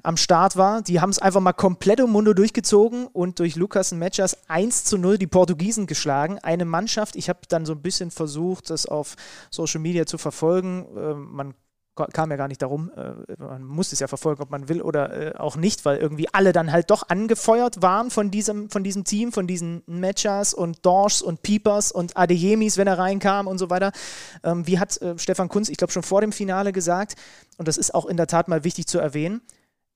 am 0.02 0.16
Start 0.16 0.56
war. 0.56 0.82
Die 0.82 1.00
haben 1.00 1.10
es 1.10 1.18
einfach 1.18 1.40
mal 1.40 1.52
komplett 1.52 2.00
um 2.00 2.12
Mundo 2.12 2.34
durchgezogen 2.34 3.06
und 3.06 3.38
durch 3.38 3.56
Lukas 3.56 3.92
Matchers 3.92 4.36
1 4.48 4.84
zu 4.84 4.98
0 4.98 5.18
die 5.18 5.26
Portugiesen 5.26 5.86
geschlagen. 5.86 6.38
Eine 6.38 6.64
Mannschaft, 6.64 7.16
ich 7.16 7.28
habe 7.28 7.40
dann 7.48 7.66
so 7.66 7.72
ein 7.72 7.82
bisschen 7.82 8.10
versucht, 8.10 8.70
das 8.70 8.86
auf 8.86 9.16
Social 9.50 9.80
Media 9.80 10.06
zu 10.06 10.18
verfolgen. 10.18 10.86
Äh, 10.96 11.14
man 11.14 11.54
kam 11.94 12.30
ja 12.30 12.36
gar 12.36 12.48
nicht 12.48 12.62
darum, 12.62 12.90
äh, 12.96 13.12
man 13.38 13.64
muss 13.64 13.92
es 13.92 14.00
ja 14.00 14.08
verfolgen, 14.08 14.42
ob 14.42 14.50
man 14.50 14.68
will 14.68 14.82
oder 14.82 15.34
äh, 15.34 15.38
auch 15.38 15.56
nicht, 15.56 15.84
weil 15.84 15.98
irgendwie 15.98 16.28
alle 16.32 16.52
dann 16.52 16.72
halt 16.72 16.90
doch 16.90 17.08
angefeuert 17.08 17.82
waren 17.82 18.10
von 18.10 18.30
diesem, 18.30 18.70
von 18.70 18.82
diesem 18.84 19.04
Team, 19.04 19.32
von 19.32 19.46
diesen 19.46 19.82
Matchers 19.86 20.54
und 20.54 20.84
Dorschs 20.84 21.22
und 21.22 21.42
Piepers 21.42 21.92
und 21.92 22.16
Adeyemis, 22.16 22.76
wenn 22.76 22.86
er 22.86 22.98
reinkam 22.98 23.46
und 23.46 23.58
so 23.58 23.70
weiter. 23.70 23.92
Ähm, 24.42 24.66
wie 24.66 24.78
hat 24.78 25.00
äh, 25.02 25.18
Stefan 25.18 25.48
Kunz, 25.48 25.68
ich 25.68 25.76
glaube, 25.76 25.92
schon 25.92 26.02
vor 26.02 26.20
dem 26.20 26.32
Finale 26.32 26.72
gesagt, 26.72 27.14
und 27.58 27.68
das 27.68 27.76
ist 27.76 27.94
auch 27.94 28.06
in 28.06 28.16
der 28.16 28.26
Tat 28.26 28.48
mal 28.48 28.64
wichtig 28.64 28.86
zu 28.86 28.98
erwähnen, 28.98 29.40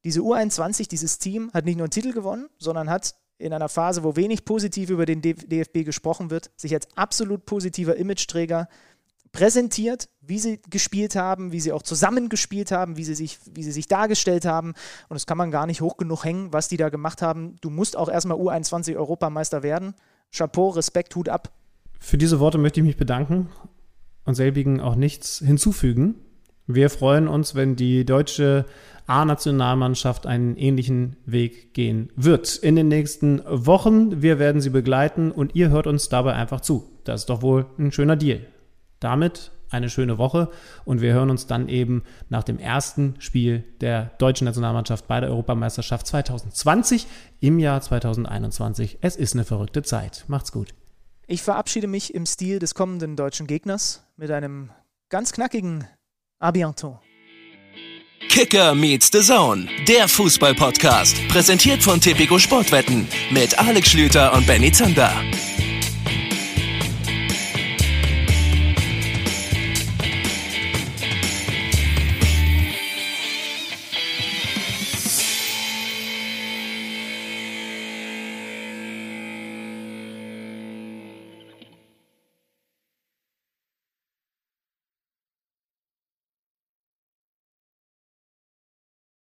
diese 0.04 0.20
U21, 0.20 0.88
dieses 0.88 1.18
Team 1.18 1.50
hat 1.52 1.64
nicht 1.64 1.76
nur 1.76 1.84
einen 1.84 1.90
Titel 1.90 2.12
gewonnen, 2.12 2.48
sondern 2.58 2.88
hat 2.88 3.14
in 3.38 3.52
einer 3.52 3.68
Phase, 3.68 4.04
wo 4.04 4.16
wenig 4.16 4.44
positiv 4.44 4.90
über 4.90 5.06
den 5.06 5.22
DFB 5.22 5.84
gesprochen 5.84 6.30
wird, 6.30 6.50
sich 6.56 6.74
als 6.74 6.88
absolut 6.96 7.46
positiver 7.46 7.96
Imageträger 7.96 8.68
präsentiert, 9.32 10.08
wie 10.28 10.38
sie 10.38 10.60
gespielt 10.70 11.16
haben, 11.16 11.52
wie 11.52 11.60
sie 11.60 11.72
auch 11.72 11.82
zusammen 11.82 12.28
gespielt 12.28 12.70
haben, 12.70 12.96
wie 12.96 13.04
sie 13.04 13.14
sich, 13.14 13.38
wie 13.52 13.62
sie 13.62 13.72
sich 13.72 13.88
dargestellt 13.88 14.44
haben. 14.44 14.74
Und 15.08 15.14
das 15.14 15.26
kann 15.26 15.38
man 15.38 15.50
gar 15.50 15.66
nicht 15.66 15.80
hoch 15.80 15.96
genug 15.96 16.24
hängen, 16.24 16.52
was 16.52 16.68
die 16.68 16.76
da 16.76 16.88
gemacht 16.88 17.22
haben. 17.22 17.56
Du 17.60 17.70
musst 17.70 17.96
auch 17.96 18.08
erstmal 18.08 18.38
U21 18.38 18.96
Europameister 18.96 19.62
werden. 19.62 19.94
Chapeau, 20.30 20.68
Respekt, 20.68 21.16
Hut 21.16 21.28
ab. 21.28 21.50
Für 21.98 22.18
diese 22.18 22.40
Worte 22.40 22.58
möchte 22.58 22.80
ich 22.80 22.86
mich 22.86 22.96
bedanken 22.96 23.48
und 24.24 24.34
selbigen 24.34 24.80
auch 24.80 24.94
nichts 24.94 25.38
hinzufügen. 25.38 26.16
Wir 26.66 26.90
freuen 26.90 27.28
uns, 27.28 27.54
wenn 27.54 27.76
die 27.76 28.04
deutsche 28.04 28.66
A-Nationalmannschaft 29.06 30.26
einen 30.26 30.54
ähnlichen 30.56 31.16
Weg 31.24 31.72
gehen 31.72 32.12
wird 32.14 32.56
in 32.56 32.76
den 32.76 32.88
nächsten 32.88 33.42
Wochen. 33.48 34.20
Wir 34.20 34.38
werden 34.38 34.60
sie 34.60 34.68
begleiten 34.68 35.32
und 35.32 35.54
ihr 35.54 35.70
hört 35.70 35.86
uns 35.86 36.10
dabei 36.10 36.34
einfach 36.34 36.60
zu. 36.60 36.90
Das 37.04 37.22
ist 37.22 37.30
doch 37.30 37.40
wohl 37.40 37.64
ein 37.78 37.90
schöner 37.90 38.16
Deal. 38.16 38.40
Damit 39.00 39.50
eine 39.70 39.90
schöne 39.90 40.18
Woche 40.18 40.50
und 40.84 41.00
wir 41.00 41.12
hören 41.12 41.30
uns 41.30 41.46
dann 41.46 41.68
eben 41.68 42.02
nach 42.28 42.44
dem 42.44 42.58
ersten 42.58 43.14
Spiel 43.18 43.64
der 43.80 44.10
deutschen 44.18 44.44
Nationalmannschaft 44.44 45.06
bei 45.08 45.20
der 45.20 45.30
Europameisterschaft 45.30 46.06
2020 46.06 47.06
im 47.40 47.58
Jahr 47.58 47.80
2021. 47.80 48.98
Es 49.00 49.16
ist 49.16 49.34
eine 49.34 49.44
verrückte 49.44 49.82
Zeit. 49.82 50.24
Macht's 50.28 50.52
gut. 50.52 50.74
Ich 51.26 51.42
verabschiede 51.42 51.86
mich 51.86 52.14
im 52.14 52.24
Stil 52.24 52.58
des 52.58 52.74
kommenden 52.74 53.14
deutschen 53.14 53.46
Gegners 53.46 54.02
mit 54.16 54.30
einem 54.30 54.70
ganz 55.10 55.32
knackigen 55.32 55.86
A 56.40 56.50
bientôt. 56.50 57.00
Kicker 58.28 58.74
meets 58.74 59.10
the 59.12 59.20
Zone, 59.20 59.68
der 59.86 60.08
Fußball-Podcast, 60.08 61.28
präsentiert 61.28 61.82
von 61.82 62.00
Tipico 62.00 62.38
Sportwetten 62.38 63.08
mit 63.30 63.58
Alex 63.58 63.90
Schlüter 63.90 64.34
und 64.34 64.46
Benny 64.46 64.70
Zander. 64.70 65.12